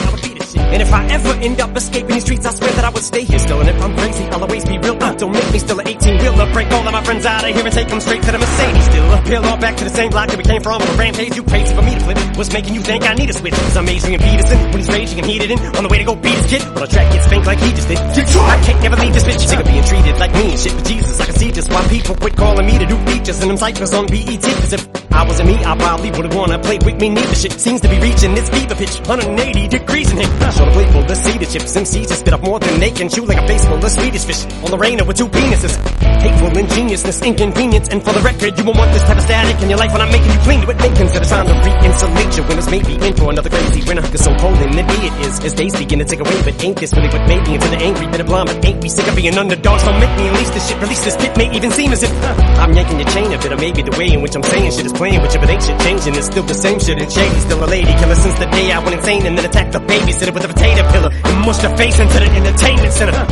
And 0.58 0.82
if 0.82 0.94
I 0.94 1.06
ever 1.08 1.30
end 1.42 1.60
up 1.62 1.76
escaping 1.76 2.14
these 2.14 2.24
streets, 2.24 2.46
I 2.46 2.52
swear 2.54 2.72
that 2.72 2.86
I 2.86 2.90
would 2.90 3.04
stay 3.04 3.24
here 3.24 3.40
still. 3.40 3.60
And 3.60 3.70
if 3.70 3.82
I'm 3.82 3.96
crazy, 3.96 4.24
I'll 4.26 4.42
always 4.44 4.66
be 4.66 4.78
real. 4.78 5.02
Uh, 5.02 5.14
don't 5.16 5.32
make 5.32 5.52
me 5.52 5.60
still 5.60 5.80
an 5.80 5.88
18 5.88 6.18
wheeler. 6.20 6.54
Break 6.54 6.72
all 6.72 6.86
of 6.88 6.92
my 6.92 7.04
friends 7.04 7.26
out 7.26 7.44
of 7.44 7.56
here 7.56 7.64
and 7.66 7.74
take 7.74 7.88
them 7.88 8.00
straight 8.00 8.22
to 8.24 8.32
the 8.32 8.38
Mercedes 8.38 8.86
still. 8.86 9.22
Peel 9.24 9.46
all 9.46 9.58
back 9.58 9.78
to 9.78 9.84
the 9.84 9.90
same 9.90 10.10
block 10.10 10.28
that 10.30 10.38
we 10.38 10.44
came 10.44 10.62
from. 10.62 10.82
On 10.82 10.88
a 10.88 10.98
rampage, 10.98 11.36
you 11.36 11.44
crazy 11.44 11.74
for 11.74 11.82
me 11.82 11.96
to 11.96 12.00
flip. 12.02 12.18
What's 12.38 12.52
making 12.54 12.76
you 12.76 12.82
think 12.82 13.04
I 13.08 13.14
need 13.14 13.30
a 13.30 13.34
switch? 13.34 13.54
Cause 13.54 13.78
I'm 13.78 13.88
Adrian 13.88 14.20
Peterson 14.20 14.60
when 14.72 14.78
he's 14.78 14.90
raging 14.90 15.20
and 15.20 15.28
heated 15.28 15.52
in. 15.52 15.60
On 15.76 15.84
the 15.84 15.90
way 15.90 16.00
to 16.00 16.06
go 16.06 16.16
beat 16.16 16.36
his 16.36 16.48
kid. 16.48 16.62
Well, 16.76 16.86
the 16.86 16.88
track 16.88 17.12
gets 17.14 17.26
spanked 17.26 17.48
like 17.48 17.60
he 17.60 17.72
just 17.72 17.88
did. 17.88 17.98
I 17.98 18.58
can't 18.64 18.82
never 18.84 18.96
leave 18.98 19.14
this 19.14 19.24
bitch. 19.24 19.40
Sick 19.48 19.60
of 19.60 19.66
being 19.66 19.84
treated 19.84 20.18
like 20.20 20.34
me 20.34 20.52
and 20.52 20.60
shit. 20.60 20.74
But 20.76 20.86
Jesus, 20.86 21.07
I 21.22 21.26
can 21.26 21.36
see 21.36 21.52
just 21.52 21.72
why 21.72 21.88
people 21.88 22.16
quit 22.16 22.36
calling 22.36 22.66
me 22.66 22.78
to 22.78 22.86
do 22.86 22.98
features 23.06 23.40
and 23.42 23.50
them 23.50 23.58
cyphers 23.58 23.94
on 23.94 24.08
BET. 24.08 24.42
Cause 24.42 24.74
if 24.74 25.07
I 25.18 25.26
wasn't 25.26 25.50
me, 25.50 25.56
I 25.66 25.76
probably 25.76 26.12
would've 26.12 26.36
wanna 26.36 26.60
play 26.60 26.78
with 26.78 27.02
me. 27.02 27.10
Neither 27.10 27.34
shit 27.34 27.54
seems 27.54 27.82
to 27.82 27.90
be 27.90 27.98
reaching 28.00 28.38
its 28.38 28.50
fever 28.50 28.76
pitch. 28.76 29.02
180 29.02 29.68
degrees 29.68 30.12
in 30.12 30.18
here. 30.18 30.30
Show 30.54 30.66
the 30.66 30.72
plate 30.78 30.92
full 30.94 31.02
of 31.02 31.18
cedar 31.18 31.46
chips. 31.50 31.74
MCs 31.76 32.08
just 32.08 32.20
spit 32.22 32.34
up 32.36 32.44
more 32.44 32.60
than 32.60 32.80
they 32.80 32.92
can 32.92 33.10
chew 33.10 33.26
like 33.26 33.42
a 33.42 33.48
face 33.48 33.66
full 33.66 33.84
of 33.84 33.90
Swedish 33.90 34.26
fish. 34.26 34.46
On 34.62 34.70
the 34.70 34.78
rainer 34.78 35.04
with 35.06 35.18
two 35.18 35.28
penises. 35.28 35.74
Hateful 36.22 36.56
ingeniousness, 36.56 37.22
inconvenience. 37.24 37.90
And 37.90 38.04
for 38.06 38.14
the 38.14 38.22
record, 38.22 38.58
you 38.60 38.64
won't 38.64 38.78
want 38.78 38.94
this 38.94 39.02
type 39.10 39.18
of 39.18 39.24
static 39.24 39.58
in 39.64 39.70
your 39.70 39.80
life 39.80 39.92
when 39.92 40.02
I'm 40.02 40.12
making 40.12 40.30
you 40.30 40.40
clean 40.46 40.62
to 40.62 40.70
it. 40.70 40.78
Make 40.78 40.94
consider 40.94 41.26
trying 41.26 41.48
to 41.50 41.56
re-insulate 41.66 42.38
your 42.38 42.46
winners. 42.48 42.70
Maybe 42.70 42.94
in 43.02 43.14
for 43.18 43.32
another 43.34 43.50
crazy 43.50 43.82
winter. 43.90 44.06
Cause 44.06 44.22
so 44.22 44.38
cold 44.38 44.58
and 44.62 44.78
the 44.78 44.86
be 44.86 44.98
it 45.02 45.14
is. 45.26 45.40
As 45.42 45.54
days 45.54 45.74
begin 45.74 45.98
to 45.98 46.06
take 46.06 46.22
away, 46.22 46.38
but 46.46 46.62
ain't 46.64 46.78
this 46.78 46.94
really 46.94 47.10
what 47.10 47.26
made 47.26 47.42
me 47.42 47.56
into 47.56 47.70
the 47.74 47.82
angry 47.82 48.06
bit 48.06 48.22
of 48.22 48.28
blonde? 48.28 48.54
But 48.54 48.66
ain't 48.66 48.84
we 48.86 48.90
sick 48.90 49.08
of 49.10 49.16
being 49.16 49.34
underdogs? 49.34 49.82
Don't 49.82 49.98
make 49.98 50.14
me 50.14 50.30
unleash 50.30 50.54
this 50.54 50.70
shit. 50.70 50.78
Release 50.78 51.04
this 51.06 51.18
pit 51.18 51.34
may 51.38 51.50
even 51.58 51.72
seem 51.72 51.90
as 51.92 52.04
if 52.04 52.14
uh, 52.22 52.62
I'm 52.62 52.74
yanking 52.74 53.00
your 53.02 53.10
chain 53.10 53.34
a 53.34 53.38
bit. 53.42 53.52
Or 53.52 53.58
maybe 53.58 53.82
the 53.82 53.98
way 53.98 54.14
in 54.14 54.22
which 54.22 54.36
I'm 54.36 54.44
saying 54.44 54.72
shit 54.78 54.86
is 54.86 54.94
playing 54.94 55.07
clean, 55.08 55.22
but 55.22 55.32
your 55.34 55.44
ain't 55.48 55.64
changing. 55.64 56.16
It's 56.16 56.28
still 56.28 56.44
the 56.44 56.54
same 56.54 56.80
shit 56.80 57.00
and 57.00 57.12
shady. 57.12 57.40
Still 57.40 57.64
a 57.64 57.70
lady 57.70 57.94
killer 57.96 58.16
since 58.16 58.38
the 58.40 58.48
day 58.48 58.72
I 58.72 58.80
went 58.80 58.96
insane 58.96 59.26
and 59.26 59.38
then 59.38 59.46
attacked 59.46 59.72
the 59.72 59.80
babysitter 59.80 60.34
with 60.34 60.44
a 60.44 60.52
potato 60.52 60.84
pillar 60.92 61.12
and 61.12 61.36
mushed 61.46 61.64
her 61.64 61.76
face 61.78 62.00
into 62.00 62.20
the 62.20 62.28
entertainment 62.28 62.94
center. 62.94 63.24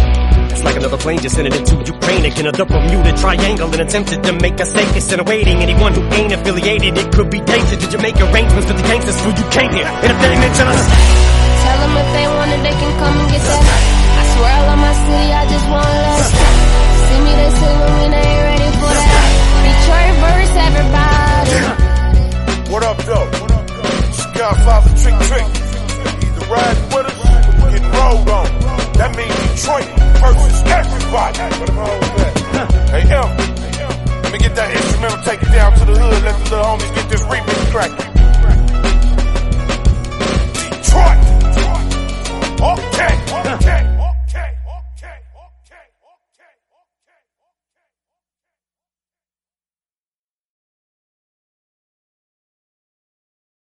It's 0.52 0.64
like 0.64 0.78
another 0.78 0.98
plane 0.98 1.20
just 1.20 1.36
sent 1.36 1.48
it 1.48 1.56
into 1.56 1.76
Ukraine 1.84 2.24
again. 2.26 2.48
a 2.48 2.52
double 2.52 2.80
Bermuda 2.80 3.12
Triangle 3.18 3.68
and 3.72 3.82
attempted 3.82 4.24
to 4.24 4.32
make 4.40 4.60
a 4.60 4.66
stake 4.66 4.94
instead 4.95 5.20
of 5.20 5.28
waiting. 5.28 5.58
Anyone 5.60 5.94
who 5.94 6.04
ain't 6.16 6.32
affiliated, 6.32 6.98
it 6.98 7.12
could 7.12 7.30
be 7.30 7.42
dangerous 7.42 7.80
Did 7.84 7.92
you 7.92 8.00
make 8.00 8.16
arrangements 8.16 8.68
with 8.68 8.78
the 8.80 8.88
gangsters 8.88 9.20
who 9.20 9.30
you 9.36 9.45
came 9.52 9.72
here? 9.76 9.88
And 9.88 10.10
if 10.12 10.18
they 10.24 10.36
mention 10.40 10.68
us, 10.72 10.82
tell 11.64 11.78
them 11.84 11.94
if 12.00 12.10
they 12.16 12.28
want 12.32 12.52
they 12.56 12.76
can 12.80 12.92
come 13.04 13.16
and 13.20 13.28
get 13.36 13.44
that. 13.44 13.64
I 14.16 14.24
swear 14.32 14.52
I 14.56 14.62
love 14.70 14.80
my 14.80 14.95
city, 14.95 15.28
I 15.36 15.44
just 15.52 15.68
want 15.68 15.92
less. 15.92 16.24
See 17.04 17.20
me, 17.26 17.32
they 17.36 17.52
sleep 17.60 17.78
with 17.84 17.95
me, 18.00 18.06
ain't 18.16 18.42
ready 18.48 18.70
for 18.80 18.92
that. 18.95 19.28
Detroit 19.66 20.16
verse, 20.24 20.54
everybody. 20.56 21.15
What 22.76 22.84
up, 22.84 22.98
though? 23.06 23.32
Skyfire 24.12 24.84
for 24.84 24.92
Trick 25.00 25.16
Trick. 25.32 25.48
Either 26.28 26.45
ride 26.52 26.76
with 26.92 27.08
us 27.08 27.16
or 27.64 27.72
get 27.72 27.88
rolled 27.95 28.28
on. 28.28 28.48
That 29.00 29.16
means 29.16 29.32
Detroit 29.56 29.88
versus 30.20 30.60
everybody. 30.68 31.40
Hey, 32.92 33.08
M. 33.16 33.32
Let 34.24 34.30
me 34.34 34.40
get 34.40 34.56
that 34.56 34.76
instrumental, 34.76 35.24
take 35.24 35.42
it 35.42 35.52
down 35.54 35.72
to 35.72 35.86
the 35.86 35.95
hood, 35.98 36.22
let 36.24 36.36
the 36.36 36.50
little 36.52 36.66
homies 36.66 36.92
get 36.95 37.08
this 37.08 37.22
remix 37.22 37.72
cracking. 37.72 38.12
Detroit! 40.76 41.20
Okay! 42.92 43.25